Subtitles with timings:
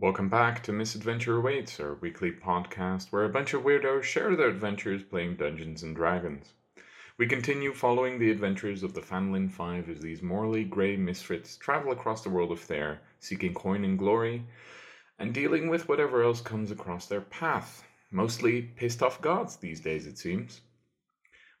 [0.00, 4.46] Welcome back to Misadventure Awaits, our weekly podcast where a bunch of weirdos share their
[4.46, 6.52] adventures playing Dungeons and Dragons.
[7.16, 11.90] We continue following the adventures of the Fanlin Five as these morally grey misfits travel
[11.90, 14.44] across the world of Thair, seeking coin and glory,
[15.18, 17.82] and dealing with whatever else comes across their path.
[18.12, 20.60] Mostly pissed off gods these days, it seems.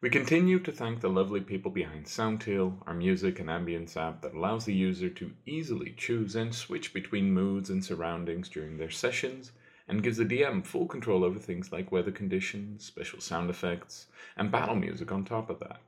[0.00, 4.32] We continue to thank the lovely people behind Soundtail, our music and ambience app that
[4.32, 9.50] allows the user to easily choose and switch between moods and surroundings during their sessions,
[9.88, 14.52] and gives the DM full control over things like weather conditions, special sound effects, and
[14.52, 15.80] battle music on top of that.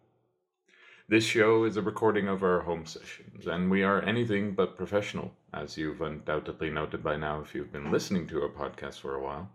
[1.06, 5.36] This show is a recording of our home sessions, and we are anything but professional,
[5.55, 9.22] as you've undoubtedly noted by now if you've been listening to our podcast for a
[9.22, 9.48] while.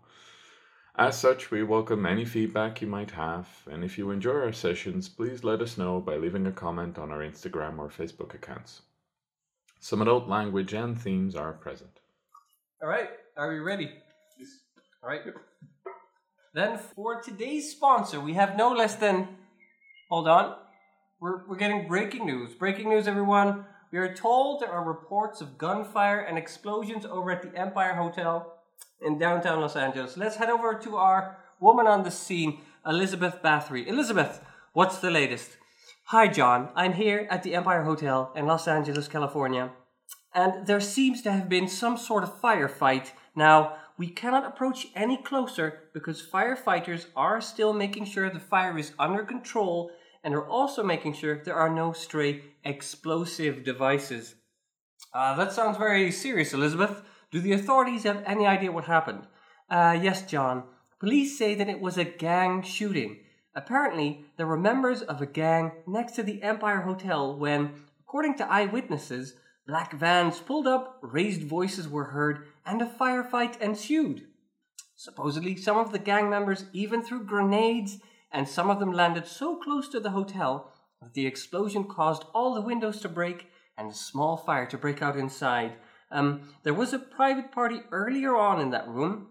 [0.98, 5.10] As such, we welcome any feedback you might have, and if you enjoy our sessions,
[5.10, 8.80] please let us know by leaving a comment on our Instagram or Facebook accounts.
[9.78, 12.00] Some adult language and themes are present.
[12.82, 13.90] All right, are we ready?
[14.38, 14.60] Yes.
[15.02, 15.20] All right.
[16.54, 19.28] Then for today's sponsor, we have no less than.
[20.08, 20.56] Hold on.
[21.20, 22.54] We're, we're getting breaking news.
[22.54, 23.66] Breaking news, everyone.
[23.92, 28.55] We are told there are reports of gunfire and explosions over at the Empire Hotel
[29.00, 30.16] in downtown Los Angeles.
[30.16, 33.86] Let's head over to our woman on the scene, Elizabeth Bathory.
[33.86, 34.40] Elizabeth,
[34.72, 35.56] what's the latest?
[36.06, 36.68] Hi, John.
[36.74, 39.72] I'm here at the Empire Hotel in Los Angeles, California.
[40.34, 43.10] And there seems to have been some sort of firefight.
[43.34, 48.92] Now, we cannot approach any closer because firefighters are still making sure the fire is
[48.98, 49.90] under control
[50.22, 54.34] and are also making sure there are no stray explosive devices.
[55.14, 57.02] Uh, that sounds very serious, Elizabeth.
[57.36, 59.26] Do the authorities have any idea what happened?
[59.68, 60.62] Uh, yes, John.
[60.98, 63.18] Police say that it was a gang shooting.
[63.54, 68.50] Apparently, there were members of a gang next to the Empire Hotel when, according to
[68.50, 69.34] eyewitnesses,
[69.66, 74.28] black vans pulled up, raised voices were heard, and a firefight ensued.
[74.94, 77.98] Supposedly, some of the gang members even threw grenades,
[78.32, 80.72] and some of them landed so close to the hotel
[81.02, 85.02] that the explosion caused all the windows to break and a small fire to break
[85.02, 85.74] out inside.
[86.10, 89.28] Um, there was a private party earlier on in that room,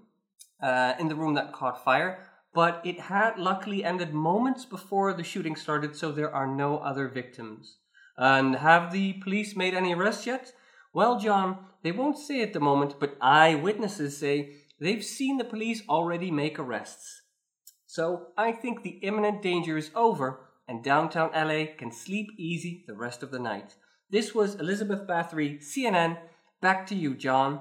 [0.62, 2.20] uh, in the room that caught fire,
[2.54, 7.08] but it had luckily ended moments before the shooting started, so there are no other
[7.08, 7.78] victims.
[8.18, 10.54] And have the police made any arrests yet?
[10.94, 15.84] Well, John, they won't say at the moment, but eyewitnesses say they've seen the police
[15.90, 17.22] already make arrests.
[17.86, 22.96] So I think the imminent danger is over, and downtown LA can sleep easy the
[22.96, 23.76] rest of the night.
[24.10, 26.18] This was Elizabeth Bathory, CNN.
[26.66, 27.60] Back to you, John.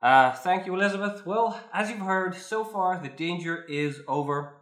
[0.00, 1.26] Uh, thank you, Elizabeth.
[1.26, 4.54] Well, as you've heard, so far the danger is over.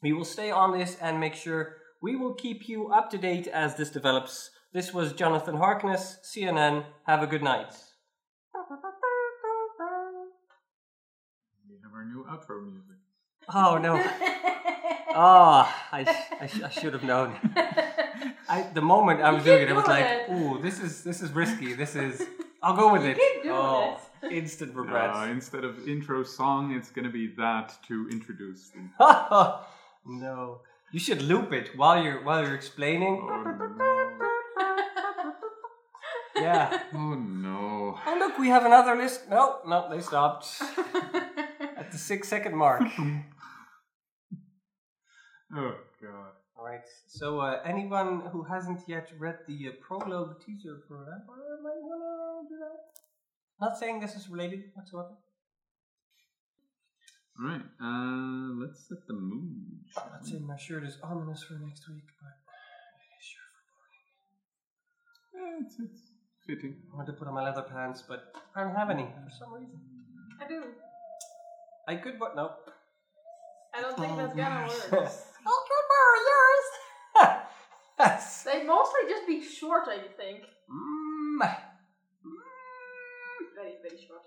[0.00, 3.48] We will stay on this and make sure we will keep you up to date
[3.48, 4.50] as this develops.
[4.72, 6.84] This was Jonathan Harkness, CNN.
[7.08, 7.72] Have a good night.
[11.68, 12.98] We have our new outro music.
[13.52, 13.96] Oh no!
[15.12, 17.34] Oh, I, I, sh- I should have known.
[18.48, 20.30] I, the moment I was You doing it, I was like, it.
[20.30, 21.72] "Ooh, this is this is risky.
[21.72, 22.22] This is.
[22.62, 24.32] I'll go with You it." keep doing oh, it.
[24.32, 25.16] instant regrets.
[25.18, 28.70] Uh, instead of intro song, it's going to be that to introduce.
[28.70, 29.58] The,
[30.06, 30.60] no,
[30.92, 33.26] you should loop it while you're while you're explaining.
[33.30, 34.16] oh, no.
[36.36, 36.80] Yeah.
[36.94, 37.98] Oh no.
[38.06, 39.28] Oh look, we have another list.
[39.28, 40.46] No, no, they stopped
[41.76, 42.82] at the six second mark.
[45.54, 46.32] Oh god.
[46.56, 46.86] All right.
[47.08, 52.04] So, uh, anyone who hasn't yet read the uh, prologue teaser for Empire might wanna
[52.04, 52.19] that.
[53.60, 55.16] Not saying this is related whatsoever.
[57.40, 59.84] Alright, uh, let's set the mood.
[59.96, 62.36] Not saying my shirt is ominous for next week, but
[63.20, 63.50] sure.
[65.34, 66.02] Yeah, it's, it's
[66.46, 66.76] fitting.
[66.92, 69.54] I want to put on my leather pants, but I don't have any for some
[69.54, 69.80] reason.
[70.40, 70.64] I do.
[71.88, 72.52] I could, but no.
[73.74, 74.92] I don't think that's gonna work.
[74.92, 76.68] Ultra Warriors.
[77.98, 78.36] Yes.
[78.44, 80.40] They mostly just be short, I think.
[80.70, 80.99] Mm.
[83.90, 84.22] Very, very short.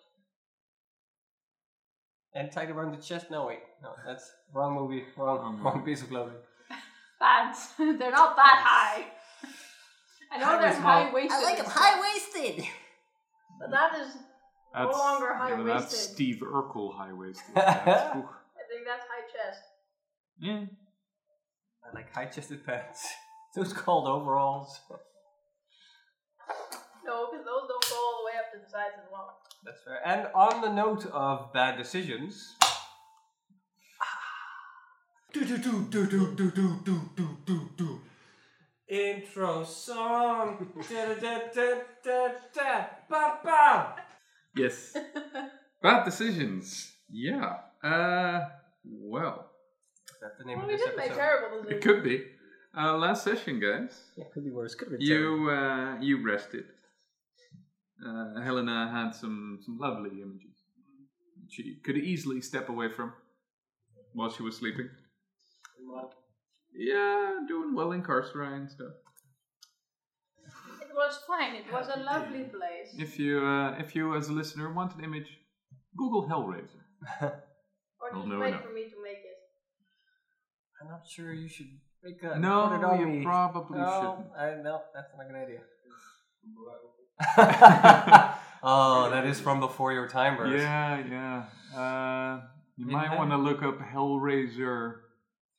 [2.36, 3.30] And tied around the chest.
[3.30, 5.04] No, wait, no, that's wrong movie.
[5.18, 6.36] Wrong, Wrong wrong piece of clothing.
[7.22, 7.68] Pants.
[7.78, 9.06] They're not that high.
[10.32, 11.66] I know High they're waist, high well, waisted.
[11.68, 12.66] high-waisted.
[13.60, 14.16] But that is.
[14.76, 15.96] No longer yeah, but that's.
[15.96, 17.56] Steve Urkel high waisted.
[17.56, 17.74] I I
[18.16, 19.62] think that's high chest.
[20.40, 20.66] yeah.
[21.86, 23.08] I like high-chested pants.
[23.56, 24.80] Those called overalls.
[27.06, 29.38] No, because those don't go all the way up to the sides as well.
[29.66, 30.00] That's fair.
[30.06, 32.56] And on the note of bad decisions.
[38.88, 40.68] Intro song.
[40.90, 43.96] Da, da, da, da, da, da, ba, ba.
[44.56, 44.96] Yes.
[45.82, 46.92] Bad decisions.
[47.10, 47.58] Yeah.
[47.84, 48.42] Uh,
[48.86, 49.50] well,
[50.10, 51.20] Is that the name Well, of we this did make episode?
[51.22, 52.24] terrible it could be.
[52.78, 54.00] Uh, last session, guys.
[54.18, 54.76] Yeah, could be worse.
[54.76, 55.40] Could be terrible.
[55.40, 56.66] You uh, you rested.
[58.06, 60.58] Uh, Helena had some some lovely images.
[61.50, 63.14] She could easily step away from
[64.14, 64.90] while she was sleeping.
[66.76, 68.94] Yeah, doing well in Carceri and stuff.
[70.82, 71.56] It was fine.
[71.56, 72.90] It was a lovely place.
[72.98, 75.38] If you uh, if you as a listener want an image,
[75.98, 76.82] Google Hellraiser.
[78.04, 78.60] Or Well, just no, wait no.
[78.60, 79.38] for me to make it.
[80.82, 81.72] I'm not sure you should
[82.04, 82.42] make that.
[82.42, 83.24] No, put it on you me.
[83.24, 84.36] probably no, shouldn't.
[84.38, 85.62] I, no, that's not a good idea.
[87.38, 90.62] oh, that is from before your time, Bruce.
[90.62, 91.80] Yeah, yeah.
[91.80, 92.42] Uh,
[92.78, 94.96] you might want to look up Hellraiser,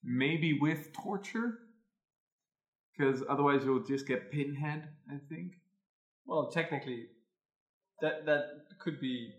[0.02, 1.58] maybe with torture,
[2.96, 4.88] because otherwise you'll just get Pinhead.
[5.08, 5.52] I think.
[6.26, 7.06] Well, technically,
[8.00, 8.44] that that
[8.80, 9.32] could be.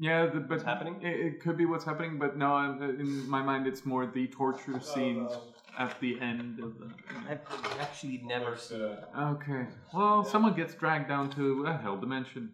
[0.00, 1.00] Yeah, the, but What's happening?
[1.02, 2.56] It, it could be what's happening, but no.
[2.80, 5.32] In my mind, it's more the torture scenes
[5.78, 6.90] at the end of the.
[7.30, 7.40] I've
[7.80, 8.96] actually never seen.
[9.16, 9.66] Okay.
[9.94, 12.50] Well, someone gets dragged down to a hell dimension.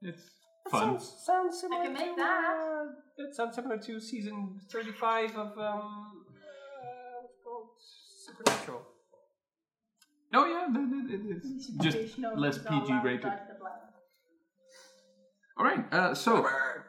[0.00, 0.22] It's
[0.70, 0.98] fun.
[0.98, 1.84] Sounds, sounds similar.
[1.84, 2.44] can make to, that.
[2.44, 7.68] Uh, it sounds similar to season thirty-five of um, uh, what's it called
[8.26, 8.82] Supernatural.
[10.34, 13.22] Oh yeah, then it, it, it's just less PG rated.
[13.22, 13.72] touch the blood.
[15.56, 15.92] All right.
[15.92, 16.46] Uh, so,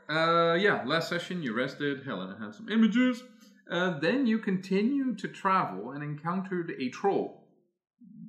[0.09, 2.03] uh, yeah, last session you rested.
[2.05, 3.23] Helena had some images.
[3.69, 7.47] Uh, then you continued to travel and encountered a troll.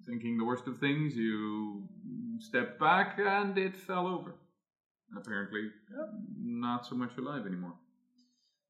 [0.06, 1.88] Thinking the worst of things, you
[2.40, 4.34] stepped back and it fell over.
[5.16, 5.70] Apparently,
[6.38, 7.74] not so much alive anymore.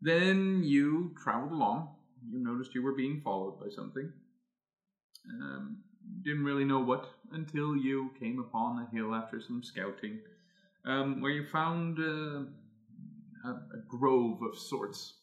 [0.00, 1.88] Then you traveled along.
[2.30, 4.12] You noticed you were being followed by something.
[5.28, 5.78] Um,
[6.22, 10.20] didn't really know what until you came upon a hill after some scouting
[10.84, 12.42] um, where you found uh,
[13.48, 15.19] a, a grove of sorts.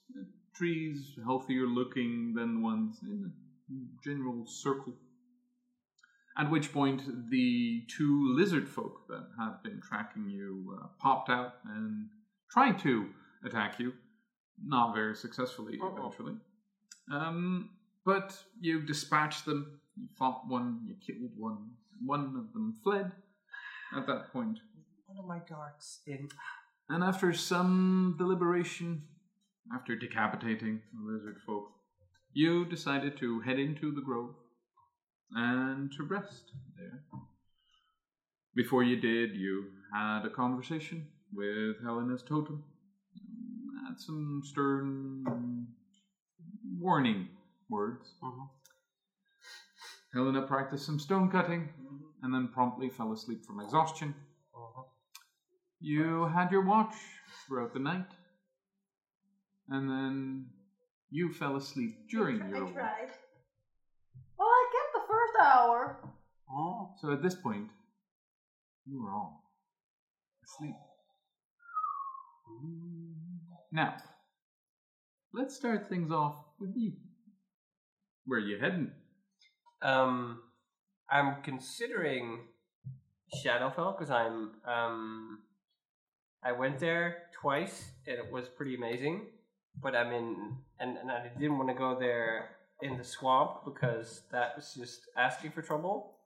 [0.58, 4.94] Trees healthier looking than the ones in a general circle.
[6.38, 11.56] At which point, the two lizard folk that had been tracking you uh, popped out
[11.66, 12.08] and
[12.52, 13.08] tried to
[13.46, 13.94] attack you.
[14.64, 15.96] Not very successfully, Uh-oh.
[15.98, 16.34] eventually.
[17.12, 17.70] Um,
[18.06, 21.70] but you dispatched them, you fought one, you killed one.
[22.04, 23.12] One of them fled
[23.96, 24.60] at that point.
[25.06, 26.30] One of my darts in.
[26.90, 29.04] And after some deliberation,
[29.74, 31.66] after decapitating the lizard folk,
[32.34, 34.36] you decided to head into the grove
[35.32, 37.04] and to rest there.
[38.56, 42.64] Before you did, you had a conversation with Helena's totem.
[43.88, 45.68] Had some stern
[46.80, 47.28] warning
[47.70, 48.14] words.
[48.24, 48.44] Mm-hmm.
[50.14, 51.70] Helena practiced some stone cutting
[52.24, 54.16] and then promptly fell asleep from exhaustion.
[54.56, 54.82] Mm-hmm.
[55.80, 56.96] You had your watch
[57.48, 58.08] throughout the night,
[59.70, 60.46] and then
[61.10, 62.74] you fell asleep during I your watch.
[62.74, 63.10] tried.
[64.38, 65.98] Well, I kept the first hour.
[66.52, 66.92] Oh.
[67.02, 67.68] So at this point,
[68.86, 69.44] you were all
[70.44, 70.76] asleep.
[73.72, 73.96] Now,
[75.34, 76.94] let's start things off with you.
[78.26, 78.92] Where are you heading?
[79.82, 80.40] Um,
[81.10, 82.40] I'm considering
[83.44, 85.40] Shadowfell because I'm um,
[86.44, 89.28] I went there twice and it was pretty amazing.
[89.82, 94.22] But I'm in, and, and I didn't want to go there in the swamp because
[94.32, 96.18] that was just asking for trouble.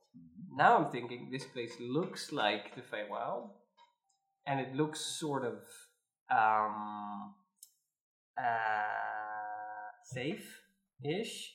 [0.55, 3.49] Now I'm thinking this place looks like the Feywild,
[4.45, 5.55] and it looks sort of
[6.29, 7.33] um,
[8.37, 8.43] uh,
[10.03, 11.53] safe-ish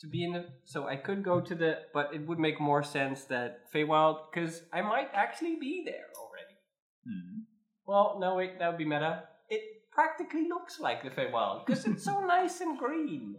[0.00, 0.46] to be in the.
[0.64, 4.62] So I could go to the, but it would make more sense that Feywild because
[4.72, 6.56] I might actually be there already.
[7.04, 7.40] Hmm.
[7.86, 9.24] Well, no, wait, that would be meta.
[9.48, 13.36] It practically looks like the Feywild because it's so nice and green.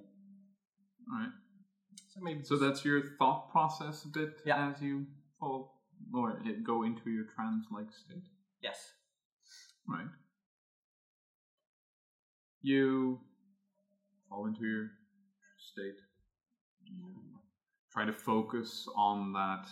[1.12, 1.30] All right.
[2.10, 4.70] So maybe So that's your thought process a bit Yeah.
[4.70, 5.06] as you
[5.40, 5.82] fall
[6.14, 8.28] or it go into your trance-like state.
[8.62, 8.78] yes.
[9.88, 10.08] Right.
[12.62, 13.20] You
[14.30, 14.90] fall into your
[15.58, 16.00] state.
[16.86, 17.40] You
[17.92, 19.66] try to focus on that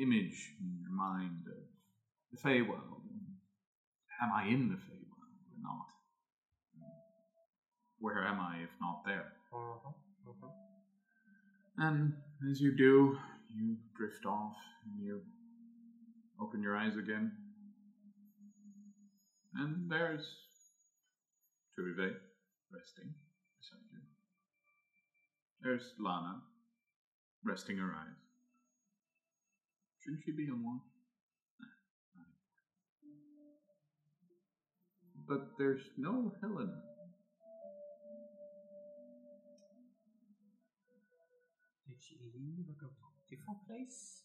[0.00, 1.62] image in your mind of
[2.32, 3.02] the Feywild.
[4.22, 5.86] Am I in the Feywild or not?
[8.00, 9.32] Where am I if not there?
[9.52, 10.52] Mhm.
[11.76, 12.12] And
[12.50, 13.16] as you do,
[13.48, 15.22] you drift off and you
[16.40, 17.32] open your eyes again.
[19.54, 20.26] And there's
[21.76, 22.16] Tuive
[22.70, 23.14] resting
[23.58, 24.00] beside you.
[25.62, 26.42] There's Lana
[27.44, 28.16] resting her eyes.
[29.98, 30.80] Shouldn't she be on one?
[35.28, 36.80] but there's no Helena.
[42.38, 44.22] Leave go to a different place?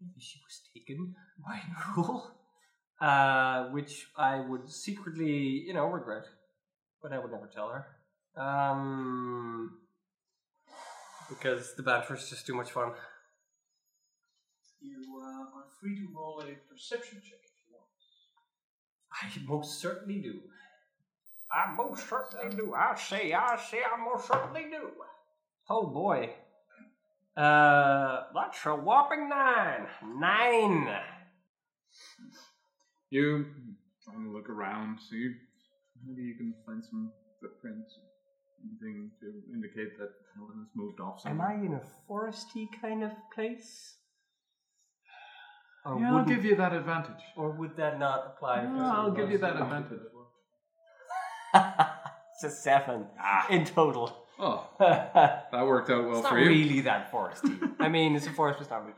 [0.00, 1.60] Maybe she was taken by
[1.96, 2.34] Rule.
[3.00, 6.24] Uh, which I would secretly, you know, regret.
[7.02, 8.40] But I would never tell her.
[8.40, 9.78] Um,
[11.28, 12.92] because the banter is just too much fun.
[14.80, 17.88] You uh, are free to roll a perception check if you want.
[19.12, 20.40] I most certainly do.
[21.50, 22.74] I most certainly do.
[22.74, 24.90] I say, I say, I most certainly do.
[25.68, 26.30] Oh boy.
[27.36, 29.86] Uh, that's a whopping nine.
[30.18, 30.88] Nine.
[33.10, 33.46] You
[34.04, 35.30] trying to look around, see
[36.06, 37.98] maybe you can find some footprints,
[38.64, 41.48] anything to indicate that Helena's moved off Am somewhere.
[41.48, 43.96] I in a foresty kind of place?
[45.84, 47.22] Or Yeah, I'll wouldn't- give you that advantage.
[47.36, 48.64] Or would that not apply?
[48.64, 50.00] No, I'll give you that advantage.
[51.54, 53.06] it's a seven
[53.50, 54.21] in total.
[54.38, 56.50] Oh, that worked out well not for you.
[56.50, 57.74] It's really that foresty.
[57.78, 58.94] I mean, it's a forest, but it's not really.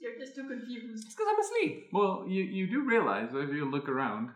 [0.00, 1.06] You're just too confused.
[1.06, 1.88] It's because I'm asleep.
[1.92, 4.30] Well, you, you do realize that if you look around,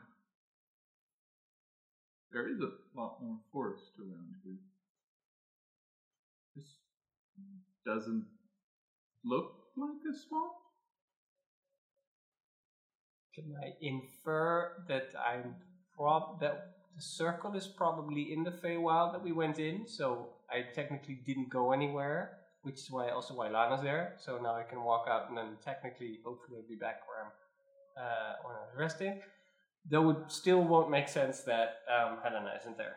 [2.32, 4.54] there is a lot more forest around here.
[6.54, 6.66] This
[7.84, 8.26] doesn't
[9.24, 10.52] look like a swamp.
[13.34, 15.56] Can I infer that I'm
[15.96, 20.62] prob that the circle is probably in the Feywild that we went in, so I
[20.74, 24.14] technically didn't go anywhere, which is why also why Lana's there.
[24.18, 27.32] So now I can walk out and then technically, hopefully, I'll be back where I'm
[28.02, 29.20] uh, when I was resting.
[29.88, 32.96] Though it still won't make sense that um, Helena isn't there.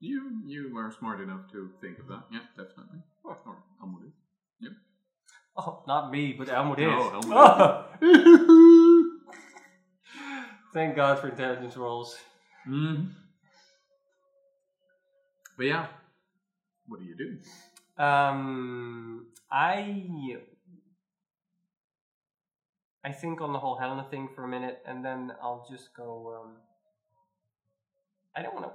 [0.00, 2.24] You you are smart enough to think of that.
[2.32, 2.98] Yeah, definitely.
[3.24, 3.38] Or
[3.80, 4.12] Elmwood is.
[5.56, 6.88] Oh, not me, but Elmwood is.
[6.90, 7.86] Oh.
[10.72, 12.16] Thank God for intelligence rolls.
[12.70, 13.04] Mm-hmm.
[15.56, 15.86] But yeah,
[16.86, 18.02] what do you do?
[18.02, 20.36] Um, I
[23.04, 26.40] I think on the whole Helena thing for a minute, and then I'll just go.
[26.42, 26.56] Um,
[28.36, 28.72] I don't want to.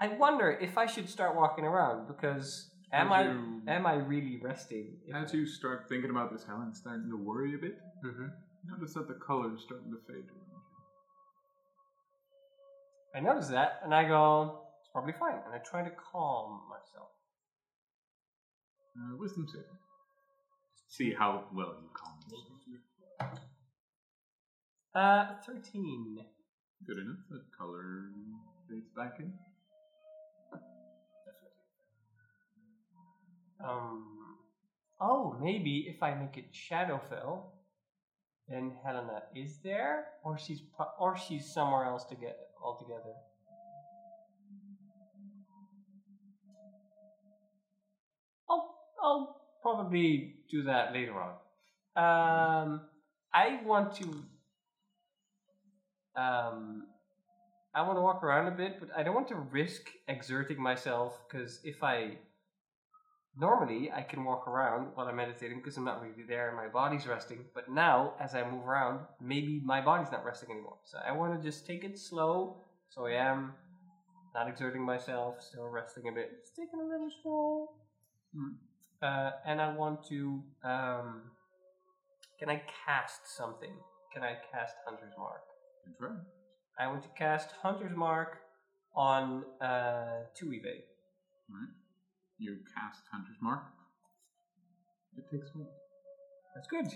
[0.00, 3.94] I wonder if I should start walking around because am As I you- am I
[3.94, 4.96] really resting?
[5.14, 7.78] As I- you start thinking about this, Helen's starting to worry a bit.
[8.04, 8.32] Mhm.
[8.64, 10.26] Notice that the color is starting to fade.
[13.14, 17.10] I notice that, and I go, it's probably fine, and I try to calm myself.
[18.96, 19.66] Uh, wisdom saving.
[20.88, 23.38] See how well you calm yourself.
[24.94, 26.18] Uh, thirteen.
[26.86, 27.18] Good enough.
[27.30, 28.10] The color
[28.68, 29.32] fades back in.
[33.64, 34.10] Um.
[35.00, 37.42] Oh, maybe if I make it Shadowfell,
[38.48, 40.62] then Helena is there, or she's
[41.00, 43.14] or she's somewhere else to get altogether.
[48.48, 51.34] I'll I'll probably do that later on.
[51.96, 52.80] Um,
[53.32, 54.24] I want to.
[56.16, 56.86] Um,
[57.74, 61.20] I want to walk around a bit, but I don't want to risk exerting myself
[61.28, 62.18] because if I
[63.38, 66.68] normally I can walk around while I'm meditating because I'm not really there and my
[66.68, 67.44] body's resting.
[67.54, 70.76] But now, as I move around, maybe my body's not resting anymore.
[70.84, 72.56] So I want to just take it slow.
[72.88, 73.54] So I am
[74.34, 77.76] not exerting myself, still resting a bit, just taking a little stroll.
[78.36, 78.54] Mm.
[79.02, 80.42] Uh, and I want to.
[80.62, 81.22] Um,
[82.38, 83.72] can I cast something?
[84.12, 85.42] Can I cast Hunter's Mark?
[85.98, 86.10] Try.
[86.78, 88.38] I want to cast Hunter's Mark
[88.94, 90.84] on uh, two evade.
[91.50, 91.83] Alright.
[92.38, 93.62] You cast Hunter's Mark.
[95.16, 95.68] It takes hold.
[96.54, 96.86] That's good.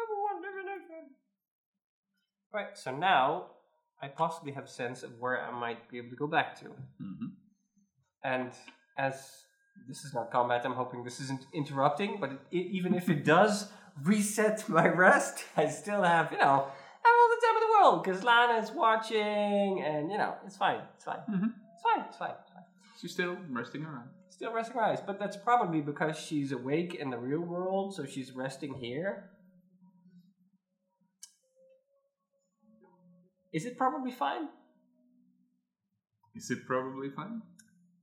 [0.00, 1.14] Number one divination.
[2.52, 3.46] Right, so now
[4.02, 6.66] I possibly have a sense of where I might be able to go back to.
[6.66, 7.26] Mm-hmm.
[8.24, 8.52] And
[8.98, 9.44] as
[9.88, 13.70] this is not combat, I'm hoping this isn't interrupting, but it, even if it does
[14.02, 16.44] reset my rest, I still have, you know,
[17.04, 20.56] I have all the time in the world because Lana's watching, and, you know, it's
[20.56, 21.18] fine, it's fine.
[21.30, 21.52] Mhm.
[21.74, 22.64] It's fine, it's fine, it's fine.
[23.00, 24.10] She's still resting around.
[24.28, 28.04] Still resting her eyes, but that's probably because she's awake in the real world, so
[28.06, 29.30] she's resting here.
[33.52, 34.48] Is it probably fine?
[36.34, 37.42] Is it probably fine?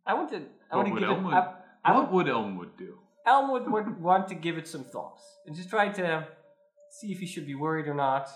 [0.05, 0.38] I want to.
[0.72, 1.38] I What want to would give Elmwood- it.
[1.38, 1.53] I,
[1.91, 2.98] I what would, would Elmwood do?
[3.25, 6.27] Elmwood would want to give it some thoughts and just try to
[6.91, 8.29] see if he should be worried or not.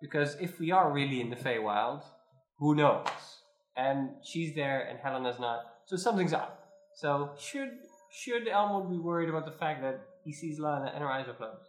[0.00, 2.02] Because if we are really in the Feywild,
[2.58, 3.06] who knows?
[3.76, 5.60] And she's there, and Helena's not.
[5.86, 6.68] So something's up.
[6.94, 7.70] So should
[8.10, 11.34] should Elmwood be worried about the fact that he sees Lana and her eyes are
[11.34, 11.68] closed.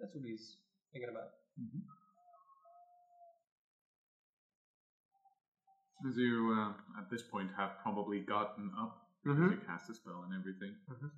[0.00, 0.56] That's what he's
[0.92, 1.28] thinking about.
[6.08, 9.58] As you, uh, at this point, have probably gotten up Mm-hmm.
[9.58, 10.70] to cast a spell and everything.
[10.86, 11.10] Mhm.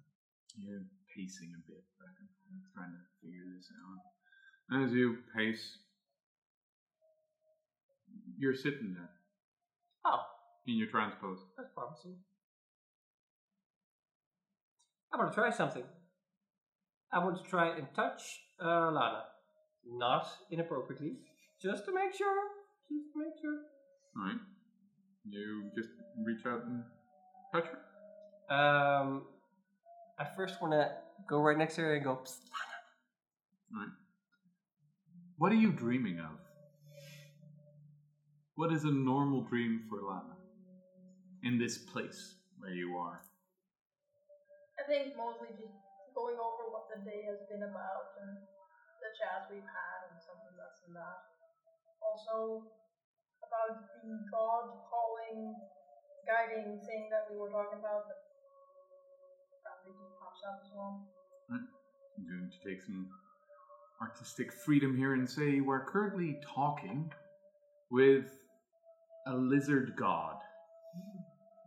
[0.56, 0.80] You're
[1.14, 4.00] pacing a bit back and forth, trying to figure this out.
[4.72, 5.78] As you pace,
[8.38, 9.10] you're sitting there
[10.04, 10.20] Oh,
[10.66, 11.38] in your transpose.
[11.56, 12.16] that's promising.
[15.12, 15.84] I want to try something.
[17.12, 18.20] I want to try and touch
[18.62, 19.22] uh, Lana.
[19.90, 21.16] Not inappropriately.
[21.62, 22.36] Just to make sure.
[22.90, 23.58] Just to make sure.
[24.20, 24.36] Alright.
[25.30, 25.88] You just
[26.24, 26.82] reach out and
[27.54, 28.54] touch her.
[28.54, 29.22] Um,
[30.18, 30.90] I first want to
[31.28, 32.36] go right next to her and go, Psst,
[33.74, 33.88] Alright.
[35.38, 36.34] What are you dreaming of?
[38.58, 40.34] What is a normal dream for Lana?
[41.46, 43.22] In this place where you are.
[44.74, 45.78] I think mostly just
[46.10, 48.34] going over what the day has been about and
[48.98, 51.22] the chats we've had and something less than that.
[52.02, 52.66] Also
[53.38, 55.54] about the God calling,
[56.26, 58.26] guiding thing that we were talking about that
[59.62, 61.06] probably just pops up as well.
[61.46, 61.62] Hmm.
[62.18, 63.06] I'm going to take some
[64.00, 67.10] artistic freedom here and say we're currently talking
[67.90, 68.26] with
[69.26, 70.36] a lizard god.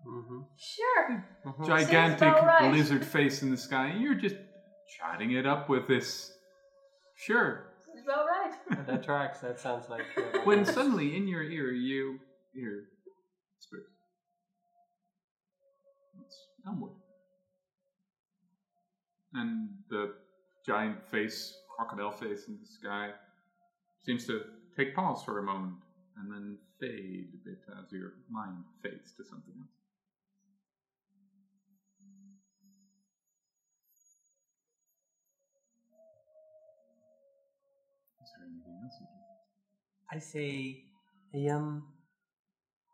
[0.08, 0.40] Mm-hmm.
[0.58, 1.26] Sure.
[1.66, 2.72] Gigantic right.
[2.74, 4.36] lizard face in the sky, and you're just
[4.98, 6.32] chatting it up with this.
[7.16, 7.68] Sure.
[7.94, 8.88] It's about right.
[8.88, 9.40] that tracks.
[9.40, 10.02] That sounds like.
[10.46, 12.20] When suddenly in your ear you
[12.54, 12.86] hear
[13.58, 13.88] whispers.
[16.26, 16.94] It's Elmwood.
[19.34, 20.14] And the
[20.66, 23.10] giant face, crocodile face in the sky,
[24.06, 24.42] seems to
[24.78, 25.78] take pause for a moment
[26.18, 29.70] and then fade a bit as your mind fades to something else.
[38.22, 40.16] Is there anything else you do?
[40.16, 40.84] I say,
[41.34, 41.84] hey, um,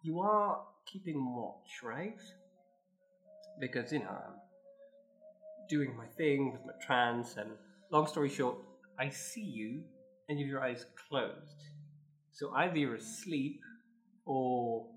[0.01, 2.19] you are keeping watch, right?
[3.59, 4.35] Because, you know, I'm
[5.69, 7.49] doing my thing with my trance, and
[7.91, 8.57] long story short,
[8.99, 9.83] I see you
[10.29, 11.63] and you have your eyes closed.
[12.31, 13.61] So either you're asleep
[14.25, 14.87] or.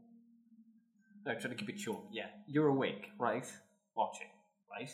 [1.27, 2.01] No, trying to keep it short.
[2.11, 3.47] Yeah, you're awake, right?
[3.95, 4.29] Watching,
[4.71, 4.91] right?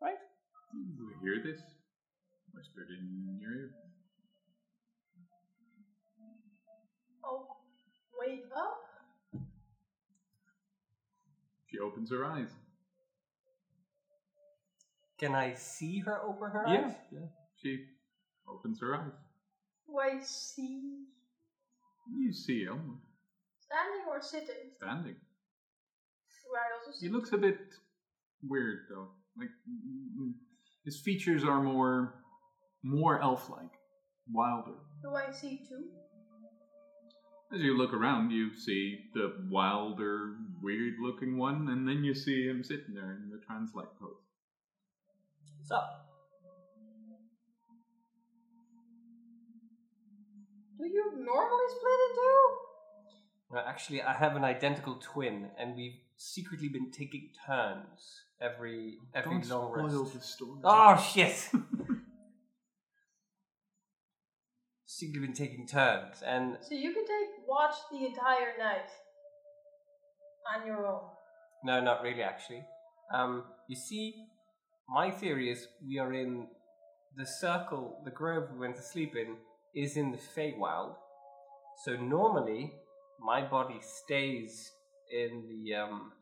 [0.00, 0.18] Right?
[0.72, 1.60] Do you hear this?
[2.54, 3.70] Whispered in your ear.
[7.24, 7.46] Oh,
[8.18, 9.42] wake up.
[11.66, 12.48] She opens her eyes.
[15.18, 16.94] Can I see her open her Yeah, eyes?
[17.12, 17.26] yeah.
[17.62, 17.84] She
[18.50, 19.12] opens her eyes.
[19.86, 21.04] Do I see
[22.16, 22.98] You see Elmwood
[23.60, 24.70] standing or sitting?
[24.76, 25.14] standing.
[25.14, 27.58] Do I also see He looks a bit
[28.42, 29.08] weird though.
[29.38, 30.32] Like mm,
[30.84, 32.14] his features are more
[32.82, 33.74] more elf-like,
[34.32, 34.78] wilder.
[35.02, 35.84] Do I see two?
[37.52, 42.62] As you look around, you see the wilder, weird-looking one, and then you see him
[42.62, 44.14] sitting there in the translate pose.
[45.58, 46.09] What's up?
[50.80, 52.40] Do you normally split in two?
[53.50, 59.32] Well, actually, I have an identical twin, and we've secretly been taking turns every every
[59.40, 60.14] Don't long spoil rest.
[60.14, 60.60] the story.
[60.64, 61.50] Oh shit!
[64.86, 68.90] secretly been taking turns, and So you can take watch the entire night
[70.54, 71.02] on your own.
[71.64, 72.22] no, not really.
[72.22, 72.64] Actually,
[73.12, 74.14] um, you see,
[74.88, 76.48] my theory is we are in
[77.16, 78.00] the circle.
[78.04, 79.36] The grove we went to sleep in
[79.74, 80.94] is in the Feywild.
[81.84, 82.72] So normally,
[83.20, 84.72] my body stays
[85.12, 86.12] in the um,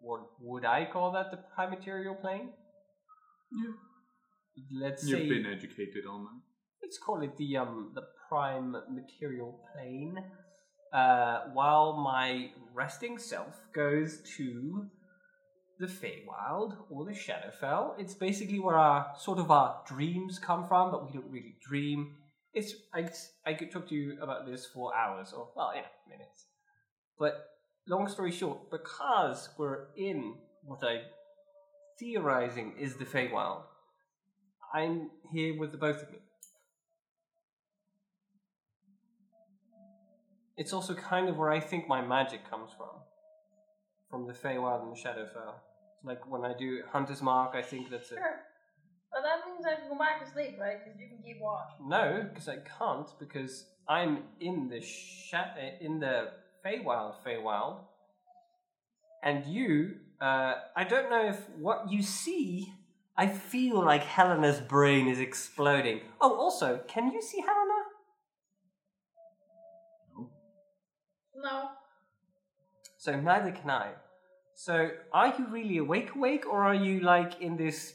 [0.00, 1.30] what would I call that?
[1.30, 2.50] The prime material plane.
[3.52, 3.72] Yeah.
[4.72, 6.40] Let's You've say been educated on that.
[6.82, 10.16] let's call it the um the prime material plane.
[10.92, 14.86] Uh, while my resting self goes to
[15.78, 17.94] the Feywild or the Shadowfell.
[17.98, 22.15] It's basically where our sort of our dreams come from, but we don't really dream.
[22.56, 23.06] It's I,
[23.44, 26.46] I could talk to you about this for hours or well, yeah, minutes.
[27.18, 27.50] But
[27.86, 31.02] long story short, because we're in what I
[31.98, 33.60] theorizing is the Feywild,
[34.72, 36.20] I'm here with the both of you.
[40.56, 43.02] It's also kind of where I think my magic comes from.
[44.08, 45.56] From the Feywild and the Shadowfell.
[46.02, 48.18] Like when I do Hunter's Mark, I think that's it.
[49.16, 50.76] But that means I can go back to sleep, right?
[50.84, 51.70] Because you can keep watch.
[51.82, 57.78] No, because I can't, because I'm in the sha- uh, in the Feywild, Feywild,
[59.22, 62.74] and you, uh, I don't know if what you see
[63.16, 66.02] I feel like Helena's brain is exploding.
[66.20, 67.80] Oh, also, can you see Helena?
[70.14, 70.30] No.
[71.36, 71.68] No.
[72.98, 73.92] So neither can I.
[74.56, 77.92] So are you really awake awake or are you like in this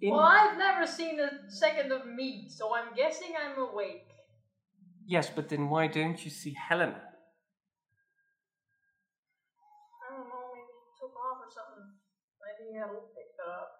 [0.00, 4.06] in Well, I've never seen a second of me, so I'm guessing I'm awake.
[5.04, 7.02] Yes, but then why don't you see Helena?
[10.02, 11.98] I don't know, maybe took off or something.
[12.38, 13.70] Maybe Harold picked it up.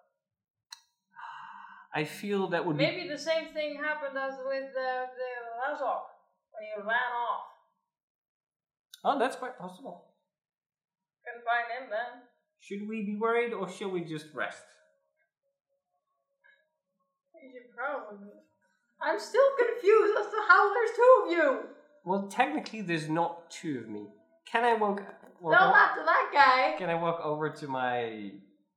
[1.95, 5.31] I feel that would be Maybe the same thing happened as with the, the
[5.71, 6.03] Lazar
[6.51, 7.47] when he ran off.
[9.05, 10.14] Oh, that's quite possible.
[11.25, 12.21] Couldn't find him then.
[12.59, 14.63] Should we be worried or shall we just rest?
[17.41, 18.29] You should probably.
[19.01, 21.59] I'm still confused as to how there's two of you.
[22.05, 24.07] Well, technically there's not two of me.
[24.51, 25.01] Can I walk,
[25.41, 26.77] walk No, o- not to that guy.
[26.77, 28.31] Can I walk over to my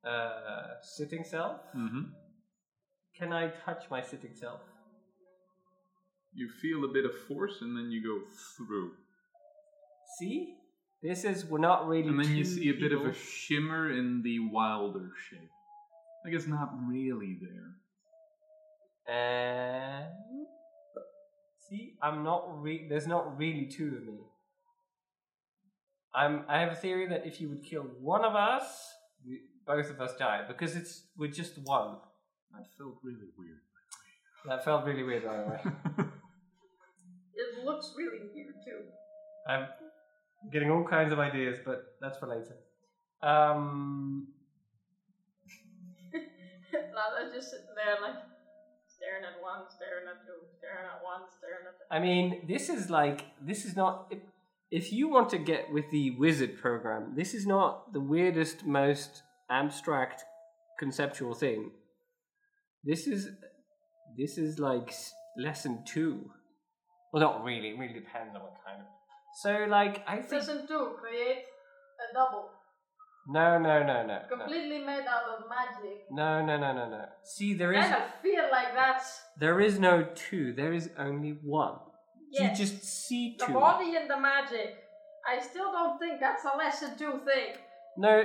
[0.05, 1.61] uh, sitting self?
[1.77, 2.03] Mm-hmm.
[3.19, 4.61] Can I touch my sitting self?
[6.33, 8.21] You feel a bit of force, and then you go
[8.57, 8.93] through,
[10.19, 10.55] See?
[11.03, 14.23] This is we're not really and then you see a bit of a shimmer in
[14.23, 15.51] the wilder shape.
[16.25, 19.15] Like it's not really there.
[19.15, 20.07] And
[21.69, 24.19] see, I'm not re- there's not really two of me.
[26.15, 28.65] I'm I have a theory that if you would kill one of us,
[29.25, 31.97] we, both of us die because it's we're just one.
[32.53, 33.61] That felt really weird.
[34.47, 35.61] That felt really weird, by the way.
[37.39, 38.83] It looks really weird too.
[39.47, 39.69] I'm
[40.53, 42.57] getting all kinds of ideas, but that's for later.
[43.23, 44.29] Um,
[46.73, 48.23] Lala's just sitting there like
[48.87, 52.69] staring at one, staring at two, staring at one, staring at the I mean, this
[52.69, 54.07] is like this is not.
[54.11, 54.19] If,
[54.71, 59.23] if you want to get with the wizard program, this is not the weirdest, most
[59.51, 60.25] abstract,
[60.79, 61.71] conceptual thing.
[62.85, 63.31] This is
[64.17, 64.93] this is like
[65.37, 66.31] lesson two.
[67.13, 67.71] Well, not really.
[67.71, 68.87] It really depends on what kind of.
[69.43, 71.45] So, like, I think Lesson two, create
[72.11, 72.51] a double.
[73.29, 76.05] no, no, no, no, no, Completely made out of magic.
[76.11, 77.05] no, no, no, no, no.
[77.25, 80.53] See, there I kind of feel like that's there is no two.
[80.55, 81.77] There is only one.
[82.33, 82.59] yes.
[82.59, 83.47] You just see two.
[83.47, 84.77] the body and the magic.
[85.31, 87.55] I still don't think that's a lesson two thing.
[87.97, 88.25] No.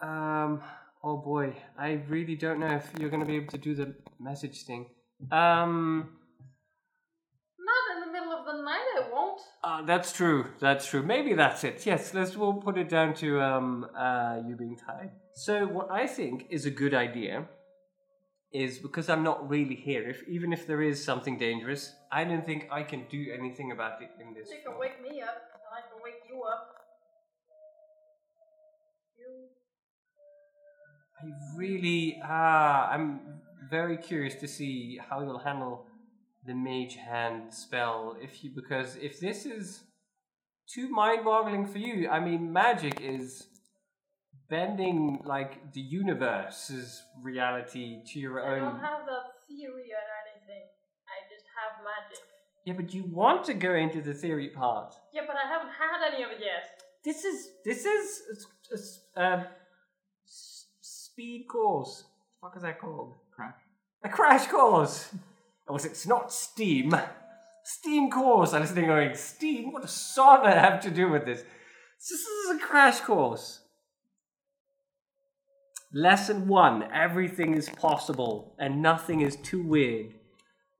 [0.00, 0.62] Um.
[1.02, 3.94] Oh boy, I really don't know if you're going to be able to do the
[4.20, 4.86] message thing.
[5.30, 6.08] Um.
[7.58, 9.40] Not in the middle of the night, I won't.
[9.74, 10.46] Uh, that's true.
[10.60, 11.02] That's true.
[11.02, 11.84] Maybe that's it.
[11.84, 12.14] Yes.
[12.14, 12.36] Let's.
[12.36, 13.86] We'll put it down to um.
[13.96, 14.40] Uh.
[14.46, 15.10] You being tired.
[15.34, 17.46] So what I think is a good idea.
[18.52, 20.08] Is because I'm not really here.
[20.08, 24.00] If even if there is something dangerous, I don't think I can do anything about
[24.00, 24.48] it in this.
[24.48, 24.78] You can form.
[24.78, 25.42] wake me up,
[25.76, 26.70] I can wake you up.
[29.18, 29.50] You.
[31.20, 35.86] I really ah, I'm very curious to see how you'll handle
[36.46, 39.82] the mage hand spell if you because if this is
[40.66, 43.46] too mind-boggling for you, I mean magic is
[44.50, 48.62] bending like the universe's reality to your I own.
[48.62, 50.64] I don't have the theory or anything.
[51.08, 52.22] I just have magic.
[52.66, 54.94] Yeah, but you want to go into the theory part.
[55.12, 56.82] Yeah, but I haven't had any of it yet.
[57.04, 58.22] This is this is
[59.16, 59.44] a, um,
[60.26, 62.04] s- speed course.
[62.40, 63.14] What the fuck is that called?
[63.34, 63.54] Crash.
[64.02, 65.10] A crash course.
[65.68, 66.94] Oh, it's not Steam.
[67.64, 68.52] Steam course.
[68.52, 69.72] I'm listening going, Steam?
[69.72, 71.42] What does sauna have to do with this?
[71.98, 73.60] This is a crash course.
[75.92, 80.12] Lesson one everything is possible and nothing is too weird.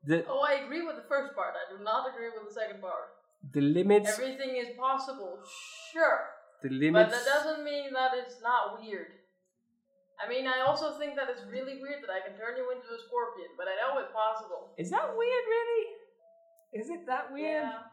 [0.05, 1.55] The, Oh, I agree with the first part.
[1.55, 3.09] I do not agree with the second part.
[3.53, 4.11] the limits.
[4.19, 5.39] Everything is possible,
[5.93, 6.21] sure.
[6.63, 7.11] the limits.
[7.11, 9.13] But that doesn't mean that it's not weird.
[10.23, 12.87] I mean, I also think that it's really weird that I can turn you into
[12.87, 14.71] a scorpion, but I know it's possible.
[14.79, 15.85] Is that weird, really?
[16.73, 17.65] Is it that weird?
[17.65, 17.91] Yeah.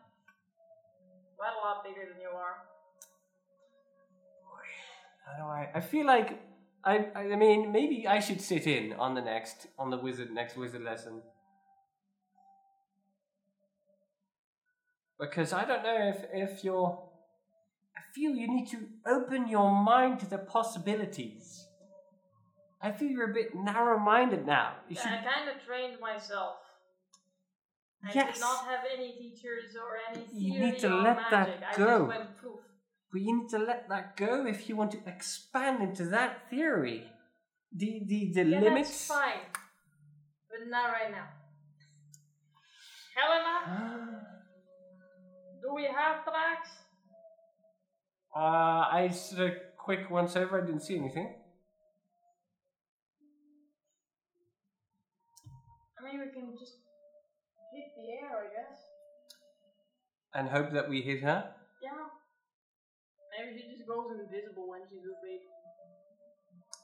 [1.38, 2.56] Quite a lot bigger than you are.
[5.26, 5.70] How do I?
[5.76, 6.40] I feel like
[6.84, 7.08] I.
[7.16, 10.84] I mean, maybe I should sit in on the next on the wizard next wizard
[10.84, 11.22] lesson
[15.20, 17.08] because I don't know if if you're.
[17.96, 21.61] I feel you need to open your mind to the possibilities.
[22.84, 24.74] I feel you're a bit narrow-minded now.
[24.90, 25.06] You should.
[25.12, 26.58] I kind of trained myself.
[28.04, 28.36] I Yes.
[28.36, 31.64] did not have any teachers or any You need to let that magic.
[31.68, 32.08] I go.
[32.08, 32.60] just went poof.
[33.12, 37.08] But you need to let that go if you want to expand into that theory.
[37.72, 38.90] The the the Yeah, limits.
[38.90, 39.46] that's fine.
[40.50, 41.28] But not right now.
[43.16, 43.56] Helena,
[45.62, 46.70] do we have tracks?
[48.36, 48.40] Uh,
[49.00, 50.62] I sort a quick once over.
[50.62, 51.36] I didn't see anything.
[56.02, 56.82] I mean, we can just
[57.74, 58.80] hit the air, I guess.
[60.34, 61.54] And hope that we hit her.
[61.84, 61.92] Yeah.
[63.38, 65.42] Maybe she just goes invisible when she's asleep.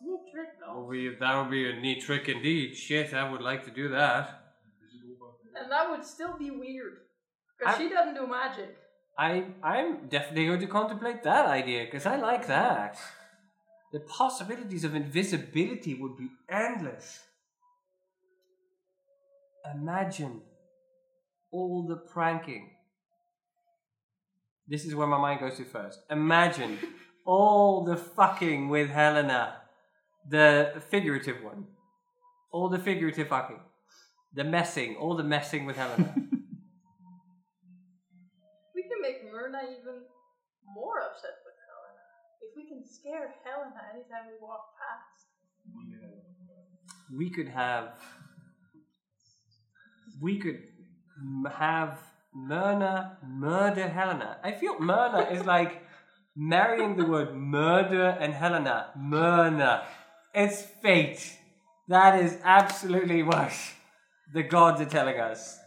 [0.01, 0.83] Neat trick, though.
[0.83, 2.75] Would be, that would be a neat trick indeed.
[2.75, 4.43] Shit, I would like to do that.
[5.59, 6.97] And that would still be weird.
[7.57, 8.77] Because she doesn't do magic.
[9.17, 12.99] I I'm definitely going to contemplate that idea because I like that.
[13.91, 17.21] The possibilities of invisibility would be endless.
[19.75, 20.41] Imagine
[21.51, 22.71] all the pranking.
[24.67, 26.01] This is where my mind goes to first.
[26.09, 26.77] Imagine
[27.25, 29.61] all the fucking with Helena,
[30.29, 31.65] the figurative one,
[32.51, 33.59] all the figurative fucking,
[34.33, 36.13] the messing, all the messing with Helena.
[38.75, 40.03] We can make Myrna even
[40.63, 42.05] more upset with Helena.
[42.41, 45.25] If we can scare Helena anytime we walk past.
[47.17, 47.97] we could have
[50.21, 50.59] we could
[51.19, 51.99] m- have
[52.33, 54.37] Myrna murder Helena.
[54.43, 55.83] I feel Myrna is like
[56.35, 58.91] marrying the word murder and Helena.
[58.95, 59.85] Myrna.
[60.33, 61.37] It's fate.
[61.87, 63.51] That is absolutely what
[64.33, 65.57] the gods are telling us.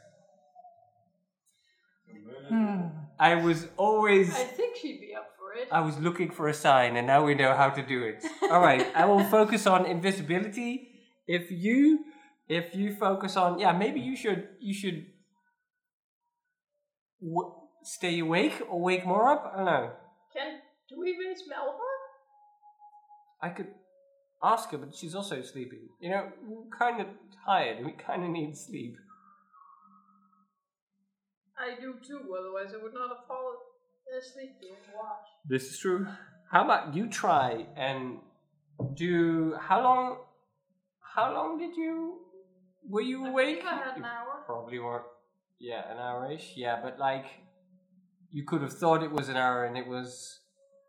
[2.48, 2.86] Hmm.
[3.18, 5.68] I was always I think she'd be up for it.
[5.70, 8.24] I was looking for a sign, and now we know how to do it.
[8.50, 10.88] All right, I will focus on invisibility.
[11.26, 12.04] If you,
[12.50, 15.06] if you focus on, yeah, maybe you should, you should
[17.22, 19.52] w- stay awake or wake more up.
[19.54, 19.90] I don't know.
[20.34, 20.58] Can
[20.88, 23.48] do we even smell her?
[23.48, 23.68] I could
[24.42, 25.88] ask her, but she's also sleeping.
[26.00, 27.06] You know, we're kind of
[27.46, 27.84] tired.
[27.86, 28.96] We kind of need sleep.
[31.56, 33.58] I do too, otherwise I would not have fallen
[34.18, 35.26] asleep to watch.
[35.48, 36.04] This is true.
[36.50, 38.18] How about you try and
[38.94, 39.54] do?
[39.60, 40.16] How long?
[41.14, 42.29] How long did you?
[42.88, 43.56] Were you I awake?
[43.62, 44.42] think I had an hour.
[44.46, 45.02] Probably were.
[45.58, 46.54] Yeah, an hour-ish.
[46.56, 47.26] Yeah, but like,
[48.30, 50.40] you could have thought it was an hour and it was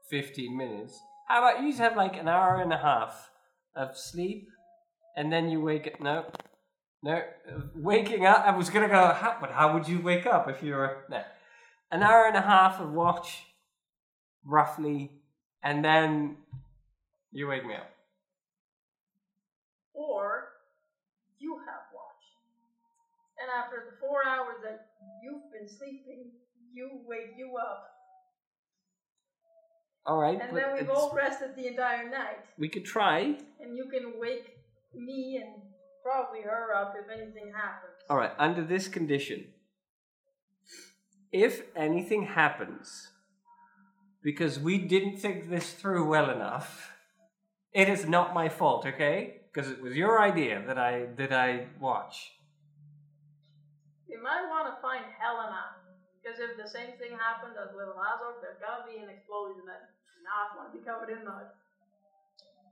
[0.09, 0.99] fifteen minutes.
[1.27, 3.29] How about you just have like an hour and a half
[3.75, 4.47] of sleep,
[5.15, 5.99] and then you wake up?
[6.01, 6.25] No,
[7.03, 7.21] no,
[7.75, 8.43] waking up.
[8.45, 11.21] I was gonna go, how, but how would you wake up if you were no?
[11.91, 13.43] An hour and a half of watch,
[14.45, 15.11] roughly,
[15.61, 16.37] and then
[17.33, 17.89] you wake me up.
[19.93, 20.47] Or
[21.39, 22.23] you have watch.
[23.40, 24.87] And after the four hours that
[25.23, 26.31] you've been sleeping,
[26.73, 27.87] you wake you up.
[30.05, 32.39] All right, And then we've all rested the entire night.
[32.57, 33.37] we could try.
[33.59, 34.57] And you can wake
[34.95, 35.61] me and
[36.03, 37.93] probably her up if anything happens.
[38.09, 39.45] All right, under this condition,
[41.31, 43.09] if anything happens
[44.23, 46.91] because we didn't think this through well enough,
[47.73, 49.41] it is not my fault, okay?
[49.53, 52.31] Because it was your idea that I that I watch.
[54.11, 55.79] You might want to find Helena.
[56.21, 60.21] Because if the same thing happened as Little Azog, there's gonna be an explosion and
[60.21, 61.47] not want to be covered in mud.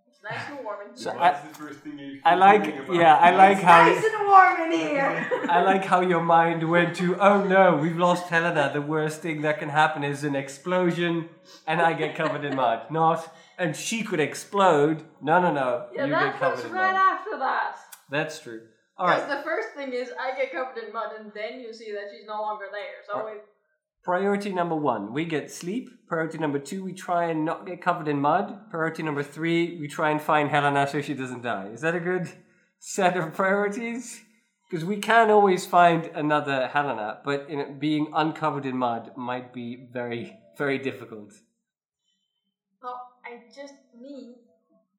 [0.07, 1.19] It's nice and warm in So here.
[1.21, 4.71] I- the first thing I like, yeah, I like it's how nice and warm in
[4.79, 5.31] here.
[5.49, 8.69] I like how your mind went to, oh no, we've lost Helena.
[8.71, 11.29] The worst thing that can happen is an explosion,
[11.65, 12.91] and I get covered in mud.
[12.91, 15.03] Not, and she could explode.
[15.21, 15.87] No, no, no.
[15.95, 17.01] yeah, you that get covered comes in right mud.
[17.17, 17.77] after that.
[18.11, 18.61] That's true.
[18.99, 19.37] All Because right.
[19.37, 22.27] the first thing is I get covered in mud, and then you see that she's
[22.27, 22.97] no longer there.
[23.07, 23.37] So Right.
[23.37, 23.45] it,
[24.03, 25.89] Priority number one, we get sleep.
[26.07, 28.69] Priority number two, we try and not get covered in mud.
[28.69, 31.67] Priority number three, we try and find Helena so she doesn't die.
[31.67, 32.29] Is that a good
[32.79, 34.21] set of priorities?
[34.69, 39.87] Because we can always find another Helena, but in, being uncovered in mud might be
[39.91, 41.31] very, very difficult.
[42.83, 42.91] no,
[43.25, 44.35] I just mean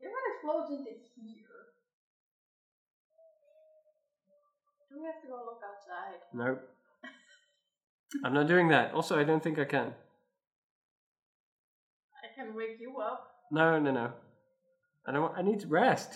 [0.01, 1.57] if it explodes into here,
[4.90, 6.21] do we have to go look outside?
[6.35, 6.61] Nope.
[8.25, 8.93] I'm not doing that.
[8.93, 9.95] Also, I don't think I can.
[12.23, 13.27] I can wake you up.
[13.51, 14.13] No, no, no.
[15.07, 15.23] I don't.
[15.23, 16.15] Want, I need to rest.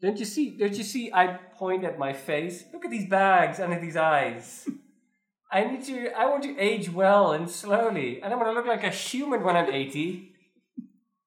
[0.00, 0.56] Don't you see?
[0.56, 1.12] Don't you see?
[1.12, 2.64] I point at my face.
[2.72, 4.68] Look at these bags under these eyes.
[5.52, 6.10] I need to.
[6.16, 8.22] I want to age well and slowly.
[8.22, 10.26] I don't want to look like a human when I'm 80.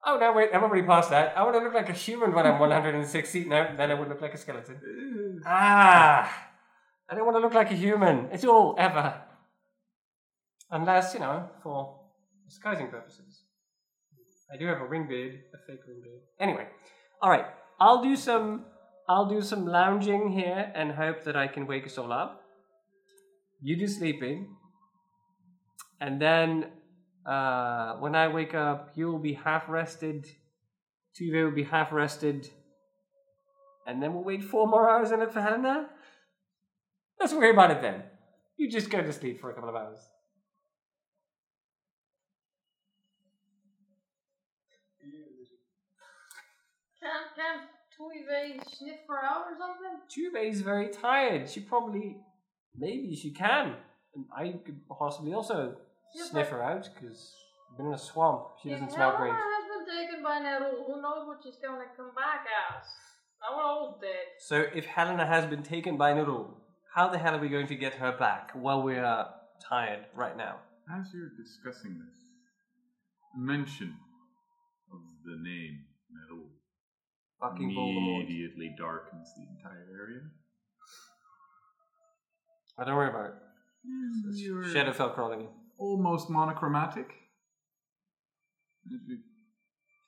[0.06, 0.34] Oh no!
[0.34, 1.32] Wait, I'm already past that.
[1.38, 3.46] I want to look like a human when I'm 160.
[3.46, 5.42] No, then I would look like a skeleton.
[5.46, 6.53] Ah!
[7.10, 8.30] I don't want to look like a human.
[8.32, 9.22] It's all ever.
[10.72, 12.00] Unless you know, for
[12.46, 13.44] disguising purposes.
[14.54, 16.22] I do have a ring beard, a fake ring beard.
[16.40, 16.68] Anyway,
[17.22, 17.46] all right.
[17.80, 18.66] I'll do some.
[19.10, 22.42] I'll do some lounging here and hope that I can wake us all up.
[23.62, 24.56] You do sleeping,
[26.00, 26.68] and then
[27.26, 30.28] uh, when I wake up, you will be half rested.
[31.20, 32.50] Tuve will be half rested,
[33.88, 35.90] and then we'll wait four more hours and look for Helena.
[37.24, 38.04] Let's worry about it then.
[38.58, 39.98] You just go to sleep for a couple of hours.
[47.00, 47.62] Can't, can't
[47.96, 50.50] Tuive sniff her out or something?
[50.52, 51.50] Is very tired.
[51.50, 52.18] She probably,
[52.78, 53.76] maybe she can.
[54.16, 55.78] And I could possibly also
[56.14, 57.34] Yeah, sniff her out because
[57.72, 58.48] I've been in a swamp.
[58.62, 59.34] She doesn't smell Helena great.
[59.34, 62.84] has been taken by Nerul, who knows what she's gonna come back as?
[63.40, 64.26] Now we're all dead.
[64.40, 66.56] So if Helena has been taken by Nurul,
[66.96, 69.34] how the hell are we going to get her back while we are
[69.68, 70.58] tired right now?
[70.94, 72.20] As you're discussing this,
[73.38, 73.96] mention
[74.92, 76.46] of the name Metal
[77.42, 78.24] Fucking Voldemort.
[78.26, 80.22] immediately darkens the entire area.
[82.78, 83.34] I don't worry about it.
[83.88, 85.48] Mm, you're Shadowfell crawling in.
[85.78, 87.08] almost monochromatic.
[88.86, 89.00] You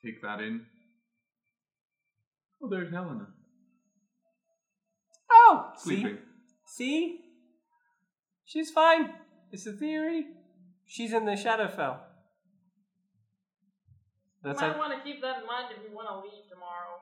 [0.04, 0.62] take that in.
[2.62, 3.26] Oh, there's Helena.
[5.30, 6.18] Oh, Sleeping.
[6.66, 7.20] See?
[8.44, 9.12] She's fine.
[9.50, 10.26] It's a theory.
[10.86, 11.98] She's in the Shadowfell.
[14.42, 17.00] That's Might how, want to keep that in mind if you want to leave tomorrow.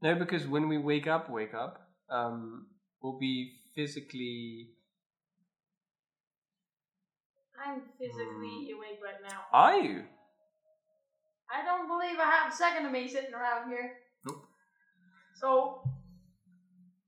[0.00, 2.66] no, because when we wake up, wake up, um,
[3.02, 4.70] we'll be physically.
[7.62, 8.76] I'm physically Hmm.
[8.78, 9.44] awake right now.
[9.52, 10.04] Are you?
[11.50, 13.92] I don't believe I have a second of me sitting around here.
[14.24, 14.46] Nope.
[15.34, 15.82] So,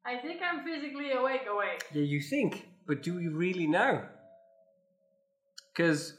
[0.06, 1.84] I think I'm physically awake, awake.
[1.92, 4.02] Yeah, you think, but do you really know?
[5.74, 6.14] Because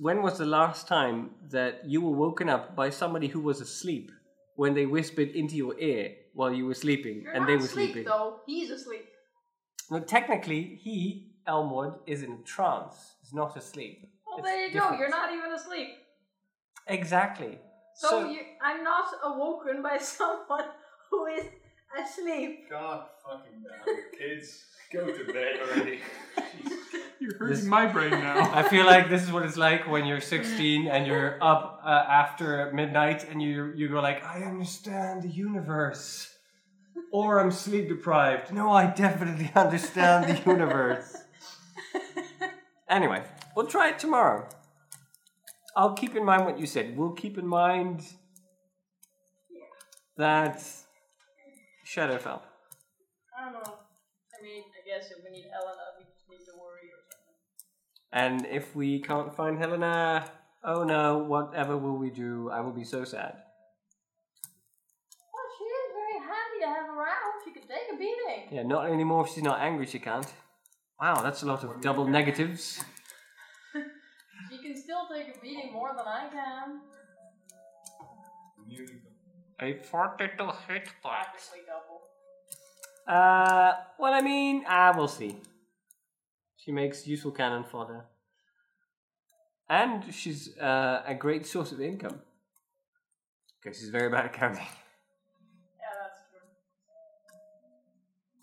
[0.00, 4.10] when was the last time that you were woken up by somebody who was asleep
[4.56, 7.92] when they whispered into your ear while you were sleeping You're and they were asleep,
[7.92, 8.04] sleeping?
[8.04, 8.40] though.
[8.46, 9.06] He's asleep.
[9.90, 12.94] No, technically, he, Elmwood, is in a trance.
[13.22, 14.06] He's not asleep.
[14.26, 14.92] Well, It's there you different.
[14.92, 14.98] go.
[14.98, 15.88] You're not even asleep.
[16.86, 17.58] Exactly.
[17.96, 20.66] So, you, I'm not awoken by someone
[21.10, 21.46] who is
[21.98, 22.68] asleep.
[22.70, 24.18] God fucking damn it.
[24.18, 26.00] Kids, go to bed already.
[27.20, 28.50] You're hurting This- my brain now.
[28.54, 31.88] I feel like this is what it's like when you're 16 and you're up uh,
[31.88, 36.34] after midnight and you you go like, I understand the universe,
[37.12, 38.52] or I'm sleep deprived.
[38.52, 41.14] No, I definitely understand the universe.
[42.88, 43.22] Anyway,
[43.54, 44.48] we'll try it tomorrow.
[45.76, 46.96] I'll keep in mind what you said.
[46.96, 48.02] We'll keep in mind
[50.16, 50.64] that
[51.90, 52.40] Shadowfell.
[53.36, 53.74] I don't know.
[54.38, 57.34] I mean, I guess if we need Helena, we just need to worry or something.
[58.12, 60.30] And if we can't find Helena,
[60.62, 62.48] oh no, whatever will we do?
[62.52, 63.34] I will be so sad.
[65.32, 67.42] Well, she is very handy to have around.
[67.44, 68.48] She could take a beating.
[68.52, 70.32] Yeah, not anymore if she's not angry, she can't.
[71.00, 72.84] Wow, that's a lot of double negatives.
[74.48, 76.80] She can still take a beating more than I can.
[79.62, 80.28] A 42
[80.68, 81.02] hit points.
[81.02, 82.00] Practically double.
[83.06, 85.36] Uh, well, I mean, ah, we'll see.
[86.56, 88.04] She makes useful cannon fodder.
[89.68, 92.20] And she's uh, a great source of income.
[93.60, 94.66] Okay, she's very bad at counting.
[95.78, 96.40] Yeah, that's true.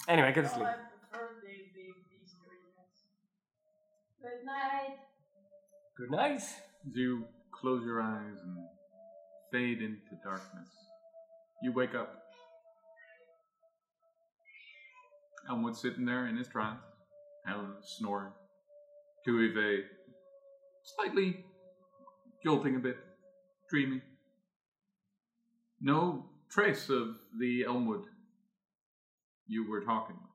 [0.08, 0.66] Anyway, go to sleep.
[0.66, 0.74] I
[1.10, 2.98] prefer the, the, these three units.
[4.22, 4.98] Good night.
[5.98, 6.36] Good night.
[6.36, 8.58] As you close your eyes and
[9.52, 10.70] fade into darkness,
[11.62, 12.24] you wake up.
[15.50, 16.82] Elmwood's sitting there in his trance,
[17.46, 18.34] Helen snoring.
[19.26, 19.84] Tuive
[20.84, 21.44] slightly
[22.44, 22.98] jolting a bit,
[23.70, 24.02] dreaming.
[25.80, 28.06] No trace of the Elmwood
[29.48, 30.28] you were talking with.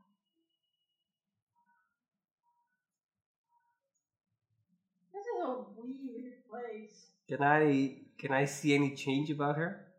[5.12, 7.06] This is a weird place.
[7.28, 9.91] Can I can I see any change about her?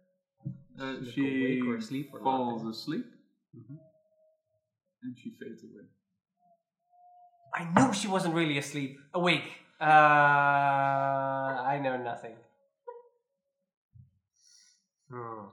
[0.79, 2.71] Uh, Like she awake or asleep or falls not?
[2.71, 3.05] asleep
[3.55, 3.77] Mhm.
[5.03, 5.85] and she fades away.
[7.53, 8.99] I know she wasn't really asleep.
[9.13, 9.61] Awake.
[9.79, 12.35] Uh, I know nothing.
[15.09, 15.45] Hmm.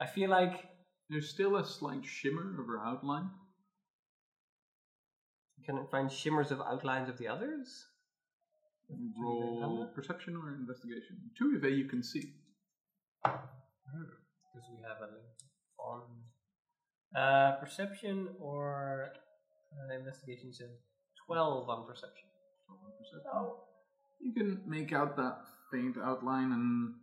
[0.00, 0.66] I feel like
[1.10, 3.30] There's still a slight shimmer of her outline.
[5.64, 7.86] can I find shimmers of outlines of the others?
[9.18, 11.30] Roll perception or investigation.
[11.38, 12.34] Two of it you can see.
[14.52, 15.36] Because we have a link
[15.78, 16.02] on
[17.16, 19.12] uh, perception or
[19.72, 20.52] uh, investigation.
[20.52, 20.70] Says
[21.26, 22.28] twelve on perception.
[22.68, 23.30] Roll perception.
[23.32, 23.64] Oh,
[24.20, 25.38] You can make out that
[25.70, 26.94] faint outline, and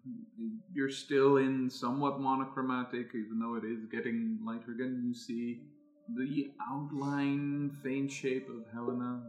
[0.74, 5.04] you're still in somewhat monochromatic, even though it is getting lighter again.
[5.06, 5.62] You see
[6.16, 9.24] the outline, faint shape of Helena,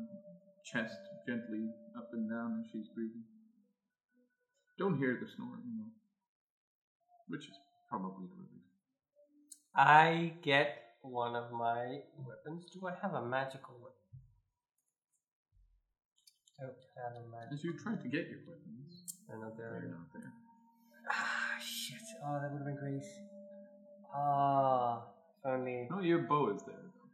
[0.65, 3.25] chest gently up and down as she's breathing.
[4.79, 5.93] Don't hear the snoring, though,
[7.29, 7.57] which is
[7.89, 9.81] probably a.
[9.81, 10.69] I get
[11.03, 12.67] one of my weapons.
[12.73, 13.93] Do I have a magical weapon?
[16.59, 17.53] Don't have a magic.
[17.53, 20.33] As you try to get your weapons, I know they're not there.
[21.11, 22.01] Ah, shit.
[22.25, 23.05] Oh, that would have been great.
[24.15, 25.03] Ah,
[25.39, 25.87] if only.
[25.91, 26.75] No, your bow is there.
[26.75, 27.11] Though.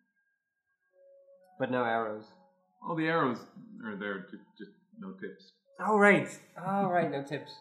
[1.58, 2.24] But no arrows.
[2.86, 3.38] All the arrows
[3.84, 5.52] are there, just no tips.
[5.80, 6.28] Oh, right.
[6.64, 7.10] Oh, right.
[7.10, 7.52] No tips.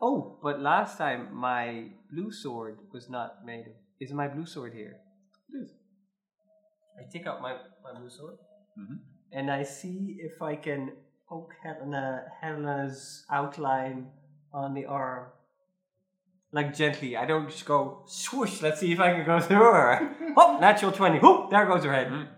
[0.00, 3.72] Oh, but last time my blue sword was not made of.
[4.00, 4.96] Is my blue sword here?
[5.52, 5.70] It is.
[6.98, 7.52] I take out my,
[7.84, 8.36] my blue sword
[8.78, 8.98] Mhm.
[9.32, 10.92] and I see if I can
[11.28, 14.10] poke Helena, Helena's outline
[14.52, 15.26] on the arm.
[16.52, 17.16] Like gently.
[17.16, 20.16] I don't just go swoosh, let's see if I can go through her.
[20.36, 21.20] oh, natural 20.
[21.22, 22.10] Oh, there goes her head.
[22.10, 22.28] Right.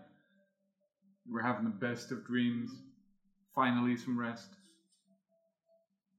[1.31, 2.71] We're having the best of dreams.
[3.55, 4.57] Finally, some rest.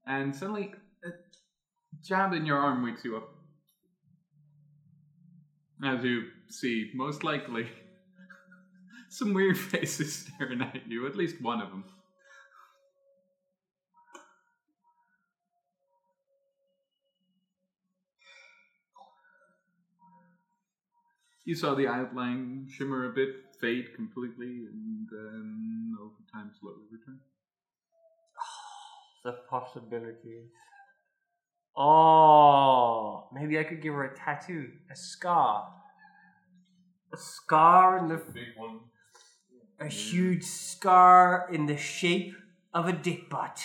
[0.06, 0.74] And suddenly,
[1.04, 1.10] a
[2.02, 3.28] jab in your arm wakes you up.
[5.84, 7.68] As you see, most likely,
[9.10, 11.84] some weird faces staring at you, at least one of them.
[21.44, 23.28] You saw the outline shimmer a bit,
[23.60, 27.20] fade completely, and then over time slowly return.
[29.24, 30.50] The possibilities.
[31.76, 35.72] Oh, maybe I could give her a tattoo, a scar.
[37.12, 38.80] A scar in the Big one.
[39.80, 42.34] a huge scar in the shape
[42.72, 43.60] of a dick butt.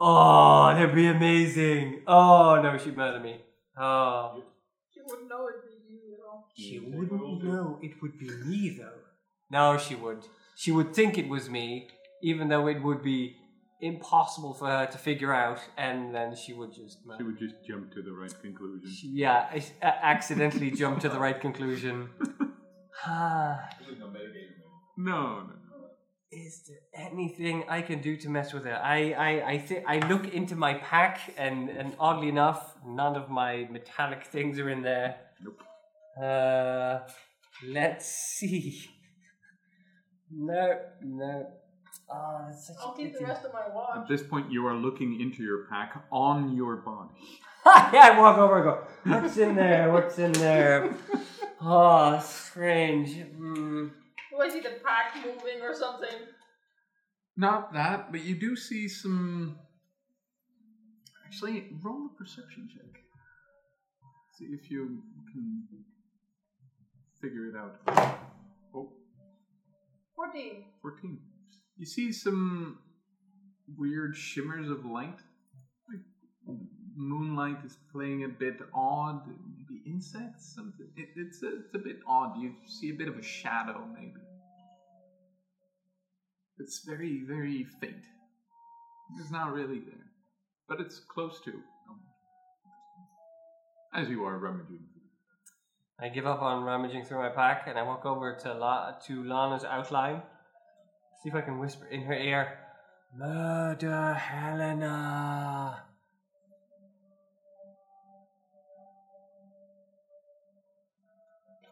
[0.00, 2.02] Oh, that'd be amazing.
[2.06, 3.40] Oh no, she'd murder me.
[3.78, 4.42] Oh,
[4.92, 6.48] She wouldn't know it'd be you at all.
[6.56, 9.00] she wouldn't know it would be me though.
[9.50, 10.24] No, she would.
[10.56, 11.88] She would think it was me,
[12.22, 13.36] even though it would be
[13.80, 16.98] impossible for her to figure out, and then she would just.
[17.18, 18.90] She would just jump to the right conclusion.
[18.90, 22.10] She- yeah, I, I accidentally jump to the right conclusion.
[23.06, 23.68] Ah.
[24.96, 25.54] No, no.
[26.30, 28.72] Is there anything I can do to mess with it?
[28.74, 33.30] I I I think I look into my pack and and oddly enough, none of
[33.30, 35.16] my metallic things are in there.
[35.42, 35.60] Nope.
[36.22, 36.98] Uh,
[37.66, 38.80] let's see.
[40.32, 41.46] No, no.
[42.12, 43.60] Oh, that's such I'll a keep the rest of my
[44.00, 47.14] At this point, you are looking into your pack on your body.
[47.66, 49.20] yeah, I walk over and go.
[49.20, 49.92] What's in there?
[49.92, 50.94] What's in there?
[51.62, 53.16] Oh, strange.
[53.16, 53.88] Hmm.
[54.30, 56.08] Do I see the pack moving or something?
[57.36, 59.58] Not that, but you do see some.
[61.26, 63.02] Actually, roll a perception check.
[64.38, 65.64] See if you can
[67.20, 67.76] figure it out.
[68.74, 68.88] Oh,
[70.16, 70.64] 14.
[70.80, 71.18] 14.
[71.80, 72.76] You see some
[73.78, 75.18] weird shimmers of light.
[76.94, 79.26] Moonlight is playing a bit odd.
[79.26, 80.52] Maybe insects.
[80.54, 80.88] Something.
[80.94, 82.36] It, it's a, it's a bit odd.
[82.38, 84.20] You see a bit of a shadow, maybe.
[86.58, 88.04] It's very very faint.
[89.18, 90.10] It's not really there,
[90.68, 91.62] but it's close to.
[93.94, 94.84] As you are rummaging.
[95.98, 99.24] I give up on rummaging through my pack and I walk over to La- to
[99.24, 100.20] Lana's outline.
[101.22, 102.58] See if I can whisper in her ear,
[103.14, 105.84] "Murder Helena."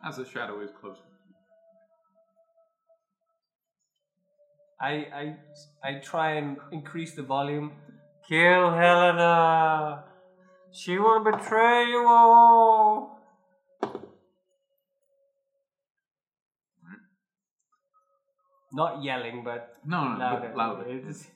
[0.05, 1.01] As the shadow is closer.
[4.79, 5.25] I I
[5.83, 7.73] I try and increase the volume.
[8.29, 10.05] Kill Helena.
[10.71, 12.98] She will betray you all.
[18.73, 20.53] Not yelling, but No, no, louder.
[20.55, 20.79] louder.
[20.83, 20.91] louder.
[20.99, 21.27] It's-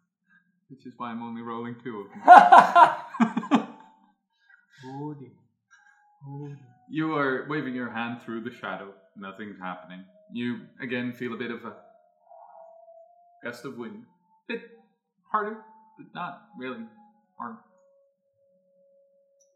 [0.68, 2.22] Which is why I'm only rolling two of them.
[4.84, 5.30] Holy.
[6.26, 6.56] Holy.
[6.90, 8.92] You are waving your hand through the shadow.
[9.16, 10.04] Nothing's happening.
[10.32, 11.74] You again feel a bit of a
[13.42, 14.04] gust of wind.
[14.48, 14.62] Bit
[15.30, 15.58] harder,
[15.96, 16.84] but not really
[17.38, 17.56] hard.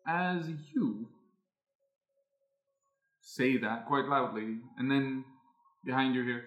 [0.06, 1.08] As you
[3.20, 5.24] say that quite loudly, and then
[5.84, 6.44] behind you here,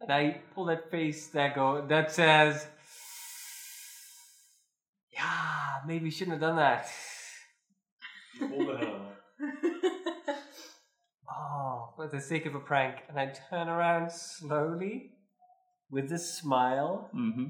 [0.00, 2.66] And I pull that face that go that says,
[5.12, 6.88] "Yeah, maybe we shouldn't have done that."
[11.32, 15.12] Oh, for the sake of a prank, and I turn around slowly
[15.88, 17.08] with a smile.
[17.14, 17.46] mm-hmm.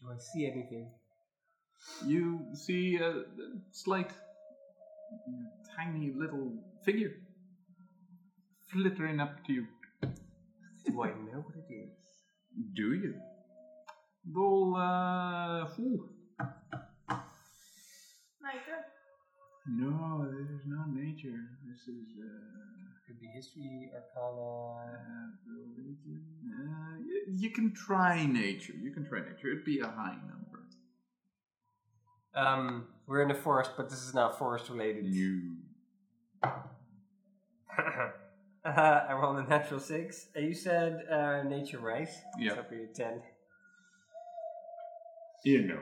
[0.00, 0.90] Do I see anything?
[2.06, 3.24] you see a, a
[3.70, 4.10] slight,
[5.76, 6.52] tiny little
[6.84, 7.12] figure
[8.68, 9.66] flittering up to you.
[10.84, 11.90] Do I know what it is?
[12.74, 13.14] Do you?
[14.32, 16.08] Roll, uh, ooh.
[18.42, 18.84] Nature?
[19.66, 21.40] No, this is not nature.
[21.66, 22.26] This is uh,
[23.06, 24.84] Could be history, arcana.
[24.84, 26.22] uh, religion.
[26.46, 28.74] Uh, you, you can try nature.
[28.80, 29.48] You can try nature.
[29.48, 30.60] It'd be a high number.
[32.34, 35.06] Um, we're in the forest, but this is not forest related.
[35.06, 35.56] You.
[38.64, 38.70] uh,
[39.08, 40.26] I rolled a natural six.
[40.36, 42.08] Uh, you said uh, nature, right?
[42.38, 42.54] Yeah.
[42.54, 43.22] So for your ten.
[45.44, 45.80] You know.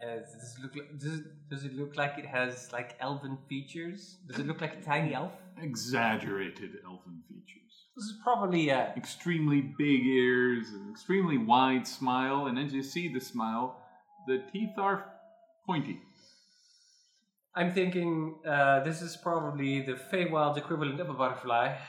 [0.00, 3.36] Uh, does it look like, does it, does it look like it has like elven
[3.48, 4.18] features?
[4.28, 5.32] Does it look like a tiny elf?
[5.60, 7.86] Exaggerated elven features.
[7.96, 13.12] This is probably uh, Extremely big ears, an extremely wide smile, and as you see
[13.12, 13.82] the smile,
[14.28, 15.04] the teeth are
[15.66, 16.00] pointy.
[17.58, 21.76] I'm thinking uh, this is probably the Feywild equivalent of a butterfly.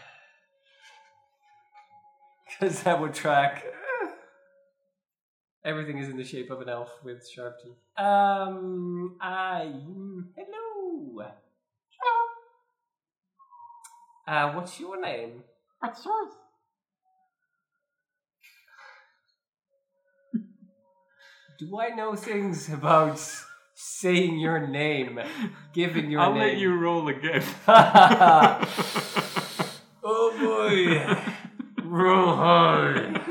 [2.59, 3.63] Because that would track.
[5.63, 7.78] Everything is in the shape of an elf with sharp teeth.
[7.95, 9.72] Um, I.
[10.36, 11.22] Hello!
[11.99, 12.17] Hello!
[14.28, 15.43] Uh, what's your name?
[15.80, 16.34] What's yours?
[21.59, 23.22] Do I know things about
[23.90, 25.20] saying your name,
[25.74, 26.30] giving your name.
[26.30, 27.44] I'll let you roll again.
[30.04, 31.84] oh boy!
[31.84, 33.22] Roll hard.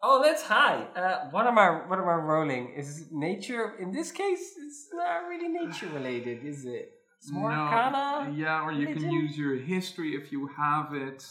[0.00, 0.86] Oh, that's high.
[0.94, 1.86] Uh, what am I?
[1.86, 2.72] What am I rolling?
[2.76, 3.74] Is nature?
[3.78, 6.92] In this case, it's not really nature related, is it?
[7.20, 8.32] It's more No, arcana.
[8.34, 11.26] Yeah, or you can use your history if you have it.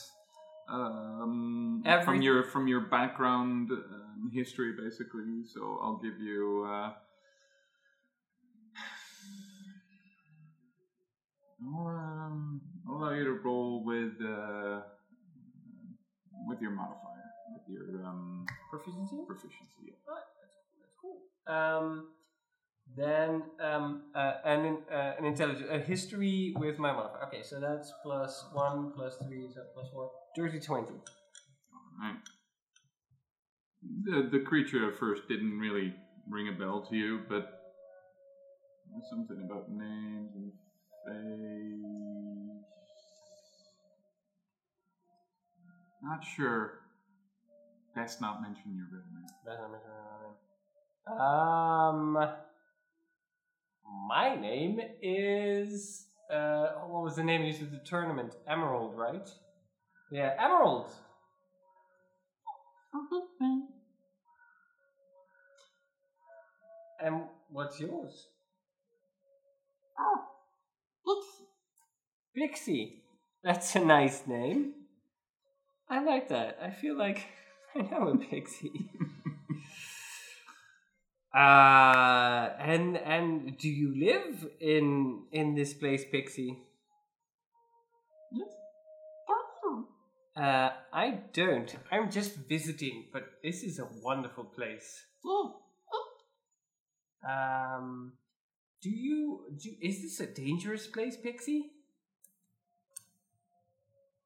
[0.70, 5.44] Um, Every- from your from your background um, history, basically.
[5.54, 6.66] So I'll give you.
[6.68, 6.94] Uh,
[11.64, 14.82] I'll, um, I'll allow you to roll with uh,
[16.48, 19.18] with your modifier, with your um, Proficiency.
[19.26, 19.84] proficiency.
[19.88, 19.94] Yeah.
[20.08, 21.18] Right, that's cool.
[21.48, 21.88] That's cool.
[21.88, 22.08] Um,
[22.96, 27.26] then um, uh, an uh, an intelligence, a history with my modifier.
[27.28, 30.12] Okay, so that's plus one, plus three, so plus four.
[30.36, 30.94] Dirty twenty.
[32.00, 32.16] Right.
[33.82, 35.94] The the creature at first didn't really
[36.30, 37.48] ring a bell to you, but
[39.10, 40.52] something about names and
[41.06, 41.78] face.
[46.02, 46.74] Not sure.
[47.96, 49.28] Best not mention your real name.
[49.46, 49.90] That's not mention
[51.08, 51.20] my name.
[51.20, 52.30] Um,
[54.08, 58.36] my name is uh, what was the name used at the tournament?
[58.48, 59.28] Emerald, right?
[60.12, 60.90] Yeah, Emerald.
[67.00, 68.28] And what's yours?
[70.00, 70.20] Oh,
[71.06, 71.46] Pixie.
[72.36, 73.04] Pixie.
[73.44, 74.74] That's a nice name.
[75.90, 76.58] I like that.
[76.62, 77.28] I feel like
[77.76, 78.90] I know a pixie.
[81.36, 86.67] uh and and do you live in in this place, Pixie?
[90.38, 91.76] Uh I don't.
[91.92, 95.04] I'm just visiting, but this is a wonderful place.
[95.26, 95.62] Oh.
[97.28, 98.14] Um
[98.82, 101.72] do you do is this a dangerous place, Pixie?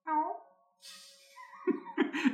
[0.06, 0.36] No.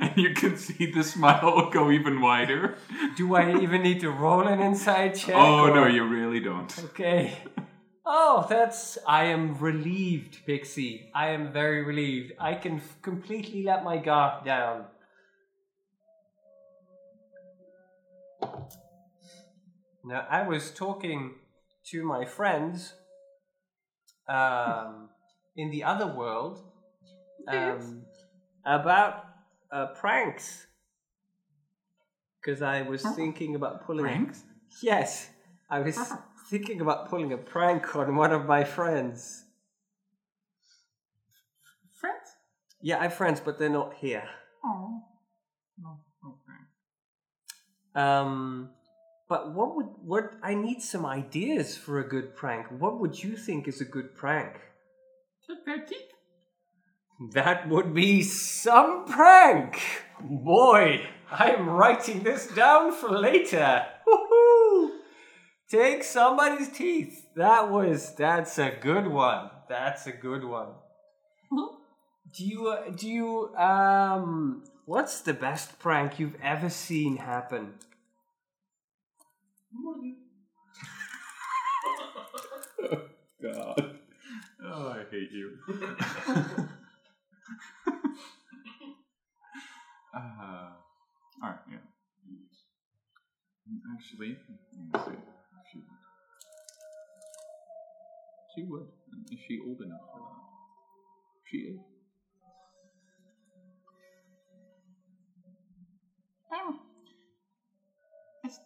[0.00, 2.76] and you can see the smile go even wider.
[3.16, 5.36] Do I even need to roll an insight check?
[5.36, 6.76] oh no, you really don't.
[6.86, 7.38] Okay.
[8.10, 8.96] Oh, that's.
[9.06, 11.10] I am relieved, Pixie.
[11.14, 12.32] I am very relieved.
[12.40, 14.86] I can f- completely let my guard down.
[20.02, 21.34] Now, I was talking
[21.90, 22.94] to my friends
[24.26, 25.10] um,
[25.54, 26.62] in the other world
[27.46, 28.06] um,
[28.64, 29.26] about
[29.70, 30.66] uh, pranks.
[32.40, 34.06] Because I was thinking about pulling.
[34.06, 34.44] Pranks?
[34.82, 35.28] Yes,
[35.68, 35.98] I was
[36.48, 39.44] thinking about pulling a prank on one of my friends.
[42.00, 42.36] Friends?
[42.80, 44.28] Yeah, I have friends, but they're not here.
[44.64, 45.02] Oh.
[45.80, 48.02] No, okay.
[48.02, 48.70] Um,
[49.28, 50.32] but what would what?
[50.42, 52.66] I need some ideas for a good prank.
[52.70, 54.54] What would you think is a good prank?
[55.46, 56.12] Take their teeth.
[57.32, 59.80] That would be some prank.
[60.20, 63.86] Boy, I am writing this down for later.
[64.06, 64.47] Woohoo!
[65.70, 67.26] Take somebody's teeth.
[67.36, 69.50] That was that's a good one.
[69.68, 70.68] That's a good one.
[72.34, 77.74] Do you uh, do you um what's the best prank you've ever seen happen?
[83.42, 83.98] God.
[84.64, 85.58] Oh, I hate you.
[90.14, 90.70] uh,
[91.42, 91.78] alright, yeah.
[93.94, 94.38] Actually,
[98.58, 98.88] She would.
[99.12, 100.42] And Is she old enough for that?
[101.48, 101.78] She is.
[106.52, 106.80] Um,
[108.42, 108.58] it's,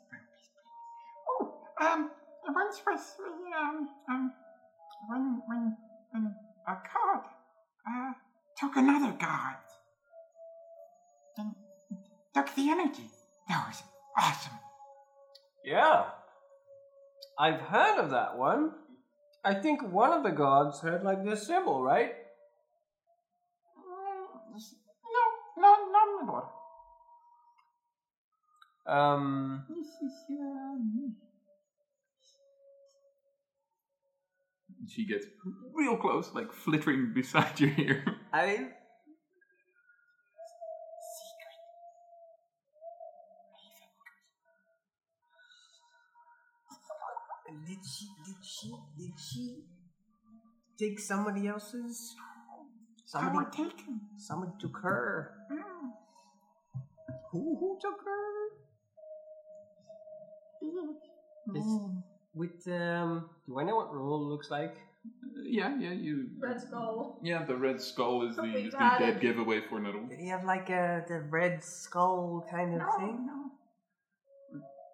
[1.28, 2.10] oh, um,
[2.48, 4.32] once was the, um, um,
[5.10, 5.76] when, when,
[6.12, 6.34] when
[6.66, 7.24] a god,
[7.86, 8.12] uh,
[8.56, 9.56] took another god.
[11.36, 11.54] And
[12.34, 13.10] took the energy.
[13.46, 13.82] That was
[14.18, 14.58] awesome.
[15.66, 16.04] Yeah.
[17.38, 18.72] I've heard of that one.
[19.44, 22.12] I think one of the gods had like this symbol, right?
[23.76, 24.60] Mm,
[25.14, 25.22] No,
[25.62, 26.44] no, no, my lord.
[28.86, 30.12] Um, This is,
[34.78, 35.26] And She gets
[35.72, 38.04] real close, like flittering beside your ear.
[38.32, 38.68] I
[47.66, 48.06] Did she?
[48.42, 48.74] Did she?
[48.98, 49.56] Did she
[50.76, 52.16] take somebody else's?
[53.06, 53.36] Somebody.
[53.36, 54.00] power taken.
[54.18, 55.30] Somebody took her.
[55.52, 55.90] Mm.
[57.30, 57.56] Who?
[57.60, 58.48] Who took her?
[61.52, 62.02] This, Mm.
[62.34, 63.30] with um.
[63.46, 64.76] Do I know what Roll looks like?
[65.04, 66.28] Uh, yeah, yeah, you.
[66.40, 67.20] Red skull.
[67.22, 70.06] Yeah, the red skull is the, We've is the had dead giveaway for Nettle.
[70.06, 73.26] Did he have like a the red skull kind of No, thing?
[73.26, 73.50] no.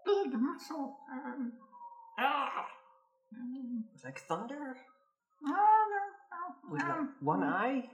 [0.07, 0.97] Big muscle.
[1.13, 1.53] Um,
[2.19, 2.67] ah.
[4.05, 4.77] Like thunder
[5.43, 6.01] No, no,
[6.33, 6.73] no.
[6.73, 7.85] with like um, one eye.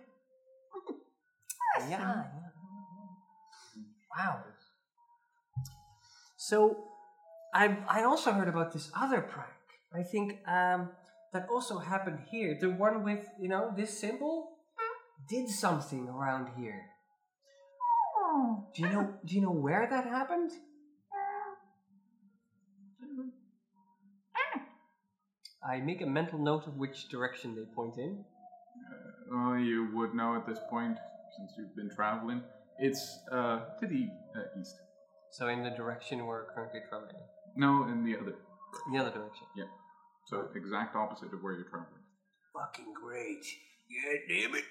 [1.78, 2.24] yes, Yeah, um.
[4.16, 4.40] Wow.
[6.36, 6.84] So,
[7.54, 9.50] I I also heard about this other prank.
[9.92, 10.90] I think um,
[11.32, 12.56] that also happened here.
[12.60, 14.50] The one with you know this symbol
[15.28, 16.82] did something around here.
[18.22, 19.14] oh, Do you know?
[19.24, 20.52] Do you know where that happened?
[25.68, 28.24] I make a mental note of which direction they point in.
[29.32, 30.98] Oh, you would know at this point,
[31.36, 32.42] since you've been traveling.
[32.78, 34.74] It's uh, to the uh, east.
[35.30, 37.14] So in the direction we're currently traveling.
[37.56, 38.34] No, in the other.
[38.92, 39.46] The other direction.
[39.56, 39.64] Yeah.
[40.26, 42.02] So exact opposite of where you're traveling.
[42.52, 43.44] Fucking great.
[43.88, 44.64] Yeah, damn it.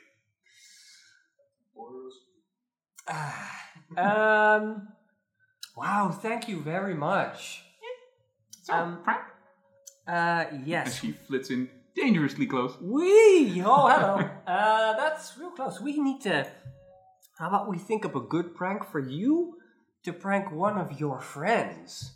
[3.97, 4.87] um.
[5.75, 6.11] Wow.
[6.11, 7.63] Thank you very much.
[8.61, 9.21] So, Um, Frank,
[10.07, 10.45] Uh.
[10.65, 10.87] yes.
[10.87, 12.77] And she flits in dangerously close.
[12.81, 13.61] We.
[13.65, 14.29] Oh, hello.
[14.47, 14.93] uh.
[14.97, 15.79] That's real close.
[15.79, 16.47] We need to.
[17.37, 19.57] How about we think up a good prank for you
[20.03, 22.13] to prank one of your friends?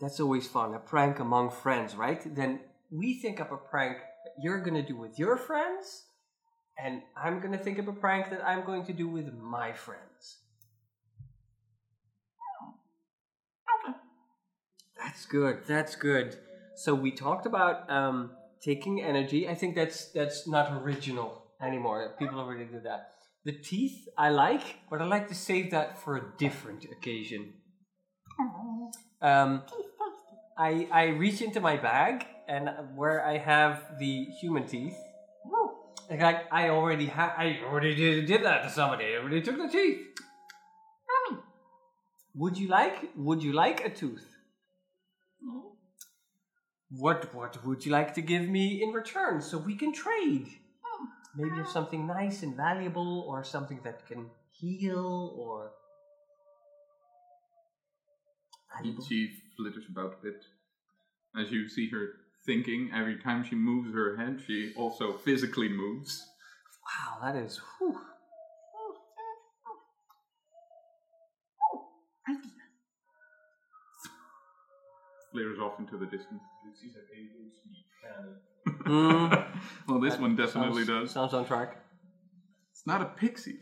[0.00, 0.74] That's always fun.
[0.74, 2.20] A prank among friends, right?
[2.34, 6.06] Then we think up a prank that you're gonna do with your friends,
[6.76, 10.41] and I'm gonna think up a prank that I'm going to do with my friends.
[15.04, 15.58] That's good.
[15.66, 16.38] That's good.
[16.76, 18.30] So we talked about um,
[18.62, 19.48] taking energy.
[19.48, 22.14] I think that's that's not original anymore.
[22.18, 23.10] People already do that.
[23.44, 27.54] The teeth I like, but I like to save that for a different occasion.
[29.20, 29.62] Um.
[30.58, 34.96] I I reach into my bag and where I have the human teeth.
[36.10, 39.06] Like I already ha- I already did, did that to somebody.
[39.06, 39.98] I already took the teeth.
[41.08, 41.42] Mommy.
[42.34, 43.10] Would you like?
[43.16, 44.26] Would you like a tooth?
[46.90, 50.48] What What would you like to give me in return so we can trade?
[50.82, 51.06] Hmm.
[51.34, 55.72] Maybe of something nice and valuable, or something that can heal, or
[58.76, 59.04] valuable.
[59.04, 60.44] She flitters about a bit.
[61.34, 62.10] As you see her
[62.44, 66.26] thinking, every time she moves her head, she also physically moves.
[66.84, 67.58] Wow, that is.
[67.78, 67.98] Whew.
[75.32, 76.42] Flares off into the distance.
[76.80, 78.36] She's an ADHD canon.
[78.84, 79.46] Mm,
[79.88, 81.10] well, this that one definitely sounds, does.
[81.12, 81.76] Sounds on track.
[82.70, 83.58] It's not a pixie.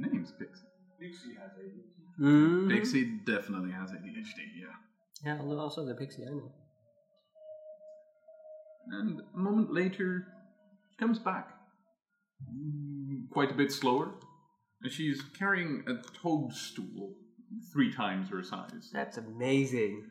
[0.00, 0.64] The name's Pixie.
[1.00, 2.20] Dixie has ADHD.
[2.20, 2.70] Mm.
[2.70, 4.66] Pixie definitely has ADHD, yeah.
[5.24, 6.52] Yeah, also the pixie, I know.
[8.92, 10.26] And a moment later,
[10.90, 11.50] she comes back.
[12.52, 14.12] Mm, Quite a bit slower.
[14.82, 17.14] And she's carrying a toadstool
[17.72, 18.90] three times her size.
[18.92, 20.04] That's amazing.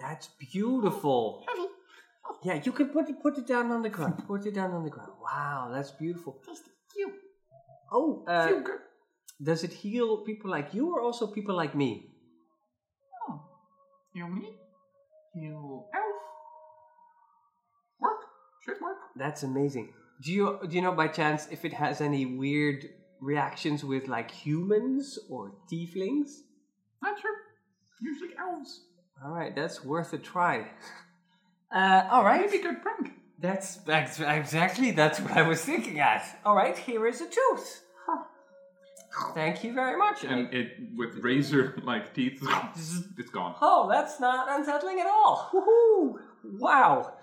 [0.00, 1.44] That's beautiful.
[2.42, 4.22] Yeah, you can put it put it down on the ground.
[4.26, 5.12] Put it down on the ground.
[5.22, 6.40] Wow, that's beautiful.
[6.94, 7.12] Cute.
[7.92, 8.62] Oh, uh,
[9.42, 12.06] does it heal people like you or also people like me?
[13.28, 13.42] Oh.
[14.14, 14.52] You me?
[15.34, 16.22] You elf?
[18.00, 18.20] Work.
[18.64, 18.96] Should work.
[19.16, 19.92] That's amazing.
[20.22, 22.86] Do you do you know by chance if it has any weird
[23.20, 26.40] reactions with like humans or tieflings?
[27.02, 27.36] Not sure.
[28.00, 28.80] Usually elves.
[29.24, 30.66] All right, that's worth a try.
[31.72, 32.40] Uh, all right.
[32.50, 33.12] Maybe good prank.
[33.38, 36.40] That's, that's exactly that's what I was thinking at.
[36.44, 37.82] All right, here is a tooth.
[39.34, 40.24] Thank you very much.
[40.24, 42.42] And I- And it with razor like teeth,
[43.18, 43.54] it's gone.
[43.62, 45.48] oh, that's not unsettling at all.
[45.54, 46.58] Woohoo!
[46.58, 47.14] Wow.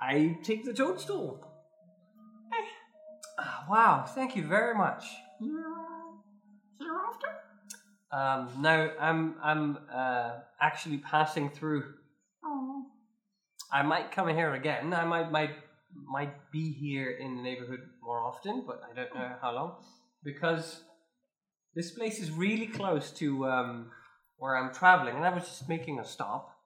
[0.00, 1.46] I take the toadstool.
[3.38, 5.04] Ah, Wow, thank you very much.
[5.42, 5.87] You're here often?
[8.10, 11.84] Um, now I'm I'm uh, actually passing through.
[12.44, 12.84] Oh.
[13.72, 14.94] I might come here again.
[14.94, 15.50] I might might
[15.94, 19.76] might be here in the neighborhood more often, but I don't know how long
[20.24, 20.82] because
[21.74, 23.90] this place is really close to um,
[24.38, 26.56] where I'm traveling, and I was just making a stop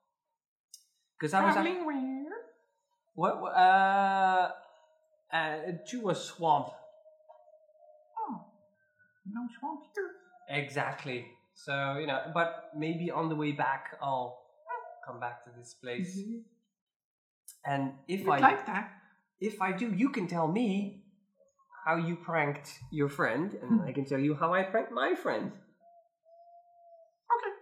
[1.19, 2.23] because I was Traveling where?
[3.15, 4.51] what what, uh,
[5.31, 5.57] uh
[5.89, 6.69] to a swamp
[8.17, 8.45] Oh.
[9.25, 10.22] No swamp here.
[10.49, 11.27] Exactly.
[11.53, 14.39] So you know, but maybe on the way back I'll
[15.05, 16.19] come back to this place.
[17.65, 18.91] And if You'd I like that?
[19.39, 21.03] if I do, you can tell me
[21.85, 25.51] how you pranked your friend, and I can tell you how I pranked my friend.
[27.35, 27.53] Okay.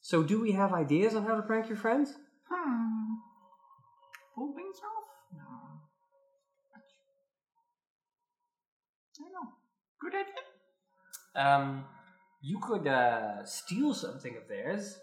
[0.00, 2.14] So, do we have ideas on how to prank your friends?
[2.50, 3.14] Hmm.
[4.34, 5.04] Pull things off?
[5.36, 5.44] No.
[9.14, 9.48] I don't know.
[10.00, 10.42] Good idea.
[11.34, 11.84] Um,
[12.40, 14.98] you could uh, steal something of theirs,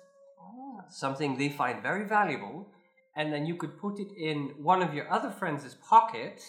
[0.90, 2.70] something they find very valuable,
[3.16, 6.42] and then you could put it in one of your other friends' pocket.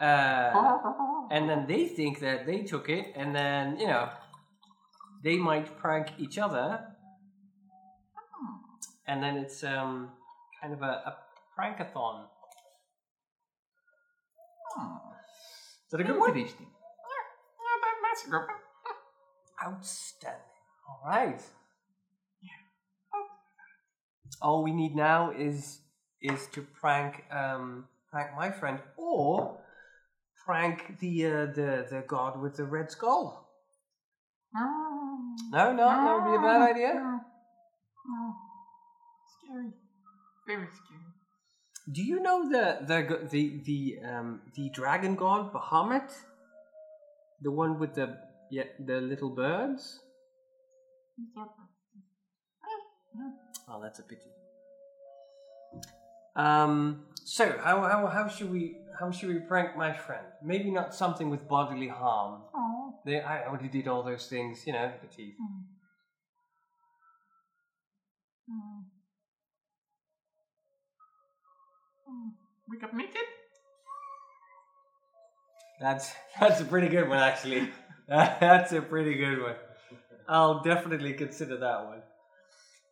[0.00, 4.10] Uh, and then they think that they took it, and then you know
[5.24, 6.86] they might prank each other,
[9.06, 10.10] and then it's um
[10.60, 11.16] kind of a, a
[11.58, 12.26] prankathon.
[14.78, 15.00] Oh.
[15.86, 16.36] Is that a good one?
[16.36, 16.66] Interesting.
[16.66, 17.24] Yeah,
[17.64, 18.65] yeah, that, that's a good one.
[19.64, 20.40] Outstanding.
[20.88, 21.40] All right.
[24.42, 25.80] All we need now is
[26.20, 29.58] is to prank um prank my friend or
[30.44, 33.48] prank the uh, the the god with the red skull.
[34.54, 35.36] Oh.
[35.50, 36.94] No, no, that would be a bad idea.
[36.94, 37.20] No.
[38.08, 38.34] No.
[39.38, 39.72] Scary.
[40.46, 41.00] Very scary.
[41.90, 46.12] Do you know the the the the um the dragon god Bahamut?
[47.42, 48.18] The one with the
[48.50, 50.00] yeah the little birds.
[53.68, 54.30] Oh, that's a pity.
[56.36, 57.06] Um.
[57.24, 60.26] So how how how should we how should we prank my friend?
[60.42, 62.42] Maybe not something with bodily harm.
[62.54, 62.94] Oh.
[63.04, 65.34] They I already did all those things, you know, the teeth.
[65.38, 65.62] Hmm.
[72.06, 72.28] Hmm.
[72.68, 73.26] Wake up naked?
[75.80, 77.70] That's that's a pretty good one, actually.
[78.08, 79.56] that's a pretty good one.
[80.28, 82.02] I'll definitely consider that one.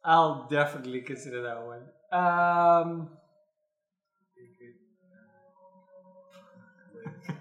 [0.04, 1.82] I'll definitely consider that one.
[2.12, 3.10] Um.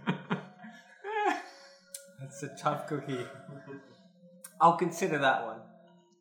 [2.19, 3.25] That's a tough cookie.
[4.61, 5.59] I'll consider that one.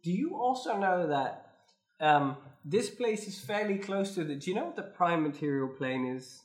[0.03, 1.53] Do you also know that
[2.01, 4.35] um, this place is fairly close to the?
[4.35, 6.43] Do you know what the prime material plane is?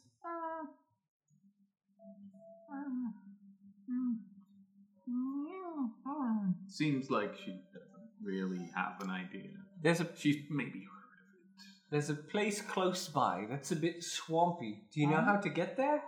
[6.67, 9.49] Seems like she doesn't really have an idea.
[9.81, 11.65] There's a She's maybe heard of it.
[11.91, 14.83] There's a place close by that's a bit swampy.
[14.93, 16.01] Do you know how to get there?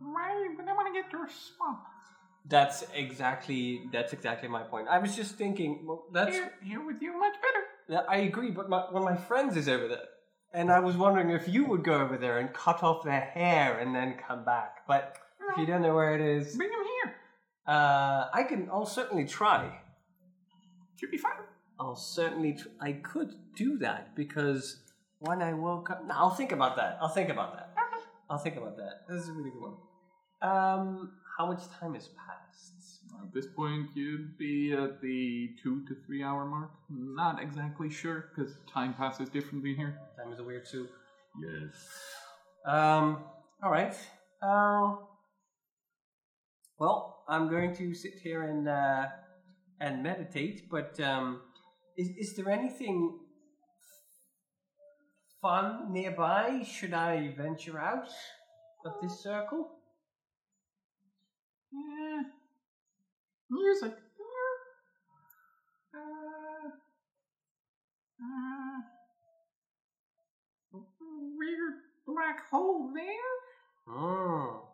[0.00, 1.80] Why would I want to get to a swamp?
[2.48, 4.88] That's exactly that's exactly my point.
[4.88, 7.64] I was just thinking, well, that's Here, here with you much better.
[7.88, 10.08] yeah, I agree, but my, one of my friends is over there,
[10.54, 13.78] and I was wondering if you would go over there and cut off their hair
[13.78, 14.86] and then come back.
[14.86, 15.16] But
[15.50, 16.85] if you don't know where it is, Bring him.
[17.66, 18.68] Uh, I can.
[18.72, 19.80] I'll certainly try.
[20.98, 21.32] Should be fine.
[21.78, 22.54] I'll certainly.
[22.54, 24.78] Tr- I could do that because
[25.18, 26.98] when I woke up, no, I'll think about that.
[27.00, 27.74] I'll think about that.
[28.28, 29.02] I'll think about that.
[29.08, 29.74] This is a really good one.
[30.42, 32.72] Um, how much time has passed?
[33.22, 36.70] At this point, you'd be at the two to three hour mark.
[36.90, 39.98] Not exactly sure, because time passes differently here.
[40.16, 40.90] Time is a weird soup.
[41.40, 41.74] Yes.
[42.64, 43.18] Um,
[43.62, 43.94] all right.
[44.42, 44.96] Uh,
[46.78, 49.06] well, I'm going to sit here and uh,
[49.80, 50.68] and meditate.
[50.70, 51.40] But um,
[51.96, 53.18] is is there anything
[55.40, 56.62] fun nearby?
[56.64, 58.08] Should I venture out
[58.84, 59.70] of this circle?
[61.72, 62.22] Yeah.
[63.50, 63.92] Music.
[65.94, 66.68] Uh,
[70.74, 70.78] uh,
[71.38, 71.74] weird
[72.06, 73.34] black hole there.
[73.88, 74.65] Hmm.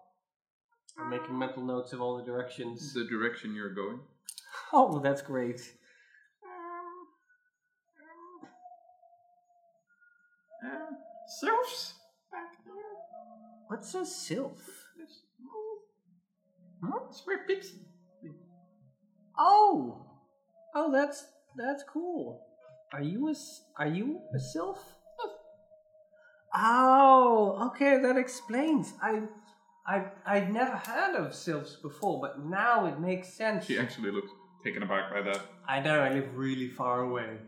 [0.99, 2.95] I'm making mental notes of all the directions.
[2.95, 4.01] The direction you're going?
[4.72, 5.61] Oh, that's great.
[10.64, 10.95] Uh,
[11.40, 11.95] Sylphs?
[12.30, 12.74] Back there.
[13.68, 14.62] What's a sylph?
[16.82, 16.99] Huh?
[17.09, 17.47] It's where
[19.38, 20.07] Oh,
[20.74, 21.26] oh, that's
[21.57, 22.43] that's cool.
[22.93, 23.34] Are you a
[23.78, 24.84] are you a sylph?
[26.55, 28.93] Oh, okay, that explains.
[29.03, 29.22] I
[29.86, 33.66] I I'd never heard of sylphs before, but now it makes sense.
[33.66, 34.30] She actually looks
[34.62, 35.40] taken aback by that.
[35.68, 37.38] I know I live really far away.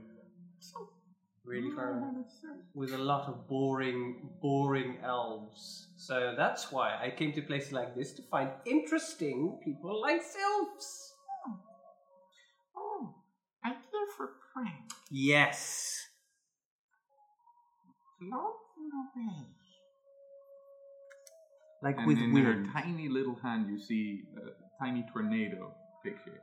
[1.45, 2.09] Really far away.
[2.17, 5.89] Oh, With a lot of boring, boring elves.
[5.97, 11.13] So that's why I came to places like this to find interesting people like sylphs.
[11.47, 11.59] Oh,
[12.77, 13.15] oh
[13.65, 14.91] idea for prank.
[15.11, 16.09] Yes.
[18.19, 19.64] Floating away.
[21.85, 22.67] Like And with in wind.
[22.67, 26.41] her tiny little hand, you see a tiny tornado picture.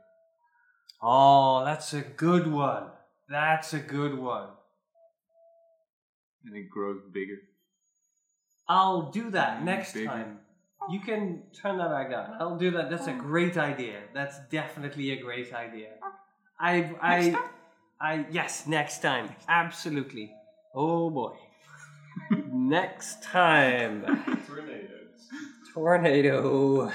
[1.02, 2.84] Oh, that's a good one.
[3.28, 4.50] That's a good one.
[6.44, 7.38] And it grows bigger.
[8.68, 10.06] I'll do that Mm, next bigger.
[10.10, 10.38] time.
[10.88, 12.36] You can turn that back down.
[12.38, 12.88] I'll do that.
[12.88, 14.02] That's a great idea.
[14.14, 15.90] That's definitely a great idea.
[16.60, 17.36] I, I.
[18.00, 19.30] I, yes, next time.
[19.48, 20.34] Absolutely.
[20.74, 21.34] Oh boy.
[22.52, 24.38] next time.
[25.74, 26.42] Tornadoes.
[26.42, 26.92] Tornado.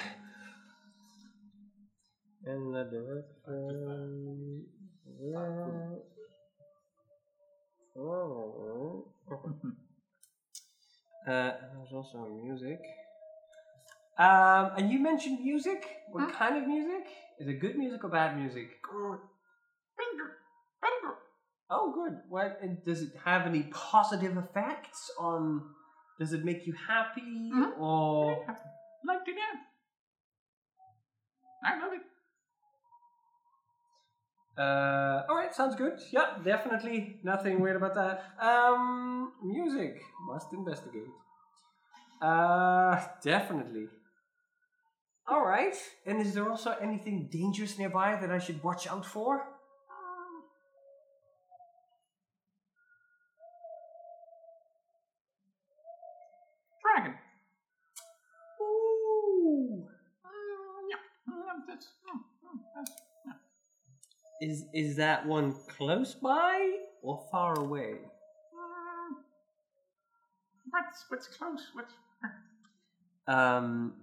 [2.45, 4.65] In the direction.
[7.97, 9.11] Oh.
[11.27, 12.79] Uh, and there's also music.
[14.17, 15.85] Um, and you mentioned music.
[16.11, 17.05] What kind of music?
[17.39, 18.69] Is it good music or bad music?
[18.83, 19.19] Bingo.
[20.81, 21.15] Bingo.
[21.69, 22.19] Oh, good.
[22.29, 25.63] What does it have any positive effects on?
[26.19, 27.79] Does it make you happy Mhm.
[27.79, 28.45] or?
[29.05, 29.63] Like to dance.
[31.63, 32.01] I love it.
[34.57, 35.99] Uh, all right, sounds good.
[36.11, 38.23] Yeah, definitely nothing weird about that.
[38.41, 41.11] Um, music must investigate.
[42.19, 43.87] Uh, definitely.
[45.27, 45.75] All right.
[46.07, 49.45] And is there also anything dangerous nearby that I should watch out for?
[64.41, 67.99] Is is that one close by or far away?
[68.53, 69.15] mm.
[70.69, 71.69] What's what's close?
[71.73, 73.31] What's uh.
[73.31, 73.93] Um,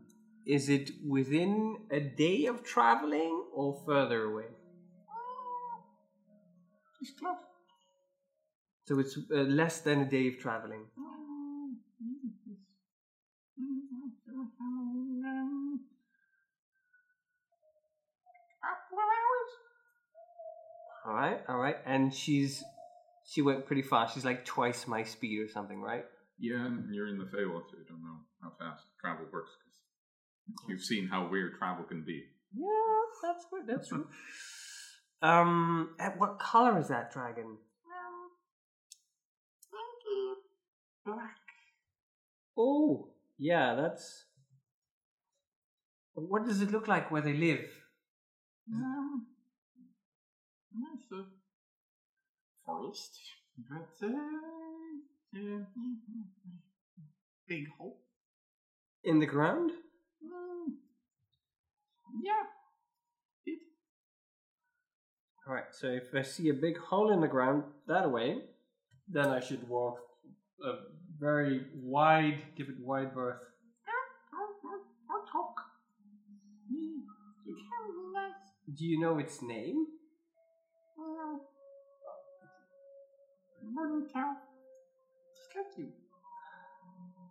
[0.46, 4.48] is it within a day of traveling or further away?
[5.08, 5.82] mm,
[7.00, 7.36] it's close.
[8.86, 10.86] So it's uh, less than a day of traveling.
[10.98, 11.76] Mm,
[21.06, 21.76] All right, all right.
[21.84, 22.64] And she's
[23.24, 24.14] she went pretty fast.
[24.14, 26.04] She's like twice my speed or something, right?
[26.38, 29.50] Yeah, and you're in the Feywild, so you don't know how fast travel works.
[29.64, 32.24] Cause you've seen how weird travel can be.
[32.54, 32.66] Yeah,
[33.22, 33.66] that's good.
[33.66, 34.06] That's true.
[35.22, 37.44] um, and what color is that dragon?
[37.44, 38.30] Um,
[39.70, 40.40] Pinky
[41.04, 41.36] black.
[42.56, 44.24] Oh, yeah, that's.
[46.14, 47.68] What does it look like where they live?
[48.72, 49.26] Um,
[50.94, 51.24] it's a
[52.64, 53.18] forest,
[53.68, 54.10] but uh,
[57.48, 57.98] big hole.
[59.04, 59.70] In the ground?
[60.24, 60.74] Mm,
[62.22, 62.32] yeah,
[63.46, 63.58] it.
[65.46, 65.64] All right.
[65.72, 68.38] So if I see a big hole in the ground that way,
[69.08, 69.98] then I should walk
[70.64, 70.72] a
[71.20, 73.40] very wide, give it wide berth.
[75.10, 75.54] Or, talk.
[78.76, 79.86] Do you know its name?
[83.72, 84.36] Wouldn't tell.
[85.36, 85.88] Just like you.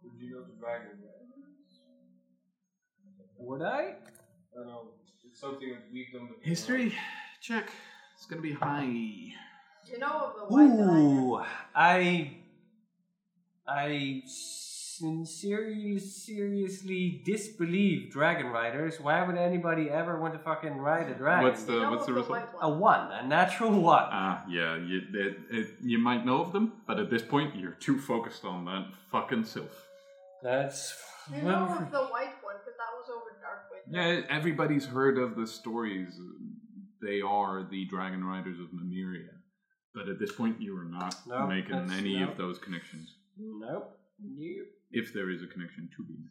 [0.04, 0.98] Would you know the dragon?
[3.38, 3.80] Would I?
[3.80, 4.88] I don't know.
[5.26, 6.44] It's something that we've done before.
[6.44, 6.94] History
[7.42, 7.70] check.
[8.16, 8.84] It's gonna be high.
[8.86, 10.98] You know of the white dragon?
[10.98, 11.42] Ooh,
[11.76, 12.38] I,
[13.68, 14.22] I
[15.04, 19.00] sincerely, seriously seriously disbelieve dragon riders.
[19.02, 21.44] Why would anybody ever want to fucking ride a dragon?
[21.44, 22.40] What's the what's the result?
[22.62, 22.80] a one?
[22.80, 24.08] one, a natural one.
[24.10, 27.78] Ah, yeah, you it, it, you might know of them, but at this point you're
[27.88, 29.88] too focused on that fucking sylph.
[30.42, 30.94] That's
[31.36, 33.84] You know of the white one because that was over Darkwood.
[33.92, 36.10] Yeah, everybody's heard of the stories.
[37.02, 39.34] They are the dragon riders of Mimiria,
[39.94, 42.30] but at this point you are not No, making any no.
[42.30, 43.16] of those connections.
[43.38, 44.00] nope.
[44.26, 44.68] Nope.
[44.94, 46.30] If there is a connection to be made.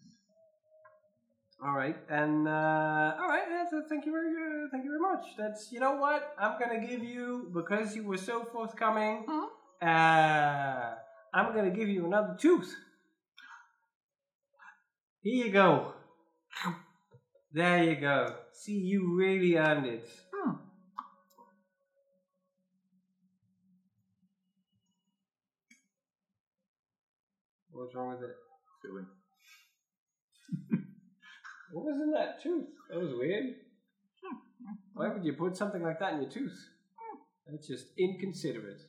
[1.64, 3.44] All right, and uh, all right.
[3.48, 4.70] That's, uh, thank you very good.
[4.72, 5.24] Thank you very much.
[5.38, 9.24] That's you know what I'm gonna give you because you were so forthcoming.
[9.28, 9.46] Mhm.
[9.80, 10.94] Uh,
[11.34, 12.74] I'm gonna give you another tooth.
[15.22, 15.94] Here you go.
[17.52, 18.36] There you go.
[18.52, 20.08] See, you really earned it.
[20.34, 20.52] Hmm.
[27.70, 28.36] What's wrong with it?
[28.82, 29.02] Silly.
[31.72, 32.68] What was in that tooth?
[32.90, 33.54] That was weird.
[34.94, 36.68] Why would you put something like that in your tooth?
[37.50, 38.82] That's just inconsiderate.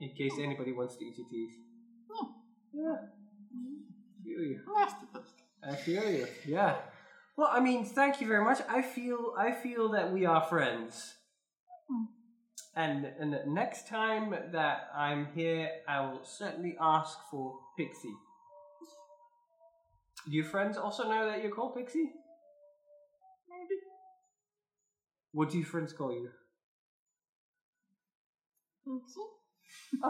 [0.00, 1.50] In case anybody wants to eat your teeth.
[2.72, 2.96] Yeah.
[4.24, 4.60] Feel you.
[5.68, 6.26] I feel you.
[6.46, 6.76] Yeah.
[7.36, 8.60] Well, I mean, thank you very much.
[8.68, 11.14] I feel I feel that we are friends.
[12.76, 18.14] And and next time that I'm here, I will certainly ask for Pixie.
[20.26, 22.10] Do your friends also know that you're called Pixie?
[23.48, 23.80] Maybe.
[25.32, 26.30] What do your friends call you?
[28.84, 29.20] Pixie?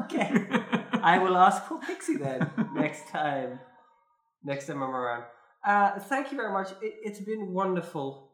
[0.05, 0.47] Okay.
[1.03, 3.59] I will ask for Pixie then next time.
[4.45, 5.25] Next time I'm around.
[5.67, 6.71] Uh, thank you very much.
[6.83, 8.31] It, it's been wonderful.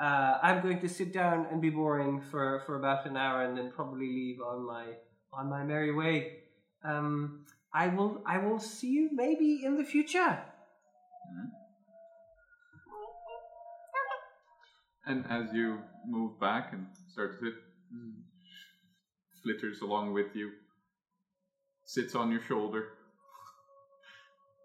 [0.00, 3.56] Uh, I'm going to sit down and be boring for, for about an hour and
[3.56, 4.84] then probably leave on my
[5.32, 6.38] on my merry way.
[6.84, 10.38] Um, I will I will see you maybe in the future.
[11.32, 11.48] Mm-hmm.
[15.06, 17.54] And as you move back and start to sit,
[19.42, 20.50] flitters along with you,
[21.84, 22.88] sits on your shoulder,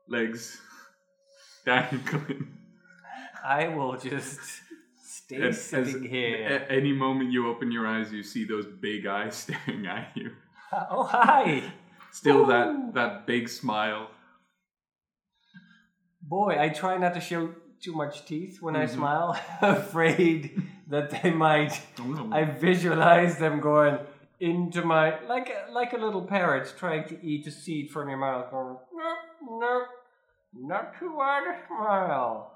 [0.07, 0.59] legs
[1.65, 2.47] dangling.
[3.43, 4.39] I will just
[5.03, 6.47] stay as- sitting here.
[6.47, 10.31] At any moment you open your eyes, you see those big eyes staring at you.
[10.71, 11.63] Uh, oh hi,
[12.11, 12.47] Still Ooh.
[12.47, 14.09] that that big smile.
[16.29, 16.51] Boy!
[16.59, 17.41] I try not to show
[17.81, 18.95] too much teeth when I Mhm.
[18.97, 19.29] smile,
[19.61, 20.39] afraid
[20.87, 21.73] that they might
[22.31, 23.97] I visualize them going
[24.39, 28.17] into my like a, like a little parrot trying to eat a seed from your
[28.17, 29.17] mouth, going nope,
[29.63, 29.85] no,
[30.53, 32.53] not too hard to smile.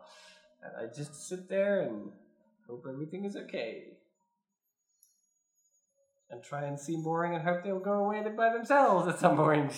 [0.63, 2.11] And I just sit there and
[2.67, 3.71] hope everything is okay,
[6.29, 9.71] and try and seem boring and hope they'll go away by themselves at some point.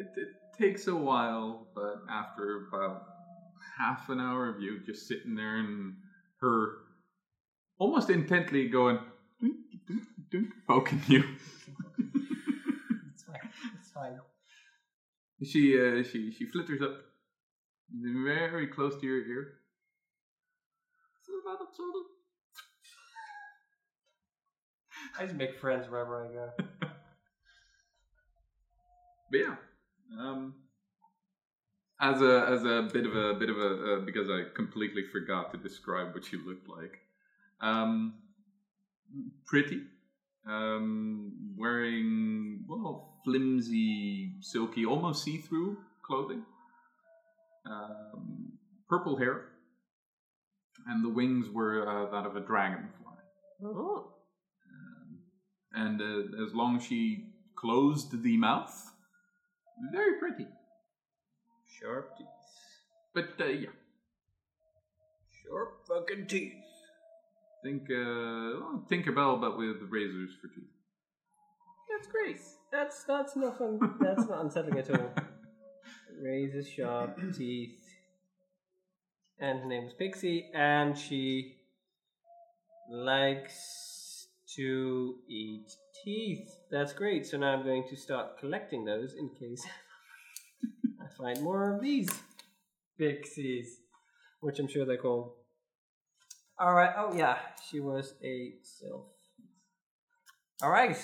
[0.00, 0.28] It, it
[0.58, 3.02] takes a while, but after about
[3.76, 5.94] half an hour of you just sitting there and
[6.40, 6.72] her
[7.78, 8.98] almost intently going,
[9.40, 9.56] "Dunk,
[9.86, 11.24] dunk, dunk," poking you.
[13.12, 13.50] It's fine.
[13.78, 14.18] It's fine.
[15.44, 16.92] She uh, she she flitters up
[17.90, 19.48] very close to your ear.
[25.18, 26.50] I just make friends wherever I go.
[29.30, 29.56] But yeah,
[30.16, 30.54] um,
[32.00, 35.52] as a as a bit of a bit of a uh, because I completely forgot
[35.52, 36.98] to describe what you looked like.
[37.60, 38.14] Um,
[39.46, 39.82] pretty,
[40.46, 46.42] um, wearing well flimsy, silky, almost see through clothing.
[47.66, 48.52] Um,
[48.88, 49.48] purple hair,
[50.86, 52.92] and the wings were uh, that of a dragonfly.
[53.62, 54.12] Oh.
[54.70, 55.18] Um,
[55.72, 58.92] and uh, as long as she closed the mouth,
[59.92, 60.46] very pretty.
[61.80, 62.26] Sharp teeth.
[63.14, 63.68] But uh, yeah,
[65.42, 66.52] Sharp fucking teeth.
[67.62, 70.64] think uh, well, Tinkerbell, but with razors for teeth.
[71.90, 72.40] That's great.
[72.70, 73.80] That's that's nothing.
[74.00, 75.10] That's not unsettling at all.
[76.22, 77.78] Razors, sharp teeth.
[79.40, 81.56] And her name is Pixie, and she
[82.90, 84.26] likes
[84.56, 85.70] to eat
[86.08, 86.56] teeth.
[86.70, 87.26] That's great.
[87.26, 89.62] So now I'm going to start collecting those in case
[91.02, 92.08] I find more of these
[92.96, 93.80] pixies,
[94.40, 95.32] which I'm sure they're called.
[96.58, 96.94] All right.
[96.96, 97.36] Oh yeah,
[97.68, 99.12] she was a sylph.
[100.62, 100.96] All right.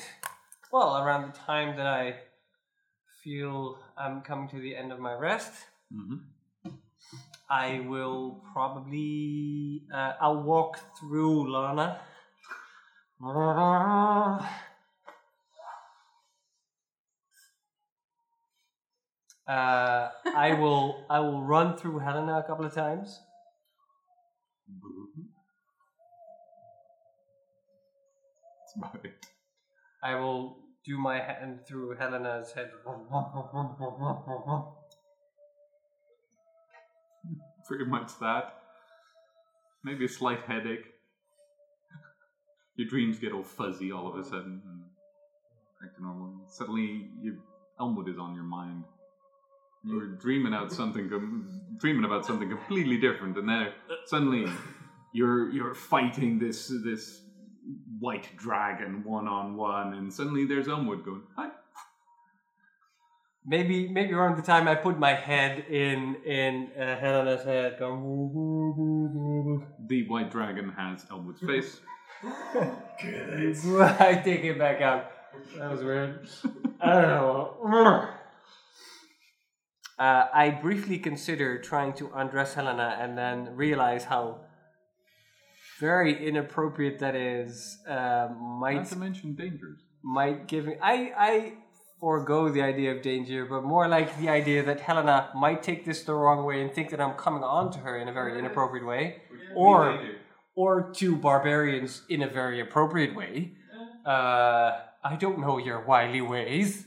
[0.73, 2.17] Well, around the time that I
[3.23, 5.53] feel I'm coming to the end of my rest,
[5.93, 6.71] Mm-hmm.
[7.49, 12.01] I will probably uh, I'll walk through Lana.
[19.47, 23.21] Uh, I will I will run through Helena a couple of times.
[28.61, 29.27] That's about it.
[30.03, 32.71] I will do my hand through Helena's head.
[37.67, 38.55] Pretty much that.
[39.83, 40.87] Maybe a slight headache.
[42.77, 44.63] Your dreams get all fuzzy all of a sudden.
[45.81, 46.47] Back to normal.
[46.49, 47.35] Suddenly, your
[47.79, 48.85] Elmwood is on your mind.
[49.87, 53.69] You were dreaming out something, com- dreaming about something completely different, and then
[54.07, 54.51] suddenly
[55.13, 57.21] you're you're fighting this this
[57.99, 61.51] white dragon one on one, and suddenly there's Elmwood going, "Hi."
[63.47, 69.67] maybe maybe around the time I put my head in in uh, Helena's head, going.
[69.87, 71.81] The white dragon has Elwood's face.
[72.25, 75.11] I take it back out.
[75.59, 76.29] That was weird.
[76.81, 78.09] I don't know.
[79.99, 84.41] Uh, I briefly consider trying to undress Helena and then realize how
[85.81, 87.79] very inappropriate that is.
[87.89, 88.29] Uh,
[88.61, 89.79] might Not to mention dangers.
[90.03, 90.75] might give me.
[90.83, 91.53] I I
[92.01, 96.03] forego the idea of danger, but more like the idea that Helena might take this
[96.03, 98.87] the wrong way and think that I'm coming on to her in a very inappropriate
[98.87, 99.23] way,
[99.55, 100.01] or
[100.57, 103.53] or to barbarians in a very appropriate way.
[104.07, 104.73] Uh,
[105.03, 106.87] I don't know your wily ways.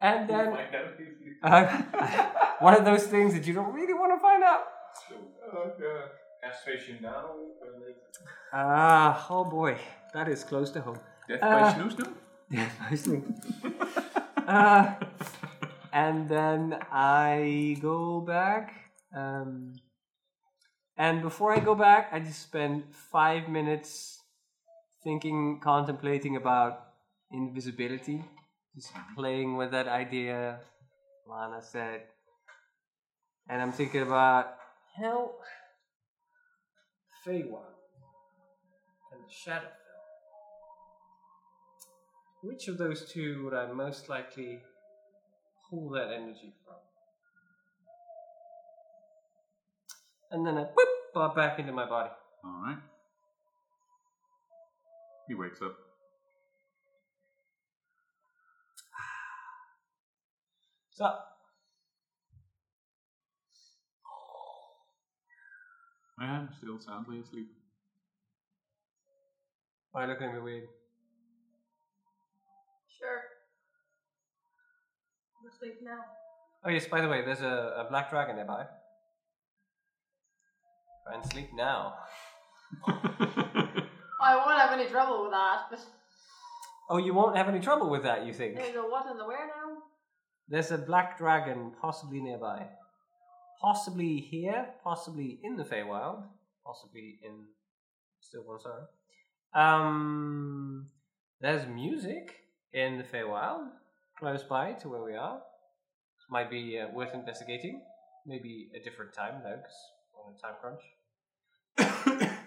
[0.00, 0.48] And then
[1.42, 1.66] uh,
[2.60, 4.64] one of those things that you don't really want to find out.
[5.52, 5.74] Or?
[8.52, 9.76] Ah, oh boy,
[10.14, 10.98] that is close to home.
[11.28, 12.12] Death Uh, by snoo snoo?
[12.50, 13.22] Yeah, nicely.
[14.46, 14.94] uh,
[15.92, 18.74] and then I go back.
[19.14, 19.74] Um,
[20.96, 24.20] and before I go back, I just spend five minutes
[25.02, 26.92] thinking, contemplating about
[27.32, 28.22] invisibility,
[28.74, 30.60] just playing with that idea.
[31.28, 32.02] Lana said,
[33.48, 34.54] and I'm thinking about,
[34.96, 35.32] you know,
[37.26, 37.62] Feywild
[39.12, 39.68] and the Shadowfell.
[42.42, 44.60] Which of those two would I most likely
[45.70, 46.74] pull that energy from?
[50.32, 52.10] And then I whoop, pop back into my body.
[52.44, 52.78] Alright.
[55.28, 55.76] He wakes up.
[61.02, 61.10] So,
[66.20, 67.48] I am still soundly asleep.
[69.90, 70.68] why looking at me weird?
[72.96, 73.20] Sure.
[75.40, 76.04] I'm asleep now.
[76.64, 78.66] Oh yes, by the way, there's a, a black dragon nearby.
[81.04, 81.94] Try and sleep now.
[82.86, 85.80] I won't have any trouble with that, but
[86.88, 88.54] Oh, you won't have any trouble with that, you think?
[88.54, 89.82] there's a what and the where now?
[90.52, 92.66] There's a black dragon possibly nearby.
[93.62, 96.24] Possibly here, possibly in the Feywild,
[96.62, 97.46] possibly in
[98.20, 98.86] Stillborn Sorrow.
[99.54, 100.90] Um,
[101.40, 102.34] there's music
[102.74, 103.68] in the Feywild,
[104.18, 105.40] close by to where we are.
[106.28, 107.80] Might be uh, worth investigating.
[108.26, 109.72] Maybe a different time though, because
[110.12, 112.28] we're on a time crunch.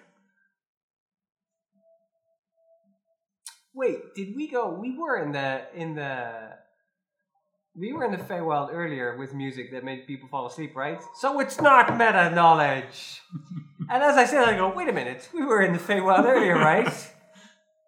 [3.73, 4.69] Wait, did we go?
[4.79, 6.64] We were in the in the
[7.77, 11.01] we were in the Feywild earlier with music that made people fall asleep, right?
[11.15, 13.21] So it's not meta knowledge.
[13.89, 16.55] and as I said, I go, wait a minute, we were in the Feywild earlier,
[16.55, 16.91] right?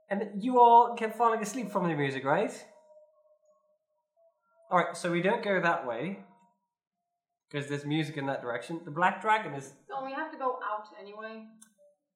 [0.09, 2.53] And you all kept falling asleep from the music, right?
[4.71, 6.19] Alright, so we don't go that way.
[7.51, 8.79] Because there's music in that direction.
[8.85, 9.73] The Black Dragon is.
[9.89, 11.43] So we have to go out anyway.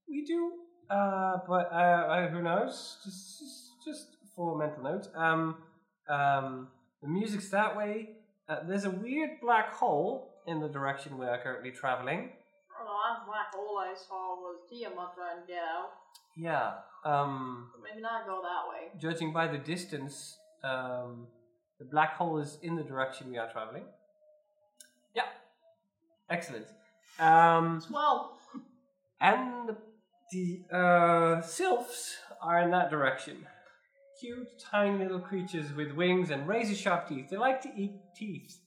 [0.08, 0.54] We do.
[0.90, 2.98] Uh, but uh, uh, who knows?
[3.04, 4.08] Just, just, just
[4.38, 5.08] for mental note.
[5.14, 5.58] Um,
[6.08, 6.70] um,
[7.02, 8.10] the music's that way.
[8.48, 12.32] Uh, there's a weird black hole in the direction we are currently traveling.
[12.80, 15.90] Oh, the last black hole I saw was Tiamat trying to get out.
[16.36, 16.74] Yeah.
[17.04, 18.92] Um, maybe not go that way.
[19.00, 21.28] judging by the distance, um,
[21.80, 23.84] the black hole is in the direction we are traveling.
[25.16, 25.24] Yeah.
[26.30, 26.68] Excellent.
[27.20, 28.38] Um, Well,
[29.20, 29.78] and the,
[30.32, 33.46] the uh, sylphs are in that direction.
[34.22, 37.32] Cute, tiny little creatures with wings and razor sharp teeth.
[37.32, 38.60] They like to eat teeth.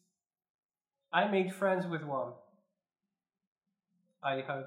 [1.13, 2.33] I made friends with one.
[4.21, 4.67] I hope.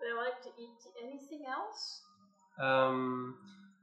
[0.00, 2.00] they like to eat anything else?
[2.58, 3.36] Um,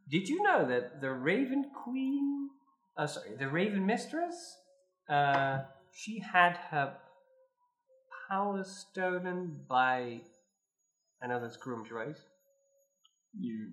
[0.09, 2.49] did you know that the Raven Queen,
[2.97, 4.57] uh, sorry, the Raven Mistress,
[5.07, 5.59] uh,
[5.91, 6.95] she had her
[8.27, 10.21] power stolen by,
[11.21, 12.17] I know that's groomed, right?
[13.37, 13.67] You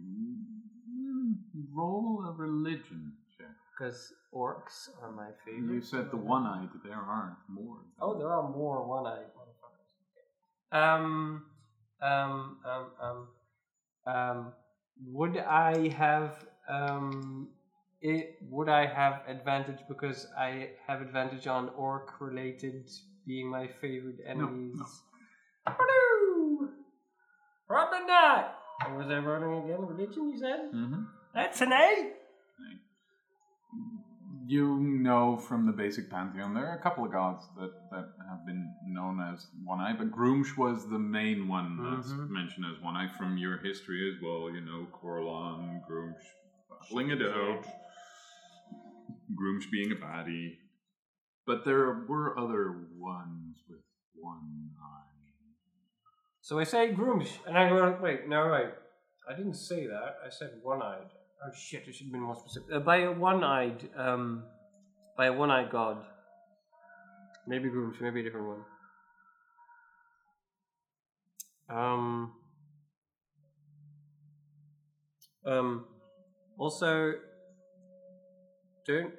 [1.74, 3.46] roll a religion check.
[3.78, 5.74] Because orcs are my favorite.
[5.74, 6.68] You said the one-eyed.
[6.84, 7.78] There aren't more.
[8.00, 9.92] Oh, there are more one-eyed motherfuckers.
[10.10, 10.84] Okay.
[10.84, 11.44] Um,
[12.02, 13.28] um, um, um,
[14.12, 14.52] um,
[15.06, 17.48] would I have um,
[18.00, 18.36] it?
[18.50, 22.90] Would I have advantage because I have advantage on orc-related
[23.26, 24.74] being my favorite enemies?
[24.76, 24.86] no.
[25.66, 26.68] Hello,
[27.68, 28.06] Robin.
[28.86, 29.86] Or was I rolling again?
[29.86, 30.70] Religion, you said?
[30.74, 31.02] Mm-hmm.
[31.34, 32.12] That's an A.
[34.46, 38.46] You know from the basic pantheon, there are a couple of gods that, that have
[38.46, 42.30] been known as One Eye, but Gruumsh was the main one that's Mhm.
[42.30, 44.48] mentioned as One Eye from your history as well.
[44.50, 46.24] You know, Corellon, Gruumsh,
[46.70, 47.66] battling it out.
[49.34, 50.56] Gruumsh being a baddie.
[51.46, 53.80] But there were other ones with
[54.14, 55.07] one eye.
[56.48, 58.70] So I say Gruumsh, and I go, wait, no, wait.
[59.28, 60.16] I didn't say that.
[60.26, 61.10] I said one-eyed.
[61.44, 61.82] Oh shit!
[61.86, 62.74] I should have been more specific.
[62.74, 64.44] Uh, by a one-eyed, um,
[65.14, 65.98] by a one-eyed god.
[67.46, 68.64] Maybe Gruumsh, maybe a different one.
[71.68, 72.32] Um.
[75.44, 75.84] Um.
[76.58, 77.12] Also,
[78.86, 79.12] don't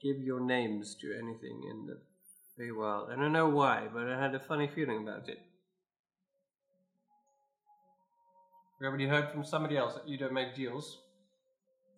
[0.00, 1.98] give your names to anything in the
[2.56, 3.10] Feywild.
[3.10, 5.38] I don't know why, but I had a funny feeling about it.
[8.80, 10.98] We already heard from somebody else that you don't make deals.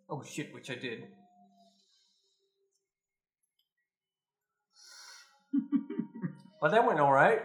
[0.08, 1.04] Oh shit, which I did.
[6.60, 7.42] but that went alright.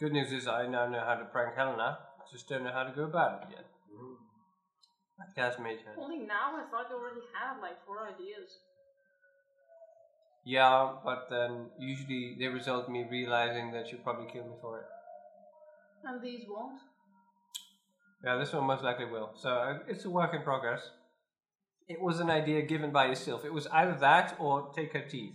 [0.00, 1.98] Good news is I now know how to prank Helena.
[2.18, 3.66] I just don't know how to go about it yet.
[5.18, 6.00] Like Casimir had.
[6.00, 8.58] Only now I thought you already had like four ideas.
[10.44, 14.78] Yeah, but then usually they result in me realizing that you'll probably kill me for
[14.78, 14.86] it.
[16.04, 16.80] And these won't.
[18.24, 19.30] Yeah, this one most likely will.
[19.36, 20.80] So uh, it's a work in progress.
[21.88, 23.44] It was an idea given by yourself.
[23.44, 25.34] It was either that or take her teeth.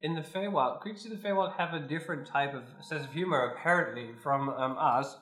[0.00, 3.52] In the Feywild, creatures of the Feywild have a different type of sense of humor,
[3.52, 5.16] apparently, from um, us.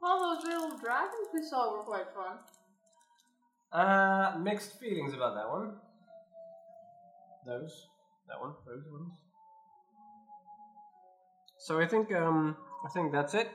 [0.00, 2.38] Well, those little dragons we saw were quite fun.
[3.74, 5.72] Uh, mixed feelings about that one.
[7.44, 7.88] Those,
[8.28, 9.14] that one, those ones.
[11.58, 12.56] So I think um
[12.86, 13.48] I think that's it.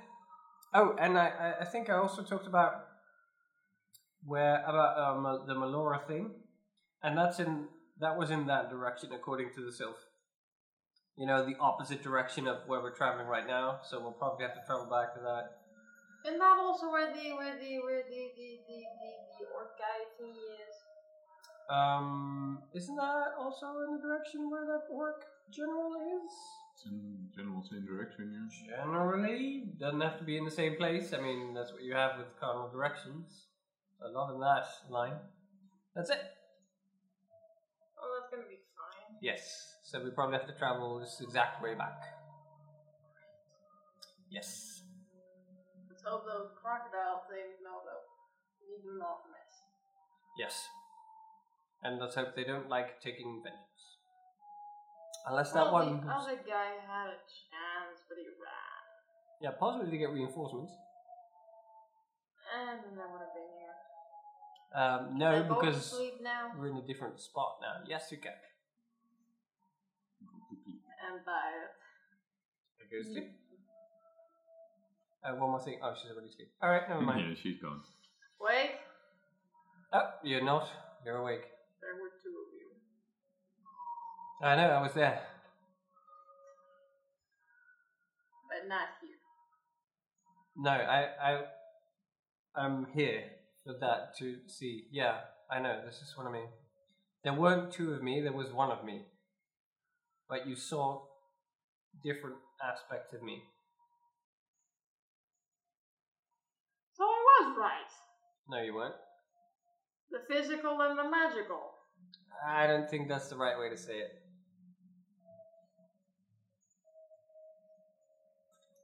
[0.73, 2.85] Oh, and I I- think I also talked about
[4.23, 6.31] where about um the Melora thing,
[7.03, 7.67] and that's in
[7.99, 10.03] that was in that direction according to the sylph.
[11.17, 13.79] You know, the opposite direction of where we're traveling right now.
[13.89, 15.59] So we'll probably have to travel back to that.
[16.25, 20.03] Isn't that also where the where the where the the the the, the orc guy
[20.19, 20.75] thingy is?
[21.69, 26.31] Um, isn't that also in the direction where that work generally is?
[26.73, 28.83] It's in general same direction, yeah.
[28.83, 31.13] Generally, doesn't have to be in the same place.
[31.13, 33.47] I mean, that's what you have with cardinal directions.
[34.01, 35.19] A lot in that line.
[35.95, 36.21] That's it.
[38.01, 39.17] Oh, that's gonna be fine.
[39.21, 39.75] Yes.
[39.83, 42.01] So we probably have to travel this exact way back.
[44.29, 44.78] Yes.
[46.09, 48.01] Let's those crocodile things know that
[48.65, 49.53] we do not miss.
[50.41, 50.65] Yes.
[51.83, 53.83] And let's hope they don't like taking vengeance.
[55.27, 56.01] Unless that well, one.
[56.01, 58.81] the other guy had a chance, but he ran,
[59.41, 60.73] Yeah, possibly to get reinforcements.
[62.49, 63.77] and then I would have been here.
[64.73, 67.85] Um, no, I because sleep now we're in a different spot now.
[67.87, 68.33] Yes, you can.
[71.09, 71.73] and tired.
[72.79, 73.48] I go to sleep.
[75.23, 75.79] Uh, one more thing.
[75.83, 76.49] Oh, she's already asleep.
[76.61, 77.21] All right, never mind.
[77.29, 77.81] Yeah, she's gone.
[78.39, 78.71] Wait,
[79.91, 80.67] Oh, you're not.
[81.05, 81.41] You're awake.
[81.81, 82.67] there were two of you.
[84.47, 84.69] I know.
[84.73, 85.19] I was there.
[88.49, 89.17] but not here.
[90.57, 91.41] No, I, I,
[92.55, 93.23] I'm here
[93.63, 94.85] for that to see.
[94.91, 95.17] Yeah,
[95.51, 95.81] I know.
[95.85, 96.47] This is what I mean.
[97.23, 98.21] There weren't two of me.
[98.21, 99.05] There was one of me.
[100.29, 101.01] But you saw
[102.03, 103.41] different aspects of me.
[106.93, 107.05] So
[107.59, 107.91] I right.
[108.49, 108.95] No, you weren't.
[110.11, 111.59] The physical and the magical.
[112.47, 114.11] I don't think that's the right way to say it.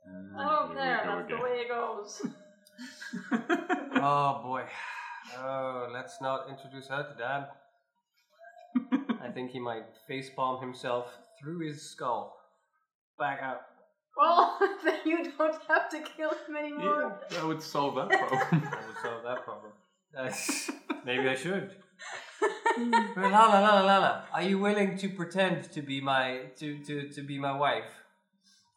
[0.07, 1.03] Uh, I don't here we care.
[1.05, 2.27] That's the way it goes.
[3.97, 4.63] Oh boy.
[5.37, 7.47] Oh, let's not introduce her to Dad.
[9.21, 11.07] I think he might facepalm himself
[11.39, 12.35] through his skull.
[13.17, 13.61] Back out.
[14.15, 17.19] Well, then you don't have to kill him anymore.
[17.31, 18.41] Yeah, that would solve that problem.
[18.51, 19.71] I will solve that problem.
[20.13, 20.71] That's-
[21.05, 21.75] maybe I should.
[22.77, 22.91] Hmm.
[23.15, 27.21] But Lala, Lala, Lala, are you willing to pretend to be my to, to, to
[27.21, 27.91] be my wife?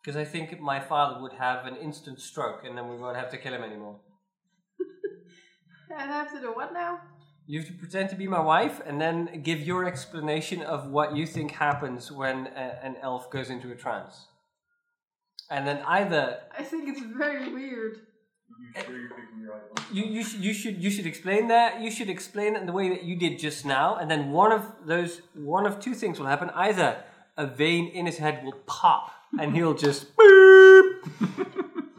[0.00, 3.30] Because I think my father would have an instant stroke, and then we won't have
[3.30, 4.00] to kill him anymore.
[5.96, 7.00] I have to do what now?
[7.46, 11.16] You have to pretend to be my wife, and then give your explanation of what
[11.16, 14.26] you think happens when a, an elf goes into a trance.
[15.50, 18.00] And then either I think it's very weird.
[18.74, 19.78] You sure you're picking the right one?
[19.92, 22.72] you, you should you should you should explain that you should explain it in the
[22.72, 26.18] way that you did just now, and then one of those one of two things
[26.18, 27.02] will happen: either
[27.36, 31.30] a vein in his head will pop, and he'll just beep,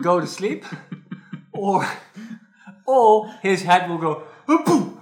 [0.02, 0.66] go to sleep,
[1.54, 1.88] or
[2.86, 5.02] or his head will go boom.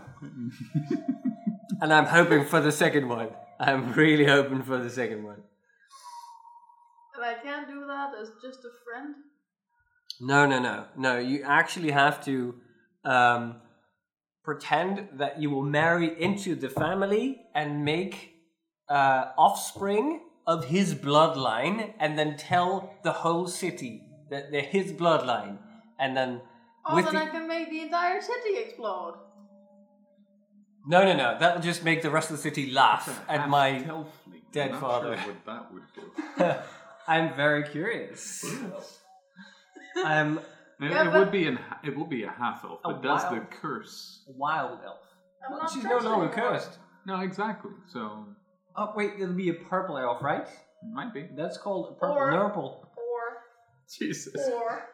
[1.82, 3.30] and I'm hoping for the second one.
[3.60, 5.41] I'm really hoping for the second one.
[7.18, 9.15] And I can't do that as just a friend.
[10.22, 11.18] No, no, no, no.
[11.18, 12.56] You actually have to
[13.03, 13.56] um,
[14.44, 18.34] pretend that you will marry into the family and make
[18.89, 25.57] uh, offspring of his bloodline, and then tell the whole city that they're his bloodline,
[25.99, 26.41] and then
[26.89, 29.15] Oh, with then the- I can make the entire city explode.
[30.88, 31.38] no, no, no.
[31.38, 33.84] That'll just make the rest of the city laugh at my.
[34.53, 35.18] Dead father.
[35.18, 36.06] Sure what that would do.
[37.08, 38.46] I'm very curious.
[40.04, 40.38] I'm
[40.80, 43.02] It, Yeah, it but- would be an it would be a half elf, A but
[43.02, 44.24] does the wild- curse?
[44.28, 45.00] a wild elf.
[45.44, 46.52] I'm Well, not she's no cursed longer anymore.
[46.52, 46.80] cursed.
[47.06, 47.72] No, exactly.
[47.88, 48.26] So
[48.76, 50.48] Oh wait, it'll be a purple elf, right?
[50.94, 51.28] might be.
[51.36, 52.88] That's called a purple Or- nurple.
[52.96, 53.44] Or,
[53.90, 54.36] Jesus.
[54.54, 54.88] or,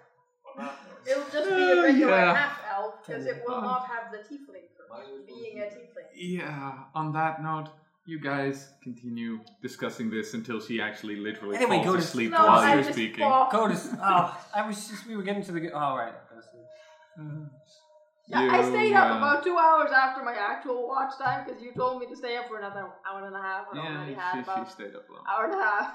[1.06, 2.34] it'll just be a uh, regular yeah.
[2.34, 3.62] half elf because it will Oh.
[3.62, 6.08] not have the tiefling curse, being a tiefling.
[6.16, 6.86] Yeah.
[6.96, 7.70] On that note,
[8.06, 12.38] you guys continue discussing this until she actually literally Anyway, go falls to- asleep No,
[12.46, 13.20] while I you're just speaking.
[13.20, 13.50] fall.
[13.52, 13.74] Go to.
[13.74, 15.06] s- Oh, I was just.
[15.08, 15.72] We were getting to the.
[15.72, 16.14] Oh right.
[18.28, 21.62] Yeah, I You, stayed up uh, about two hours after my actual watch time because
[21.62, 23.98] you told me to stay up for another hour and a half, and I Yeah,
[23.98, 25.24] already she, had she about stayed up long.
[25.30, 25.94] hour and a half.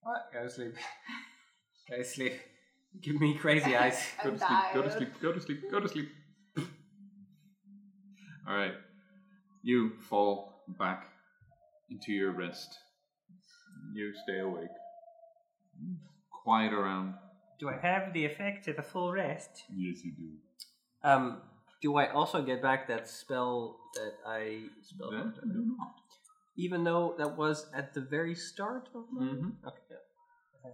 [0.00, 0.30] What?
[0.32, 0.74] Go to sleep.
[1.90, 2.32] Go to sleep.
[3.02, 3.98] Give me crazy eyes.
[4.22, 4.58] Go I'm to sleep.
[4.74, 4.96] Go to tired.
[4.98, 5.20] sleep.
[5.20, 5.70] Go to sleep.
[5.70, 6.08] Go to sleep.
[8.48, 8.74] All right.
[9.62, 11.08] You fall back
[11.90, 12.78] into your rest.
[13.94, 14.70] You stay awake.
[16.44, 17.14] Quiet around.
[17.58, 19.64] Do I have the effect of a full rest?
[19.74, 20.30] Yes, you do.
[21.02, 21.42] Um.
[21.82, 25.14] Do I also get back that spell that I spelled?
[25.14, 25.94] That I do not.
[26.56, 29.22] Even though that was at the very start of my.
[29.22, 29.52] Mhm.
[29.66, 29.96] Okay.
[30.64, 30.70] yeah.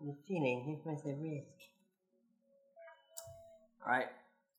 [0.00, 1.70] I'm feeling it was a risk.
[3.84, 4.08] All right,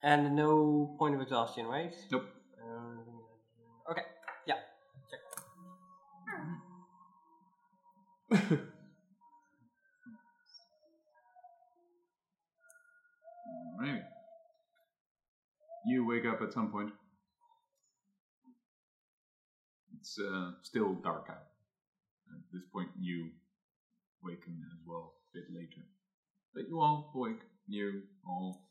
[0.02, 1.94] and no point of exhaustion, right?
[2.12, 2.30] Nope.
[2.64, 3.19] Um,
[3.92, 4.02] okay.
[4.48, 4.56] Yeah.
[5.10, 5.20] Check.
[13.82, 14.04] Alright.
[15.86, 16.92] You wake up at some point.
[19.98, 21.48] It's uh, still dark out.
[22.32, 23.30] At this point, you
[24.24, 25.86] waken as well a bit later.
[26.54, 27.42] But you all wake.
[27.68, 28.68] You all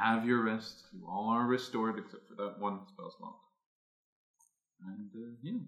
[0.00, 0.84] have your rest.
[0.92, 3.36] You all are restored except for that one spell slot.
[4.86, 5.58] And uh, yeah.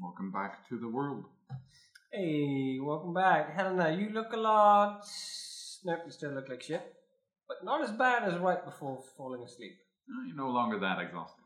[0.00, 1.24] Welcome back to the world.
[2.12, 3.94] Hey, welcome back, Helena.
[3.94, 5.04] You look a lot.
[5.84, 6.82] Nope, you still look like shit,
[7.48, 9.72] but not as bad as right before falling asleep.
[10.08, 11.42] Uh, You're no longer that exhausted.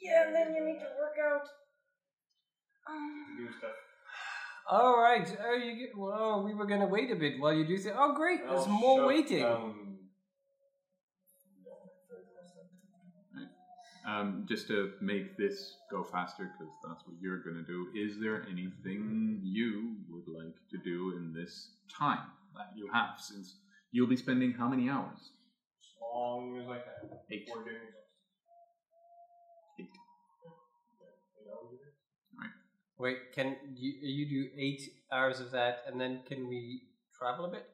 [0.00, 1.46] Yeah, and then you need to work out.
[2.90, 3.48] Um,
[4.70, 5.36] All right.
[5.44, 5.96] Oh, you get.
[5.96, 7.92] Well, we were gonna wait a bit while you do this.
[7.94, 8.40] Oh, great.
[8.48, 9.44] There's more waiting.
[14.04, 18.18] Um, just to make this go faster, because that's what you're going to do, is
[18.18, 22.26] there anything you would like to do in this time
[22.56, 23.20] that you have?
[23.20, 23.54] Since
[23.92, 25.30] you'll be spending how many hours?
[25.80, 27.18] As long as I can.
[27.30, 27.48] Eight.
[27.54, 27.76] We're doing
[33.02, 36.82] Wait, can you you do eight hours of that, and then can we
[37.18, 37.66] travel a bit?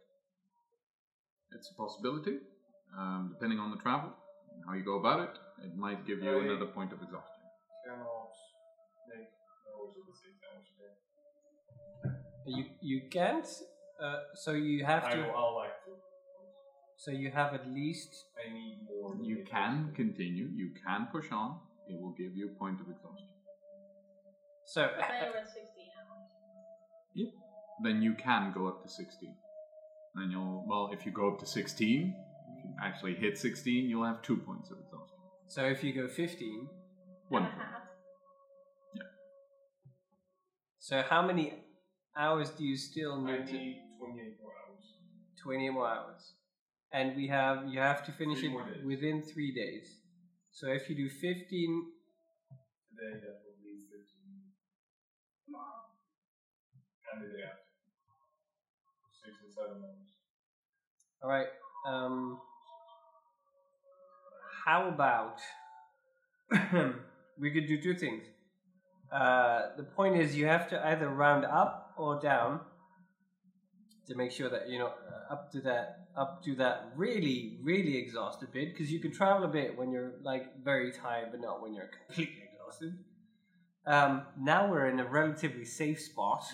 [1.52, 2.36] It's a possibility,
[2.96, 4.10] um, depending on the travel
[4.54, 5.34] and how you go about it.
[5.66, 6.46] It might give you Right.
[6.48, 7.44] another point of exhaustion.
[7.84, 8.32] Cannot
[9.10, 9.28] make
[9.68, 10.66] hours the six hours.
[12.56, 13.48] You you can't.
[14.00, 15.18] Uh, so you have I to.
[15.22, 15.92] will, I'll like to.
[17.04, 18.12] So you have at least.
[18.42, 19.14] I need more.
[19.32, 19.96] You can hours a day.
[20.02, 20.46] continue.
[20.62, 21.50] You can push on.
[21.90, 23.37] It will give you a point of exhaustion.
[24.68, 25.64] So then you're at 16
[25.96, 27.32] hours.
[27.82, 29.34] then you can go up to 16.
[30.14, 32.14] Then you'll, well, if you go up to 16,
[32.58, 35.16] if you actually hit 16, you'll have two points of exhaustion.
[35.46, 36.68] so if you go fifteen.
[37.28, 37.68] One and a point.
[37.70, 37.82] half.
[40.78, 41.52] So how many
[42.16, 43.46] hours do you still I need?
[43.46, 44.84] to, need 28 more hours.
[45.42, 46.32] Twenty more hours,
[46.92, 49.86] and we have you have to finish Three it within three days.
[50.50, 51.92] So if you do fifteen,
[52.98, 54.02] Today that will be 15.
[55.46, 55.86] Tomorrow.
[57.16, 57.58] The day after.
[59.10, 60.08] Six and seven hours.
[61.22, 61.48] all right.
[61.86, 62.38] Um,
[64.64, 65.40] how about
[67.38, 68.24] we could do two things.
[69.12, 72.60] Uh, the point is, you have to either round up or down
[74.06, 77.96] to make sure that you know uh, up to that up to that really really
[77.96, 81.62] exhausted bit because you can travel a bit when you're like very tired, but not
[81.62, 82.92] when you're completely exhausted.
[83.86, 86.44] Um, now we're in a relatively safe spot.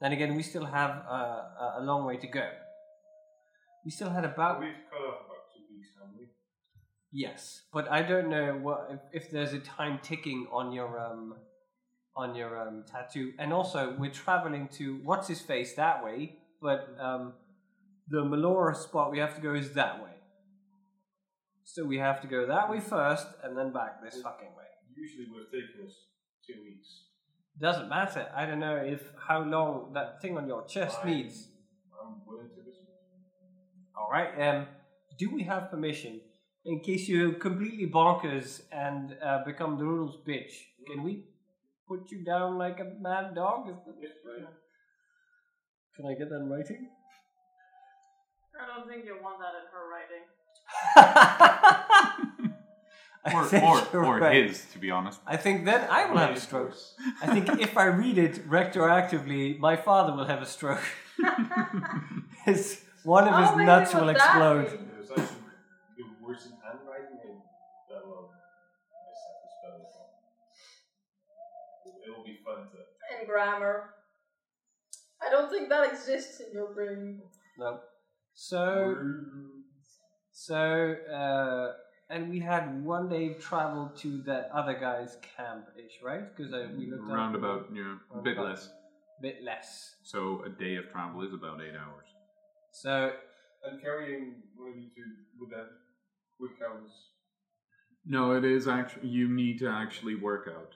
[0.00, 2.48] Then again, we still have uh, a, a long way to go.
[3.84, 6.28] We still had about We've cut off about two weeks, haven't we?
[7.12, 11.34] Yes, but I don't know what if, if there's a time ticking on your um
[12.16, 13.32] on your um tattoo.
[13.38, 17.34] And also, we're traveling to what's his face that way, but um
[18.08, 20.10] the Melora spot we have to go is that way.
[21.64, 24.64] So we have to go that way first and then back this fucking way.
[24.96, 25.94] Usually would have taken us
[26.44, 27.09] two weeks.
[27.58, 28.26] Doesn't matter.
[28.34, 31.10] I don't know if how long that thing on your chest Fine.
[31.10, 31.48] needs.
[32.00, 32.86] I'm willing to listen.
[33.96, 34.32] All right.
[34.40, 34.66] Um,
[35.18, 36.20] do we have permission
[36.64, 40.52] in case you completely bonkers and uh, become the rules bitch?
[40.86, 41.24] Can we
[41.86, 43.68] put you down like a mad dog?
[43.68, 44.48] Is that-
[45.96, 46.88] Can I get that in writing?
[48.58, 50.24] I don't think you want that in her writing.
[53.24, 54.46] I Or, or, or right.
[54.48, 55.20] his, to be honest.
[55.26, 56.74] I think then I will have a stroke.
[57.22, 60.82] I think if I read it retroactively, my father will have a stroke.
[62.46, 64.68] His one of his Oh, maybe nuts what will that explode.
[64.70, 64.72] means.
[64.72, 65.34] It was actually
[65.98, 67.36] the worst in handwriting and
[67.90, 69.24] that will I just
[69.58, 69.88] spell it.
[72.08, 72.78] It'll be fun to
[73.18, 73.90] And grammar.
[75.22, 77.20] I don't think that exists in your brain.
[77.58, 77.80] No.
[78.34, 78.96] So
[80.32, 81.72] So, uh,
[82.10, 86.36] and we had one day travel to that other guy's camp ish, right?
[86.36, 88.68] Because we looked at Roundabout, yeah, a bit less.
[89.22, 89.94] bit less.
[90.02, 92.08] So a day of travel is about eight hours.
[92.72, 93.12] So,
[93.64, 95.02] And carrying maybe to
[95.40, 95.68] with that
[96.38, 96.92] quick counts.
[98.04, 100.72] No, it is actually you need to actually work out.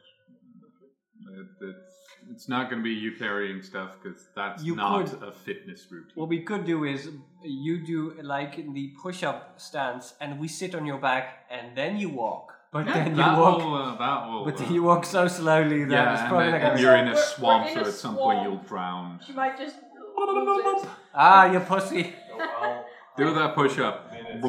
[1.33, 1.95] It, it's,
[2.33, 5.87] it's not going to be you carrying stuff because that's You not could- a fitness
[5.91, 6.13] routine.
[6.15, 7.09] what we could do is
[7.43, 11.77] you do like in the push up stance, and we sit on your back, and
[11.77, 12.53] then you walk.
[12.73, 13.59] But Yeah, then you that walk.
[13.59, 14.45] will, uh, that will.
[14.45, 16.83] but uh, you walk so slowly that yeah, it's and, probably then- not and gonna.
[16.83, 18.45] you're in a We're- we're swamp, in so a at some point swamp.
[18.45, 19.21] you'll drown.
[19.27, 20.89] She might just lose it.
[21.15, 22.15] Ah, you pussy.
[22.37, 22.85] No, I'll,
[23.17, 24.11] Do that push up.
[24.11, 24.43] Minutes.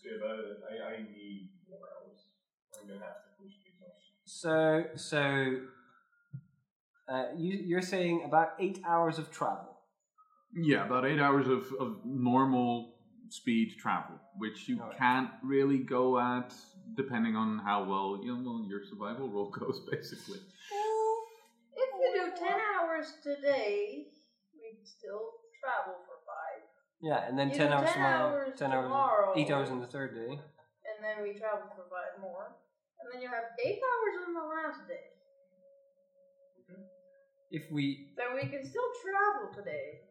[0.00, 0.58] See about it.
[0.68, 2.20] I, I need more hours.
[2.78, 3.27] I'm gonna have to push the exhaustion.
[4.40, 5.56] So, so
[7.08, 9.80] uh, you, you're saying about eight hours of travel.
[10.54, 12.94] Yeah, about eight hours of, of normal
[13.30, 14.96] speed travel, which you Alright.
[14.96, 16.54] can't really go at
[16.96, 20.38] depending on how well you know well, your survival roll goes, basically.
[21.74, 22.48] If you do 10
[22.78, 24.06] hours today,
[24.54, 26.62] we'd still travel for 5.
[27.02, 29.32] Yeah, and then You ten hours 10 tomorrow, hours ten hours, tomorrow.
[29.36, 30.30] eight hours on the third day.
[30.30, 32.54] And then we travel for 5 more.
[33.00, 35.06] And then you have 8 hours on the last day.
[37.50, 40.04] If we, Then we can still travel today.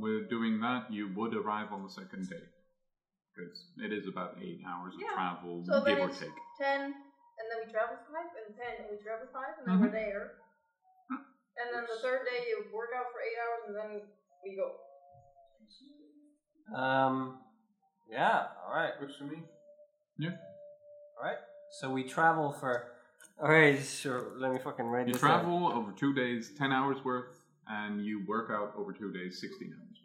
[0.00, 2.44] With doing that, you would arrive on the second day.
[3.32, 6.28] Because it is about eight hours of travel, So give then or it's take.
[6.60, 9.90] 10, and then we travel 5, and 10, and we travel 5, and then we're
[9.90, 10.32] there.
[11.56, 13.90] And then the third day you work out for 8 hours, and then
[14.44, 14.74] we go.
[16.76, 17.38] um,
[18.10, 19.42] yeah, all right, Works for me.
[20.18, 20.30] Yeah.
[21.18, 21.38] All right.
[21.80, 22.86] So we travel for.
[23.42, 24.28] All right, sure.
[24.36, 25.40] Let me fucking write You this down.
[25.40, 29.74] travel over two days, 10 hours worth, and you work out over two days, 16
[29.74, 29.98] hours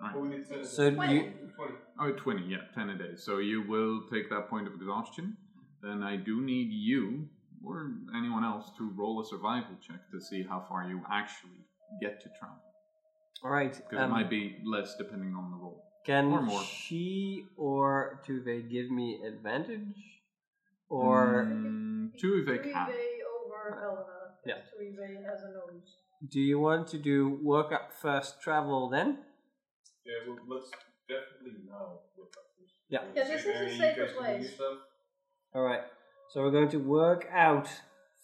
[0.00, 0.14] worth.
[0.14, 1.14] Oh, we did 10 So Twenty.
[1.14, 1.72] you, 20.
[2.00, 3.16] Oh, 20, yeah, 10 a day.
[3.16, 5.36] So you will take that point of exhaustion.
[5.82, 7.28] Then I do need you,
[7.64, 11.66] or anyone else, to roll a survival check to see how far you actually
[12.00, 12.62] get to travel.
[13.42, 13.72] all right.
[13.74, 15.82] Because um, it might be less depending on the roll.
[16.06, 16.62] Can or more.
[16.62, 20.17] she or do they give me advantage?
[20.88, 21.46] Or
[22.18, 22.86] two if they can.
[22.86, 24.04] Tuive over Helena.
[24.46, 24.54] Yeah.
[24.54, 25.96] Tuive has a nose.
[26.30, 29.18] do you want to do work up first, travel then?
[30.04, 30.70] Yeah, well, let's
[31.08, 32.74] definitely now work out first.
[32.88, 33.00] Yeah.
[33.14, 34.60] Yeah, this is a Maybe safer guys can do your place.
[35.54, 35.82] All right.
[36.30, 37.68] So we're going to work out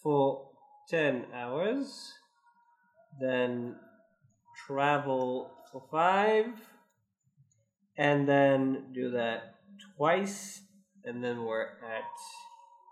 [0.03, 0.49] for
[0.89, 2.13] 10 hours,
[3.19, 3.75] then
[4.67, 6.45] travel for 5,
[7.97, 9.55] and then do that
[9.97, 10.61] twice,
[11.03, 12.03] and then we're at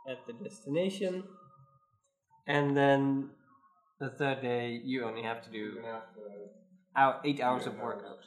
[0.09, 1.23] at the destination.
[2.47, 3.29] And then
[3.99, 6.19] the third day you only have to do gonna have to.
[6.95, 7.83] out 8 hours of hours.
[7.83, 8.17] workout.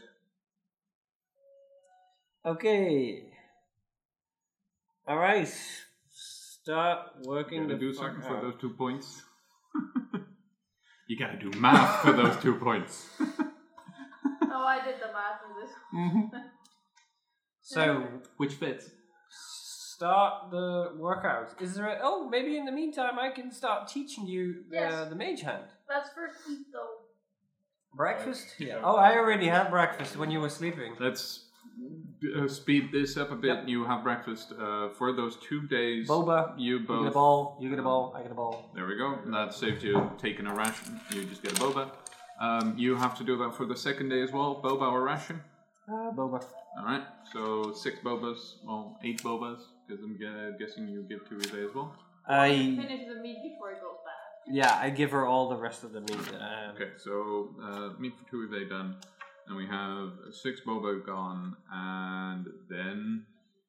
[2.44, 3.24] Okay.
[5.06, 5.48] All right.
[6.10, 9.22] Start You working gotta the do fuck something for those two points.
[11.08, 13.08] you gotta do math for those two points.
[14.58, 15.72] Oh, I did the math in this.
[15.94, 16.30] Mhm.
[17.60, 18.06] So
[18.38, 18.90] Which fits.
[19.96, 21.48] Start the workout.
[21.60, 21.88] Is there?
[21.88, 25.08] A, oh, maybe in the meantime I can start teaching you the Yes.
[25.12, 25.64] the mage hand.
[25.92, 26.94] Let's first eat though.
[28.02, 28.46] Breakfast.
[28.58, 28.66] Yeah.
[28.68, 28.86] Yeah.
[28.88, 30.90] Oh, I already had breakfast when you were sleeping.
[31.06, 31.26] Let's
[32.38, 33.54] uh, speed this up a bit.
[33.56, 33.68] Yep.
[33.72, 36.02] You have breakfast uh, for those two days.
[36.08, 36.40] Boba.
[36.58, 37.58] You You get a ball.
[37.60, 38.04] You get a ball.
[38.16, 38.54] I get a ball.
[38.74, 39.08] There we go.
[39.36, 39.94] That saves you
[40.26, 41.00] taking a ration.
[41.12, 41.84] You just get a boba.
[42.46, 44.50] Um, you have to do that for the second day as well.
[44.62, 45.40] Boba or ration.
[45.88, 46.38] Uh, Boba.
[46.78, 47.04] All right.
[47.32, 48.40] So six bobas.
[48.66, 51.94] Well, eight bobas because I'm gu- guessing you give two Eve as well.
[52.28, 54.54] I Finish the meat before it goes bad.
[54.54, 56.28] yeah, I give her all the rest of the meat.
[56.40, 56.90] Um, Okay.
[56.98, 58.96] So uh, meat for two Eve done,
[59.46, 63.24] and we have six boba gone, and then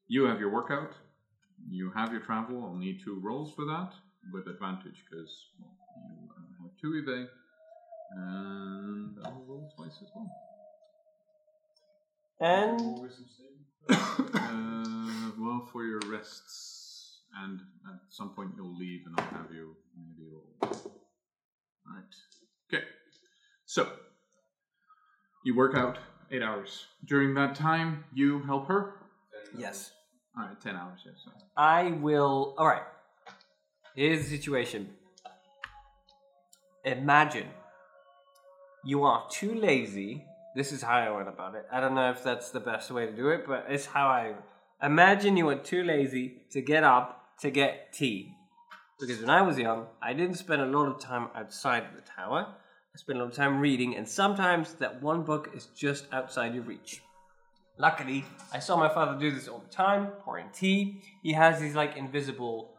[0.07, 0.93] you have your workout.
[1.69, 2.63] You have your travel.
[2.63, 3.91] I'll need two rolls for that
[4.33, 5.73] with advantage because well,
[6.09, 7.27] you uh, have two Eve,
[8.15, 10.29] and I'll roll twice as well.
[12.39, 13.56] And Wisdom saving.
[13.89, 19.75] Uh, well, for your rests, and at some point you'll leave, and I'll have you
[19.95, 20.45] maybe roll.
[21.85, 22.03] Right.
[22.73, 22.83] Okay.
[23.65, 23.89] So
[25.43, 25.97] you work out
[26.31, 26.85] eight hours.
[27.05, 28.93] During that time, you help her.
[29.57, 29.91] yes,
[30.37, 30.99] All right, ten hours.
[31.05, 31.15] Yes.
[31.55, 32.53] I will.
[32.57, 32.83] All right.
[33.95, 34.89] Here's the situation.
[36.83, 37.47] Imagine
[38.85, 40.23] you are too lazy.
[40.57, 41.67] This is how I went about it.
[41.71, 44.33] I don't know if that's the best way to do it, but it's how I
[44.81, 48.33] imagine you are too lazy to get up to get tea.
[48.99, 52.47] Because when I was young, I didn't spend a lot of time outside the tower.
[52.49, 56.55] I spent a lot of time reading, and sometimes that one book is just outside
[56.55, 57.03] your reach.
[57.77, 61.03] Luckily, I saw my father do this all the time, pouring tea.
[61.21, 62.71] He has these like invisible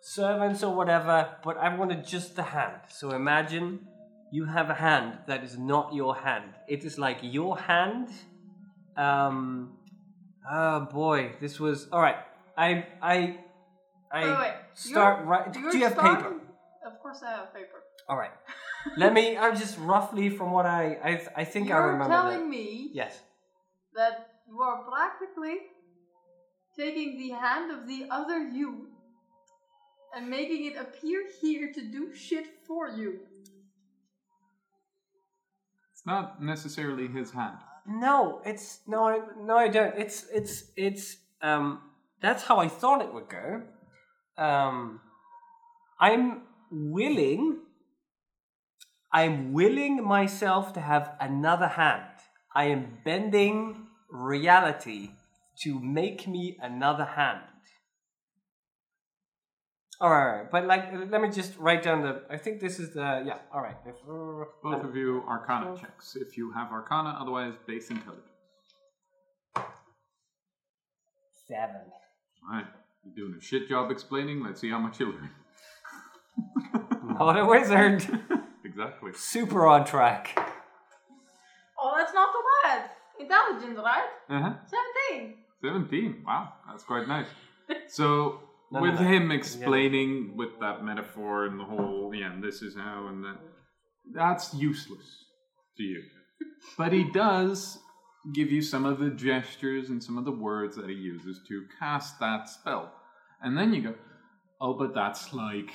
[0.00, 2.80] servants or whatever, but I wanted just the hand.
[2.88, 3.86] So imagine
[4.30, 6.50] you have a hand that is not your hand.
[6.68, 8.08] It is like your hand.
[8.96, 9.72] Um,
[10.50, 12.16] oh boy, this was all right.
[12.56, 13.38] I I
[14.10, 14.52] I Wait, wait.
[14.74, 15.54] start You're- right.
[15.54, 16.40] you're Do you have starting- paper?
[16.86, 17.82] Of course I have paper.
[18.08, 18.30] All right.
[18.96, 19.36] Let me.
[19.36, 22.14] I'm just roughly from what I I I think I remember.
[22.14, 22.56] You're telling that.
[22.56, 23.20] me Yes.
[23.94, 24.14] that
[24.48, 25.56] you are practically
[26.78, 28.88] taking the hand of the other you
[30.14, 33.20] and making it appear here to do shit for you.
[36.06, 37.58] Not necessarily his hand.
[37.86, 39.94] No, it's no, I, no, I don't.
[39.96, 41.80] It's it's it's um.
[42.22, 43.62] That's how I thought it would go.
[44.38, 45.00] Um,
[46.00, 47.58] I'm willing.
[49.12, 52.04] I'm willing myself to have another hand.
[52.54, 55.10] I am bending reality
[55.62, 57.40] to make me another hand.
[59.98, 62.22] All right, all right, but like, let me just write down the.
[62.28, 63.38] I think this is the yeah.
[63.52, 63.76] All right.
[63.86, 63.96] If,
[64.62, 66.16] Both of you Arcana checks.
[66.16, 68.28] If you have Arcana, otherwise base intelligence.
[71.48, 71.80] seven.
[72.48, 72.66] All right.
[73.04, 74.42] You're doing a shit job explaining.
[74.44, 75.30] Let's see how much you learn.
[77.18, 78.04] Not a wizard.
[78.64, 79.12] exactly.
[79.14, 80.38] Super on track.
[81.80, 82.90] Oh, that's not too bad.
[83.20, 84.08] Intelligence, right?
[84.28, 84.54] Uh huh.
[85.10, 85.34] 17.
[85.62, 86.24] 17.
[86.26, 87.26] Wow, that's quite nice.
[87.88, 88.40] So,
[88.72, 89.06] No, no, with no.
[89.06, 93.38] him explaining with that metaphor and the whole, yeah, and this is how and that,
[94.12, 95.24] that's useless
[95.76, 96.02] to you.
[96.76, 97.78] But he does
[98.34, 101.64] give you some of the gestures and some of the words that he uses to
[101.78, 102.92] cast that spell.
[103.40, 103.94] And then you go,
[104.60, 105.70] oh, but that's like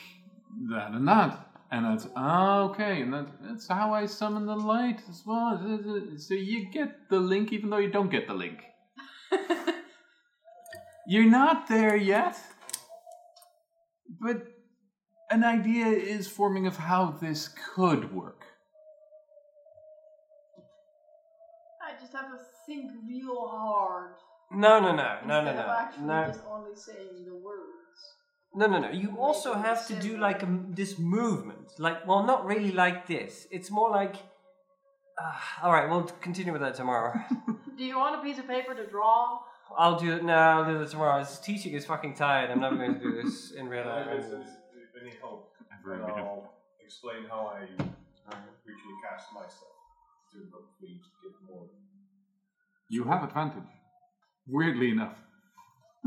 [0.69, 1.47] that and that.
[1.71, 5.57] And that's, ah, okay, and that's, that's how I summon the light as well.
[6.17, 8.59] So you get the link even though you don't get the link.
[11.07, 12.37] You're not there yet.
[14.21, 14.45] But
[15.31, 18.43] an idea is forming of how this could work.
[21.81, 22.37] I just have to
[22.67, 24.13] think real hard.
[24.51, 27.97] No, no, no, no, no, instead of no, actually no, just only saying the words.
[28.53, 28.91] no, no, no.
[28.91, 33.47] You also have to do like a, this movement, like well, not really like this.
[33.49, 34.17] It's more like.
[35.17, 35.33] Uh,
[35.63, 37.13] all right, we'll continue with that tomorrow.
[37.77, 39.39] Do you want a piece of paper to draw?
[39.77, 40.61] I'll do it now.
[40.63, 41.19] I'll do it tomorrow.
[41.19, 42.49] This teaching is fucking tired.
[42.51, 44.07] I'm never going to do this in real life.
[44.11, 45.51] If if any help,
[45.85, 46.53] then I'll
[46.83, 49.75] explain how I ritually cast myself
[50.33, 51.65] to hopefully get more.
[52.89, 53.63] You have advantage.
[54.47, 55.17] Weirdly enough.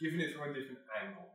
[0.00, 1.26] Given it from a different angle.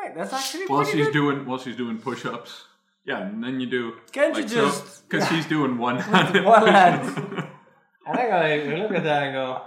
[0.00, 1.12] Wait, that's actually While pretty she's good.
[1.12, 2.64] doing while she's doing push ups.
[3.04, 6.44] Yeah, and then you do Can't you just- because she's doing one hand.
[6.44, 7.46] one hand.
[8.06, 9.62] I think I look at that and go.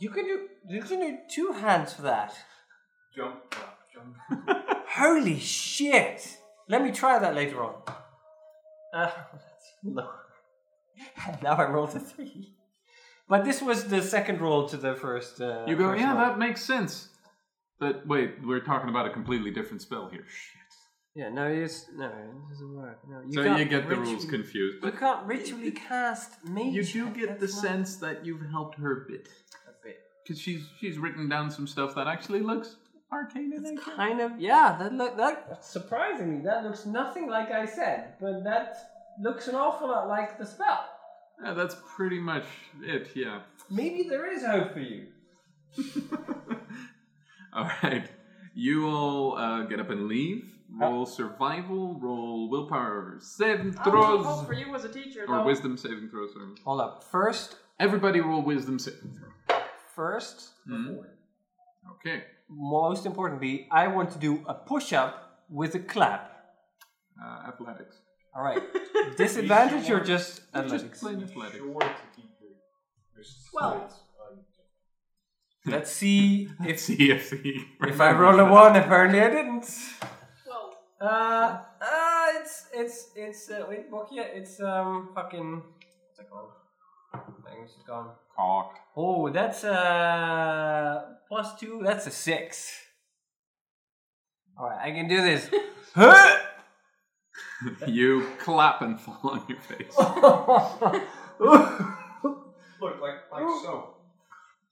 [0.00, 0.48] You can do.
[0.68, 2.34] You can do two hands for that.
[3.14, 4.16] Jump, clap, jump.
[4.88, 6.38] Holy shit!
[6.68, 7.74] Let me try that later on.
[8.94, 10.08] Uh, that's low.
[11.42, 12.54] now I rolled a three.
[13.28, 15.40] But this was the second roll to the first.
[15.40, 16.20] Uh, You go, first yeah, roll.
[16.26, 17.08] that makes sense.
[17.78, 20.24] But wait, we're talking about a completely different spell here.
[20.28, 20.56] Shit.
[21.14, 23.00] Yeah, no, it's no, it doesn't work.
[23.08, 24.84] No, you so can't you get the ritu- rules confused.
[24.84, 26.72] You can't ritually cast mage.
[26.72, 29.28] you do get the not sense that you've helped her a bit.
[30.30, 30.38] A bit.
[30.38, 32.76] Because she's she's written down some stuff that actually looks
[33.12, 33.90] arcane in nature.
[33.96, 34.76] Kind of, yeah.
[34.78, 38.76] That look that surprisingly, that looks nothing like I said, but that
[39.20, 40.84] looks an awful lot like the spell.
[41.44, 42.44] Yeah, that's pretty much
[42.82, 43.40] it, yeah.
[43.70, 45.06] Maybe there is hope for you.
[47.56, 48.10] Alright.
[48.54, 50.44] You all uh, get up and leave.
[50.72, 54.24] Roll survival, roll willpower, saving I will throws.
[54.26, 55.44] hope for you as a teacher, Or though.
[55.46, 56.46] wisdom saving throws, sorry.
[56.64, 57.04] Hold up.
[57.10, 59.29] First, Everybody roll wisdom saving throw.
[59.94, 60.96] First, Hmm.
[61.92, 62.24] Okay.
[62.48, 66.22] most importantly, I want to do a push up with a clap.
[67.22, 67.96] Uh, athletics.
[68.34, 68.62] All right.
[69.16, 70.82] Disadvantage or just athletics?
[70.82, 71.56] Just plain athletics.
[71.58, 73.92] Sure to keep your Twelve.
[75.66, 78.76] Let's see if See if he if I roll a one.
[78.76, 79.66] Apparently, I didn't.
[80.46, 80.66] Well,
[81.00, 86.52] Uh, uh, it's it's it's uh, wait, Bokia, it's um fucking what's it called?
[87.44, 88.10] Things gone.
[88.40, 88.78] Cock.
[88.96, 91.82] Oh, that's a plus two.
[91.84, 92.72] That's a six.
[94.58, 95.50] All right, I can do this.
[97.86, 99.94] You clap and fall on your face.
[99.98, 100.16] Look,
[103.02, 103.96] like like so.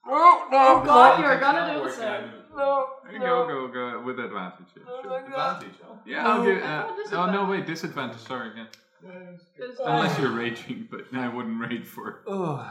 [0.06, 0.82] Oh no!
[0.84, 2.04] God, no, you're gonna do the we're same.
[2.06, 2.44] gonna do it.
[2.56, 4.66] no, you go, go, go with advantage.
[4.74, 5.18] Yeah, sure.
[5.18, 5.94] Advantage, huh?
[6.06, 6.62] Yeah, I'll give.
[6.62, 8.20] I Uh, thought oh no, wait, disadvantage.
[8.20, 8.68] Sorry again.
[9.02, 12.22] Because, Unless uh, you're raging, but I wouldn't rage for.
[12.26, 12.66] Ugh.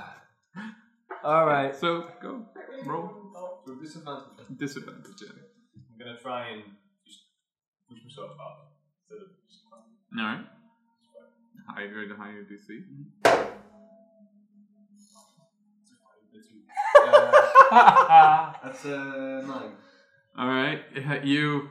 [1.23, 1.75] All right.
[1.75, 2.45] So go
[2.85, 3.11] roll
[3.65, 4.57] So disadvantage.
[4.57, 5.05] disadvantage.
[5.21, 5.29] Yeah.
[5.91, 6.63] I'm gonna try and
[7.05, 7.19] just
[7.89, 10.45] push myself up instead of just All right.
[11.67, 12.83] Higher the higher DC.
[17.69, 19.71] Uh, that's uh, nine.
[20.37, 20.79] All right,
[21.25, 21.69] you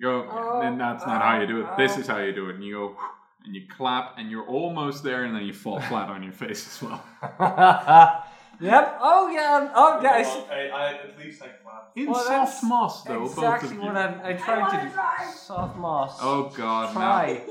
[0.00, 0.28] go,
[0.62, 1.66] and that's not how you do it.
[1.76, 2.56] This is how you do it.
[2.56, 2.96] And you go,
[3.44, 6.66] and you clap, and you're almost there, and then you fall flat on your face
[6.66, 7.04] as well.
[8.60, 8.98] yep.
[9.00, 9.70] Oh yeah.
[9.74, 10.10] Oh yeah.
[10.10, 10.54] I.
[10.54, 11.96] I, I, at least I clapped.
[11.96, 13.98] In Well, soft moss, though, exactly both of what you.
[14.00, 14.94] I'm, I'm trying to wanna do.
[14.94, 15.30] try.
[15.34, 16.18] Soft moss.
[16.20, 17.42] Oh God, Try.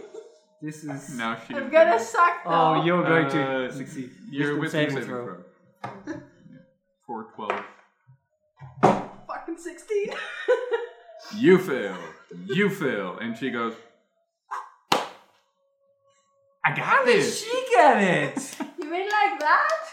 [0.61, 1.09] This is.
[1.15, 1.53] now now she.
[1.55, 2.49] I'm gonna suck though.
[2.51, 4.11] Oh, you're going Uh, to succeed.
[4.29, 5.43] You're Wisdom with saving saving throw.
[6.05, 6.15] throw.
[7.05, 7.63] Four twelve.
[9.27, 10.09] fucking 16.
[11.35, 11.97] You fail.
[12.45, 13.73] You fail, and she goes.
[16.63, 17.43] I got this.
[17.43, 18.55] She get it.
[18.79, 19.86] you mean like that?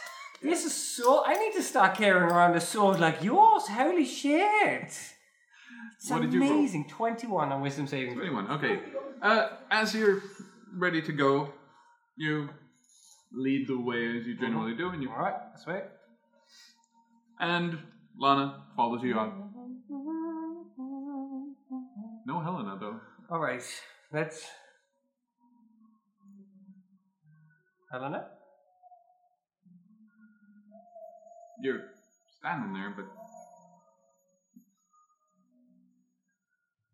[0.45, 1.25] This is so.
[1.25, 3.67] I need to start carrying around a sword like yours.
[3.67, 4.85] Holy shit!
[4.85, 6.51] It's What did you roll?
[6.51, 6.85] amazing.
[6.89, 8.13] Twenty-one on wisdom saving.
[8.15, 8.29] throw.
[8.29, 8.51] 21.
[8.59, 8.79] Okay.
[9.23, 10.21] Uh, as you're
[10.77, 11.49] ready to go,
[12.17, 12.51] you
[13.33, 15.35] lead the way as you generally do, and you All right.
[15.53, 15.85] That's right.
[17.41, 17.79] and
[18.19, 19.51] Lana follows you on.
[22.27, 23.01] No Helena though.
[23.31, 23.63] All right.
[24.13, 24.45] Let's.
[27.91, 28.27] Helena.
[31.61, 31.83] You're
[32.39, 33.07] standing there, but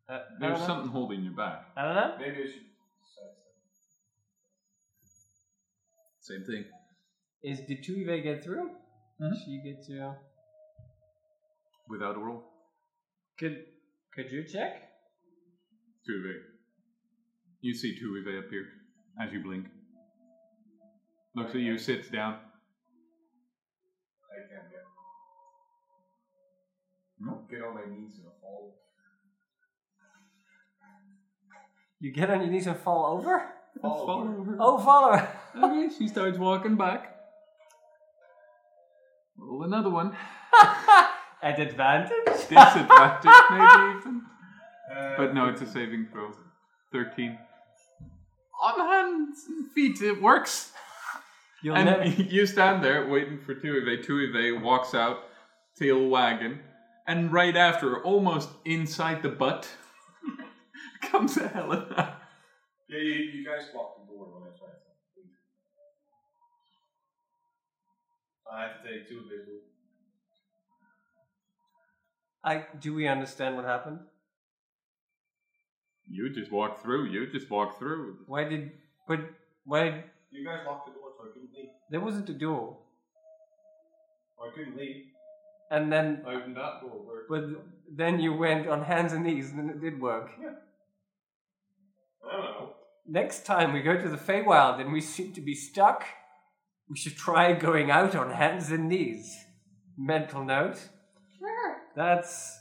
[0.09, 0.67] Uh, there's Helena.
[0.67, 1.73] something holding you back.
[1.77, 2.17] Helena.
[2.19, 2.67] Maybe I should.
[6.21, 6.65] Same thing.
[7.45, 8.77] Is did Tuive get through?
[9.21, 9.45] Mhm.
[9.45, 10.17] She get to.
[11.89, 12.43] Without a roll.
[13.39, 13.67] Could
[14.13, 14.93] could you check?
[16.09, 16.43] Tuive.
[17.61, 18.67] You see Tuive appear
[19.21, 19.69] as you blink.
[21.37, 22.50] Looks at you, sits down.
[24.41, 24.85] I can't get.
[27.29, 28.75] I'll get on my knees and fall.
[32.01, 33.43] You get on your knees and fall over.
[33.83, 34.51] Fall Follow over.
[34.53, 34.57] her.
[34.59, 35.37] Oh, follow her.
[35.63, 37.17] Okay, she starts walking back.
[39.37, 40.17] Roll another one.
[41.43, 42.11] At advantage.
[42.49, 44.23] Disadvantage, maybe even.
[44.95, 46.31] Uh, But no, it's a saving throw.
[46.93, 47.37] 13.
[48.63, 50.73] On hands and feet, it works.
[51.63, 52.05] You'll and never.
[52.35, 54.05] you stand there waiting for Tuive.
[54.05, 55.19] Tuive walks out,
[55.79, 56.61] tail wagging,
[57.07, 59.69] and right after, almost inside the butt,
[61.03, 62.17] comes a Helena.
[62.93, 64.91] Yeah, you, you guys locked the door when I tried to.
[65.17, 65.31] leave.
[68.53, 69.63] I have to take two of these.
[72.43, 74.01] I do we understand what happened?
[76.09, 78.17] You just walk through, you just walk through.
[78.27, 78.73] Why did?
[79.07, 79.21] But
[79.65, 80.03] why?
[80.33, 81.69] You guys locked the door, so I couldn't leave.
[81.91, 82.79] There wasn't a door,
[84.43, 85.05] I couldn't leave.
[85.71, 86.99] and then I opened that door.
[87.05, 87.63] Where, but
[87.95, 90.31] then you went on hands and knees, and it did work.
[90.41, 90.49] Yeah.
[92.27, 92.71] I don't know.
[93.07, 96.05] Next time we go to the Feywild and we seem to be stuck,
[96.89, 99.37] we should try going out on hands and knees.
[99.99, 100.79] Mental note.
[101.39, 101.77] Sure.
[101.97, 102.59] That's.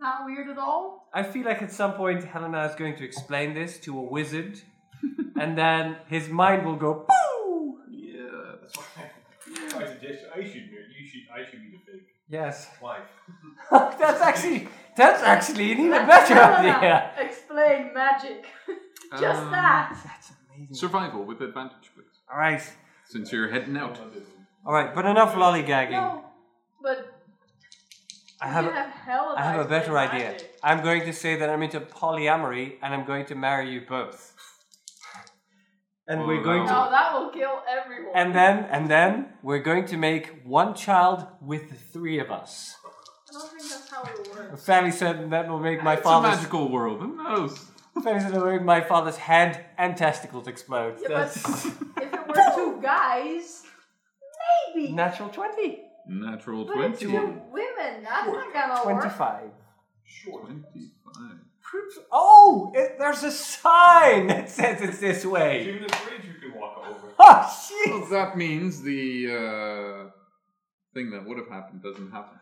[0.00, 1.08] Not weird at all.
[1.12, 4.60] I feel like at some point Helena is going to explain this to a wizard,
[5.40, 7.78] and then his mind will go boo.
[7.90, 8.54] Yeah.
[8.60, 10.68] That's why I suggest I should.
[10.70, 11.22] You should.
[11.34, 13.00] I should be the fake Yes, wife.
[13.70, 17.10] that's actually that's actually an even better Helena, idea.
[17.18, 18.44] Explain magic.
[19.18, 19.96] Just Um, that.
[20.04, 20.74] That's amazing.
[20.74, 22.04] Survival with advantage, please.
[22.30, 22.60] All right,
[23.06, 23.98] Since you're heading out.
[24.66, 25.92] all right, but enough lollygagging.
[25.92, 26.24] No,
[26.82, 26.98] but
[28.42, 30.30] I have you a, have hell of I have a better great idea.
[30.32, 30.54] magic.
[30.62, 34.34] I'm going to say that I'm into polyamory, and I'm going to marry you both.
[36.08, 36.68] And Oh, we're going no.
[36.68, 38.12] to No, that will kill everyone.
[38.14, 39.10] And then, and then
[39.42, 42.76] we're going to make one child with the three of us.
[43.28, 44.64] I don't think that's how it works.
[44.64, 46.36] Fanny said that will make my it's a father's.
[46.36, 47.00] magical world.
[47.02, 47.66] Who knows?
[48.02, 50.94] Fanny said that will make my father's head and testicles explode.
[51.02, 53.64] Yeah, but That's if it were two guys,
[54.74, 54.92] maybe.
[54.92, 55.82] natural twenty.
[56.08, 56.96] Natural But 20.
[56.96, 58.02] two women.
[58.02, 59.02] That's not gonna work.
[59.02, 59.50] Twenty-five.
[60.24, 61.38] 25.
[62.12, 65.62] Oh, it, there's a sign that says it's this way.
[65.68, 66.98] Even the bridge you can walk over.
[67.20, 67.92] Oh shit!
[67.92, 70.10] Well, that means the uh,
[70.94, 72.38] thing that would have happened doesn't happen.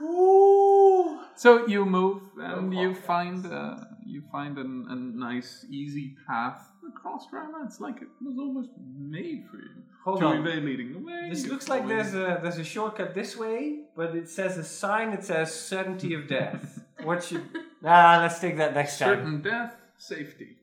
[0.00, 1.18] Ooh.
[1.36, 3.76] So you move and you find uh,
[4.06, 7.64] you find an, a nice easy path across Rama.
[7.66, 9.82] It's like it was almost made for you.
[10.04, 10.42] Hold to on.
[10.42, 11.28] Uwe leading the way.
[11.30, 14.56] This you're looks like following- there's a there's a shortcut this way, but it says
[14.56, 16.80] a sign that says certainty of death.
[17.02, 17.44] what should?
[17.82, 19.08] Nah, let's take that next time.
[19.08, 20.56] certain death, safety.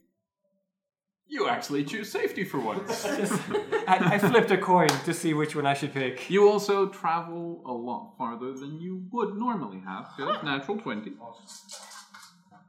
[1.27, 3.03] You actually choose safety for once.
[3.87, 6.29] I, I flipped a coin to see which one I should pick.
[6.29, 10.07] you also travel a lot farther than you would normally have,
[10.43, 11.13] natural 20.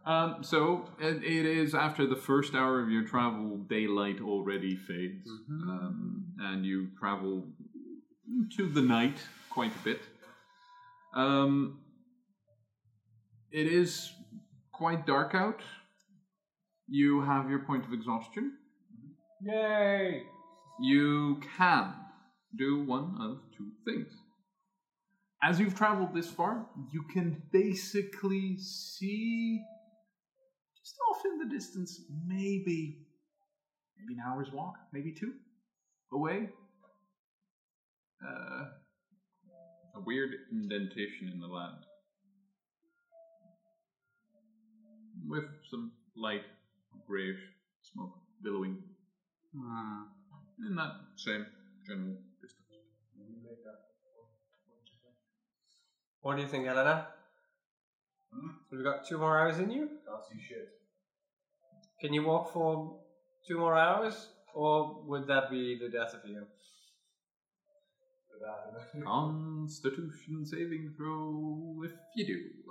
[0.07, 5.29] Um, so it, it is after the first hour of your travel, daylight already fades,
[5.51, 7.45] um, and you travel
[8.57, 9.19] to the night
[9.51, 10.01] quite a bit.
[11.13, 11.81] Um,
[13.51, 14.13] it is
[14.77, 15.61] quite dark out.
[16.87, 18.53] You have your point of exhaustion.
[19.43, 20.23] Yay!
[20.81, 21.95] You can
[22.59, 24.13] do one of two things.
[25.43, 29.63] As you've traveled this far, you can basically see
[30.79, 33.07] just off in the distance, maybe
[33.99, 35.33] maybe an hour's walk, maybe two
[36.13, 36.51] away.
[38.23, 38.65] Uh,
[39.97, 41.85] a weird indentation in the land
[45.29, 46.45] with some light
[47.07, 47.41] grayish
[47.83, 48.79] smoke billowing
[49.55, 50.03] hmm.
[50.67, 51.47] in that same
[51.87, 52.67] general distance.
[56.21, 57.07] What do you think, Elena?
[58.33, 58.49] Hmm?
[58.71, 59.89] Have you got two more hours in you?
[60.07, 60.69] Can't see shit.
[62.01, 62.99] Can you walk for
[63.47, 66.45] two more hours, or would that be the death of you?
[69.05, 72.66] Constitution saving throw if you do.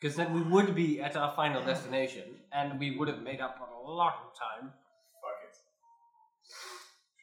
[0.00, 3.58] Because then we would be at our final destination, and we would have made up
[3.60, 4.72] a lot of time.
[5.20, 5.56] Fuck it.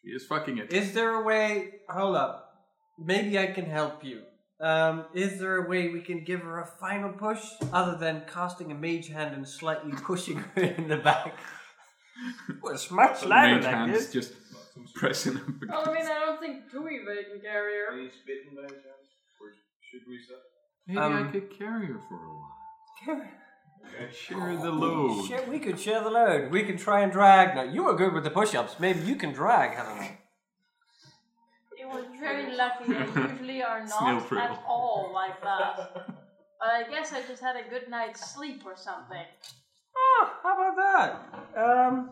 [0.04, 0.72] She is fucking it.
[0.74, 1.74] Is there a way?
[1.90, 2.54] Hold up.
[3.00, 4.22] Maybe I can help you.
[4.60, 7.44] Um, is there a way we can give her a final push
[7.74, 11.36] other than casting a mage hand and slightly pushing her in the back?
[12.64, 14.34] well, smash Mage hands just
[14.96, 16.12] pressing up Well, I mean, against.
[16.12, 17.94] I don't think two even can carry her.
[17.94, 19.08] Any spitting by any chance?
[19.40, 19.50] Or
[19.82, 20.38] should we set?
[20.88, 22.54] Maybe Um, I could carry her for a while.
[23.08, 23.22] Okay.
[24.14, 25.28] Share the load.
[25.28, 26.52] Shit, we could share the load.
[26.52, 27.56] We can try and drag.
[27.56, 28.80] Now, you were good with the push-ups.
[28.80, 29.78] Maybe you can drag.
[29.78, 30.18] I don't.
[31.80, 32.94] It was very lucky.
[32.94, 34.42] They usually are not trail.
[34.42, 35.94] at all like that.
[36.60, 39.26] But I guess I just had a good night's sleep or something.
[39.96, 40.76] Oh, how about
[41.56, 41.60] that?
[41.60, 42.10] Um,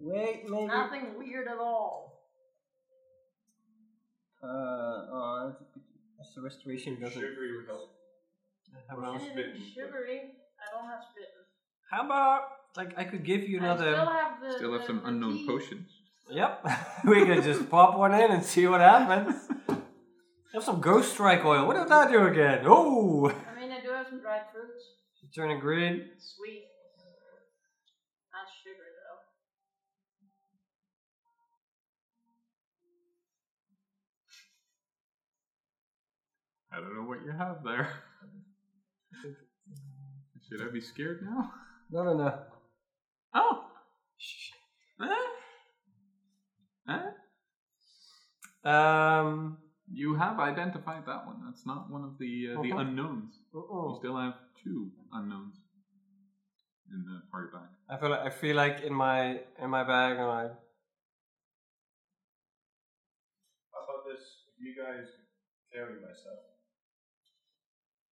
[0.00, 0.66] wait, maybe.
[0.66, 2.24] Nothing weird at all.
[4.42, 5.52] Uh, uh,
[6.34, 7.20] so restoration doesn't.
[7.20, 7.68] Sugary would
[8.88, 9.02] help.
[9.02, 10.20] How about, Anything sugary?
[10.60, 11.44] I don't have spitting.
[11.90, 12.42] how about
[12.76, 13.96] like I could give you I still another?
[13.96, 14.52] have the.
[14.56, 15.46] Still have the- some the unknown tea.
[15.46, 15.88] potions.
[16.30, 16.64] Yep,
[17.06, 19.34] we could just pop one in and see what happens.
[20.54, 21.66] Have some ghost strike oil.
[21.66, 22.62] What does that do again?
[22.66, 24.84] Oh, I mean, I do have some dried fruits.
[25.34, 26.10] turning green.
[26.18, 26.64] Sweet.
[28.32, 29.18] Not sugar though.
[36.72, 37.88] I don't know what you have there.
[40.50, 41.52] Should I be scared now?
[41.92, 42.38] No, no, no.
[43.34, 43.64] Oh!
[45.00, 45.30] Huh?
[46.86, 47.10] Huh?
[48.68, 49.58] Um,
[49.90, 51.42] You have identified that one.
[51.44, 52.80] That's not one of the uh, the Uh-huh.
[52.82, 53.40] unknowns.
[53.52, 53.98] You uh-uh.
[53.98, 55.56] still have two unknowns
[56.92, 57.68] in the party bag.
[57.88, 60.46] I feel like I feel like in my in my bag and I.
[63.74, 64.22] How about this?
[64.54, 65.06] If you guys
[65.72, 66.38] carry my stuff,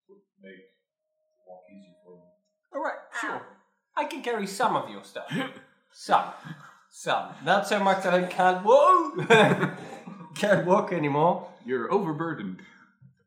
[0.09, 0.66] would make
[1.47, 2.27] walk easier for me.
[2.78, 3.34] All right, sure.
[3.34, 3.40] Um,
[3.96, 5.26] I can carry some of your stuff.
[5.92, 6.26] Some,
[6.90, 7.30] some.
[7.44, 8.62] Not so much that I can't.
[8.64, 9.24] Whoa!
[10.36, 11.48] can't walk anymore.
[11.66, 12.60] You're overburdened.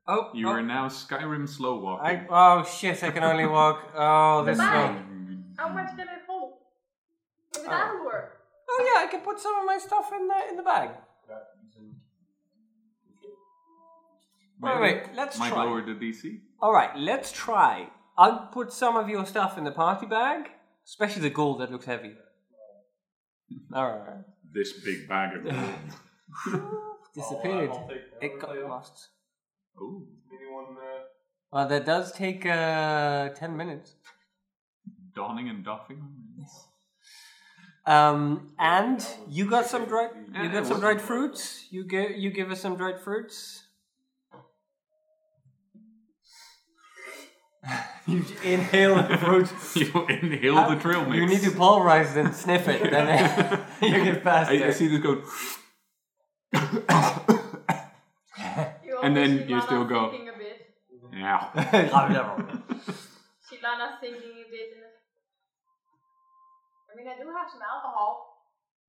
[0.07, 2.05] Oh, You oh, are now Skyrim slow walking.
[2.05, 3.03] I, oh shit!
[3.03, 3.91] I can only walk.
[3.93, 4.85] Oh, this Bye.
[4.85, 5.53] one.
[5.57, 6.53] How much can it hold?
[7.55, 7.69] Maybe Oh.
[7.71, 8.37] that'll work.
[8.69, 10.91] Oh yeah, I can put some of my stuff in the in the bag.
[14.61, 15.63] Wait, wait, let's Might try.
[15.63, 16.39] lower the DC.
[16.61, 17.89] All right, let's try.
[18.21, 20.41] I'll put some of your stuff in the party bag,
[20.85, 22.13] especially the gold that looks heavy.
[23.73, 24.23] All right,
[24.53, 26.71] This big bag of gold.
[27.15, 27.71] disappeared.
[27.71, 29.09] I'll take It got lost.
[29.79, 30.03] Oh,
[30.35, 30.77] Anyone?
[30.77, 31.03] Uh,
[31.51, 33.95] Well, that does take uh, ten minutes.
[35.15, 35.99] donning and doffing.
[37.85, 40.11] Um, and you got some dried.
[40.41, 41.65] You got some dried fruits.
[41.71, 43.63] You give you give us some dried fruits.
[48.07, 49.49] you inhale the fruit.
[49.75, 51.15] you inhale the trail mix.
[51.15, 53.07] You need to pulverize it and sniff it, then
[53.81, 54.53] you get faster.
[54.53, 55.21] I, I see this go.
[59.03, 60.75] And then see you Lana still go- Thinking a bit.
[61.11, 61.51] yeah.
[61.53, 61.59] See
[63.63, 64.69] Lana thinking a bit.
[64.77, 64.83] In.
[66.91, 68.27] I mean, I do have some alcohol.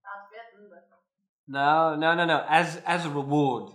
[0.05, 0.86] Not bitten, but
[1.49, 2.44] no, no, no, no.
[2.49, 3.73] As as a reward,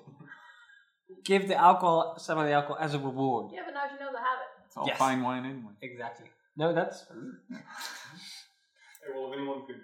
[1.26, 3.52] give the alcohol some of the alcohol as a reward.
[3.54, 4.37] yeah, but now you know the habit.
[4.78, 4.98] It's all Yes.
[5.00, 5.74] fine wine anyway.
[5.82, 6.28] Exactly.
[6.56, 7.58] No, that's hey,
[9.12, 9.82] well, if anyone could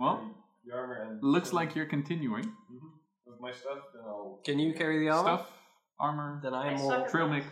[0.00, 0.32] Well, carry
[0.64, 2.44] the armor and looks like you're continuing.
[2.44, 2.90] Mhm.
[3.24, 4.40] with my stuff, then I'll.
[4.44, 5.22] Can you carry the armor?
[5.38, 5.52] Stuff,
[6.00, 7.46] armor, Then I am I more trail mix,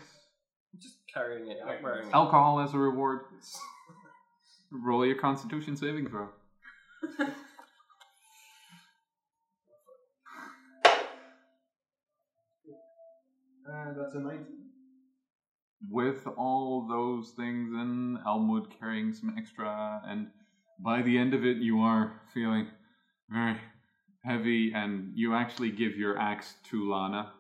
[0.81, 2.15] just carrying it, not wearing it.
[2.15, 3.21] alcohol as a reward.
[4.73, 6.31] Roll your Constitution saving throw.
[13.67, 14.64] And that's a 19.
[15.90, 20.28] With all those things and Elmwood carrying some extra, and
[20.78, 22.66] by the end of it, you are feeling
[23.28, 23.56] very
[24.24, 27.32] heavy, and you actually give your axe to Lana,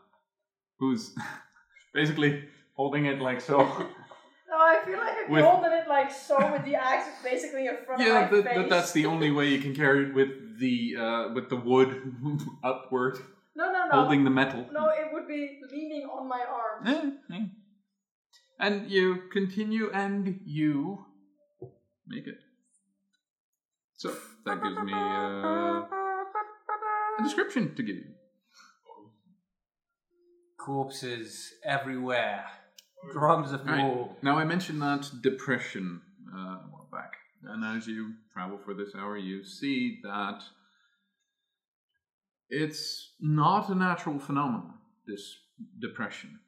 [0.78, 1.14] who's
[1.94, 2.44] basically
[2.74, 3.58] holding it like so.
[3.58, 7.76] No, I feel like I'm With- holding it like so with the axe basically in
[7.84, 8.56] front yeah, of my that, face.
[8.56, 11.90] that, that's the only way you can carry it with the uh, with the wood
[12.62, 13.18] upward,
[13.56, 13.90] No, no, no.
[13.92, 14.68] holding the metal.
[14.72, 16.86] No, it would be leaning on my arm.
[16.86, 17.44] Eh, eh.
[18.58, 21.04] And you continue and you
[22.06, 22.38] make it.
[23.96, 24.14] So
[24.44, 25.84] that gives me uh,
[27.18, 28.14] a description to give you.
[30.58, 32.44] Corpses everywhere.
[33.12, 33.82] Drums of Right.
[33.84, 34.16] war.
[34.22, 36.00] Now I mentioned that depression
[36.34, 37.12] uh, a while back,
[37.42, 40.42] and as you travel for this hour, you see that
[42.48, 44.74] it's not a natural phenomenon.
[45.06, 45.36] This
[45.80, 46.40] depression.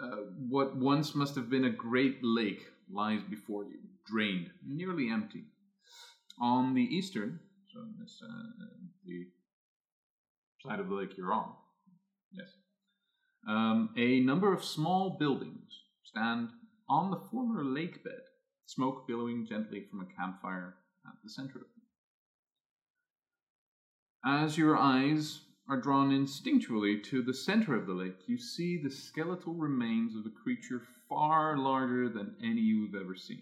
[0.00, 0.16] Uh,
[0.48, 5.44] what once must have been a great lake lies before you, drained, nearly empty.
[6.40, 7.40] On the eastern,
[7.72, 8.64] so this uh,
[9.04, 9.26] the
[10.64, 11.52] side of the lake you're on,
[12.32, 12.48] yes,
[13.46, 16.48] um, a number of small buildings stand
[16.88, 18.22] on the former lake bed,
[18.66, 21.82] smoke billowing gently from a campfire at the center of them.
[24.24, 25.40] As your eyes
[25.72, 30.26] are drawn instinctually to the center of the lake, you see the skeletal remains of
[30.26, 33.40] a creature far larger than any you've ever seen.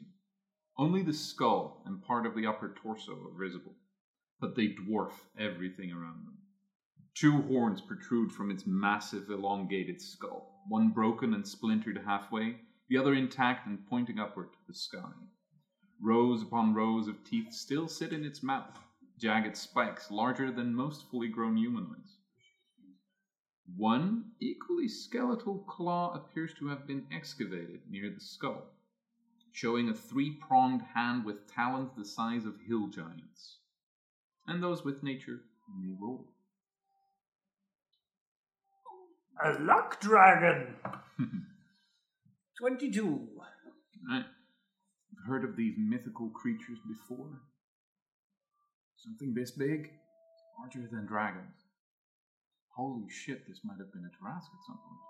[0.79, 3.75] Only the skull and part of the upper torso are visible,
[4.39, 6.39] but they dwarf everything around them.
[7.17, 13.15] Two horns protrude from its massive, elongated skull, one broken and splintered halfway, the other
[13.15, 15.11] intact and pointing upward to the sky.
[16.01, 18.79] Rows upon rows of teeth still sit in its mouth,
[19.19, 22.20] jagged spikes larger than most fully grown humanoids.
[23.77, 28.67] One equally skeletal claw appears to have been excavated near the skull,
[29.53, 33.59] showing a three pronged hand with talons the size of hill giants.
[34.47, 35.41] And those with nature
[35.79, 36.27] may roll.
[39.43, 40.75] A luck dragon.
[42.59, 43.29] 22.
[44.09, 44.25] Right.
[45.27, 47.41] Heard of these mythical creatures before?
[48.97, 49.91] Something this big?
[50.59, 51.60] Larger than dragons.
[52.77, 55.01] Holy shit, this might have been a Tarrasque at some point.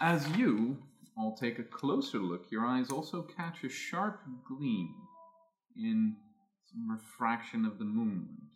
[0.00, 0.78] As you
[1.16, 4.94] all take a closer look, your eyes also catch a sharp gleam
[5.76, 6.16] in
[6.72, 8.48] some refraction of the moonlight.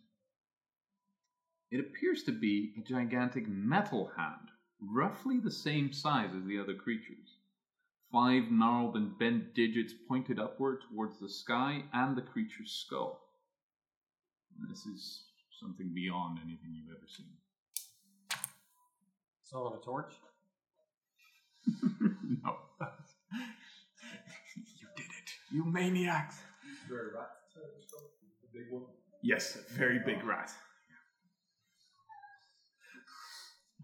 [1.71, 4.49] It appears to be a gigantic metal hand,
[4.81, 7.37] roughly the same size as the other creatures.
[8.11, 13.24] Five gnarled and bent digits pointed upward towards the sky and the creature's skull.
[14.69, 15.23] This is
[15.59, 17.31] something beyond anything you've ever seen.
[19.43, 20.13] So on a torch.
[22.01, 22.57] no.
[24.55, 25.29] you did it.
[25.51, 26.35] You maniacs.
[26.35, 27.29] Is there a rat.
[27.55, 28.83] A big one?
[29.21, 30.27] Yes, a very big oh.
[30.27, 30.51] rat.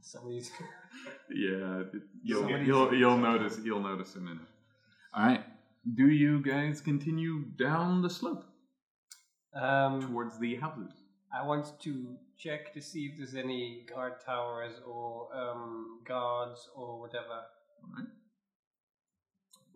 [0.02, 0.52] Somebody's.
[1.34, 4.48] Yeah, it- you'll, Somebody's- you'll, you'll notice you'll notice in a minute.
[5.16, 5.44] All right.
[5.96, 8.44] Do you guys continue down the slope
[9.54, 10.92] Um, towards the houses?
[11.34, 17.00] I want to check to see if there's any guard towers or um, guards or
[17.00, 17.42] whatever.
[17.84, 18.08] All right.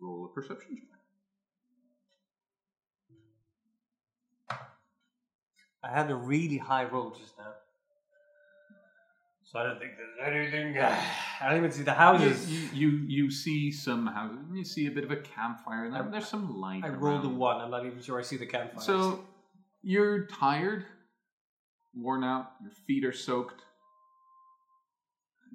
[0.00, 0.98] Roll a perception check.
[5.82, 7.52] I had a really high roll just now.
[9.44, 10.78] So I don't think there's anything.
[10.82, 12.50] I don't even see the houses.
[12.50, 14.38] You, you you see some houses.
[14.52, 15.88] You see a bit of a campfire.
[15.90, 16.02] There.
[16.02, 16.82] I- There's some light.
[16.84, 17.60] I rolled a one.
[17.60, 18.84] I'm not even sure I see the campfires.
[18.84, 19.20] So
[19.86, 20.84] you're tired,
[21.94, 22.50] worn out.
[22.60, 23.62] Your feet are soaked.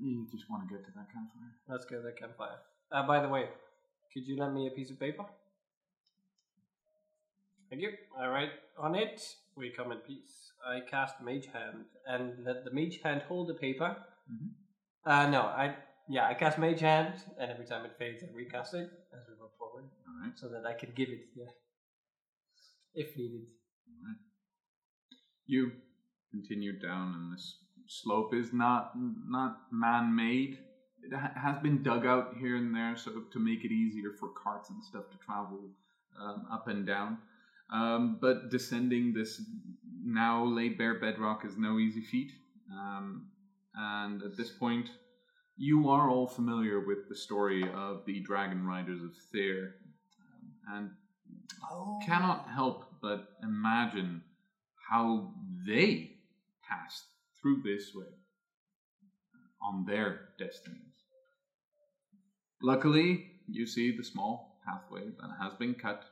[0.02, 1.52] You just want to get to that campfire.
[1.68, 2.60] let's go to the campfire.
[2.92, 3.50] Uh, by the way,
[4.14, 5.26] could you lend me a piece of paper?
[7.70, 7.92] Thank you.
[8.18, 8.50] All right.
[8.80, 9.22] On it,
[9.58, 10.54] we come in peace.
[10.66, 13.98] I cast Mage Hand and let the Mage Hand hold the paper.
[14.32, 14.50] Mhm.
[15.06, 15.76] Uh, no, I
[16.08, 19.36] yeah, I cast Mage Hand, and every time it fades, I recast it as we
[19.36, 20.38] go forward, All right.
[20.38, 21.52] so that I can give it yeah,
[22.94, 23.48] if needed.
[25.48, 25.72] You
[26.32, 27.58] continue down, and this
[27.88, 30.60] slope is not not man-made.
[31.04, 34.30] It ha- has been dug out here and there, so to make it easier for
[34.30, 35.60] carts and stuff to travel
[36.20, 37.18] um, up and down.
[37.72, 39.42] Um, but descending this
[40.04, 42.32] now laid bare bedrock is no easy feat.
[42.72, 43.28] Um,
[43.76, 44.90] and at this point,
[45.58, 49.76] you are all familiar with the story of the Dragon Riders of Thair,
[50.74, 50.90] um, and
[52.06, 54.24] cannot help but imagine
[54.90, 55.34] how
[55.66, 56.12] they
[56.68, 57.06] passed
[57.42, 58.06] through this way
[59.34, 60.78] uh, on their destinies.
[62.62, 66.06] Luckily, you see the small pathway that has been cut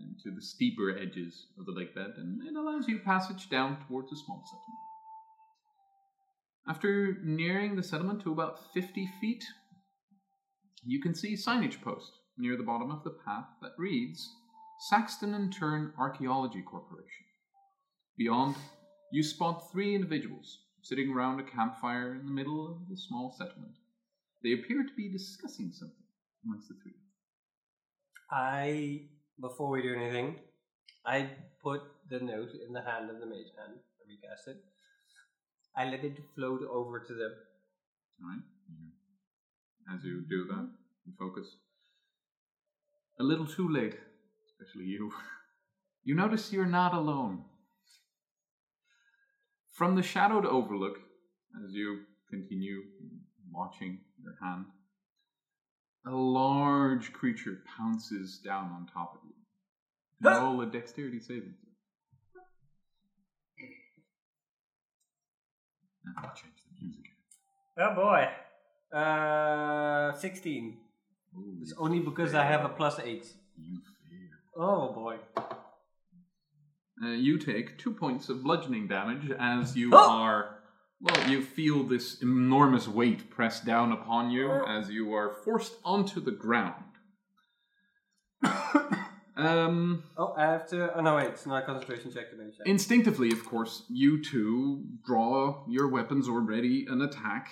[0.00, 4.12] into the steeper edges of the lake bed, and it allows you passage down towards
[4.12, 4.84] a small settlement.
[6.66, 9.44] After nearing the settlement to about 50 feet,
[10.84, 14.30] you can see signage post near the bottom of the path that reads
[14.90, 17.24] Saxton and Turn Archaeology Corporation.
[18.18, 18.54] Beyond,
[19.10, 23.76] you spot three individuals sitting around a campfire in the middle of the small settlement.
[24.42, 26.04] They appear to be discussing something
[26.44, 26.92] amongst the three.
[28.30, 29.06] I
[29.40, 30.36] before we do anything,
[31.06, 31.30] I
[31.62, 31.80] put
[32.10, 33.78] the note in the hand of the mage hand.
[33.78, 34.58] I recast it.
[35.74, 37.32] I let it float over to them.
[38.22, 38.44] Alright?
[39.94, 40.68] As you do that,
[41.06, 41.56] you focus.
[43.18, 43.96] A little too late,
[44.64, 45.12] especially you.
[46.06, 47.44] You notice you're not alone.
[49.72, 50.98] From the shadowed overlook,
[51.64, 52.82] as you continue
[53.50, 54.66] watching your hand,
[56.06, 60.30] a large creature pounces down on top of you.
[60.30, 61.54] Roll a dexterity saving
[62.34, 62.42] throw.
[66.04, 67.04] And I'll change the music.
[67.78, 68.28] Oh boy.
[68.94, 70.76] Uh, sixteen.
[71.34, 73.26] Ooh, It's only because I have a plus eight.
[73.56, 73.93] You fail.
[74.56, 75.16] Oh boy.
[77.02, 80.10] Uh, you take two points of bludgeoning damage as you Oh!
[80.10, 80.58] are.
[81.00, 86.20] Well, you feel this enormous weight press down upon you as you are forced onto
[86.20, 86.84] the ground.
[89.36, 90.94] um, Oh, I have to.
[90.96, 91.26] Oh no, wait.
[91.28, 92.66] It's not a concentration check to check.
[92.66, 97.50] instinctively, of course, you two draw your weapons or ready an attack.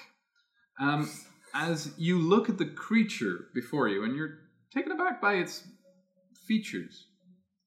[0.80, 1.10] Um,
[1.54, 4.38] as you look at the creature before you, and you're
[4.72, 5.66] taken aback by its
[6.46, 7.06] features.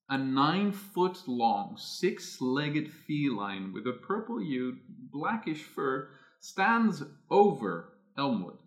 [0.09, 4.75] A nine foot long, six legged feline with a purple hued,
[5.11, 8.57] blackish fur stands over Elmwood.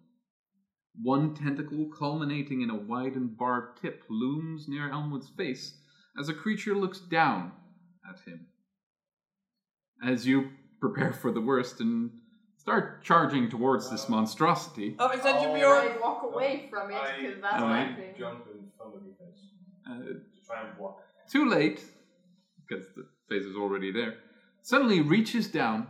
[1.00, 5.78] One tentacle culminating in a widened and barbed tip looms near Elmwood's face
[6.18, 7.52] as a creature looks down
[8.08, 8.46] at him.
[10.04, 12.10] As you prepare for the worst and
[12.56, 17.00] start charging towards this monstrosity, Oh, is that Oh, your walk away oh, from it
[17.20, 17.90] because that's Alright.
[17.90, 18.14] my thing.
[18.18, 19.44] Jump in front of the face
[19.90, 19.94] uh,
[20.46, 20.98] try and block.
[21.30, 21.82] too late,
[22.68, 24.14] because the face is already there,
[24.62, 25.86] suddenly reaches down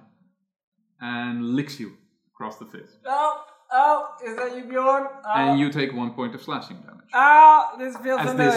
[1.00, 1.92] and licks you
[2.34, 2.96] across the face.
[3.06, 5.06] Oh, oh, is that you, Bjorn?
[5.24, 7.04] Oh, And you take one point of slashing damage.
[7.14, 8.50] Oh, this feels As familiar.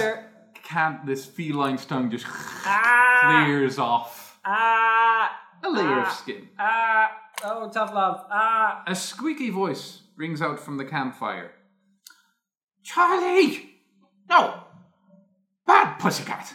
[0.54, 5.32] this cat, this feline's tongue just Ah, clears off ah,
[5.64, 6.10] a layer of Ah.
[6.22, 6.50] skin.
[6.60, 7.18] ah.
[7.44, 8.26] Oh, tough love.
[8.30, 8.84] Ah.
[8.86, 11.52] A squeaky voice rings out from the campfire.
[12.84, 13.72] Charlie!
[14.30, 14.64] No!
[16.02, 16.52] Pussycat!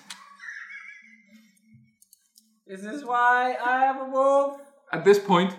[2.66, 4.60] Is this why I have a wolf?
[4.92, 5.54] At this point,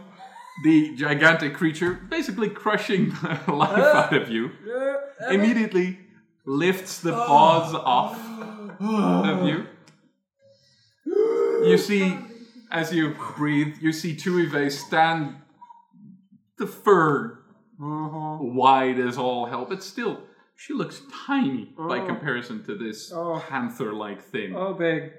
[0.66, 3.10] the gigantic creature, basically crushing
[3.46, 6.00] the life out of you, Uh, immediately
[6.46, 8.20] lifts the uh, paws off
[8.82, 9.66] uh, of you.
[11.70, 12.18] You see,
[12.70, 15.36] as you breathe, you see Tuive stand
[16.58, 17.40] the fur
[17.82, 18.38] uh-huh.
[18.42, 20.28] wide as all hell, but still
[20.58, 22.06] she looks tiny by Oh.
[22.06, 23.40] comparison to this Oh.
[23.48, 24.56] panther-like thing.
[24.56, 25.14] Oh, big.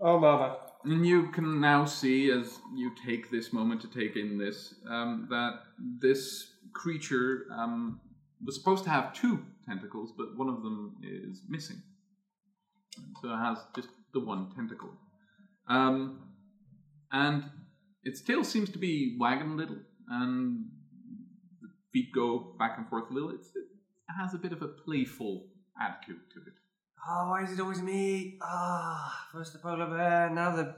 [0.00, 0.56] Oh, mama.
[0.84, 5.26] And you can now see, as you take this moment to take in this, um,
[5.28, 5.60] that
[6.00, 8.00] this creature um,
[8.42, 11.82] was supposed to have two tentacles, but one of them is missing.
[13.20, 14.90] So it has just the one tentacle.
[15.68, 16.20] Um,
[17.12, 17.44] and
[18.04, 19.78] its tail seems to be wagging a little,
[20.08, 20.64] and
[21.60, 23.30] the feet go back and forth a little.
[23.30, 23.64] It's, it
[24.18, 25.46] has a bit of a playful
[25.80, 26.54] attitude to it.
[27.06, 28.38] Oh, why is it always me?
[28.42, 30.74] Ah, first the polar bear, now the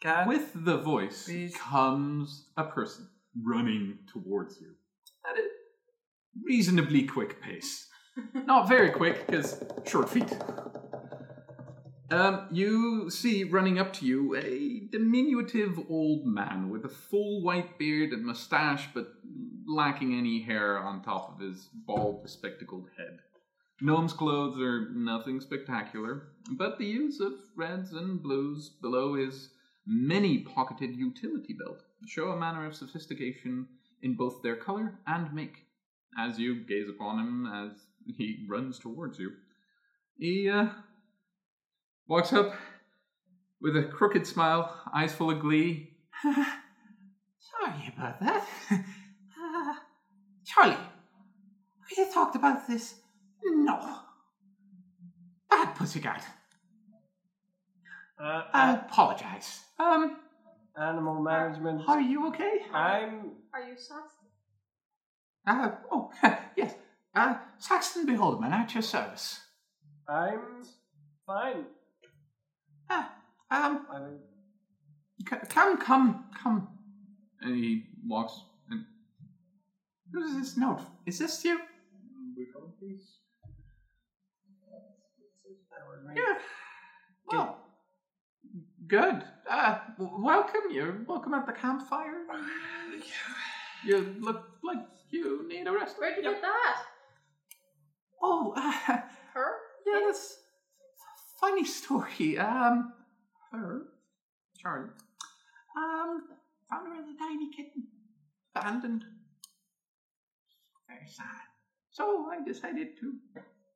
[0.00, 0.28] cat.
[0.28, 1.56] With the voice Please.
[1.56, 3.08] comes a person
[3.42, 4.74] running towards you
[5.28, 5.42] at a
[6.44, 7.88] reasonably quick pace.
[8.34, 10.32] Not very quick, because short feet.
[12.10, 17.78] Um, you see running up to you a diminutive old man with a full white
[17.78, 19.12] beard and mustache, but
[19.68, 23.18] lacking any hair on top of his bald, bespectacled head.
[23.80, 29.50] Gnome's clothes are nothing spectacular, but the use of reds and blues below his
[29.86, 33.68] many pocketed utility belt show a manner of sophistication
[34.02, 35.64] in both their color and make.
[36.18, 37.72] As you gaze upon him as
[38.16, 39.30] he runs towards you,
[40.18, 40.68] he uh,
[42.08, 42.54] walks up
[43.60, 45.90] with a crooked smile, eyes full of glee.
[46.24, 48.46] Sorry about that.
[50.58, 50.76] Uh, Charlie,
[51.90, 52.94] we had talked about this.
[53.44, 53.98] No.
[55.50, 56.24] Bad pussycat.
[58.20, 59.60] Uh, I uh, apologize.
[59.78, 60.16] Um,
[60.76, 61.82] animal management.
[61.86, 62.62] Are you okay?
[62.72, 63.32] I'm.
[63.54, 64.26] Are you Saxon?
[65.46, 66.10] Uh, oh,
[66.56, 66.74] yes.
[67.14, 69.40] Uh, Saxton Beholderman at your service.
[70.08, 70.64] I'm
[71.26, 71.64] fine.
[72.90, 73.12] Ah,
[73.50, 74.18] um, I mean,
[75.28, 76.68] c- come, come, come.
[77.42, 78.40] and he walks
[80.14, 80.80] and Who's this note?
[81.06, 81.60] Is this you?
[82.36, 83.02] We come, please.
[86.14, 86.38] Yeah.
[87.30, 87.58] Well,
[88.86, 89.22] good.
[89.48, 90.62] Uh, w- welcome.
[90.70, 92.22] You're welcome at the campfire.
[93.84, 94.78] You look like
[95.10, 95.96] you need a rest.
[95.98, 96.82] Where'd you get that?
[98.22, 98.72] Oh, uh,
[99.34, 99.52] Her?
[99.86, 100.38] yeah, that's
[101.36, 102.38] a funny story.
[102.38, 102.92] Um,
[103.52, 103.82] her,
[104.58, 104.90] Charlie,
[105.76, 106.22] um,
[106.70, 107.86] found her as a tiny kitten,
[108.56, 109.04] abandoned.
[110.88, 111.46] Very sad.
[111.90, 113.14] So I decided to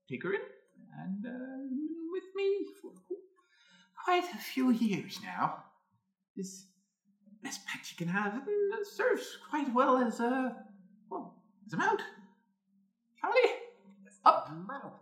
[0.09, 0.41] take her in
[1.01, 1.31] and uh,
[2.13, 2.91] with me for
[4.05, 5.65] quite a few years now.
[6.37, 6.67] This
[7.43, 10.57] best pet you can have and serves quite well as a
[11.11, 11.35] well
[11.67, 12.01] as a mount.
[13.21, 13.53] Charlie,
[14.25, 14.51] up.
[14.67, 14.93] mount.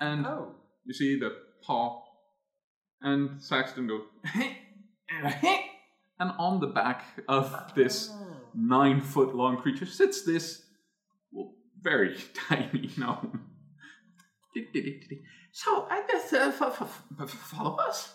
[0.00, 0.54] and Oh.
[0.84, 1.30] you see the
[1.62, 2.02] paw
[3.00, 4.02] and Saxton goes
[6.20, 8.10] and on the back of this
[8.54, 10.63] nine foot long creature sits this well,
[11.84, 12.16] very
[12.48, 13.42] tiny gnome.
[15.52, 18.14] So I just uh, f- f- f- follow us.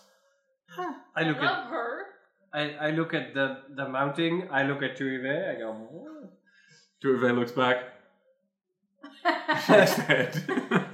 [0.68, 0.92] Huh.
[1.16, 2.02] I look I at her.
[2.52, 4.48] I, I look at the the mounting.
[4.50, 5.56] I look at Turive.
[5.56, 5.88] I go.
[7.02, 7.78] Turve looks back,
[9.66, 10.86] shakes his head.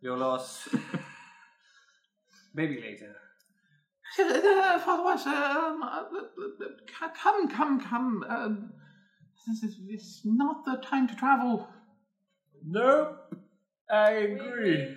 [0.00, 0.68] Your loss.
[2.52, 3.14] Maybe later.
[4.18, 5.26] Uh, follow us.
[5.26, 6.64] Um, uh, uh,
[7.02, 8.24] uh, come, come, come.
[8.28, 8.72] Um,
[9.46, 11.68] this is it's not the time to travel.
[12.66, 13.34] Nope.
[13.90, 14.96] I agree.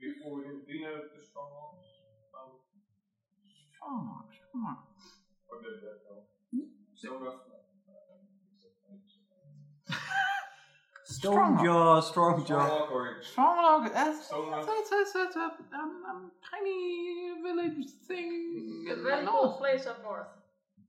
[0.00, 1.84] Before we do you know the strong arms?
[3.84, 4.22] Oh,
[4.52, 4.76] come on.
[5.50, 5.92] or the, the,
[6.52, 6.68] Hmm?
[6.94, 7.34] so.
[11.04, 12.66] Strong Strong jaw, strong jaw.
[12.66, 13.92] Strong or Strong log.
[13.92, 14.66] That's, Strong log.
[14.66, 15.38] that's, that's, that's a
[15.76, 18.84] um, um, tiny village thing.
[18.86, 19.58] It's a in very the cool north.
[19.58, 20.26] place up north.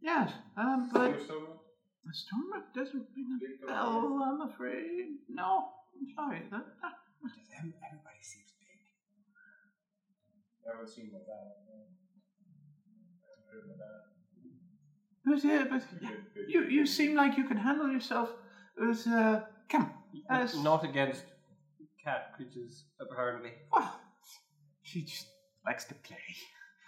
[0.02, 1.63] Yes, um, but so rough.
[2.06, 4.20] The storm doesn't ring Big a bell.
[4.24, 5.18] I'm afraid.
[5.30, 5.70] No,
[6.00, 6.42] I'm sorry.
[6.52, 6.94] That, that,
[7.58, 8.80] Everybody seems big.
[10.68, 11.46] I haven't seen like that.
[11.68, 11.76] no.
[13.24, 14.02] I haven't heard of that.
[15.26, 18.30] but, yeah, but yeah, Big- big- you you seem like you can handle yourself.
[18.78, 19.92] It was, uh, come.
[20.30, 21.24] Uh, Not against
[22.04, 23.52] cat creatures, apparently.
[23.72, 24.00] Well,
[24.82, 25.28] she just
[25.66, 26.18] likes to play.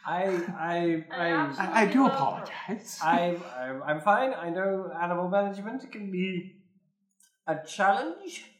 [0.07, 0.23] I
[0.57, 2.99] I I absolutely I, I do apologize.
[3.03, 4.33] I I'm, I'm fine.
[4.33, 6.55] I know animal management can be
[7.47, 8.51] a challenge.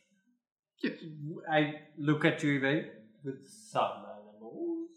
[1.49, 2.85] I look at you, babe,
[3.23, 3.41] with
[3.71, 4.89] some animals,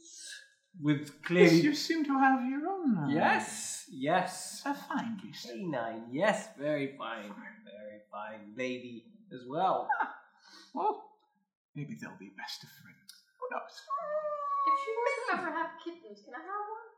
[0.81, 1.55] with clearly.
[1.57, 2.99] yes, you seem to have your own.
[2.99, 5.47] Uh, yes, yes, A fine beast.
[5.47, 7.33] canine, yes, very fine,
[7.65, 9.89] very fine lady as well.
[10.75, 11.05] Well,
[11.75, 13.11] maybe they'll be best of friends.
[13.41, 13.77] Who knows?
[14.69, 16.89] If you ever have kittens, can I have one?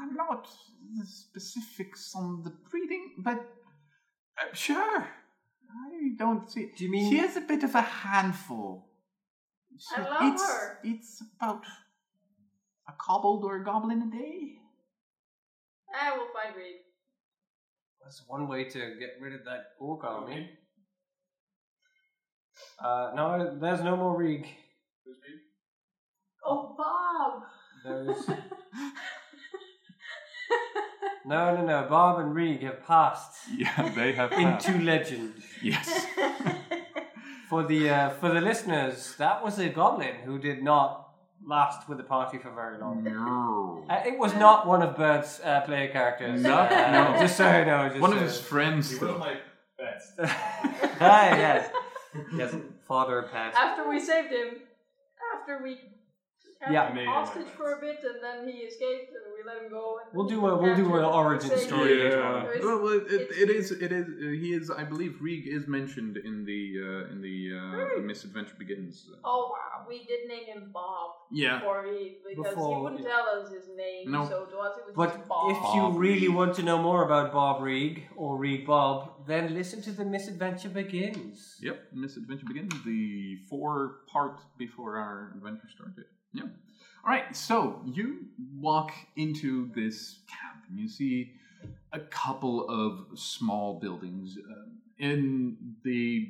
[0.00, 0.48] I'm not
[0.98, 3.38] the specifics on the breeding, but
[4.38, 5.08] uh, sure.
[5.74, 6.70] I don't see.
[6.76, 8.88] Do you mean- she is a bit of a handful?
[9.78, 10.78] She I love eats, her.
[10.84, 11.64] Eats about
[12.88, 14.58] a kobold or a goblin a day.
[15.94, 16.76] I will find Reed.
[18.02, 20.50] That's one way to get rid of that orc army.
[22.78, 24.46] Uh, no, there's no more Rig.
[25.04, 25.40] Who's Reed?
[26.44, 27.42] Oh, Bob!
[27.84, 28.28] There's
[31.24, 31.86] no, no, no.
[31.88, 34.68] Bob and Rig have passed Yeah, they have passed.
[34.68, 35.34] into legend.
[35.62, 36.06] Yes.
[37.48, 41.10] For the uh, for the listeners, that was a goblin who did not
[41.46, 43.04] last with the party for very long.
[43.04, 43.84] No.
[43.90, 46.40] Uh, it was not one of Bert's uh, player characters.
[46.40, 47.20] No, uh, no.
[47.20, 47.88] Just so you know.
[47.90, 49.18] Just One of so- his friends, He was though.
[49.18, 49.36] my
[49.78, 50.12] best.
[50.98, 51.70] Hi, yes.
[52.34, 52.54] Yes,
[52.88, 53.54] father Pat.
[53.54, 54.48] after we saved him,
[55.38, 55.76] after we
[56.62, 56.88] had Yeah.
[56.88, 59.68] him Made hostage my for a bit and then he escaped and we let him
[59.70, 59.98] go.
[60.00, 61.98] And We'll do a- we'll do captured an and origin saved story him.
[62.04, 62.46] later on.
[62.46, 63.50] It Well, it, it, it's it weird.
[63.50, 63.72] is.
[63.86, 64.06] It is.
[64.08, 64.70] Uh, he is.
[64.70, 68.94] I believe Rieg is mentioned in the uh, in the uh, Misadventure Begins.
[69.12, 69.58] Uh, Oh, wow.
[69.88, 71.58] We did name him Bob yeah.
[71.58, 74.20] before he, because Before- he wouldn't tell us his name, No.
[74.32, 75.50] so to us it was But just Bob.
[75.50, 76.36] if you Bob really Reed.
[76.40, 80.70] want to know more about Bob Reeg or Reeg Bob, then listen to The Misadventure
[80.80, 81.58] Begins.
[81.60, 81.76] Yep.
[81.92, 82.72] Misadventure Begins.
[82.84, 83.72] The four
[84.12, 86.04] part before our adventure started.
[86.34, 86.46] Yep.
[87.04, 87.36] All right.
[87.36, 88.26] So you
[88.58, 91.32] walk into this camp and you see
[91.92, 94.38] a couple of small buildings.
[94.38, 96.28] Um, in the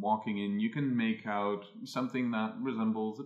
[0.00, 3.24] walking in, you can make out something that resembles a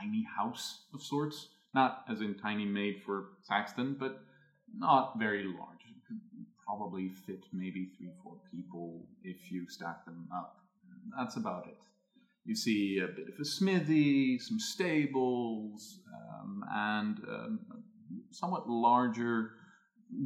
[0.00, 1.48] tiny house of sorts.
[1.72, 4.22] Not as in tiny made for Saxton, but
[4.76, 5.78] not very large.
[5.88, 6.20] It could
[6.66, 10.56] probably fit maybe three, four people if you stack them up.
[11.16, 11.78] That's about it.
[12.50, 17.60] You see a bit of a smithy, some stables, um, and um,
[18.32, 19.52] somewhat larger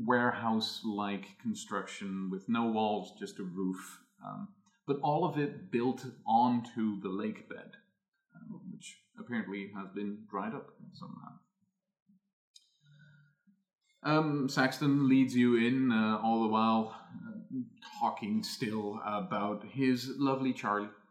[0.07, 3.99] warehouse like construction with no walls, just a roof.
[4.25, 4.49] Um,
[4.87, 7.73] but all of it built onto the lake bed,
[8.35, 11.35] um, which apparently has been dried up somehow.
[14.03, 17.61] Um, Saxton leads you in, uh, all the while uh,
[18.01, 21.04] talking still about his lovely Charlie uh,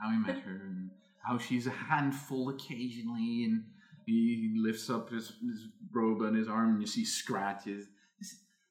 [0.00, 0.90] how he met her and
[1.26, 3.44] how she's a handful occasionally.
[3.44, 3.64] And
[4.06, 7.86] he lifts up his, his robe on his arm and you see scratches.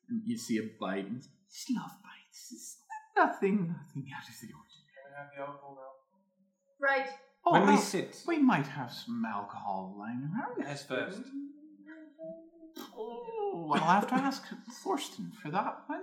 [0.10, 1.07] And you see a bite.
[1.07, 2.52] And it's love bites.
[2.52, 2.77] It's
[3.18, 4.85] nothing, nothing out of the ordinary.
[4.93, 5.91] Can I have the alcohol now?
[6.80, 7.10] Right.
[7.45, 10.68] Oh, when we sit, we might have some alcohol lying around.
[10.68, 11.22] as first.
[12.97, 14.43] Oh, I'll have to ask
[14.84, 16.02] Thorsten for that one.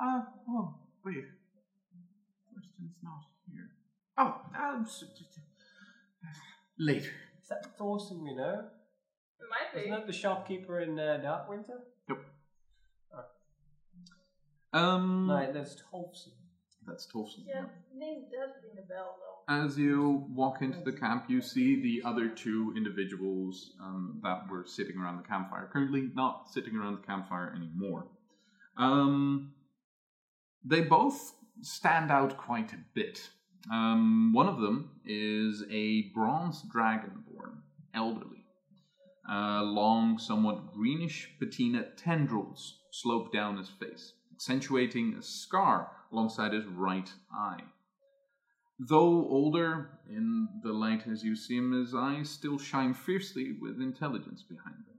[0.00, 1.24] Uh, oh, wait.
[2.52, 3.37] Thorsten's not here.
[4.18, 5.40] Oh, um, s- t- t-
[6.78, 7.12] later.
[7.42, 8.64] Is that Thorsten we know?
[9.40, 9.80] It might be.
[9.88, 11.80] Isn't that the shopkeeper in uh, Darkwinter?
[14.72, 16.32] Um, No, that's Tolfson.
[16.86, 17.44] That's Tolson.
[17.46, 17.64] Yeah,
[17.94, 19.54] name does ring a bell though.
[19.66, 24.64] As you walk into the camp, you see the other two individuals um, that were
[24.66, 25.68] sitting around the campfire.
[25.72, 28.08] Currently, not sitting around the campfire anymore.
[28.76, 29.52] Um,
[30.64, 31.32] they both
[31.62, 33.28] stand out quite a bit.
[33.72, 37.58] Um, one of them is a bronze dragonborn,
[37.94, 38.46] elderly.
[39.30, 46.64] Uh, long, somewhat greenish patina tendrils slope down his face, accentuating a scar alongside his
[46.64, 47.62] right eye.
[48.78, 53.82] Though older, in the light as you see him, his eyes still shine fiercely with
[53.82, 54.96] intelligence behind them.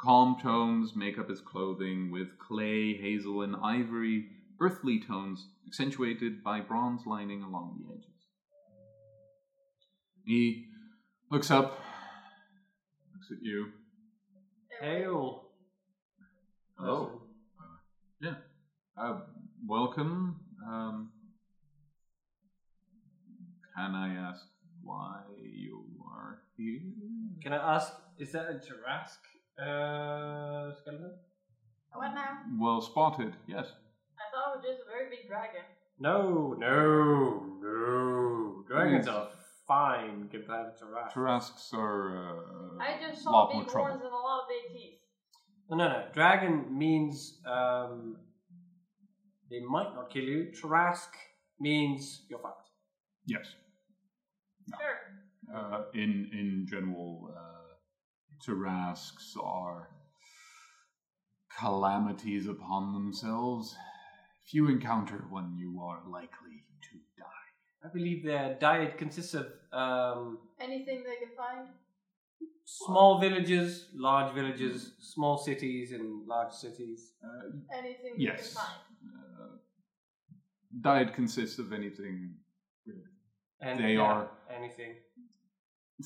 [0.00, 4.26] Calm tones make up his clothing, with clay, hazel, and ivory,
[4.60, 8.06] earthly tones accentuated by bronze lining along the edges.
[10.24, 10.66] He
[11.30, 11.78] looks up,
[13.14, 13.68] looks at you.
[14.80, 15.44] Hail.
[16.78, 17.22] Oh,
[18.20, 18.34] yeah.
[18.96, 19.20] Uh,
[19.66, 20.40] welcome.
[20.66, 21.10] Um,
[23.74, 24.44] can I ask
[24.82, 26.80] why you are here?
[27.42, 29.26] Can I ask, is that a Tarrasque
[29.58, 31.14] uh, skeleton?
[31.92, 32.38] What now?
[32.58, 33.72] Well spotted, yes.
[34.30, 35.62] I thought it was just a very big dragon.
[35.98, 38.64] No, no, no.
[38.68, 39.28] Dragons are
[39.66, 41.12] fine compared to Tarrasque.
[41.14, 43.88] Tarrasques are uh, I just saw lot more big trouble.
[43.88, 44.98] horns and a lot of big teeth.
[45.70, 46.04] No, no, no.
[46.14, 48.16] Dragon means um,
[49.50, 50.52] they might not kill you.
[50.52, 51.10] Trask
[51.58, 52.68] means you're fucked.
[53.26, 53.46] Yes.
[54.68, 55.56] Sure.
[55.56, 57.74] Uh, in in general, uh,
[58.46, 59.90] Tarrasques are
[61.58, 63.74] calamities upon themselves.
[64.50, 67.84] If you encounter one, you are likely to die.
[67.84, 71.68] I believe their diet consists of um, Anything they can find?
[72.64, 77.12] small villages, large villages, small cities, and large cities.
[77.24, 78.38] Uh, Anything yes.
[78.40, 78.80] they can find.
[79.14, 79.56] Uh,
[80.80, 82.34] diet consists of anything
[82.84, 83.02] really.
[83.60, 84.96] And They yeah, are- anything.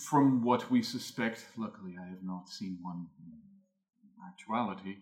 [0.06, 3.32] From what we suspect, luckily I have not seen one in
[4.28, 4.96] actuality.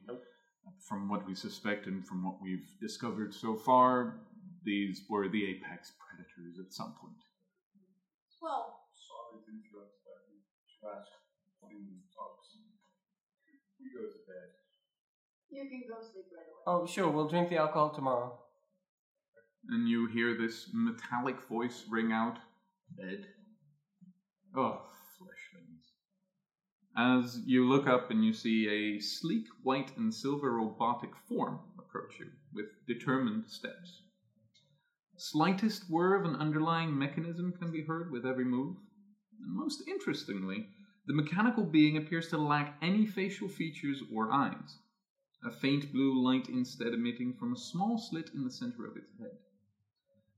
[0.89, 4.21] From what we suspect and from what we've discovered so far,
[4.65, 7.17] these were the apex predators at some point.
[8.41, 10.23] Well, Sorry to interrupt, but
[10.81, 11.07] trash
[11.61, 12.59] clean talks.
[13.81, 14.51] We go to bed.
[15.51, 16.63] you can go sleep right away.
[16.67, 18.39] Oh, sure, we'll drink the alcohol tomorrow.
[19.69, 22.39] And you hear this metallic voice ring out
[22.97, 23.27] Bed.
[24.55, 25.02] Oh, fleshlings.
[26.95, 32.21] As you look up and you see a sleek white and silver robotic form approach
[32.21, 34.03] you with determined steps.
[35.15, 38.77] The slightest whir of an underlying mechanism can be heard with every move.
[39.41, 40.69] And most interestingly,
[41.07, 44.79] the mechanical being appears to lack any facial features or eyes,
[45.43, 49.13] a faint blue light instead emitting from a small slit in the center of its
[49.19, 49.39] head.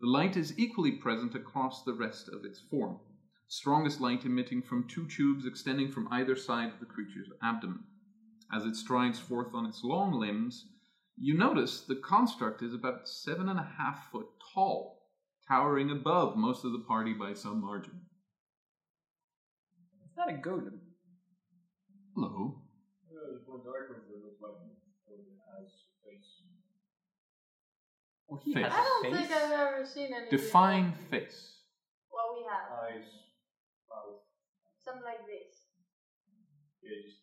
[0.01, 3.01] The light is equally present across the rest of its form,
[3.49, 7.85] strongest light emitting from two tubes extending from either side of the creature's abdomen.
[8.53, 10.67] As it strides forth on its long limbs,
[11.17, 15.01] you notice the construct is about seven and a half foot tall,
[15.49, 18.01] towering above most of the party by some margin.
[20.07, 20.79] Is that a golem?
[22.15, 22.63] Hello.
[23.11, 24.61] Yeah, there's one dark ones that look like
[25.09, 25.25] it
[25.59, 25.71] has
[26.05, 26.43] face.
[28.31, 28.65] Oh, he Face.
[28.65, 29.17] has I don't face.
[29.29, 30.31] think I've ever seen anything.
[30.31, 31.59] Define face.
[32.13, 33.24] Well, we have Eyes, mouth,
[34.85, 35.65] something like this.
[36.85, 37.15] ears.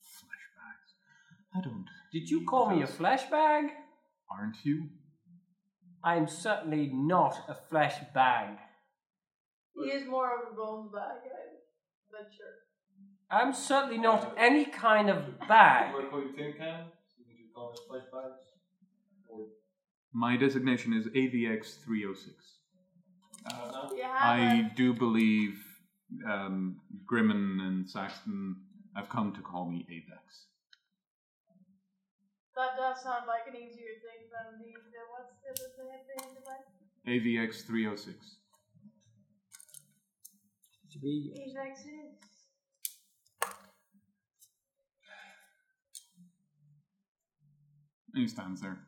[0.00, 0.90] Flashbacks.
[1.54, 1.86] I don't.
[2.12, 3.66] Did you call me a flesh bag?
[4.30, 4.88] Aren't you?
[6.04, 8.58] I'm certainly not a flesh bag.
[9.74, 12.46] He is more of a bones bag, I'm not sure.
[13.30, 15.88] I'm certainly not any kind of bag.
[15.90, 16.84] You want to call you tin can?
[16.84, 18.40] Would you call it flesh bags?
[19.28, 19.46] Or
[20.12, 22.34] My designation is AVX 306.
[23.46, 23.96] Uh, no?
[23.96, 25.64] You have I do believe
[26.26, 28.56] um, Grimmen and Saxton
[28.96, 30.46] have come to call me Apex.
[32.56, 36.68] that does sound like an easier thing than the, the what's the other thing device?
[37.08, 38.36] AVX 306.
[41.00, 41.86] He's like this.
[48.14, 48.78] And he stands there.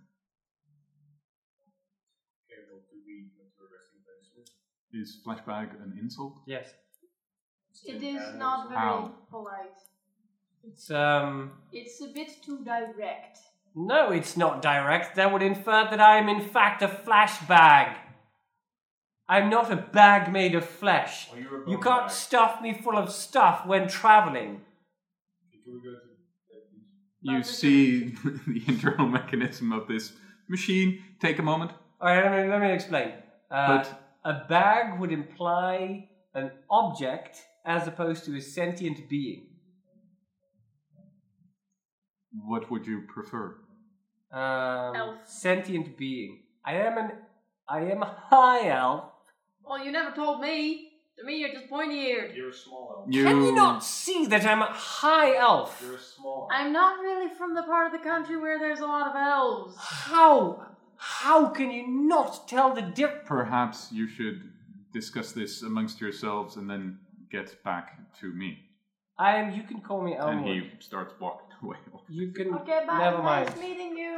[2.44, 4.52] Okay, well, do we go to a resting place?
[4.92, 6.42] Is flashbag an insult?
[6.46, 6.74] Yes.
[7.86, 9.12] It Tin is can not very How?
[9.30, 9.78] polite.
[10.66, 13.38] It's um It's a bit too direct.
[13.74, 15.16] no, it's not direct.
[15.16, 17.96] That would infer that I am in fact a flash bag.
[19.28, 21.28] I'm not a bag made of flesh.
[21.30, 22.10] Well, you're a You bone can't bag.
[22.26, 24.60] stuff me full of stuff when traveling.
[25.64, 26.00] Can we go to?
[27.26, 28.10] You see
[28.46, 30.12] the internal mechanism of this
[30.48, 31.02] machine.
[31.20, 31.70] Take a moment.
[32.00, 33.08] Alright, let me, let me explain.
[33.50, 39.46] Uh, But- a bag would imply an object as opposed to a sentient being.
[42.46, 43.56] What would you prefer?
[44.32, 45.26] Um, Elf.
[45.26, 46.42] Sentient being.
[46.64, 47.12] I am an.
[47.68, 49.04] I am a high elf.
[49.64, 50.90] Well, you never told me.
[51.18, 52.34] To me, you're just pointy eared.
[52.34, 53.14] You're a small elf.
[53.14, 55.80] You, Can you not see that I'm a high elf?
[55.80, 56.60] You're a small elf.
[56.60, 59.76] I'm not really from the part of the country where there's a lot of elves.
[59.78, 60.66] How?
[60.96, 63.28] How can you not tell the difference?
[63.28, 64.50] Perhaps you should
[64.92, 66.98] discuss this amongst yourselves and then
[67.36, 67.86] get back
[68.20, 68.50] to me.
[69.18, 69.46] I am.
[69.58, 70.56] You can call me And he
[70.88, 71.78] starts walking away.
[72.08, 72.46] You can.
[72.60, 72.98] Okay, bye.
[72.98, 73.46] Never mind.
[73.50, 74.16] Nice meeting you.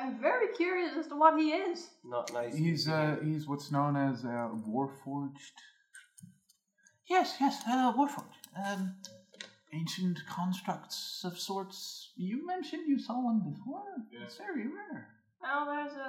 [0.00, 1.78] I'm very curious as to what he is.
[2.04, 2.54] Not nice.
[2.64, 5.56] He's uh, he's what's known as uh, Warforged.
[7.14, 8.44] Yes, yes, uh, Warforged.
[8.64, 8.82] Um,
[9.80, 11.78] ancient constructs of sorts.
[12.16, 13.82] You mentioned you saw one before.
[14.12, 14.24] Yeah.
[14.24, 15.02] It's very rare.
[15.42, 15.96] Well, there's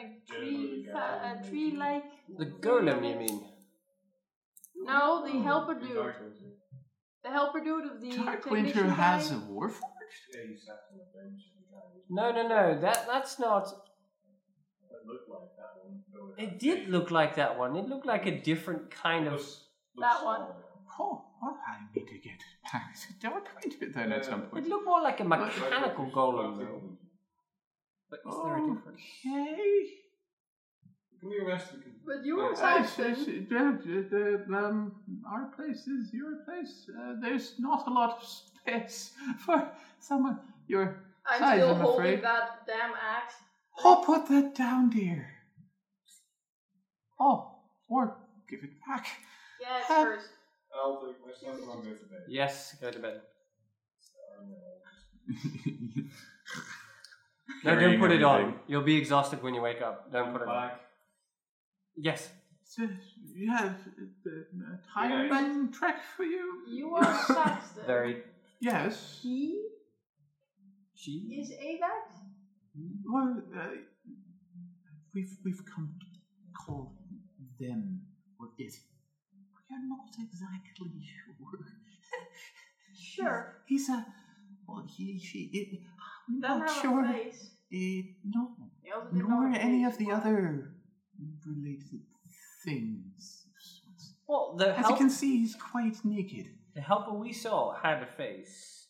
[0.00, 1.40] a tree, Generally, fa- yeah.
[1.40, 2.04] a tree like.
[2.42, 3.38] the golem, you mean?
[4.82, 5.94] No, the helper dude.
[5.94, 6.16] dark.
[7.22, 9.80] The helper dude of the Darkwinter technician has a Warforged?
[10.34, 12.80] Yeah, you sat on the bench and the guy was- No, no, no.
[12.80, 13.66] That that's not.
[13.68, 16.02] It looked like that one.
[16.12, 17.76] though It did look like that one.
[17.76, 19.34] It looked like a different kind of.
[19.34, 19.64] Looks-
[19.96, 20.36] looks That one.
[20.40, 20.64] smaller.
[20.98, 22.40] Oh, well, I need to get
[22.72, 24.46] back to Darkwinter then at some point.
[24.46, 24.68] It point.
[24.68, 26.98] looked more like a mechanical right, golem, though.
[28.10, 29.00] But is there a difference?
[29.26, 29.99] Okay.
[31.20, 31.72] Can we rest?
[31.74, 32.78] We can- But you were Yeah.
[32.78, 33.56] Yes, yes, Saxton.
[33.56, 34.78] uh, the, the, um,
[35.30, 36.88] our place is your place.
[36.98, 39.12] Uh, there's not a lot of space
[39.44, 39.70] for
[40.00, 42.22] someone your I'm size, still I'm holding afraid.
[42.24, 43.34] that damn axe.
[43.84, 45.28] Oh, put that down, dear.
[47.20, 47.38] Oh,
[47.88, 48.16] or
[48.48, 49.06] give it back.
[49.60, 50.22] Yeah, it's Uh, hers.
[50.74, 52.22] I'll take my stuff and I'll go to bed.
[52.28, 53.20] Yes, go to bed.
[54.16, 56.04] I don't know.
[57.64, 58.58] No, don't put it on.
[58.66, 60.10] You'll be exhausted when you wake up.
[60.10, 60.70] Don't put it on.
[61.96, 62.04] Back.
[62.04, 62.30] Yes.
[62.64, 62.86] So,
[63.34, 63.72] yeah,
[64.26, 66.62] a, a tiring track for you?
[66.68, 67.84] You are Saxton.
[67.86, 68.22] Very.
[68.60, 69.18] Yes.
[69.22, 69.60] He
[70.94, 71.12] She.
[71.40, 72.14] is Avax?
[73.04, 73.68] Well, uh,
[75.14, 76.06] we've we've come to
[76.64, 76.92] call
[77.58, 78.02] them
[78.38, 78.74] or it.
[79.68, 81.66] We are not exactly sure.
[82.94, 83.56] Sure.
[83.66, 84.06] He's a
[84.68, 85.80] well, he she it.
[86.28, 87.12] I'm Doesn't not have sure.
[87.12, 87.50] face.
[87.72, 88.50] Eh, no,
[88.82, 90.74] He also didn't nor have any face of the for- other
[91.46, 92.00] related
[92.64, 93.46] things.
[94.28, 96.46] Well, the As you can see, he's quite naked.
[96.74, 98.86] the helper we saw had a face.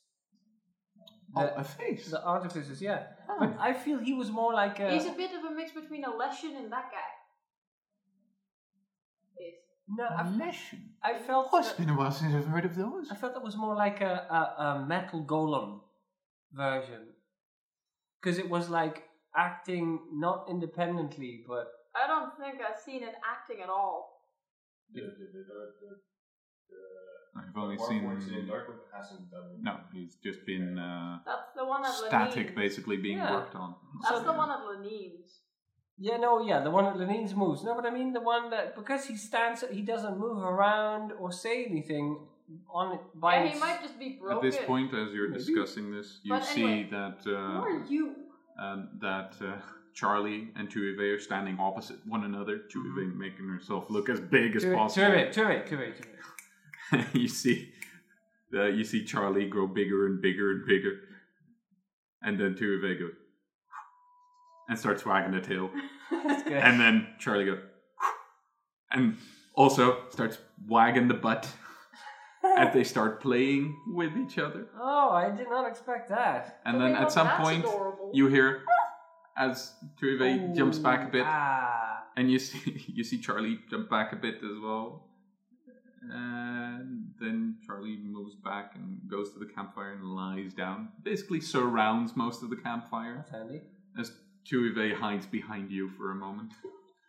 [1.37, 2.11] Oh, a face.
[2.11, 3.05] the artificers, yeah.
[3.29, 3.37] Oh.
[3.39, 4.91] But I feel he was more like a.
[4.91, 7.11] He's a bit of a mix between a Leshen and that guy.
[9.47, 9.55] Is.
[9.89, 10.91] no, A I, lesson.
[11.03, 11.49] I felt.
[11.53, 13.11] Oh, it's that- been a while since I've heard of those.
[13.11, 15.81] I felt that was more like a, a, a metal golem
[16.53, 17.07] version.
[18.21, 19.05] Because it was like
[19.37, 24.23] acting not independently, but I don't think I've seen it acting at all.
[24.93, 25.91] The, the, the, the,
[26.71, 28.05] the, I've only Mark seen.
[28.05, 29.63] works in Darkwood hasn't done it.
[29.63, 32.57] No, he's just been uh, That's the one at static, Lenine's.
[32.57, 33.33] basically being Yeah.
[33.33, 33.75] worked on.
[34.03, 35.41] That's So- the one at Lenine's.
[35.99, 37.63] yeah, no, yeah, the one that Lenine's moves.
[37.63, 41.31] No, but I mean the one that because he stands, he doesn't move around or
[41.31, 42.27] say anything
[42.69, 43.35] on it by.
[43.37, 44.37] Yeah, he its- might just be broken.
[44.39, 45.39] At this point, as you're Maybe.
[45.45, 48.15] discussing this, you But see anyway, that Who uh, are you?
[48.61, 49.57] um, that uh,
[50.01, 52.61] Charlie and Tuive are standing opposite one another.
[52.75, 55.13] Tuive making herself look as big as Two possible.
[55.13, 56.09] it, two it, two it, two
[56.99, 57.07] it.
[57.15, 57.71] you see,
[58.55, 61.01] uh, you see Charlie grow bigger and bigger and bigger,
[62.23, 63.13] and then Tuive goes
[64.71, 65.69] and starts wagging the tail,
[66.11, 66.53] That's good.
[66.55, 67.59] and then Charlie goes
[68.93, 69.19] and
[69.55, 71.47] also starts wagging the butt
[72.57, 74.69] as they start playing with each other.
[74.81, 76.61] oh, I did not expect that.
[76.65, 78.11] And Okay, then at some point, adorable.
[78.15, 78.63] you hear
[79.41, 84.13] as Tuive jumps back a bit, Ah, and you see you see Charlie jump back
[84.13, 85.07] a bit as well.
[86.03, 90.89] And then Charlie moves back and goes to the campfire and lies down.
[91.03, 93.61] Basically surrounds most of the campfire that's handy.
[93.99, 94.11] as
[94.51, 96.53] Tuive hides behind you for a moment.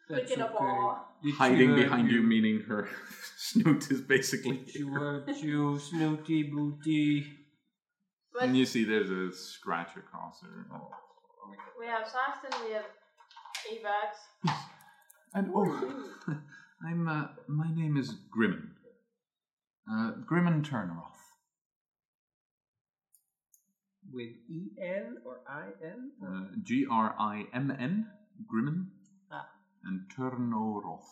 [0.10, 1.06] That's Licking up aw.
[1.24, 2.90] You Hiding behind you meaning her
[3.38, 7.26] snoot is basically Chew, chew, snooty, booty.
[8.34, 10.66] But And you see there's a scratch across her.
[11.80, 12.85] We have Saxton, we have
[13.72, 14.53] Avax.
[15.34, 15.65] And oh.
[16.85, 18.72] I'm uh, my name is Grimmen.
[19.89, 21.22] uh, Grimmen Turneroth.
[24.11, 26.11] With E N or I N?
[26.22, 28.07] Uh, G R I M N,
[28.51, 28.88] Grimmen,
[29.31, 29.47] Ah.
[29.85, 31.07] and Turnoroth.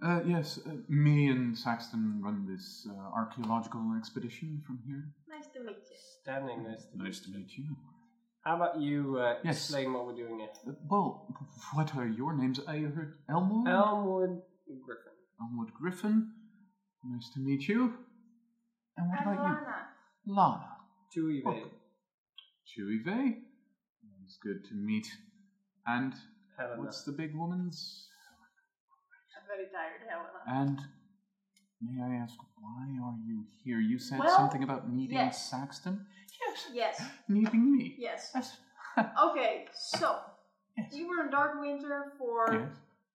[0.00, 5.08] Uh, yes, uh, me and Saxton run this uh, archaeological expedition from here.
[5.28, 5.96] Nice to meet you.
[6.22, 6.84] Standing nice.
[6.84, 7.76] to Nice to meet you.
[8.44, 9.56] How about you uh, Yes.
[9.64, 10.48] explain what we're doing here?
[10.66, 11.26] Uh, well,
[11.74, 12.60] what are your names?
[12.68, 13.66] I heard Elmwood?
[13.68, 14.40] Elmwood
[14.86, 15.12] Griffin.
[15.40, 16.30] Elmwood Griffin.
[17.04, 17.92] Nice to meet you.
[18.96, 19.86] And what And about Lana.
[20.26, 20.34] you?
[20.34, 20.68] Lana.
[21.12, 21.70] Two E Oh.
[22.68, 23.38] Chewy Vey.
[24.24, 25.08] It's good to meet.
[25.86, 26.14] And
[26.56, 26.82] Helena.
[26.82, 28.08] what's the big woman's?
[29.58, 30.62] I'm very tired, Helena.
[30.62, 30.80] And
[31.80, 33.80] may I ask, why are you here?
[33.80, 35.50] You said Well, something about needing yes.
[35.50, 36.06] Saxton?
[36.46, 36.66] Yes.
[36.72, 37.96] Yes, Needing me.
[37.98, 38.30] yes.
[38.32, 38.56] That's.
[39.30, 40.18] Okay, so
[40.76, 40.90] yes.
[40.92, 42.66] we were in Dark Winter for Yes.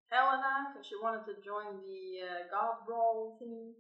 [0.10, 3.74] Helena because she wanted to join the uh, God Brawl thingy.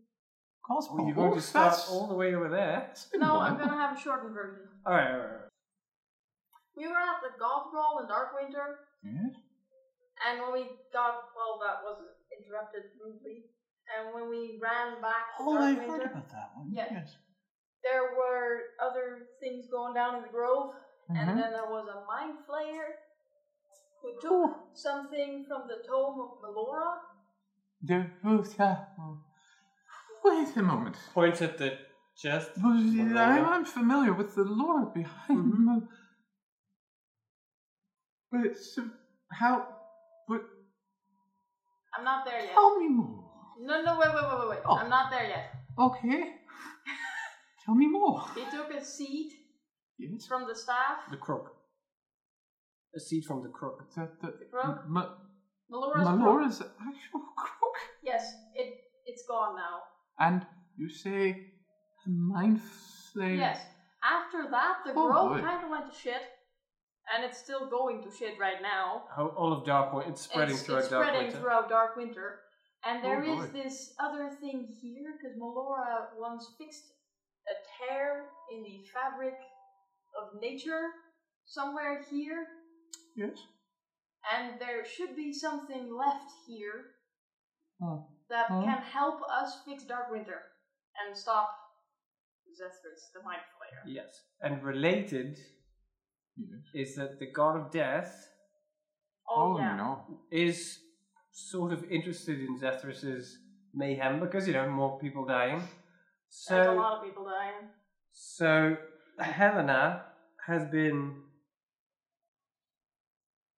[0.67, 0.95] Cosmo.
[0.97, 2.87] Well, you're going to start that's- all the way over there.
[2.91, 3.39] it's No, while.
[3.41, 4.67] I'm gonna have a shortened version.
[4.85, 5.51] Alright, alright, alright.
[6.75, 9.35] We were at the God Brawl in Dark Winter, Yes.
[10.27, 11.99] and when we got well, that was
[12.43, 13.45] interrupted rudely.
[13.97, 16.71] And when we ran back Oh, I Winter, heard about that one.
[16.71, 16.87] Yeah.
[16.91, 17.17] Yes.
[17.83, 20.73] there were other things going down in the grove,
[21.09, 21.17] Mhm.
[21.17, 22.95] and then there was a mind flayer
[24.01, 26.99] who took something from the tome of Melora.
[27.81, 28.55] The Ruth.
[28.59, 29.17] Oh.
[30.23, 30.95] wait a moment.
[31.13, 31.77] Points at the
[32.15, 32.51] chest.
[32.63, 35.53] Well, I'm, I'm familiar with the lore behind.
[35.53, 35.87] Mhm.
[38.31, 38.89] But so,
[39.31, 39.72] how?
[41.93, 42.53] But I'm not there yet.
[42.53, 43.23] tell me more.
[43.61, 44.59] No, no, wait, wait, wait, wait, wait.
[44.65, 44.77] Oh.
[44.77, 45.45] I'm not there yet.
[45.79, 46.31] Okay.
[47.65, 48.23] tell me more.
[48.35, 49.31] He took a seed
[49.99, 50.25] Yes.
[50.25, 50.97] from the staff.
[51.11, 51.55] The crook.
[52.95, 53.77] A seed from the crook.
[53.95, 54.83] The, the, The crook?
[54.87, 55.09] Ma-
[55.69, 56.19] Melora's crook.
[56.19, 57.75] Melora's actual crook.
[58.03, 58.73] Yes, it
[59.05, 59.81] it's gone now.
[60.19, 60.45] And
[60.77, 61.47] you say
[62.05, 62.59] a mind
[63.13, 63.39] flame.
[63.39, 63.59] Yes.
[64.03, 66.21] After that, the Oh, grove kind of went to shit,
[67.13, 69.03] and it's still going to shit right now.
[69.15, 70.09] How all of Dark Winter.
[70.11, 71.39] It's spreading it's, throughout it's Dark spreading Winter.
[71.39, 72.39] throughout Dark Winter.
[72.85, 73.63] And there Oh, is boy.
[73.63, 76.83] this other thing here, because Melora once fixed
[77.47, 77.55] a
[77.87, 79.35] tear in the fabric
[80.19, 80.87] of nature
[81.45, 82.45] somewhere here,
[83.15, 83.37] Yes.
[84.33, 86.95] and there should be something left here
[87.81, 88.07] Oh.
[88.29, 88.63] that Hmm.
[88.63, 90.41] can help us fix Dark Winter
[90.99, 91.49] and stop
[92.49, 93.81] Zethris, the Mind Flayer.
[93.85, 94.25] Yes.
[94.41, 95.37] And related
[96.37, 96.61] Yes.
[96.73, 98.29] is that the god of death
[99.29, 99.75] Oh, oh yeah.
[99.77, 100.03] no.
[100.31, 100.79] is
[101.31, 103.37] sort of interested in Zethris's
[103.73, 105.59] mayhem because you know more people dying.
[105.59, 107.69] There's a So lot of people dying.
[108.11, 108.75] so
[109.19, 110.03] Helena
[110.47, 111.15] has been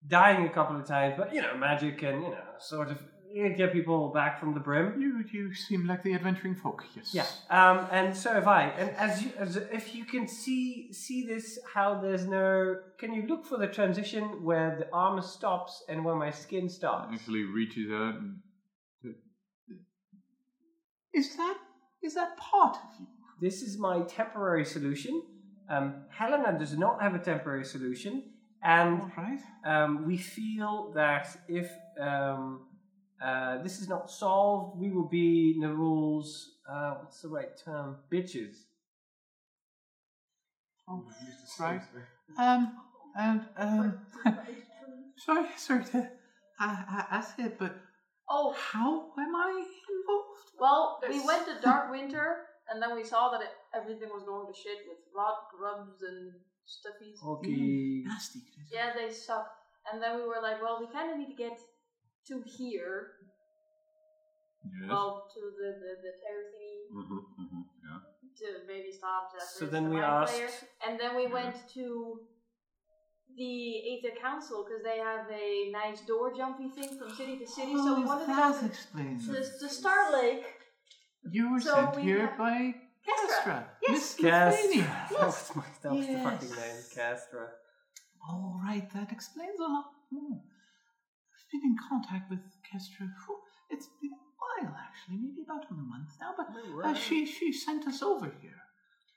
[0.06, 2.98] dying a couple of times, but you know magic and you know sort of
[3.34, 5.00] you get people back from the brim.
[5.00, 6.84] You you seem like the adventuring folk.
[6.94, 7.12] Yes.
[7.12, 8.64] Yeah, um, and so have I.
[8.78, 12.76] And as you, as if you can see see this, how there's no.
[12.98, 17.12] Can you look for the transition where the armor stops and where my skin starts?
[17.12, 18.36] Actually reaches out and
[21.12, 21.56] Is that
[22.02, 23.06] is that part of you?
[23.40, 25.22] This is my temporary solution.
[25.68, 28.22] Um, Helena does not have a temporary solution,
[28.62, 29.40] and All right.
[29.66, 31.68] um, we feel that if
[32.00, 32.66] um,
[33.24, 36.50] uh, this is not solved, we will be Nerull's.
[36.68, 37.96] Uh, what's the right term?
[38.12, 38.56] Bitches.
[40.88, 41.04] Oh,
[41.58, 41.80] right.
[42.38, 42.72] Um
[43.16, 43.98] and um.
[45.16, 46.10] sorry, sorry to
[46.58, 47.74] I, I ask it, but
[48.28, 50.50] Oh, how am I involved?
[50.58, 52.36] well, we went to Dark Winter,
[52.70, 56.32] and then we saw that it, everything was going to shit with rot grubs and
[56.66, 57.22] stuffies.
[57.22, 58.02] Okay.
[58.06, 58.40] Nasty.
[58.72, 59.50] Yeah, they suck.
[59.92, 61.58] And then we were like, well, we kind of need to get
[62.28, 62.98] to here.
[64.64, 64.88] Yes.
[64.88, 68.00] Well, to the, the, the terror thingy Mhm, mhm, yeah.
[68.40, 70.32] to maybe stop Zethris, So then the we asked.
[70.34, 70.50] Flayer.
[70.88, 72.20] And then we went to
[73.36, 73.54] the
[73.92, 77.72] Aether Council because they have a nice door jumping thing from city to city.
[77.74, 79.26] so we Oh, wanted to that go explains.
[79.28, 79.42] to it.
[79.60, 80.44] the, the Star Lake.
[81.30, 82.74] You were So sent we here have- by
[83.06, 83.36] Castra.
[83.36, 83.64] Castra.
[83.82, 83.90] Yes.
[83.90, 84.50] Miss Castra.
[84.50, 85.08] Lithuania.
[85.10, 87.46] That was, my, that was the fucking name, Castra.
[88.26, 90.40] All right, that explains a lot more.
[91.54, 93.06] I've been in contact with Kestra.
[93.24, 93.38] phew,
[93.70, 96.34] It's been a while, actually, maybe about a month now.
[96.36, 96.48] But
[96.84, 98.60] uh, she she sent us over here.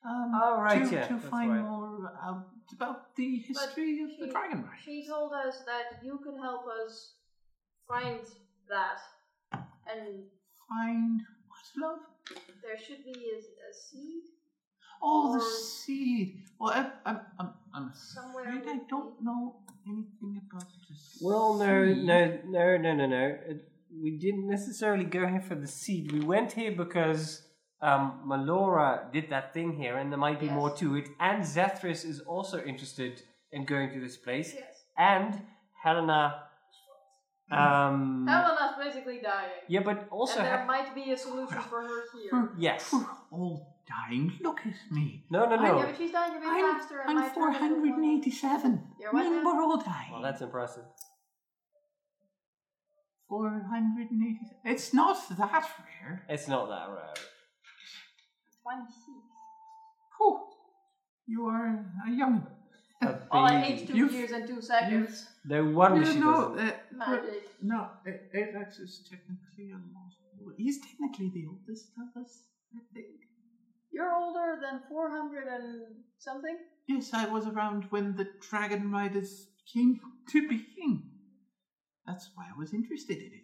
[0.06, 1.62] Um, Oh, right, to, yeah, to that's find right.
[1.64, 4.82] more out about the history of the Dragon Rite.
[4.86, 7.14] She told us that you could help us
[7.88, 8.20] find
[8.70, 9.00] that.
[9.92, 10.26] And
[10.70, 12.00] Find what, love?
[12.62, 14.24] there should be a, a seed
[15.02, 16.44] Oh, the seed.
[16.60, 19.56] Well, I, I'm I'm I'm Somewhere afraid I don't know
[19.92, 21.22] anything about the seed.
[21.28, 23.26] Well, no, no, no, no, no, no.
[23.50, 23.54] Uh,
[24.04, 26.12] We didn't necessarily go here for the seed.
[26.12, 27.24] We went here because
[27.88, 30.56] um, Melora did that thing here, and there might be Yes.
[30.60, 31.08] more to it.
[31.20, 33.14] And Zethris is also interested
[33.56, 34.50] in going to this place.
[34.54, 34.76] Yes.
[35.14, 35.32] And
[35.84, 36.22] Helena.
[37.50, 39.62] Um, Helena's basically dying.
[39.70, 40.40] yeah, but also.
[40.40, 42.50] and there Ha- might be a solution for her here.
[42.58, 42.94] Yes.
[43.32, 44.34] all dying.
[44.42, 45.26] Look at me.
[45.30, 45.82] No, no, Yeah, no.
[45.84, 47.00] but she's dying a bit I'm, faster.
[47.02, 48.94] and I'm my turn is a bit more- 487.
[49.00, 49.44] You're what now?
[49.46, 50.12] we're all dying.
[50.12, 50.84] Well, that's impressive.
[53.30, 54.40] 480.
[54.66, 55.66] It's not that
[56.02, 56.26] rare.
[56.30, 57.14] It's not that rare.
[58.64, 58.94] 26.
[60.18, 60.48] Whew.
[61.28, 62.48] You are a young.
[63.04, 63.74] A All I baby.
[63.74, 65.28] aged two You've- years and two seconds.
[65.46, 66.60] No wonder Yeah, she no, doesn't.
[66.68, 67.62] uh, but- Magic.
[67.62, 70.14] no, A- Avax is technically a lot.
[70.58, 72.44] He's technically the oldest of us,
[72.76, 73.22] I think.
[73.92, 76.58] You're older than 400 and something?
[76.88, 80.00] Yes, I was around when the Dragon Riders came
[80.30, 81.04] to being.
[82.06, 83.44] That's why I was interested in it.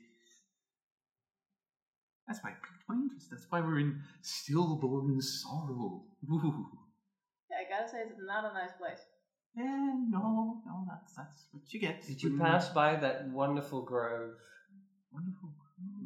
[2.27, 3.27] That's why it piqued my interest.
[3.29, 6.03] That's why we're in stillborn sorrow.
[6.31, 6.67] Ooh.
[7.51, 8.99] Yeah, I gotta say, it's not a nice place.
[9.57, 9.61] Eh,
[10.09, 12.01] no, no, that's that's what you get.
[12.07, 14.35] Did you when- pass by that wonderful grove?
[15.11, 15.53] Wonderful.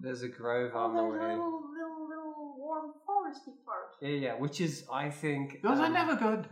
[0.02, 1.12] There's a grove Oh, on the way.
[1.12, 1.97] little, little, little
[2.78, 3.96] warm foresty part.
[4.02, 5.62] Yeah, yeah, which is, I think.
[5.64, 6.48] Those are um, never good.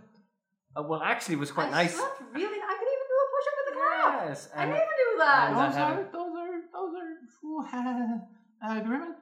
[0.76, 1.96] uh, well, actually, it was quite I nice.
[1.96, 4.30] slept really, I could even do a push up in the ground.
[4.30, 5.50] Yes, I and never do that.
[5.50, 7.12] and I Those had are a- those are those are
[7.48, 7.66] ooh,
[8.68, 9.14] uh, Grimmen.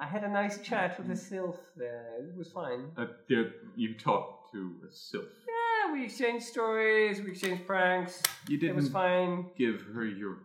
[0.00, 2.06] I had a nice chat with the sylph there.
[2.30, 2.90] It was fine.
[2.96, 3.42] Uh, yeah,
[3.76, 5.24] you talked to a sylph.
[5.46, 8.22] Yeah, we exchanged stories, we exchanged pranks.
[8.48, 9.46] You It was didn't fine.
[9.58, 10.38] give her your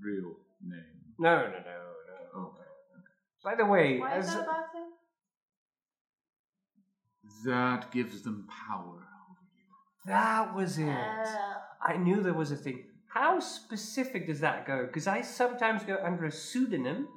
[0.00, 0.34] real
[0.64, 0.84] name.
[1.18, 2.40] No, no, no, no.
[2.42, 2.68] Okay.
[3.42, 4.90] By the way, Why is as that a bad thing?
[7.44, 9.66] That gives them power over you.
[10.06, 10.88] that was it.
[10.88, 12.84] Uh, I knew there was a thing.
[13.08, 14.86] How specific does that go?
[14.86, 17.08] Because I sometimes go under a pseudonym.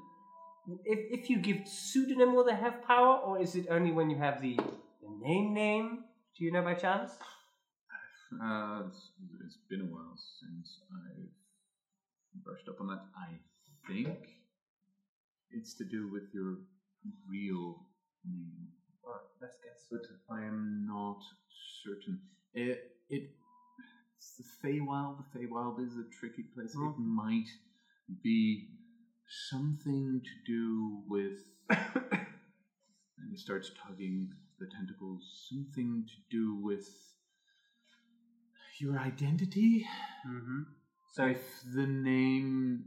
[0.86, 4.18] If, if you give pseudonym, will they have power, or is it only when you
[4.18, 6.06] have the, the name name?
[6.38, 7.12] Do you know by chance?
[8.42, 9.10] Uh, it's,
[9.46, 13.04] it's been a while since I've brushed up on that.
[13.16, 13.38] I
[13.88, 14.18] think
[15.52, 16.58] it's to do with your
[17.30, 17.86] real
[18.26, 18.70] name.
[19.04, 19.88] Or best guess.
[19.92, 21.20] but I am not
[21.84, 22.20] certain.
[22.54, 23.30] It it
[24.18, 25.18] it's the Feywild.
[25.18, 26.74] The Feywild is a tricky place.
[26.74, 27.50] It might
[28.24, 28.70] be
[29.50, 31.40] something to do with.
[31.70, 35.48] and he starts tugging the tentacles.
[35.50, 36.88] Something to do with
[38.80, 39.86] your identity.
[40.28, 40.62] Mm-hmm.
[41.14, 41.42] So If
[41.76, 42.86] the name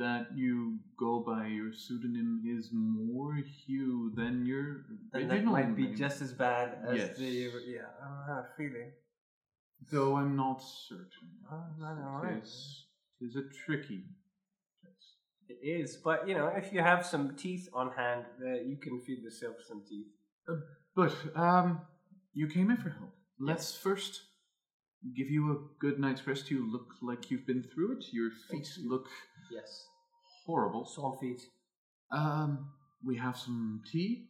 [0.00, 5.76] that you go by, your pseudonym is more Hugh than your then original that might
[5.76, 5.96] be name.
[5.96, 7.18] just as bad as Yes.
[7.18, 7.30] the
[7.76, 7.90] yeah.
[8.02, 8.90] I have a feeling.
[9.92, 11.28] Though I'm not certain.
[11.52, 12.36] Oh, right, all right.
[12.38, 12.86] It is,
[13.20, 14.02] it is a tricky
[14.80, 15.08] place.
[15.48, 19.00] It is, but you know, if you have some teeth on hand, uh, you can
[19.00, 20.10] feed yourself some teeth.
[20.96, 21.80] But um,
[22.34, 23.12] you came in for help.
[23.38, 24.22] Let's first
[25.16, 26.50] give you a good night's rest.
[26.50, 28.04] You look like you've been through it.
[28.12, 29.06] Your feet look
[29.50, 29.86] Yes.
[30.50, 30.84] Horrible.
[30.84, 31.42] Swan feet.
[32.10, 32.50] Um,
[33.04, 34.26] we have some tea.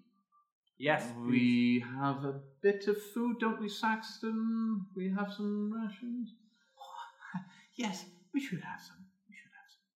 [0.79, 1.03] Yes.
[1.27, 4.87] We have a bit of food, don't we, Saxton?
[4.97, 6.27] We have some rations.
[7.77, 9.03] yes, we should have some.
[9.29, 9.87] We should have some.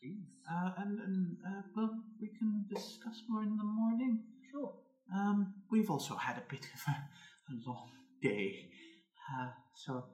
[0.00, 0.26] Please.
[0.52, 4.20] Uh, and and uh, well, we can discuss more in the morning.
[4.50, 4.72] Sure.
[5.14, 6.96] Um, we've also had a bit of a,
[7.52, 7.90] a long
[8.22, 8.68] day,
[9.32, 10.04] uh, so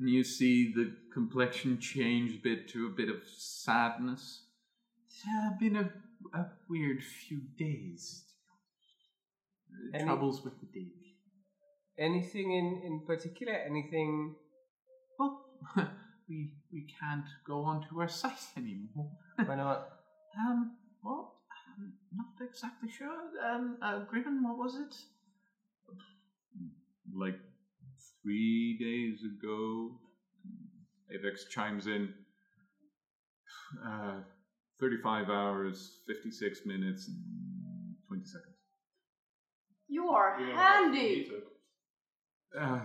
[0.00, 4.42] you see the complexion change a bit to a bit of sadness.
[5.06, 5.90] It's uh, been a,
[6.38, 8.24] a weird few days.
[8.28, 9.94] to be honest.
[9.94, 10.92] Uh, Any- Troubles with the dig.
[11.98, 13.54] Anything in in particular?
[13.54, 14.36] Anything?
[15.18, 15.46] Well,
[16.28, 19.10] we we can't go onto our site anymore.
[19.44, 19.88] Why not?
[20.38, 21.40] Um, well,
[21.78, 23.10] I'm not exactly sure.
[23.50, 24.94] Um, uh, Griffin, what was it?
[27.12, 27.40] Like
[28.22, 29.98] three days ago.
[31.12, 32.12] Avex chimes in.
[33.86, 34.20] Uh,
[34.80, 37.16] 35 hours, 56 minutes, and
[38.06, 38.54] 20 seconds.
[39.88, 41.28] You are You know, handy.
[41.30, 41.30] me.
[42.58, 42.80] Uh,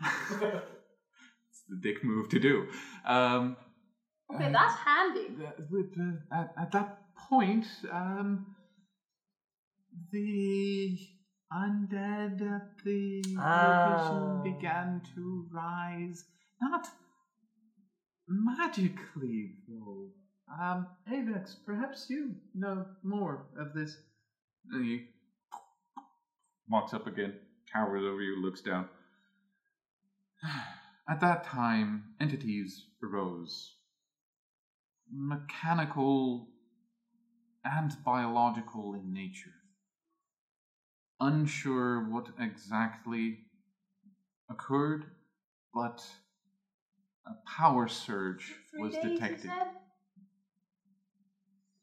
[1.50, 2.66] it's the dick move to do.
[3.04, 3.56] Um,
[4.32, 5.26] Okay, that's handy.
[5.36, 8.46] Th- with the, at, at that point, um,
[10.12, 10.96] the
[11.52, 14.08] undead at the Ah.
[14.10, 16.24] location began to rise.
[16.60, 16.88] Not
[18.28, 20.10] magically, though.
[20.48, 23.96] Um, Avex, perhaps you know more of this.
[24.70, 25.08] And he
[26.68, 27.34] walks up again,
[27.72, 28.88] cowers over you, looks down.
[31.08, 33.74] At that time, entities arose
[35.12, 36.48] mechanical
[37.64, 39.59] and biological in nature.
[41.20, 43.38] Unsure what exactly
[44.48, 45.04] occurred,
[45.74, 46.02] but
[47.26, 49.40] a power surge Three was days, you detected.
[49.50, 49.66] said?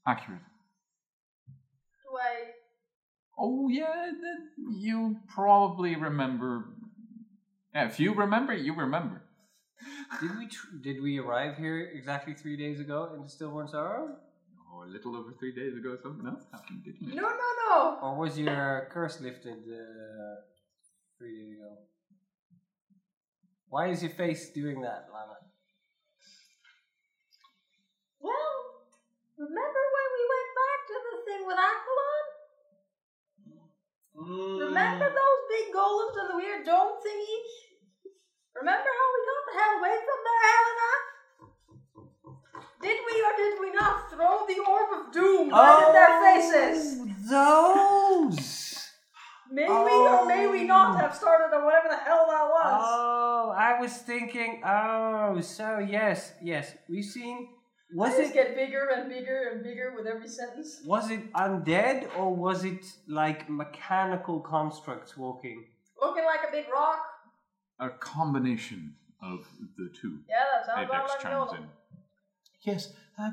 [0.05, 0.41] Accurate.
[2.03, 2.51] Do I?
[3.37, 4.11] Oh, yeah,
[4.57, 6.65] you probably remember.
[7.73, 9.23] Yeah, if you remember, you remember.
[10.21, 14.17] Did we tr- did we arrive here exactly three days ago into Stillborn Sorrow,
[14.77, 17.15] Oh, a little over three days ago, something else happened, didn't it?
[17.15, 17.97] No, no, no.
[18.03, 20.35] or was your curse lifted uh,
[21.17, 21.77] three days ago?
[23.69, 25.37] Why is your face doing that, Lana?
[28.21, 28.53] Well,
[29.37, 32.25] remember when we went back to the thing with Aquilon?
[34.61, 37.37] Remember those big golems and the weird dome thingy?
[38.53, 41.16] Remember how we got the hell away from there, Helena?
[42.81, 46.23] Did we or did we not throw the orb of doom right in their oh,
[46.27, 46.97] faces?
[47.29, 48.67] Those.
[49.51, 50.99] May we or may we not oh.
[50.99, 52.83] have started or whatever the hell that was?
[52.85, 54.61] Oh, I was thinking.
[54.65, 57.49] Oh, so yes, yes, we've seen.
[57.93, 60.81] Was it get bigger and bigger and bigger with every sentence.
[60.85, 65.63] was it undead or was it like mechanical constructs walking?
[66.01, 67.01] Looking like a big rock.
[67.79, 69.47] A combination of
[69.77, 70.19] the two.
[70.29, 71.69] Yeah, that sounds about Apex like chimes in.
[72.67, 73.31] Yes, uh,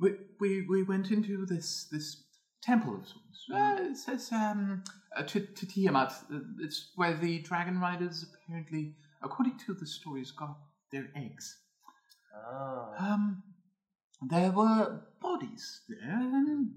[0.00, 2.24] we, we we went into this this
[2.62, 3.46] temple of sorts.
[3.52, 4.82] Uh, it says um
[5.14, 6.12] uh, to to Tiamat.
[6.32, 10.56] Uh, it's where the dragon riders apparently, according to the stories, got
[10.92, 11.58] their eggs.
[12.34, 12.94] Oh.
[12.98, 13.42] Um,
[14.22, 16.70] there were bodies there, and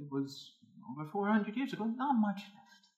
[0.00, 0.52] it was
[0.90, 1.84] over four hundred years ago.
[1.84, 2.88] Not much left.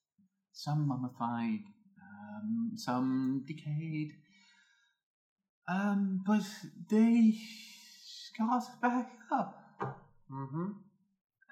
[0.53, 1.65] Some mummified,
[2.01, 4.13] um, some decayed.
[5.69, 6.45] Um, but
[6.89, 7.35] they
[8.39, 9.63] got back up.
[10.31, 10.71] Mm-hmm.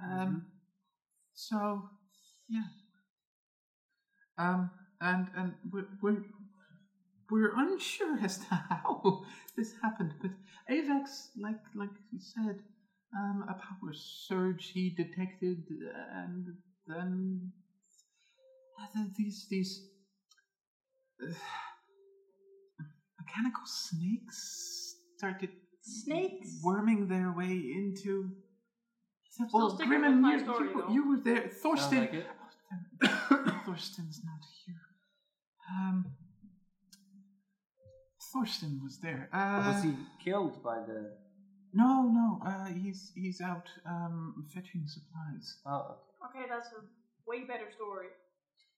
[0.02, 0.46] Um,
[1.34, 1.88] so
[2.48, 2.64] yeah.
[4.38, 4.70] Um,
[5.00, 6.24] and and we're we're,
[7.30, 9.24] we're unsure as to how
[9.56, 10.30] this happened, but
[10.70, 12.60] Avex, like like you said,
[13.16, 15.64] um, a power surge he detected,
[16.12, 16.46] and
[16.86, 17.52] then
[19.16, 19.86] these these
[21.22, 21.32] uh,
[23.34, 25.50] mechanical snakes started
[25.82, 26.60] Snakes?
[26.62, 28.30] worming their way into.
[29.48, 31.98] Still sticking with my story, you, you were there, Sounds Thorsten.
[31.98, 32.26] like it.
[33.66, 34.80] Thorsten's not here.
[35.70, 36.06] Um,
[38.32, 39.28] Thorsten was there.
[39.32, 41.16] Uh, was he killed by the?
[41.72, 42.40] No, no.
[42.46, 45.56] Uh, he's he's out um, fetching supplies.
[45.66, 45.96] Oh.
[46.30, 46.80] Okay, that's a
[47.28, 48.06] way better story.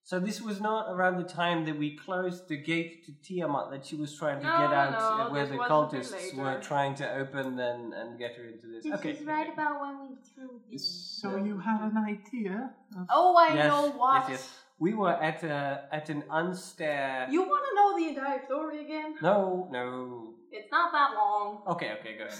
[0.07, 3.85] So this was not around the time that we closed the gate to Tiamat that
[3.85, 6.35] she was trying to No, get out, no, uh, where the was a bit cultists
[6.37, 8.85] were trying to open and, and get her into this.
[8.85, 9.11] This okay.
[9.11, 10.79] is right about when we threw the.
[10.79, 14.29] So you have an idea of Oh, I yes, know what.
[14.29, 14.59] Yes, yes.
[14.79, 17.27] We were at a at an unstair.
[17.29, 19.17] You want to know the entire story again?
[19.21, 20.35] No, no.
[20.53, 21.63] It's not that long.
[21.67, 22.39] Okay, okay, go ahead.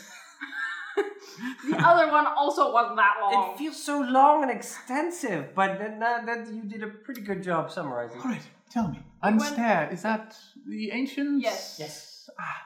[1.71, 3.53] The other one also wasn't that long.
[3.53, 7.43] It feels so long and extensive, but then that, that you did a pretty good
[7.43, 8.21] job summarizing.
[8.23, 9.03] All right, tell me.
[9.23, 11.43] went- Unstair, is that the ancients?
[11.45, 11.77] Yes.
[11.79, 12.31] Yes.
[12.41, 12.63] Ah,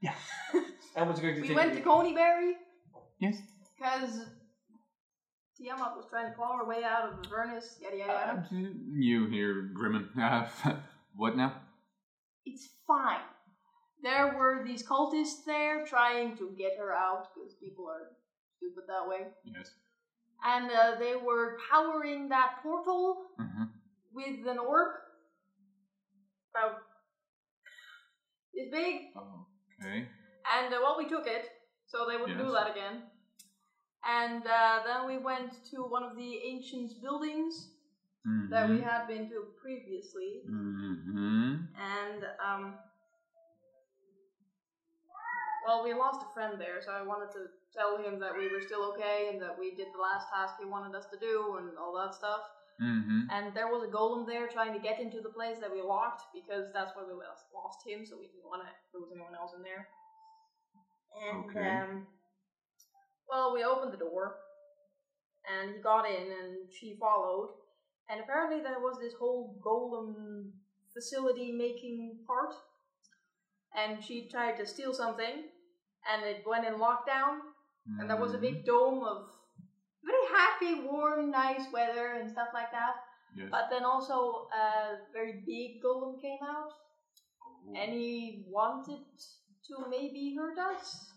[0.00, 0.14] yeah.
[0.96, 2.52] I was going to we went to Coneyberry
[3.18, 3.36] Yes.
[3.76, 4.26] because
[5.56, 8.72] Tiamat was trying to claw her way out of Avernus, yada yada Uh, yada.
[8.94, 10.08] you here, Grimmen.
[10.18, 10.46] Uh,
[11.16, 11.54] what now?
[12.44, 13.20] It's fine.
[14.02, 18.10] There were these cultists there trying to get her out because people are
[18.56, 19.28] stupid that way.
[19.44, 19.70] Yes.
[20.44, 23.64] And uh, they were powering that portal hmm
[24.14, 24.88] with an orb.
[26.54, 26.82] About
[28.52, 29.08] this big.
[29.80, 30.06] Okay.
[30.54, 31.48] And uh, well, we took it,
[31.86, 33.04] so they wouldn't do that again.
[34.04, 37.68] And uh, then we went to one of the ancient buildings
[38.50, 40.42] that we had been to previously.
[40.48, 41.54] Mm-hmm.
[41.74, 42.74] And, um,
[45.66, 48.60] well, we lost a friend there, so I wanted to tell him that we were
[48.60, 51.78] still okay and that we did the last task he wanted us to do and
[51.78, 52.42] all that stuff.
[52.82, 53.30] Mm-hmm.
[53.30, 56.22] And there was a golem there trying to get into the place that we locked
[56.34, 59.52] because that's where we lost, lost him, so we didn't want to lose anyone else
[59.56, 59.86] in there.
[61.30, 61.68] And Okay.
[61.68, 62.06] um,
[63.28, 64.36] well, we opened the door,
[65.46, 67.54] and he got in, and she followed.
[68.08, 70.50] And apparently, there was this whole golem
[70.92, 72.54] facility making part,
[73.76, 75.44] and she tried to steal something,
[76.10, 77.40] and it went in lockdown,
[77.98, 79.28] and there was a big dome of
[80.04, 82.94] very happy, warm, nice weather and stuff like that.
[83.36, 83.48] Yes.
[83.50, 86.72] But then also a very big golem came out,
[87.74, 89.00] and he wanted
[89.68, 91.12] to maybe hurt us.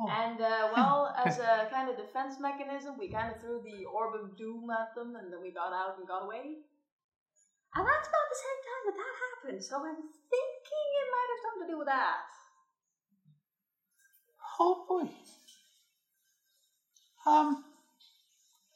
[0.00, 0.08] Oh.
[0.08, 4.14] And uh, well, as a kind of defense mechanism, we kind of threw the orb
[4.14, 6.64] of doom at them, and then we got out and got away.
[7.74, 9.98] And that's about the same time that that happened, so I'm
[10.30, 12.30] thinking it might have something to do with that.
[14.58, 15.10] Oh boy.
[17.26, 17.64] Um.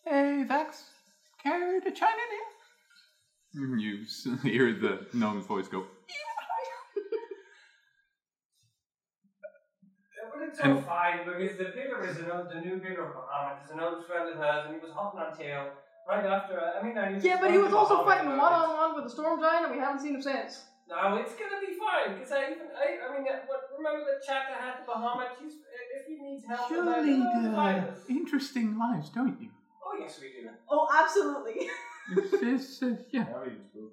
[0.05, 0.85] Hey, Vex.
[1.43, 2.09] Care to chime
[3.55, 3.61] in?
[3.61, 5.85] Mm, You s- hear the gnome's voice go.
[10.33, 13.15] But it's And- all fine because the pillar is an old, the new pillar of
[13.15, 15.71] Bahamut is an old friend of hers, and he was hopping on tail
[16.09, 16.59] right after.
[16.59, 18.65] I mean, I used to Yeah, but he was also Bahamut fighting about one it.
[18.69, 20.65] on one with a storm giant, and we haven't seen him since.
[20.89, 24.49] No, it's gonna be fine because I even I, I mean, what, remember the chat
[24.49, 25.37] I had to Bahamut?
[25.41, 25.68] He's, if he
[26.29, 27.99] needs help, You with that, lead he'll uh, find us.
[28.09, 29.51] interesting lives, don't you?
[29.85, 30.49] Oh yes, we do.
[30.71, 31.69] Oh, absolutely.
[32.17, 33.25] It's, it's uh, yeah.
[33.25, 33.93] Now you spoke.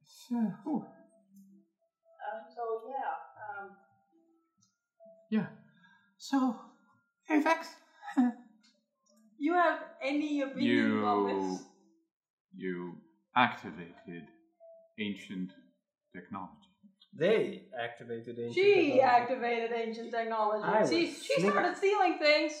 [0.00, 0.84] It's, uh, oh,
[2.32, 3.70] Um, so yeah, um,
[5.30, 5.46] yeah.
[6.16, 6.56] So,
[7.24, 7.76] hey, Vex.
[9.38, 11.50] you have any opinion on You.
[11.50, 11.62] this?
[12.54, 12.96] You
[13.34, 14.28] activated
[14.98, 15.52] ancient
[16.14, 16.61] technology.
[17.14, 19.00] They activated ancient She technology.
[19.02, 20.64] activated ancient technology.
[20.64, 21.50] I she was she sleeping.
[21.50, 22.52] started stealing things.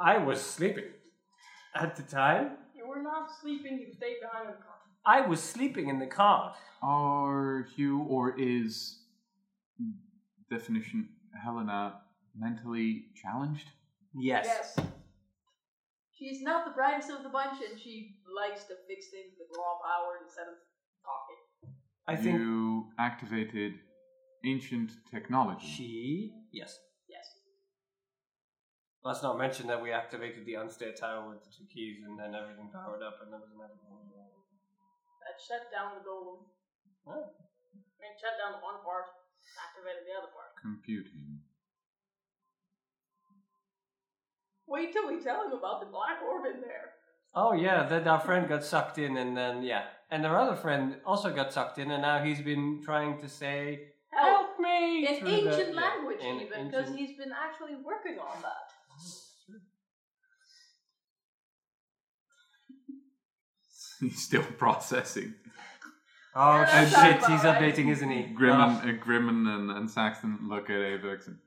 [0.00, 0.84] I was sleeping
[1.74, 2.52] at the time.
[2.74, 3.78] You were not sleeping.
[3.78, 4.76] You stayed behind in the car.
[5.04, 6.54] I was sleeping in the car.
[6.82, 9.00] Are you or is
[10.48, 11.08] definition
[11.42, 12.00] Helena
[12.38, 13.68] mentally challenged?
[14.14, 14.46] Yes.
[14.46, 14.86] Yes.
[16.16, 19.74] She's not the brightest of the bunch, and she likes to fix things with raw
[19.80, 20.54] power instead of
[21.02, 21.40] talking.
[22.06, 23.74] I think you activated
[24.44, 25.66] ancient technology.
[25.66, 26.32] she.
[26.52, 26.78] Yes.
[27.08, 27.26] Yes.
[29.04, 32.34] Let's not mention that we activated the unstair tower with the two keys, and then
[32.34, 34.04] everything powered up, and there was another one.
[35.24, 36.44] That shut down the golem.
[37.06, 37.12] Oh.
[37.12, 39.08] I mean, shut down one part,
[39.56, 40.52] activated the other part.
[40.60, 41.40] Computing.
[44.66, 46.99] Wait till we tell him about the black orb in there.
[47.34, 50.96] Oh yeah, that our friend got sucked in, and then yeah, and our other friend
[51.06, 54.28] also got sucked in, and now he's been trying to say, Help!
[54.48, 57.76] "Help me!" way In through the- ancient yeah, language, in even, because he's been actually
[57.76, 58.66] working on that.
[64.00, 65.34] He's still processing.
[66.34, 67.16] Oh Yeah, shit!
[67.26, 67.74] He's about right.
[67.74, 68.22] updating, isn't he?
[68.34, 68.82] Grimmen, Ah.
[68.82, 71.38] uh, Grimmen and, and Saxton look at Avex and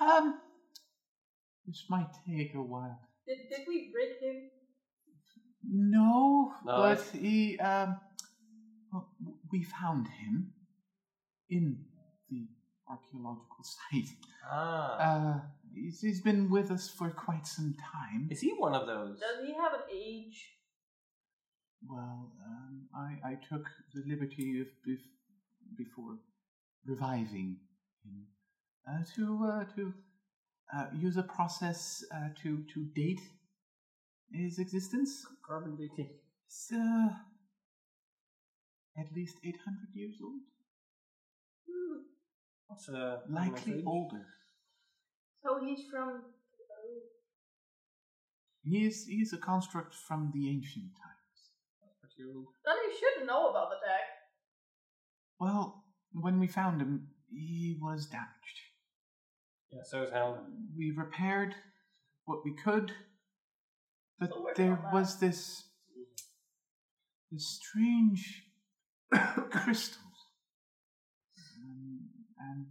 [0.00, 0.40] Um,
[1.66, 3.00] this might take a while.
[3.26, 4.50] Did, did we rid him?
[5.62, 7.96] No, No, but it's- he um,
[8.92, 9.08] well,
[9.52, 10.52] we found him
[11.50, 11.84] in
[12.30, 12.48] the
[12.88, 14.08] archaeological site.
[14.44, 14.96] ah.
[14.98, 15.40] Uh,
[15.74, 18.28] he's, he's been with us for quite some time.
[18.30, 19.18] Is he one of those?
[19.20, 20.54] Does he have an age?
[21.86, 23.64] Well, um, I, I took
[23.94, 25.12] the liberty of bef-
[25.76, 26.18] before
[26.86, 27.58] reviving
[28.04, 28.26] him
[28.88, 29.92] uh, to uh, to
[30.74, 33.20] uh, use a process uh, to to date
[34.32, 35.24] his existence.
[35.46, 36.10] Carbon dating.
[36.46, 37.08] It's uh,
[38.98, 40.40] at least eight hundred years old,
[42.66, 43.84] What's uh, likely age?
[43.86, 44.26] older.
[45.42, 46.22] So he's from.
[46.22, 47.00] oh,
[48.64, 51.94] He is he is a construct from the ancient times.
[52.00, 52.46] Pretty old.
[52.64, 54.00] Then he should know about the tech.
[55.40, 58.34] Well, when we found him, he was damaged.
[59.70, 60.40] Yeah, so is Helen.
[60.76, 61.54] we repaired
[62.24, 62.90] what we could,
[64.18, 65.64] but there was this
[67.30, 68.44] this strange
[69.50, 70.02] crystal,
[71.62, 72.00] um,
[72.40, 72.66] and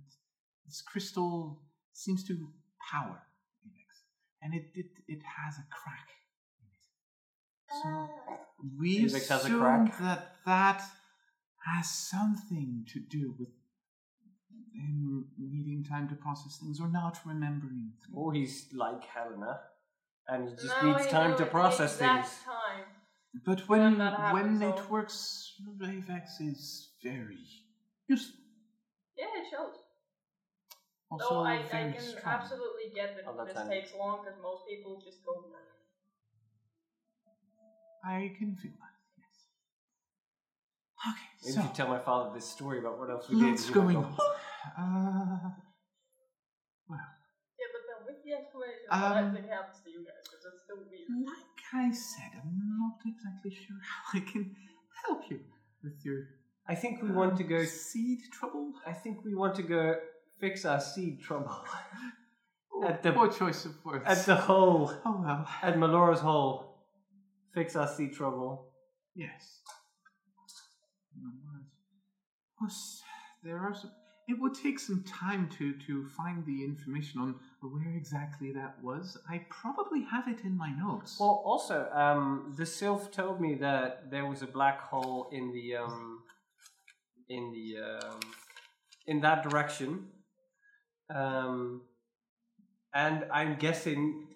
[0.65, 1.61] this crystal
[1.93, 2.33] seems to
[2.91, 3.21] power
[3.65, 4.01] Apex,
[4.41, 6.09] and it it, it has a crack
[6.59, 7.81] in it.
[7.81, 8.09] So
[8.79, 9.99] we Apex has a assumed crack?
[9.99, 10.81] that that
[11.65, 13.49] has something to do with
[14.73, 18.15] him needing time to process things or not remembering things.
[18.15, 19.59] Or he's like Helena,
[20.29, 22.43] and he just No, needs he time knew to it the process exact things.
[22.45, 22.85] Time.
[23.45, 24.87] But when When that happens, when it though.
[24.89, 27.45] works, Avex is very
[28.07, 28.41] useful.
[29.17, 29.75] Yeah, it shows.
[31.09, 32.33] Also So I, I very can strong.
[32.35, 33.75] absolutely get that this handy.
[33.81, 35.43] takes long because most people just go.
[38.03, 38.95] I can feel that.
[39.17, 39.35] Yes.
[41.07, 43.49] Okay, Maybe so you should tell my father this story about what else we did.
[43.51, 44.15] lots He might going go, on.
[44.77, 45.49] Uh,
[46.89, 50.45] Yeah, but then with the explanation, what I Um, think happens to you guys because
[50.45, 50.93] it's still weird.
[51.25, 54.55] Like I said, I'm not exactly sure how I can
[55.05, 55.39] help you
[55.83, 56.27] with your
[56.69, 57.57] I think we want to go.
[57.59, 58.73] Um, seed trouble.
[58.85, 59.95] I think we want to go
[60.39, 61.55] fix our seed trouble
[62.73, 64.03] oh, At the- poor choice of words.
[64.05, 66.83] at the hole oh well, at Melora's hole.
[67.53, 68.71] Fix our seed trouble.
[69.15, 69.61] yes.
[73.43, 73.91] There are some.
[74.27, 79.17] It would take some time to to find the information on where exactly that was.
[79.29, 81.17] I probably have it in my notes.
[81.17, 85.77] Well, also, um, the sylph told me that there was a black hole in the
[85.77, 86.23] um,
[87.29, 88.19] in the um,
[89.05, 90.07] in that direction,
[91.13, 91.83] um,
[92.93, 94.27] and I'm guessing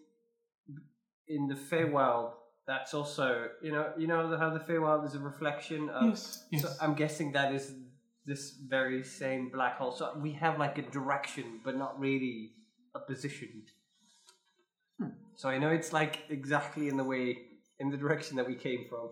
[1.27, 2.31] in the Feywild.
[2.65, 6.09] That's also, you know, you know how the Feywild is a reflection of.
[6.09, 6.61] yes, yes.
[6.61, 7.73] So I'm guessing that is
[8.25, 9.91] this very same black hole.
[9.91, 12.51] So we have like a direction, but not really
[12.95, 13.63] a position.
[14.99, 15.09] Hmm.
[15.35, 17.37] So I know it's like exactly in the way,
[17.79, 19.09] in the direction that we came from.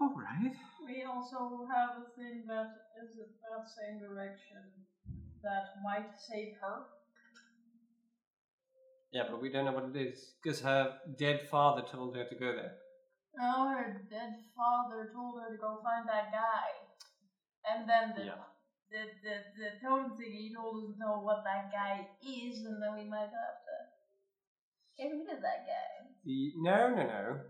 [0.00, 0.52] All right.
[0.86, 2.70] We also have a thing that
[3.02, 4.62] is in that same direction
[5.42, 6.82] that might save her.
[9.12, 12.34] Yeah, but we don't know what it is because her dead father told her to
[12.34, 12.72] go there.
[13.36, 16.68] No, her dead father told her to go find that guy.
[17.64, 18.44] And then the Yeah.
[18.90, 22.94] the, the, the tone thingy told us to know what that guy is, and then
[22.94, 23.76] we might have to
[24.98, 26.12] get rid of that guy.
[26.24, 27.40] The, no, no, no.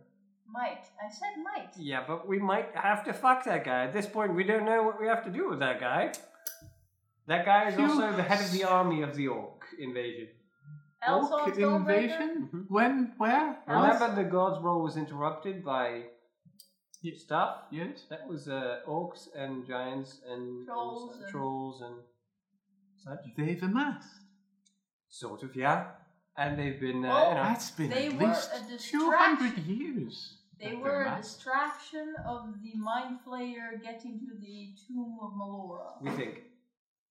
[0.46, 0.84] Might.
[1.02, 1.70] I said might.
[1.76, 3.84] Yeah, but we might have to fuck that guy.
[3.84, 6.12] At this point, we don't know what we have to do with that guy.
[7.26, 10.28] That guy is also the head of the army of the orc invasion.
[11.08, 12.02] Also Orc on Stonebreaker?
[12.20, 12.50] invasion?
[12.52, 12.64] Mhm.
[12.68, 13.14] When?
[13.18, 13.58] Where?
[13.66, 16.04] Remember the god's roll was interrupted by
[17.16, 17.62] stuff?
[17.70, 18.04] Yes.
[18.10, 21.96] That was uh, orcs and giants and Trolls and, and- trolls and
[23.04, 23.18] such.
[23.36, 24.08] They've amassed.
[25.08, 25.86] Sort of, yeah.
[26.36, 29.38] And they've been, uh, Well, you know, That's been They at were least a 200
[29.56, 29.64] distraction.
[29.66, 30.38] years.
[30.60, 31.34] They that were they're a amassed.
[31.34, 36.00] distraction of the Mind Flayer getting to the tomb of Melora.
[36.00, 36.42] we think.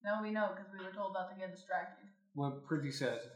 [0.04, 2.08] Now we know because we were told not to get distracted.
[2.34, 3.30] We're pretty certain.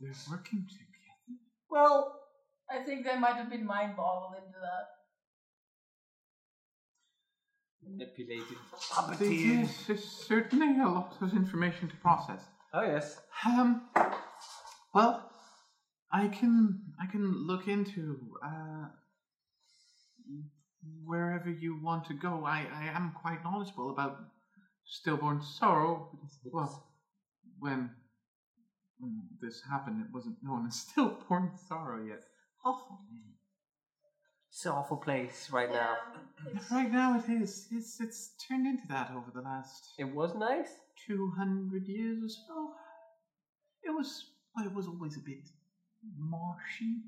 [0.00, 1.40] They're working together.
[1.70, 2.20] Well,
[2.70, 4.86] I think they might have been mind boggled into that.
[7.82, 8.58] Manipulated.
[9.18, 9.68] They.
[9.86, 12.42] There's certainly a lot of information to process.
[12.74, 13.18] Oh, yes.
[13.46, 13.82] Um.
[14.94, 15.30] Well,
[16.12, 18.88] I can I can look into uh
[21.04, 22.44] wherever you want to go.
[22.44, 24.18] I, I am quite knowledgeable about
[24.84, 26.10] stillborn sorrow.
[26.44, 26.86] Well,
[27.58, 27.90] when,
[29.00, 32.22] when this happened, it wasn't known as stillborn sorrow yet.
[32.64, 33.34] Awful name.
[34.50, 35.96] It's an awful place right now.
[36.70, 37.68] Right now it is.
[37.70, 40.70] It's it's turned into that over the last It was nice.
[41.06, 42.72] two hundred years or so.
[43.84, 44.24] It was
[44.56, 45.44] well, it was always a bit
[46.16, 47.02] marshy,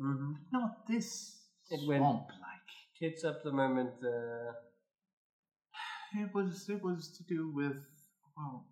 [0.00, 0.32] Mm-hmm.
[0.52, 1.40] not this
[1.70, 2.70] It went- swamp like.
[2.98, 3.94] Kids up the moment.
[4.04, 4.52] Uh,
[6.16, 7.80] It was it was to do with
[8.36, 8.66] well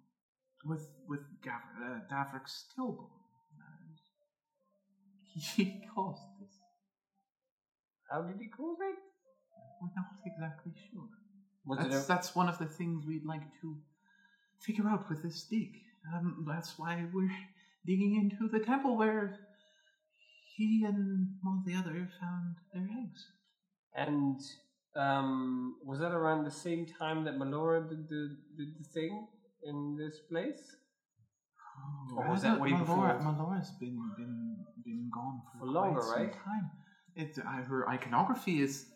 [0.65, 1.77] with with Gav-
[2.11, 3.09] uh, Stillborn.
[5.57, 6.55] He caused this.
[8.11, 8.97] how did he cause it?
[9.81, 11.09] We're not exactly sure.
[11.65, 13.77] Was That's, it a, that's one of the things we'd like to
[14.61, 15.71] figure out with this dig.
[16.13, 17.31] Um, that's why we're
[17.87, 19.35] digging into the temple where
[20.57, 23.27] he and all the others found their eggs.
[23.95, 24.41] and
[24.97, 29.27] um, was that around the same time that Melora did the did the thing
[29.65, 30.77] in this place?
[32.17, 33.21] Or was that way Melora, before?
[33.23, 36.33] Melora's been been been gone for, For longer, quite some right?
[36.45, 36.71] time.
[37.15, 38.87] It, uh, her iconography is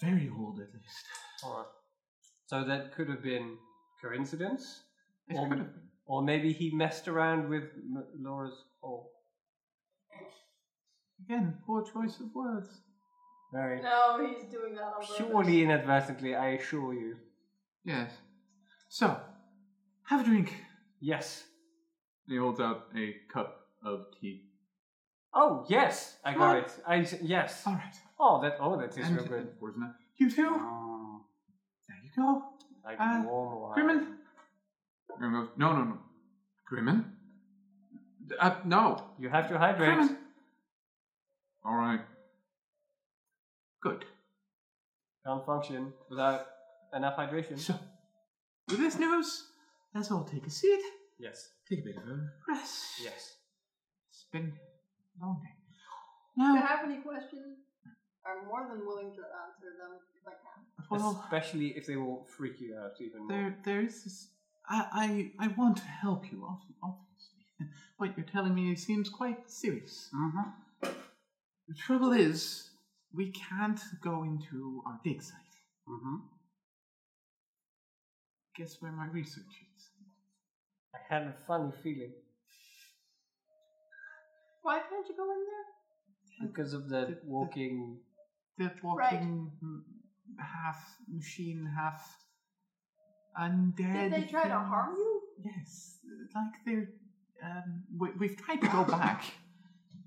[0.00, 1.04] very old, at least.
[1.44, 1.66] Or,
[2.46, 3.56] so that could have been
[4.02, 4.82] coincidence,
[5.28, 5.88] It Or- could have been.
[6.06, 7.64] or maybe he messed around with
[8.16, 8.64] Melora's.
[8.82, 9.10] Oh,
[11.24, 12.68] Again, poor choice of words.
[13.52, 15.16] very No, he's doing that on purpose.
[15.16, 17.16] purely inadvertently, I assure you.
[17.84, 18.12] Yes.
[18.88, 19.20] So,
[20.08, 20.54] have a drink.
[21.00, 21.44] Yes.
[22.26, 24.42] He holds out a cup of tea.
[25.34, 26.72] Oh yes, I got it.
[26.86, 27.62] I s- yes.
[27.66, 27.94] All right.
[28.18, 29.46] Oh, that oh that is And- real good.
[29.48, 29.74] Of course.
[30.18, 30.48] You too.
[30.50, 31.20] Oh,
[31.88, 32.42] There you go.
[32.84, 33.74] like Uh, warm wine.
[33.76, 34.14] Grimmen?
[35.18, 35.98] Grim goes, no, no, no.
[36.70, 37.04] Grimmen?
[38.40, 39.12] Uh, no.
[39.18, 39.88] You have to hydrate.
[39.98, 40.16] Grimmen.
[41.64, 42.00] All right.
[43.82, 44.04] Good.
[45.24, 46.46] Can't function without
[46.94, 47.58] enough hydration.
[47.58, 47.74] So,
[48.68, 49.47] with this news,
[49.94, 50.80] let's all take a seat.
[51.18, 51.50] Yes.
[51.68, 52.18] Take a bit of a
[52.48, 53.00] rest.
[53.02, 53.34] Yes.
[54.10, 54.52] It's been
[55.20, 55.54] a long day.
[56.40, 57.58] If you have any questions,
[58.24, 60.88] I'm more than willing to answer them if I can.
[60.90, 63.28] well, Especially if they will freak you out even more.
[63.28, 64.28] there, there is this.
[64.68, 66.46] I, I, I want to help you,
[66.82, 67.06] obviously.
[67.96, 70.08] What you're telling me seems quite serious.
[70.14, 70.90] Mm-hmm.
[71.66, 72.70] The trouble is,
[73.12, 75.34] we can't go into our dig site.
[75.88, 76.16] Mm-hmm.
[78.58, 79.90] Guess where my research is?
[80.94, 82.12] I had a funny feeling
[84.62, 86.48] Why can't you go in there?
[86.48, 87.98] because of the walking.
[88.58, 89.84] The walking m-
[90.38, 92.02] half machine, half
[93.40, 94.10] undead.
[94.10, 94.58] Did they try to thing.
[94.58, 95.20] harm you?
[95.44, 95.98] Yes,
[96.34, 96.88] like they're.
[97.42, 99.24] Um, we, we've tried to go back,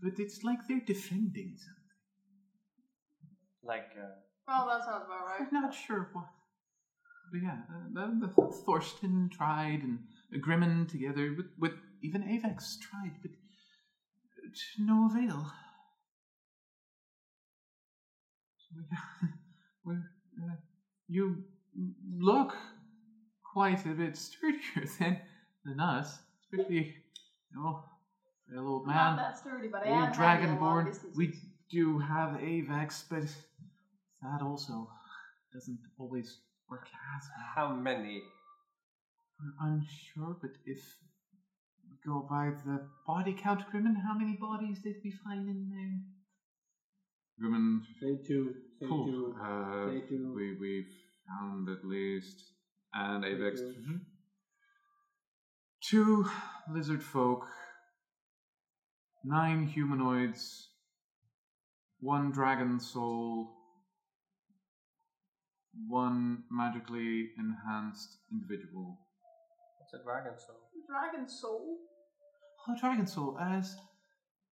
[0.04, 1.98] but it's like they're defending something.
[3.64, 4.10] Like, uh,
[4.48, 5.48] Well, that sounds about right.
[5.50, 6.26] I'm not sure what.
[7.32, 10.00] But yeah, uh, the, the Thorsten tried and
[10.42, 11.72] Grimmen together with, with
[12.04, 13.32] even Avex tried, but
[14.42, 15.52] to no avail.
[18.58, 18.98] So
[19.86, 20.56] we, uh,
[21.08, 21.44] you
[22.18, 22.54] look
[23.54, 25.20] quite a bit sturdier than
[25.64, 26.96] than us, especially
[27.54, 27.84] you know,
[28.58, 28.96] old man.
[28.96, 31.16] not that sturdy, but I Old am handy at long Dragonborn.
[31.16, 31.34] We
[31.70, 33.24] do have Avex, but
[34.22, 34.90] that also
[35.54, 36.40] doesn't always
[36.72, 37.48] work as well.
[37.56, 38.24] how many?
[39.40, 40.80] We're unsure, but if
[41.90, 46.00] we go by the body count, Grimmen, how many bodies did we find in there?
[47.50, 48.54] Grimmen, Say two.
[48.80, 49.06] Say Cool.
[49.06, 49.36] two.
[49.42, 50.34] uh, Say two.
[50.36, 50.86] we, we
[51.28, 52.42] found at least,
[52.94, 53.64] and Avex, two.
[53.80, 53.98] Mm-hmm.
[55.84, 56.26] Two
[56.72, 57.48] lizard folk,
[59.26, 60.70] nine humanoids,
[62.00, 63.50] one dragon soul,
[65.88, 69.00] one magically enhanced individual.
[69.80, 70.56] What's a dragon soul?
[70.88, 71.78] Dragon soul?
[72.68, 73.76] Oh, dragon soul as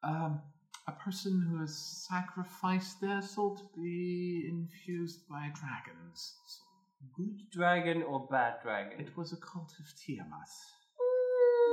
[0.03, 0.41] um,
[0.88, 6.65] a person who has sacrificed their soul to be infused by a dragon's soul.
[7.15, 8.99] Good dragon or bad dragon?
[8.99, 10.49] It was a cult of Tiamat.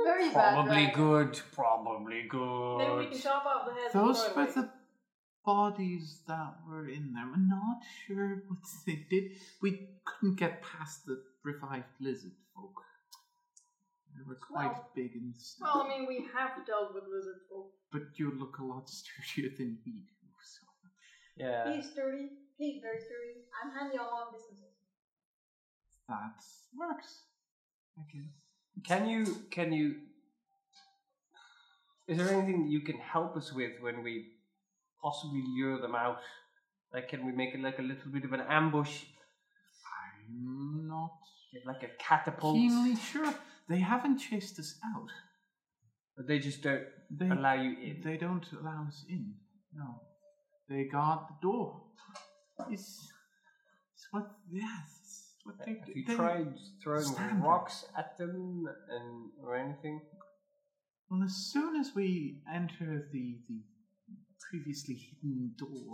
[0.05, 0.93] Very bad Probably dragon.
[0.95, 1.41] good.
[1.53, 2.77] Probably good.
[2.77, 4.67] Maybe we can chop off the heads Those and were throw it away.
[4.67, 4.76] the
[5.47, 7.23] bodies that were in there.
[7.33, 9.31] I'm not sure what they did.
[9.61, 9.71] We
[10.05, 12.75] couldn't get past the revived lizard folk.
[14.15, 15.69] They were quite Well- big and stuff.
[15.73, 17.71] Well, I mean, we have dealt with lizard folk.
[17.93, 20.27] but you look a lot sturdier than we do.
[20.53, 20.67] So.
[21.37, 21.73] Yeah.
[21.73, 22.27] He's sturdy.
[22.57, 23.35] He's very sturdy.
[23.63, 24.75] I'm handy on long distances.
[26.09, 26.35] That
[26.77, 27.11] works.
[27.97, 28.29] I guess.
[28.89, 29.95] Can you can you
[32.07, 34.13] is there anything you can help us with when we
[35.07, 36.17] possibly lure them out
[36.93, 38.95] Like, can we make it like a little bit of an ambush?
[39.97, 41.17] I'm not
[41.53, 42.55] Get like a catapult?
[42.55, 43.33] keenly sure.
[43.69, 45.09] They haven't chased us out.
[46.15, 46.85] But they just don't
[47.19, 47.95] They allow you in.
[48.07, 49.23] They don't allow us in.
[49.81, 49.87] No.
[50.69, 51.67] They guard the door.
[52.75, 52.89] It's,
[53.93, 54.87] it's what, yes,
[55.35, 56.53] it's what they Have you they- tried
[56.83, 58.35] throwing rocks at them
[58.95, 59.97] and or anything?
[61.09, 63.59] Well, as soon as we enter the, the
[64.49, 65.93] previously hidden door,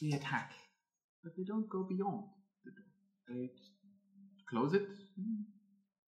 [0.00, 0.52] they attack.
[1.22, 2.24] But they don't go beyond
[2.64, 2.90] the door.
[3.28, 3.50] They
[4.50, 4.82] close it
[5.16, 5.44] and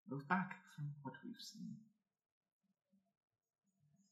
[0.09, 1.77] move back from what we've seen.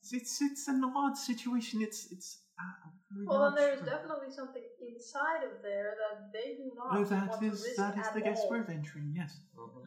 [0.00, 1.82] It's, it's, it's an odd situation.
[1.82, 6.54] It's, it's, uh, we're Well, then there is definitely something inside of there that they
[6.56, 6.98] do not.
[6.98, 9.12] Oh, that want to is risk that is at the guess we're venturing.
[9.16, 9.38] Yes.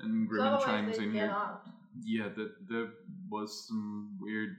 [0.01, 1.29] And So Grimmen otherwise chimes in here.
[1.29, 1.61] out.
[2.03, 2.87] Yeah, that there
[3.29, 4.55] was some weird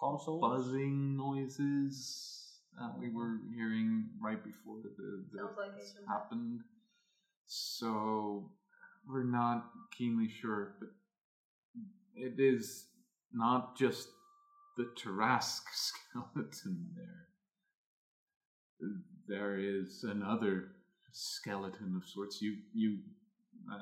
[0.00, 0.40] Console?
[0.40, 6.62] buzzing noises that we were hearing right before the, the like happened.
[7.46, 8.50] So
[9.06, 10.88] we're not keenly sure, but
[12.16, 12.86] it is
[13.32, 14.08] not just
[14.76, 17.26] the Tarrasque skeleton there.
[19.28, 20.68] There is another
[21.12, 22.40] skeleton of sorts.
[22.40, 22.98] You you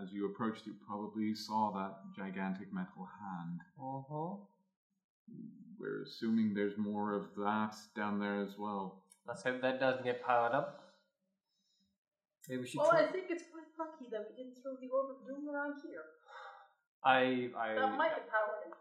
[0.03, 3.61] as you approached you probably saw that gigantic metal hand.
[3.81, 4.35] Uh-huh.
[5.81, 9.03] We're assuming there's more of that down there as well.
[9.27, 10.85] Let's hope that doesn't get powered up.
[12.49, 13.05] Maybe we should Well, try.
[13.05, 16.03] I think it's quite lucky that we didn't throw the orb of doom around here.
[17.05, 18.75] I, I, That might have powered it.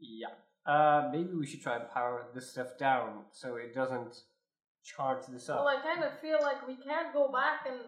[0.00, 0.34] yeah.
[0.64, 4.14] Uh, maybe we should try and power this stuff down so it doesn't
[4.84, 5.64] charge this up.
[5.64, 7.80] Well, I kind of feel like we can't go back and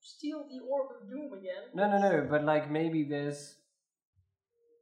[0.00, 1.64] steal the orb of doom again.
[1.74, 2.26] No, no, no.
[2.30, 3.56] But like maybe there's,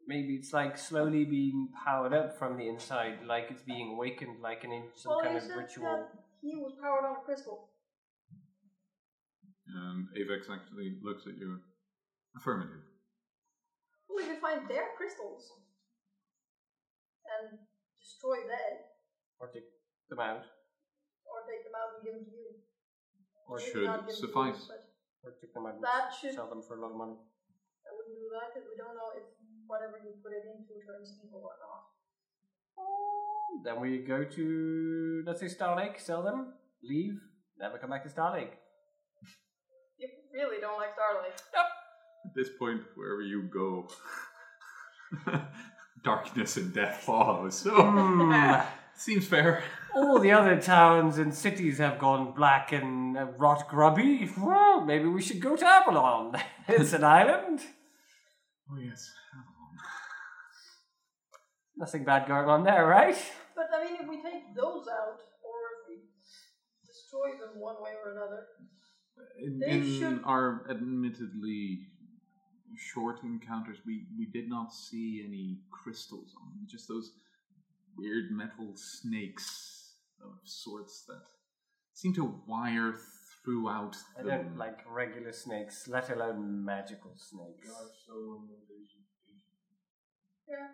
[0.06, 4.64] maybe it's like slowly being powered up from the inside, like it's being awakened, like
[4.64, 5.84] an in some well, kind you of said ritual.
[5.84, 6.08] that
[6.40, 7.68] he was powered on a crystal.
[9.68, 11.58] And Avex actually looks at you.
[12.36, 12.82] Affirmative.
[14.08, 15.48] Well, We could find their crystals
[17.28, 17.60] and
[18.00, 18.74] destroy them,
[19.40, 19.64] Or take
[20.10, 20.44] them out,
[21.24, 22.50] or take them out and give them to you.
[23.48, 24.68] or Maybe should not give them you, suffice.
[25.24, 27.16] or take them out and That should- sell them for a lot of money.
[27.16, 29.24] I wouldn't do that because we don't know if
[29.72, 31.82] whatever you put it into turns evil or not.
[33.64, 36.52] Then we go to let's say Star Lake, sell them,
[36.82, 37.16] leave,
[37.58, 38.52] never come back to Star Lake.
[39.98, 41.40] You really don't like Starlight.
[42.24, 43.88] At this point, wherever you go,
[46.04, 47.54] darkness and death follows.
[47.56, 48.60] So, Hmm.
[48.96, 49.62] seems fair.
[49.94, 54.28] All the other towns and cities have gone black and uh, rot grubby.
[54.38, 56.36] Well, maybe we should go to Avalon.
[56.68, 57.60] it's an island.
[58.70, 59.10] Oh, yes.
[61.76, 63.16] Nothing bad going on there, right?
[63.56, 65.96] But I mean, if we take those out, or if we
[66.86, 68.46] destroy them one way or another,
[69.38, 71.88] In, They in should- our admittedly
[72.76, 77.12] short encounters, we, we did not see any crystals on them, just those
[77.96, 81.22] weird metal snakes of sorts that
[81.92, 82.94] seem to wire
[83.44, 87.68] throughout I the don't like regular snakes, let alone magical snakes.
[90.48, 90.68] yeah.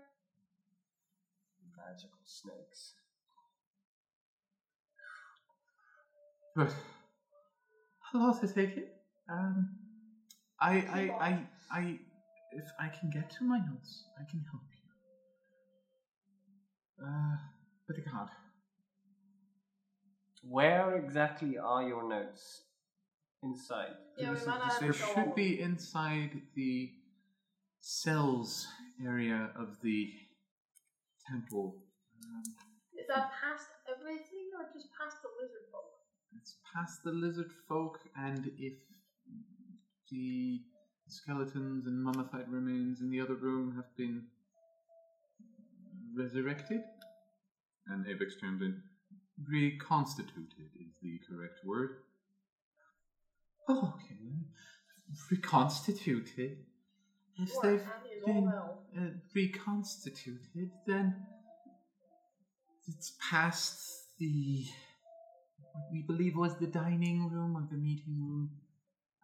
[1.86, 2.94] Magical snakes.
[6.56, 6.74] But
[8.12, 8.92] I'll also take it.
[9.30, 9.76] Um,
[10.60, 11.98] I, I, I, I,
[12.52, 14.62] if I can get to my notes, I can help
[16.98, 17.06] you.
[17.06, 17.36] Uh,
[17.86, 18.30] but I can't.
[20.42, 22.62] Where exactly are your notes?
[23.42, 23.94] Inside.
[24.18, 26.90] Yeah, we There might not have there to show all should of be inside the
[27.80, 28.66] cells
[29.04, 30.10] area of the
[31.30, 31.76] temple.
[32.24, 32.42] Um,
[32.98, 35.84] Is that past everything or just past the lizard folk?
[36.36, 38.74] It's past the lizard folk, and if
[40.10, 40.60] the
[41.08, 44.24] skeletons and mummified remains in the other room have been
[46.16, 46.82] resurrected,
[47.86, 48.82] And Avex chimed in.
[49.48, 51.90] reconstituted is the correct word.
[53.68, 54.16] Oh, okay.
[55.30, 56.58] Reconstituted.
[57.40, 61.14] If they've Annie is all been uh, reconstituted, then
[62.88, 63.78] it's past
[64.18, 64.64] the
[65.72, 68.50] what we believe was the dining room or the meeting room,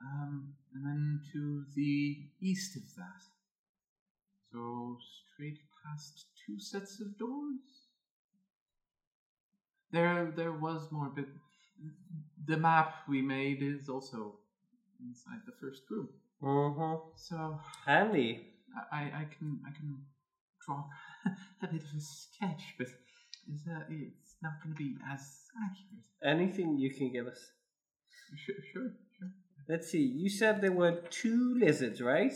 [0.00, 3.22] um, and then to the east of that.
[4.52, 4.98] So
[5.34, 7.88] straight past two sets of doors.
[9.90, 11.26] There, there was more, but
[12.46, 14.38] the map we made is also
[15.00, 16.08] inside the first room.
[16.44, 16.94] Mm-hmm.
[17.16, 18.50] So Handy.
[18.92, 19.98] I, I I can I can
[20.66, 20.84] draw
[21.62, 22.88] a bit of a sketch, but
[23.48, 25.20] it's, uh, it's not going to be as
[25.64, 26.04] accurate.
[26.24, 27.38] Anything you can give us.
[28.36, 29.30] Sure, sure, sure.
[29.68, 30.02] Let's see.
[30.02, 32.34] You said there were two lizards, right?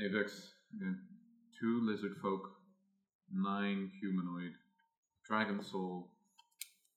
[0.00, 0.28] Avex,
[0.76, 0.98] again,
[1.58, 2.42] two lizard folk,
[3.32, 4.52] nine humanoid,
[5.26, 6.10] dragon soul,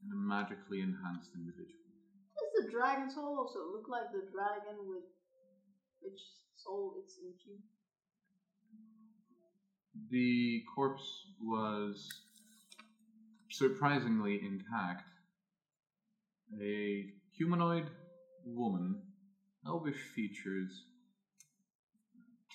[0.04, 1.86] and a magically enhanced individual.
[2.36, 5.04] Does the dragon soul also look like the dragon with
[6.06, 6.22] which
[6.56, 7.58] soul it's into?
[10.12, 12.08] The corpse was
[13.50, 15.04] surprisingly intact.
[16.62, 17.90] A humanoid
[18.46, 19.02] woman,
[19.66, 20.84] elvish features,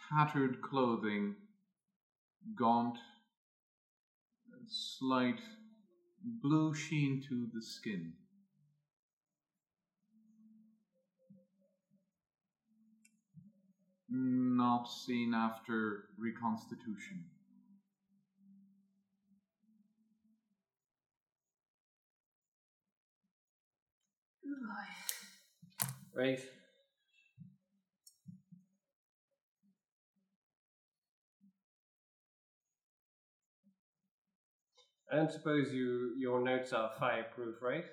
[0.08, 1.34] tattered clothing,
[2.54, 2.98] gaunt,
[4.68, 5.40] slight
[6.22, 8.12] blue sheen to the skin.
[14.12, 17.24] Not seen after reconstitution.
[26.14, 26.40] Right.
[35.12, 37.84] I don't suppose you your notes are fireproof, right?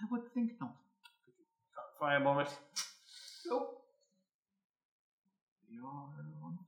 [0.00, 0.74] I would think not.
[2.00, 2.54] Firebomb it.
[3.50, 3.82] Nope.
[5.68, 6.58] They are on.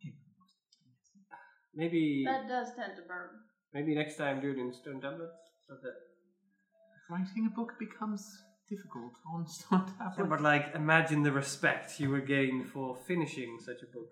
[1.74, 3.30] Maybe That does tend to burn.
[3.72, 5.38] maybe next time do it in stone tablets.
[5.66, 5.94] So that
[7.10, 9.84] Writing a book becomes difficult on stone
[10.18, 14.10] Yeah, but like imagine the respect you would gain for finishing such a book.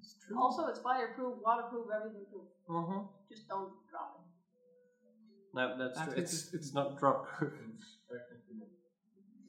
[0.00, 0.40] It's true.
[0.40, 2.48] Also, it's fireproof, waterproof, everything proof.
[2.68, 3.00] Mm-hmm.
[3.30, 5.54] Just don't drop it.
[5.54, 6.22] No, that's That true.
[6.22, 7.52] is- It's it's not drop proof.
[8.08, 8.66] Technically,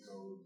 [0.05, 0.39] you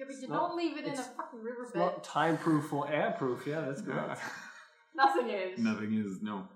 [0.00, 1.74] Yeah, but It's you not- don't leave it in a it's- fucking It's riverbed.
[1.76, 3.46] not time proof or air proof.
[3.46, 4.16] Yeah, that's good.
[4.94, 5.58] Nothing is.
[5.58, 6.48] Nothing is, no.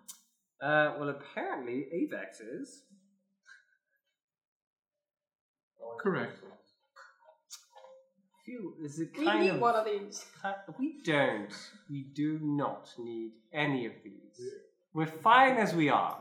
[0.63, 2.85] Uh, well, apparently Avex is.
[6.01, 6.39] Correct.
[8.47, 10.25] Feel is it We need of one of these.
[10.43, 11.53] ki- we don't.
[11.91, 14.41] We do not need any of these.
[14.95, 16.19] We're fine as we are.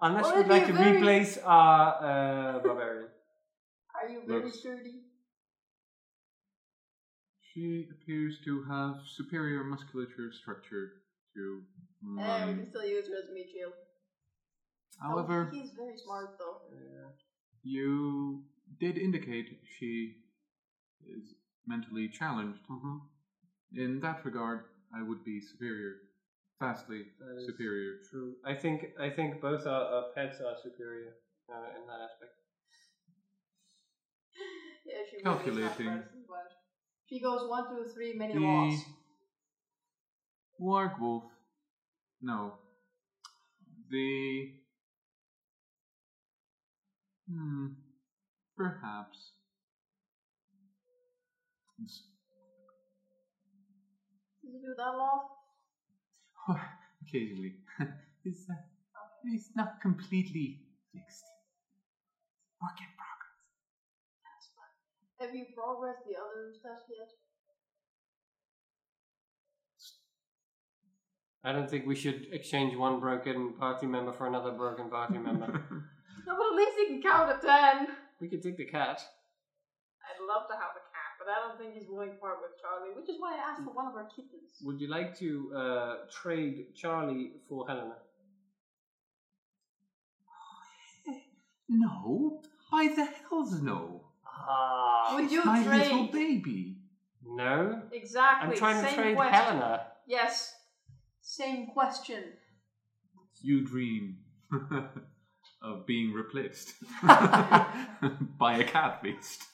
[0.00, 3.08] Unless Well, we'd like to very- replace our uh, barbarian.
[3.94, 5.04] Are you very Looks- sturdy?
[7.58, 10.92] She appears to have superior musculature structure
[11.34, 11.60] to
[12.00, 12.42] mine.
[12.42, 13.72] Eh, we can still use her as a meat shield.
[15.02, 16.58] Oh, However, he's very smart though.
[17.64, 18.38] you
[18.78, 20.14] did indicate she
[21.04, 21.34] is
[21.66, 22.64] mentally challenged.
[22.68, 23.00] Mhm.
[23.72, 24.62] In that regard,
[24.92, 25.98] I would be superior,
[26.60, 27.98] vastly That is superior.
[28.08, 28.36] True.
[28.44, 31.16] I think I think both our, our pets are superior
[31.48, 32.34] uh, in that aspect.
[34.84, 35.86] Yeah, she really Calculating.
[35.86, 36.57] medicine, but
[37.08, 38.84] She goes one, two, three, many The laws.
[40.60, 41.24] Warg Wolf.
[42.20, 42.58] No.
[43.90, 44.52] The.
[47.30, 47.66] Hmm.
[48.56, 49.32] Perhaps.
[51.80, 52.02] It's-
[54.42, 55.28] Does he do that law?
[57.02, 57.54] Occasionally.
[58.24, 58.54] It's, uh,
[59.24, 60.58] it's not completely
[60.92, 61.24] fixed.
[62.60, 63.40] Work in progress.
[64.26, 65.07] That's fine.
[65.20, 67.10] Have you progressed the other stuff yet?
[71.44, 75.64] I don't think we should exchange one broken party member for another broken party member.
[76.26, 77.86] No, but at least he can count to ten.
[78.20, 79.00] we could take the cat.
[79.00, 82.60] I'd love to have a cat, but I don't think he's willing to part with
[82.60, 84.60] Charlie, which is why I asked for one of our kittens.
[84.62, 87.94] Would you like to uh, trade Charlie for Helena?
[91.70, 92.42] No.
[92.70, 94.07] Why the hell's no?
[94.48, 95.14] Ah.
[95.14, 95.82] Would you My trade?
[95.90, 96.78] little baby.
[97.24, 97.82] No.
[97.92, 98.50] Exactly.
[98.50, 99.34] I'm trying to same trade question.
[99.34, 99.86] Helena.
[100.06, 100.54] Yes.
[101.20, 102.24] Same question.
[103.42, 104.18] You dream
[105.62, 109.44] of being replaced by a cat beast.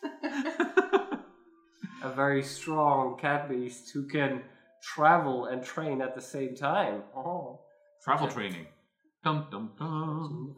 [2.02, 4.42] A very strong cat beast who can
[4.82, 7.02] travel and train at the same time.
[7.16, 7.60] Oh.
[8.02, 8.66] Travel training.
[9.24, 10.56] Dum dum dum.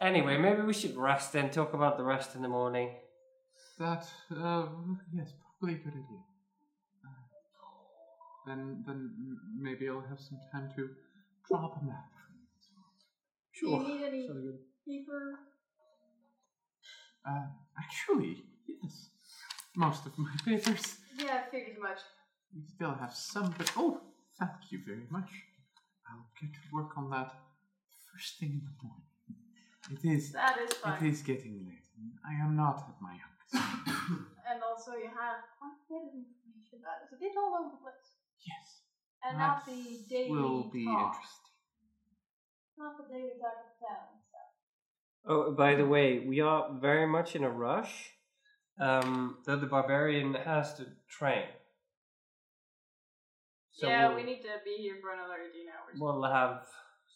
[0.00, 2.90] Anyway, maybe we should rest and talk about the rest in the morning.
[3.78, 4.66] That, uh,
[5.12, 6.22] yes, probably a good idea.
[7.04, 7.08] Uh,
[8.46, 9.10] then, then
[9.58, 10.88] maybe I'll have some time to
[11.48, 12.10] drop a map.
[13.60, 14.58] Do you need any Sounds good.
[14.86, 15.38] paper?
[17.26, 17.46] Uh,
[17.78, 19.08] actually, yes.
[19.74, 20.96] Most of my papers.
[21.18, 21.98] Yeah, I figured as much.
[22.54, 24.00] We still have some, but oh,
[24.38, 25.28] thank you very much.
[26.08, 27.32] I'll get to work on that
[28.12, 29.06] first thing in the morning.
[29.90, 30.32] It is.
[30.32, 31.06] That is fine.
[31.06, 31.82] is getting late.
[32.28, 33.35] I am not at my youngest.
[34.46, 36.78] And also, you have quite a bit of information.
[36.86, 38.14] That is a bit all over the place.
[38.46, 38.86] Yes.
[39.24, 41.18] And That not the daily will be talk.
[41.18, 41.54] interesting.
[42.78, 44.06] Not the daily talk of town.
[44.30, 44.38] So.
[45.26, 48.12] Oh, by the way, we are very much in a rush.
[48.78, 51.48] Um, that the barbarian has to train.
[53.72, 55.96] So yeah, we'll, we need to be here for another 18 hours.
[55.98, 56.60] we'll have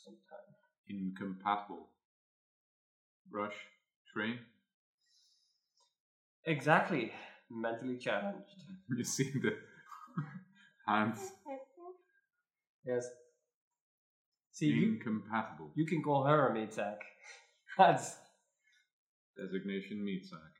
[0.04, 0.54] some time.
[0.88, 1.88] Incompatible.
[3.30, 3.56] Rush.
[4.12, 4.38] Train.
[6.46, 7.12] Exactly.
[7.50, 8.46] Mentally challenged.
[8.96, 9.52] You see the
[10.86, 11.20] hands.
[12.84, 13.06] Yes.
[14.52, 15.70] See, you, Incompatible.
[15.76, 16.98] you can call her a meat sack.
[17.78, 18.16] That's
[19.36, 20.52] Designation meat sack.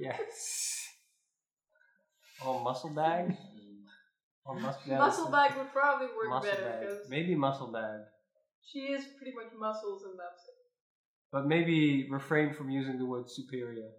[0.00, 0.86] yes.
[2.42, 3.36] Oh, muscle bag.
[4.46, 4.98] Oh, muscle bag.
[4.98, 6.80] Muscle bag would probably work Muscle better bag.
[6.80, 8.00] because Maybe muscle bag,
[8.64, 10.54] she is pretty much muscles and that's it.
[11.32, 13.90] but maybe refrain from using the word superior.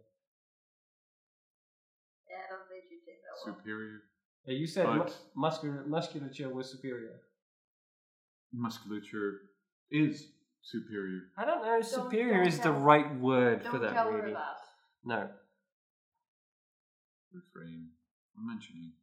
[2.27, 3.28] Yeah, I don't think you take that one.
[3.45, 4.00] Superior.
[4.45, 7.22] Yeah, you said mu- But- muscular musculature was superior.
[8.53, 9.42] Musculature
[9.92, 11.22] is superior.
[11.38, 11.82] I don't know.
[11.82, 13.93] superior don't is the tell- right word Don't for that.
[13.93, 14.32] tell really.
[14.34, 14.58] her that.
[15.03, 15.30] No.
[17.34, 17.90] Refrain.
[18.38, 18.93] I'm mentioning.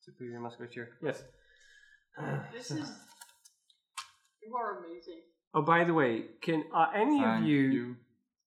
[0.00, 0.88] Superior musculature.
[1.02, 1.22] Yes.
[2.52, 2.90] This is.
[4.42, 5.20] You are amazing.
[5.54, 7.96] Oh, by the way, can are any Thank of you, you.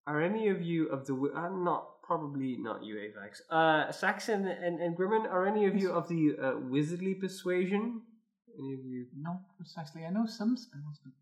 [0.08, 4.42] are any of you of the wi- uh, not probably not you Avex uh Saxton
[4.66, 7.84] and, and Grimmen are any of you of the uh, wizardly persuasion?
[8.60, 9.06] Any of you?
[9.28, 10.02] Not precisely.
[10.08, 11.14] I know some spells, but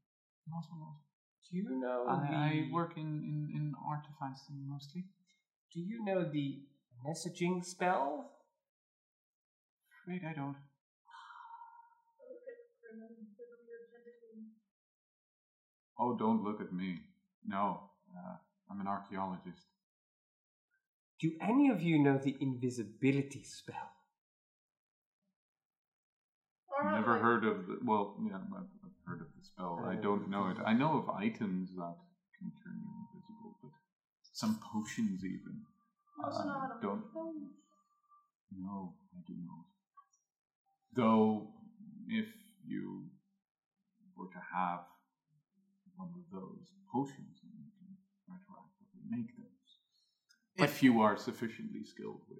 [0.53, 0.98] not a lot.
[1.45, 4.43] Do you know I, I work in, in, in artifacts
[4.74, 5.03] mostly.
[5.74, 6.48] Do you know the
[7.06, 8.32] messaging spell?
[9.93, 10.57] Afraid I don't.
[15.99, 16.90] Oh, don't look at me.
[17.45, 17.66] No,
[18.16, 18.35] uh,
[18.69, 19.66] I'm an archaeologist.
[21.20, 23.92] Do any of you know the invisibility spell?
[26.70, 27.78] Or Never heard of the.
[27.84, 29.84] Well, yeah, I've, I've heard of the spell.
[29.88, 30.58] I Uh, don't know it.
[30.64, 31.96] I know of items that
[32.38, 33.72] can turn you invisible, but
[34.34, 35.66] some potions even.
[36.24, 37.00] Also Uh, know how to don't.
[37.00, 37.54] make phones.
[38.52, 39.66] No, I do not.
[40.94, 41.48] Though,
[42.08, 42.28] if
[42.66, 43.10] you
[44.16, 44.82] were to have
[45.96, 47.90] one of those potions, then you can
[48.30, 49.32] retroactively make
[50.58, 50.69] those.
[50.69, 52.40] If you are sufficiently skilled with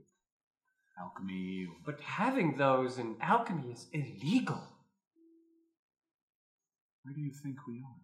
[1.00, 4.62] alchemy or But having those in alchemy is illegal.
[7.04, 8.02] where do you think we are?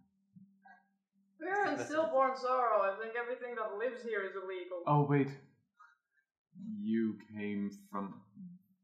[1.42, 2.82] We're in stillborn sorrow.
[2.83, 4.82] I think everything that lives here is illegal.
[4.88, 5.27] Oh wait,
[6.82, 8.14] you came from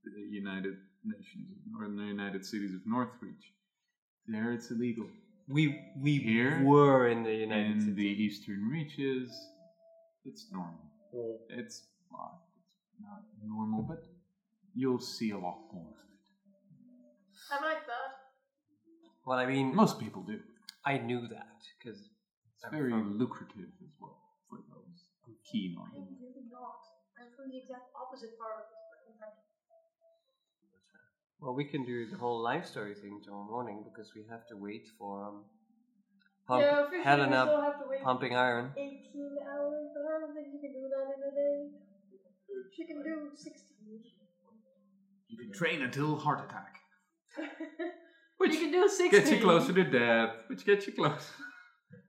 [0.04, 0.76] the United
[1.06, 1.48] Nations
[1.80, 3.54] or the United Cities of Northreach.
[4.28, 5.08] There, it's illegal.
[5.48, 7.96] We we Here, were in the United in States.
[7.96, 9.32] the Eastern Reaches,
[10.26, 10.89] it's normal.
[11.50, 14.04] It's, well, it's not normal, but
[14.76, 16.26] you'll see a lot more of it.
[17.52, 18.12] I like that.
[19.26, 20.40] Well, I mean, Most people do.
[20.86, 22.00] I knew that because
[22.56, 24.18] It's very lucrative as well
[24.50, 25.06] for those
[25.52, 26.18] keen on I'm it.
[26.22, 26.82] really not.
[27.18, 29.44] I'm from the exact opposite part of this fucking country.
[31.42, 34.56] Well, we can do the whole life story thing tomorrow morning because we have to
[34.58, 35.46] wait for um,
[36.50, 38.72] yeah, pump officially Helen we up, have to wait pumping iron.
[38.78, 38.90] 18
[39.50, 41.58] hours, but I don't think you can do that in a day.
[42.76, 44.04] She can do 16.
[45.28, 46.76] You can train until heart attack.
[48.38, 49.12] Which you can do 16.
[49.12, 51.30] Gets you closer to death, which gets you close.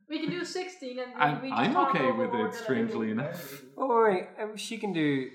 [0.08, 2.52] We can do 16 and we, I'm, we just I'm talk okay with more it,
[2.52, 3.26] than strangely anything.
[3.26, 3.62] enough.
[3.76, 5.28] Oh, wait, um, she can do.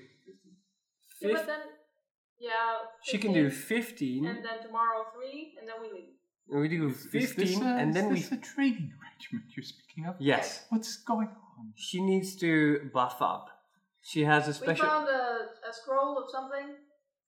[1.20, 1.58] Yeah, Fif- but then,
[2.40, 2.52] yeah.
[3.02, 4.26] she can do fifteen.
[4.26, 6.15] And then tomorrow 3, and then we leave.
[6.48, 8.20] We do Is fifteen, this a, and then is we.
[8.20, 10.14] this a training arrangement you're speaking of?
[10.18, 11.72] Yes, What's going on?
[11.74, 13.46] she needs to buff up.
[14.02, 14.84] She has a special.
[14.84, 15.24] We found a,
[15.68, 16.76] a scroll of something,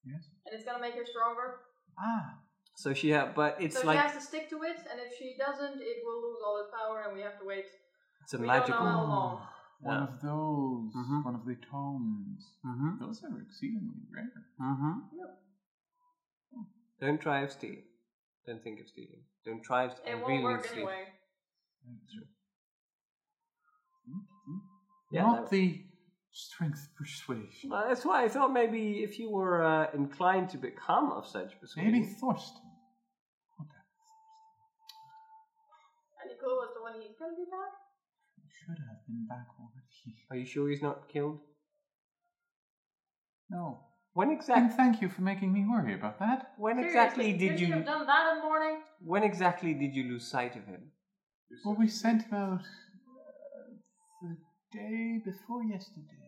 [0.04, 0.22] Yes.
[0.46, 1.56] and it's gonna make her stronger.
[1.98, 2.38] Ah,
[2.76, 5.10] So she ha but it's so like she has to stick to it, and if
[5.18, 7.66] she doesn't, it will lose all its power, and we have to wait.
[8.22, 8.86] it's a we don't know magical.
[8.86, 9.40] how long.
[9.80, 10.04] one Yeah.
[10.08, 10.90] of those.
[11.00, 11.24] Mhm.
[11.28, 12.42] One of the tomes.
[12.66, 12.90] Mm-hmm.
[13.02, 14.32] Those are exceedingly rare.
[14.60, 14.94] Mm-hmm.
[17.00, 17.52] Don't try of
[18.48, 18.56] stealing.
[18.56, 19.22] Don't think of stealing.
[19.44, 20.76] Don't try of It and won't really work steal.
[20.78, 21.04] anyway.
[25.10, 25.84] Yeah, Not that- the
[26.32, 27.70] strength persuasion.
[27.70, 31.58] Well, that's why I thought maybe if you were uh, inclined to become of such
[31.60, 31.92] persuasion.
[31.92, 32.62] Maybe Thorsten.
[36.24, 37.72] Any clue as to when he's gonna be back?
[38.50, 40.26] Should have been back already.
[40.30, 41.40] Are you sure he's not killed?
[43.48, 43.87] No.
[44.18, 44.76] When And exactly?
[44.76, 46.38] thank you for making me worry about that.
[46.58, 47.74] When exactly Seriously, did couldn't you?
[47.74, 48.76] have done that in the morning?
[49.12, 50.82] When exactly did you lose sight of him?
[51.64, 53.68] Well, we sent him out uh,
[54.22, 54.36] the
[54.76, 56.18] day before yesterday.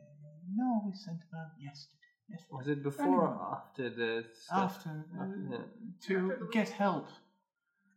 [0.55, 2.13] No, we sent him out yesterday.
[2.29, 2.43] Yes.
[2.53, 4.13] Was it before or after the
[4.45, 4.73] stuff?
[4.77, 5.65] After uh, Yeah.
[6.07, 7.09] to After get help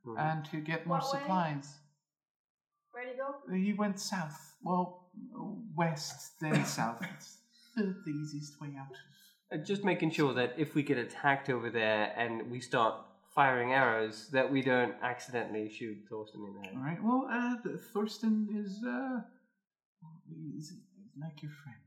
[0.07, 0.17] Mhm.
[0.27, 1.19] and to get more What way?
[1.19, 1.67] supplies.
[2.91, 3.29] Where'd he go?
[3.67, 4.39] He went south.
[4.63, 4.87] Well,
[5.83, 6.99] west then south.
[7.13, 7.29] It's
[7.75, 8.97] the, the easiest way out.
[9.53, 12.95] Uh, Just making sure that if we get attacked over there and we start
[13.35, 16.75] firing arrows, that we don't accidentally shoot Thorsten in the head.
[16.75, 17.03] All right.
[17.03, 17.55] Well, uh,
[17.93, 19.21] Thorsten is uh,
[20.29, 20.73] he's, he's
[21.19, 21.77] like your friend,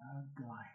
[0.00, 0.66] uh, Goliath.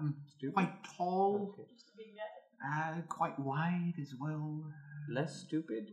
[0.00, 0.16] Um,
[0.54, 1.68] quite tall, Okay.
[1.74, 2.98] Just a big guy.
[2.98, 4.64] uh, quite wide as well.
[5.10, 5.92] Less stupid?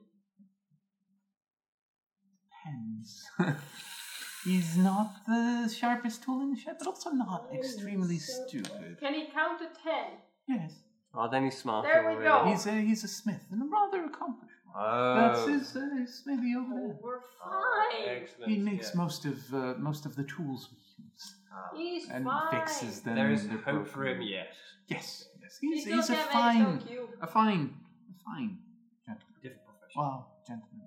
[2.65, 3.25] Depends.
[4.43, 8.99] he's not the sharpest tool in the shed, but also not extremely so- stupid.
[8.99, 10.05] Can he count to ten?
[10.47, 10.73] Yes,
[11.15, 12.45] Oh, then he's smarter There we already.
[12.45, 12.49] go.
[12.51, 14.55] he's a he's a smith and a rather accomplished.
[14.65, 14.83] one.
[14.83, 15.15] Oh.
[15.15, 16.97] That's his, uh, his smithy over Oh, there.
[17.03, 18.09] we're Oh, fine.
[18.09, 18.51] excellent.
[18.51, 19.01] He makes yeah.
[19.03, 21.35] most of uh, most of the tools we use
[21.75, 22.49] He's and fine.
[22.51, 23.15] fixes them.
[23.15, 24.47] There is in the hope for him yet.
[24.87, 27.75] Yes, yes, He he's, he's a fine, so a fine,
[28.11, 28.57] a fine
[29.05, 29.37] gentleman.
[29.43, 29.95] Different profession.
[30.01, 30.79] Well, gentleman.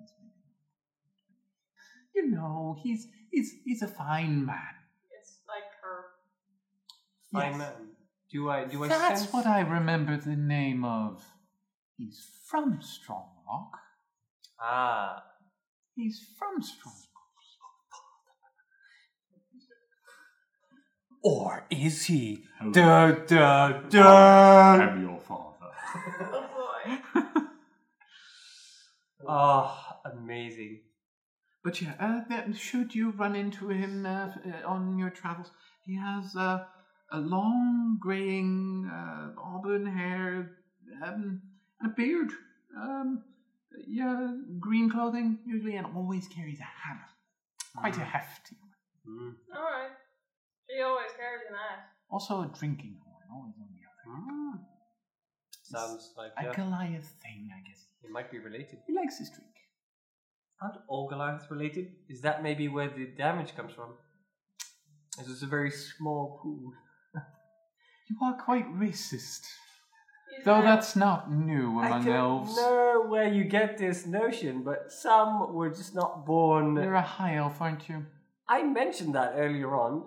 [2.15, 4.75] You know, he's he's he's a fine man.
[5.19, 6.05] It's like her.
[7.31, 7.57] Fine Yes.
[7.59, 7.73] man.
[8.31, 11.23] Do I do I That's sense what I remember the name of.
[11.97, 13.71] He's from Strong Rock.
[14.61, 15.23] Ah.
[15.95, 16.93] He's from Strong
[21.23, 22.43] Or is he?
[22.71, 24.05] Da da da.
[24.75, 25.71] I'm your father.
[26.33, 26.97] Oh boy.
[29.27, 30.81] Oh, amazing.
[31.67, 35.51] But yeah, uh, that, should you run into him uh, uh, on your travels,
[35.85, 36.63] he has uh,
[37.11, 40.51] a long graying uh, auburn hair
[41.03, 41.41] um,
[41.81, 42.29] and a beard.
[42.81, 43.21] Um,
[43.85, 44.31] yeah,
[44.61, 47.09] green clothing usually, and always carries a hammer.
[47.75, 49.35] Quite a hefty one.
[49.35, 49.57] Mm.
[49.57, 49.91] Alright.
[50.69, 51.89] She always carries an axe.
[52.09, 54.21] Also a drinking horn, always on the other.
[54.21, 54.59] Mm.
[55.63, 57.87] Sounds like A yeah, Goliath thing, I guess.
[58.05, 58.79] it might be related.
[58.87, 59.56] He likes his drink.
[60.61, 61.87] Aren't all Goliaths related?
[62.09, 63.93] Is that maybe where the damage comes from?
[65.17, 66.73] This is a very small pool.
[68.09, 69.41] You are quite racist.
[70.33, 72.07] He's Though had- that's not new among elves.
[72.07, 72.55] I don't elves.
[72.55, 76.75] know where you get this notion, but some were just not born.
[76.77, 78.05] You're a high elf, aren't you?
[78.47, 80.03] I mentioned that earlier on.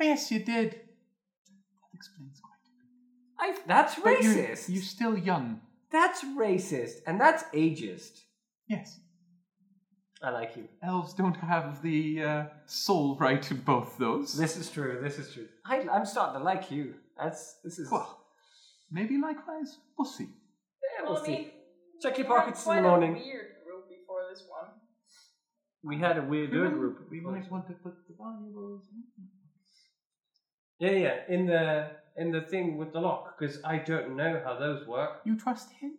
[0.00, 0.70] Oh, yes, you did.
[0.70, 2.62] That explains quite
[3.50, 3.62] a bit.
[3.62, 4.68] I that's But you're- racist.
[4.68, 5.60] You're still young.
[5.90, 8.20] That's racist, and that's ageist.
[8.68, 9.00] Yes.
[10.22, 10.68] I like you.
[10.82, 14.36] Elves don't have the uh, soul right to both those.
[14.36, 14.98] This is true.
[15.02, 15.48] This is true.
[15.64, 16.94] I, I'm starting to like you.
[17.18, 17.90] That's this is.
[17.90, 18.20] Well,
[18.90, 19.78] maybe likewise.
[19.98, 20.24] We'll see.
[20.82, 21.32] Yeah, Well, we'll I see.
[21.32, 21.50] mean,
[22.02, 23.10] Check your had pockets in the morning.
[23.12, 24.70] A weird group before this one.
[25.82, 27.08] We had a weird good group.
[27.10, 28.84] We might want to put the valuables.
[30.78, 31.16] Yeah, yeah.
[31.28, 35.20] In the in the thing with the lock, because I don't know how those work.
[35.24, 35.92] You trust him?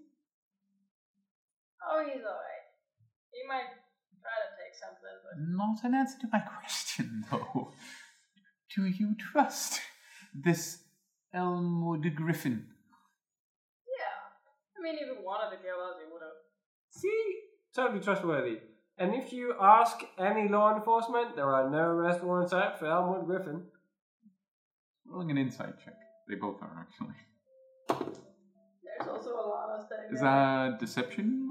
[1.89, 2.65] Oh, he's alright.
[3.31, 3.69] He might
[4.21, 7.71] try to take something, but Not an answer to my question, though.
[8.75, 9.79] Do you trust
[10.33, 10.79] this
[11.33, 12.67] Elmwood Griffin?
[13.97, 14.79] yeah.
[14.79, 16.37] I mean, if he wanted to kill us, he would have.
[16.91, 17.39] See,
[17.75, 18.57] totally trustworthy.
[18.97, 23.25] And if you ask any law enforcement, there are no arrest warrants out for Elmwood
[23.25, 23.63] Griffin.
[25.07, 25.95] Rolling an insight check.
[26.27, 27.15] They both are, actually.
[27.89, 29.99] There's also a lot of stuff.
[30.11, 31.49] Is that deception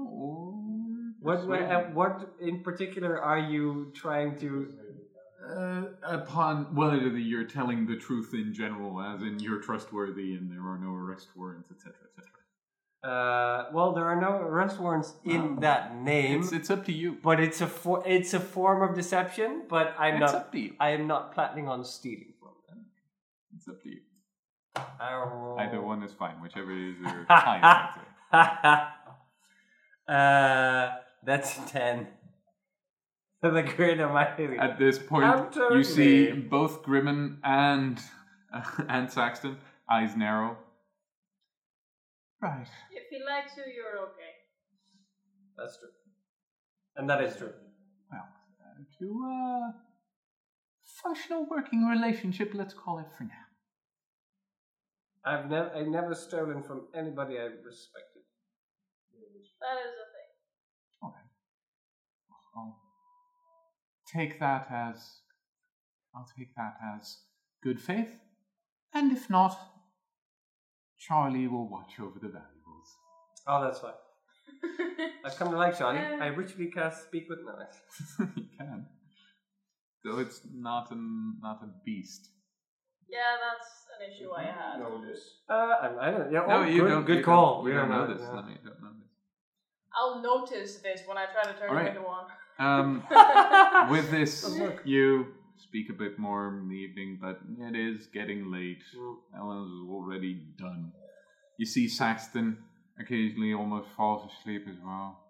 [1.21, 4.73] What, what, uh, what in particular are you trying to?
[5.55, 10.61] Uh, upon whether you're telling the truth in general, as in you're trustworthy and there
[10.61, 12.27] are no arrest warrants, etc., etc.
[13.03, 17.17] Uh, well, there are no arrest warrants in that name, It's it's up to you.
[17.23, 19.63] but it's a for, it's a form of deception.
[19.69, 20.41] But I'm It's not.
[20.41, 20.73] up to you.
[20.79, 22.85] I am not planning on stealing from them.
[23.55, 24.01] It's up to you.
[24.75, 25.57] Oh.
[25.59, 27.99] Either one is fine, whichever is your highest.
[30.07, 30.89] Uh,
[31.23, 32.07] that's a ten.
[33.41, 34.39] the great amount.
[34.39, 35.77] At this point, Absolutely.
[35.77, 37.99] you see both Grimmen and
[38.53, 39.57] uh, and Saxton
[39.89, 40.57] eyes narrow.
[42.41, 42.67] Right.
[42.91, 44.33] If he likes you, you're okay.
[45.57, 45.89] That's true,
[46.95, 47.53] and that is true.
[48.11, 48.27] Well,
[48.61, 49.71] uh, to uh,
[51.03, 53.45] functional working relationship, let's call it for now.
[55.23, 58.23] I've never I've never stolen from anybody I respected.
[59.61, 60.10] That is a thing.
[60.10, 60.10] Okay.
[62.55, 62.77] I'll
[64.13, 65.21] take that as
[66.15, 67.17] I'll take that as
[67.63, 68.19] good faith,
[68.93, 69.57] and if not,
[70.99, 72.97] Charlie will watch over the valuables.
[73.47, 73.93] Oh, that's fine.
[75.25, 75.99] I've come to like Charlie.
[75.99, 77.77] I ritually cast Speak with Knives.
[78.35, 78.85] you can,
[80.03, 82.27] though it's not an not a beast.
[83.09, 83.67] Yeah, that's
[83.99, 84.79] an issue I had.
[84.79, 85.19] Notice.
[85.49, 86.31] Uh, I, I don't.
[86.31, 86.45] Yeah.
[86.47, 87.05] No, oh, you good, don't.
[87.05, 87.55] Good you call.
[87.55, 88.21] Don't, We you don't know know this.
[88.21, 88.33] yeah.
[88.33, 88.90] No, you don't know this.
[89.95, 91.87] I'll notice this when I try to turn Alright.
[91.87, 92.25] it into one.
[92.59, 93.03] Um,
[93.91, 98.83] with this, you speak a bit more in the evening, but it is getting late.
[98.97, 99.15] Mm.
[99.37, 100.91] Ellen's already done.
[101.57, 102.57] You see Saxton
[102.99, 105.21] occasionally almost falls asleep as well.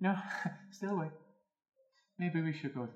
[0.00, 0.14] No,
[0.70, 1.10] still awake.
[2.18, 2.88] Maybe we should go.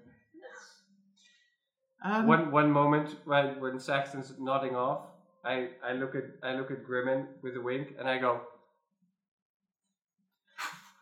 [2.03, 5.01] Um, one one moment when when Saxton's nodding off,
[5.45, 8.41] I, I look at I look at Grimmen with a wink and I go,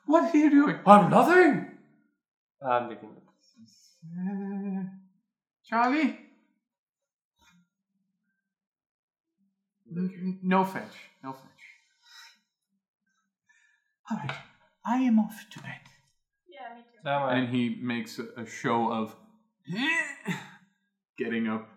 [0.08, 0.76] What are you doing?
[0.86, 1.66] I'm nothing.
[2.66, 3.10] I'm thinking.
[4.18, 4.84] Uh,
[5.68, 6.18] Charlie?
[9.94, 10.94] N- n- No fetch.
[11.22, 11.42] No fetch.
[14.10, 14.32] Alright,
[14.86, 15.72] I am off to bed.
[16.48, 17.00] Yeah, me too.
[17.04, 17.10] So.
[17.10, 19.14] And he makes a, a show of
[21.18, 21.68] getting up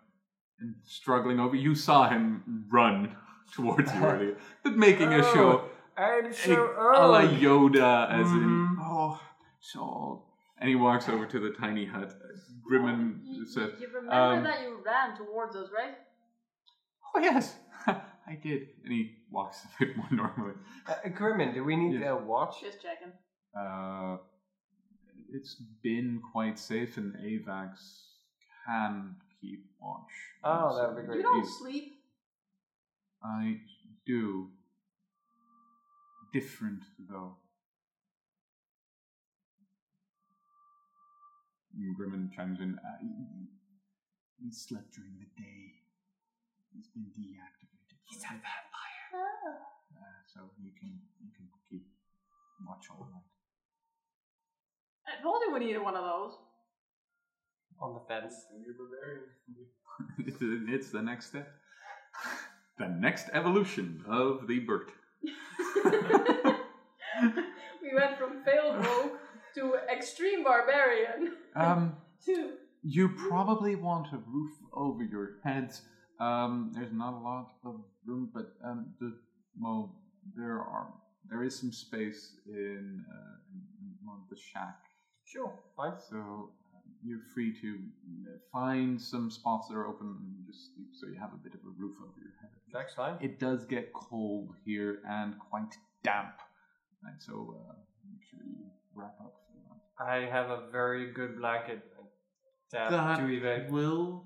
[0.61, 1.57] and struggling over.
[1.57, 3.13] You saw him run
[3.53, 5.65] towards you earlier, but making a show
[6.01, 7.21] I'm a, so a la.
[7.21, 8.75] Yoda, as in Mhm.
[8.81, 9.19] oh,
[9.59, 10.23] so old.
[10.59, 12.13] And he walks over to the tiny hut.
[12.69, 15.95] Grimmen you, says, you remember um, that you ran towards us, right?
[17.15, 17.55] "Oh yes,
[17.87, 20.55] I did." And he walks a bit more normally.
[20.87, 22.09] Uh, Grimmen, do we need Yes.
[22.11, 22.55] a watch?
[22.61, 23.11] Just checking.
[23.59, 24.17] Uh,
[25.33, 27.71] it's been quite safe, and Avex
[28.65, 30.13] can keep watch.
[30.43, 31.17] Oh, that would be great.
[31.17, 31.93] You don't He's- sleep.
[33.23, 33.57] I
[34.05, 34.49] do.
[36.31, 37.35] Different, though.
[41.75, 42.77] And Grimmen chimes in.
[42.79, 45.75] Uh, he, he slept during the day.
[46.73, 47.99] He's been deactivated.
[48.05, 49.59] He's a vampire.
[49.91, 51.83] Uh, so you can you can keep
[52.67, 53.27] watch all night.
[55.07, 56.37] I told you we needed one of those.
[57.81, 58.33] On the fence.
[60.19, 61.49] it's, it's the next step.
[62.77, 64.91] The next evolution of the Bert.
[67.81, 69.11] we went from failed rogue
[69.55, 75.83] to extreme barbarian Um, to you probably want a roof over your heads.
[76.19, 79.13] Um, there's not a lot of room, but um, the
[79.59, 79.95] well,
[80.35, 80.87] there are
[81.29, 84.79] there is some space in, uh, in one of the shack.
[85.25, 85.53] Sure.
[85.77, 85.93] Fine.
[86.09, 86.51] So um,
[87.03, 87.77] you're free to
[88.51, 91.61] find some spots that are open and just sleep, so you have a bit of
[91.61, 92.60] a roof over your head.
[92.73, 93.17] That's fine.
[93.21, 96.35] It does get cold here and quite damp,
[97.03, 97.73] and so uh,
[98.11, 99.33] make sure you wrap up.
[99.99, 101.83] I have a very good blanket.
[102.71, 103.69] Tap That to evade.
[103.71, 104.25] will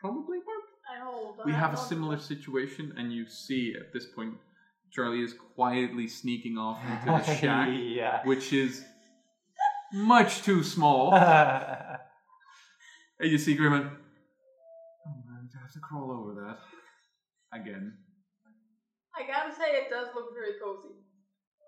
[0.00, 0.46] probably work.
[0.90, 1.36] I hold.
[1.44, 4.34] We I have a similar situation, and you see at this point,
[4.92, 8.20] Charlie is quietly sneaking off into the shack, yeah.
[8.24, 8.84] which is
[9.92, 11.10] much too small.
[11.12, 11.96] yeah.
[13.22, 13.90] And you see Grimmen.
[15.06, 16.58] Oh man, to have to crawl over that
[17.52, 17.94] again.
[19.16, 20.94] I gotta say, it does look very cozy.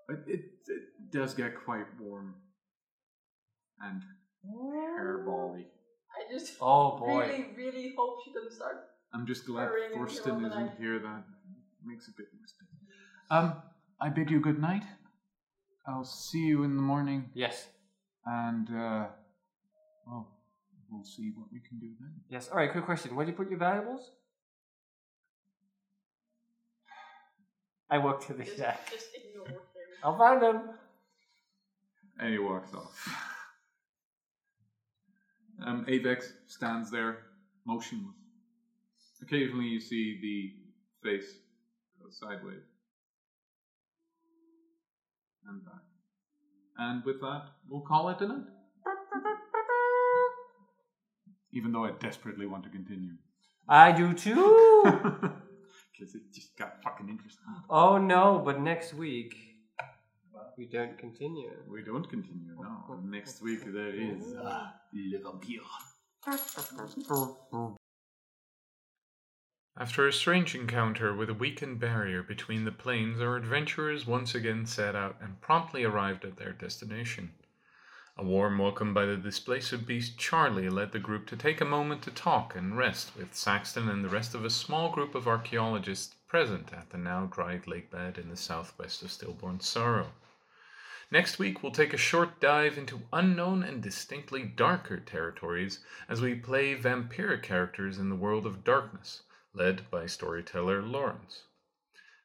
[0.09, 2.35] But it, it does get quite warm
[3.81, 4.03] and
[4.47, 5.65] hairbally.
[6.15, 7.21] I just Oh boy.
[7.21, 8.77] really, really hope she doesn't start.
[9.15, 10.99] I'm just glad Hurrying in the middle Thorsten isn't here.
[10.99, 11.25] That
[11.85, 12.69] makes a bit more space.
[13.31, 13.55] Um,
[14.01, 14.83] I bid you good night.
[15.87, 17.67] I'll see you in the morning, Yes.
[18.25, 19.07] and uh,
[20.07, 20.39] well,
[20.91, 22.13] we'll see what we can do then.
[22.29, 22.49] Yes.
[22.51, 22.71] All right.
[22.71, 23.17] Quick question.
[23.17, 24.13] Where do you put your valuables?
[27.93, 28.91] I walk to the Just, shack.
[28.91, 29.57] just ignore him.
[30.03, 30.71] I'll find them.
[32.19, 33.09] And he walks off.
[35.63, 37.19] Um, Avex stands there,
[37.67, 38.15] motionless.
[39.21, 41.35] Occasionally, you see the face
[42.01, 42.65] go sideways
[45.47, 45.75] and back.
[46.79, 48.47] And with that, we'll call it a night.
[51.53, 53.13] Even though I desperately want to continue.
[53.69, 55.31] I do too.
[56.03, 57.45] Because it just got fucking interesting.
[57.71, 58.43] oh no!
[58.45, 59.37] But next week
[60.59, 61.53] we don't continue.
[61.71, 62.99] We don't continue, no.
[63.05, 65.61] Next week there is uh, Le Vampire.
[69.79, 74.67] After a strange encounter with a weakened barrier between the planes, our adventurers once again
[74.67, 77.31] set out and promptly arrived at their destination.
[78.19, 82.03] A warm welcome by the displacer beast Charlie led the group to take a moment
[82.03, 86.15] to talk and rest with Saxton and the rest of a small group of archaeologists
[86.29, 90.13] present at the now dried lake bed in the southwest of Stillborn Sorrow.
[91.11, 96.35] Next week, we'll take a short dive into unknown and distinctly darker territories as we
[96.35, 99.23] play vampiric characters in the world of darkness,
[99.55, 101.45] led by storyteller Lawrence.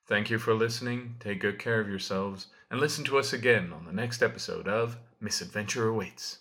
[0.06, 3.86] Thank you for listening, take good care of yourselves, and listen to us again on
[3.86, 6.40] the next episode of Misadventure Awaits.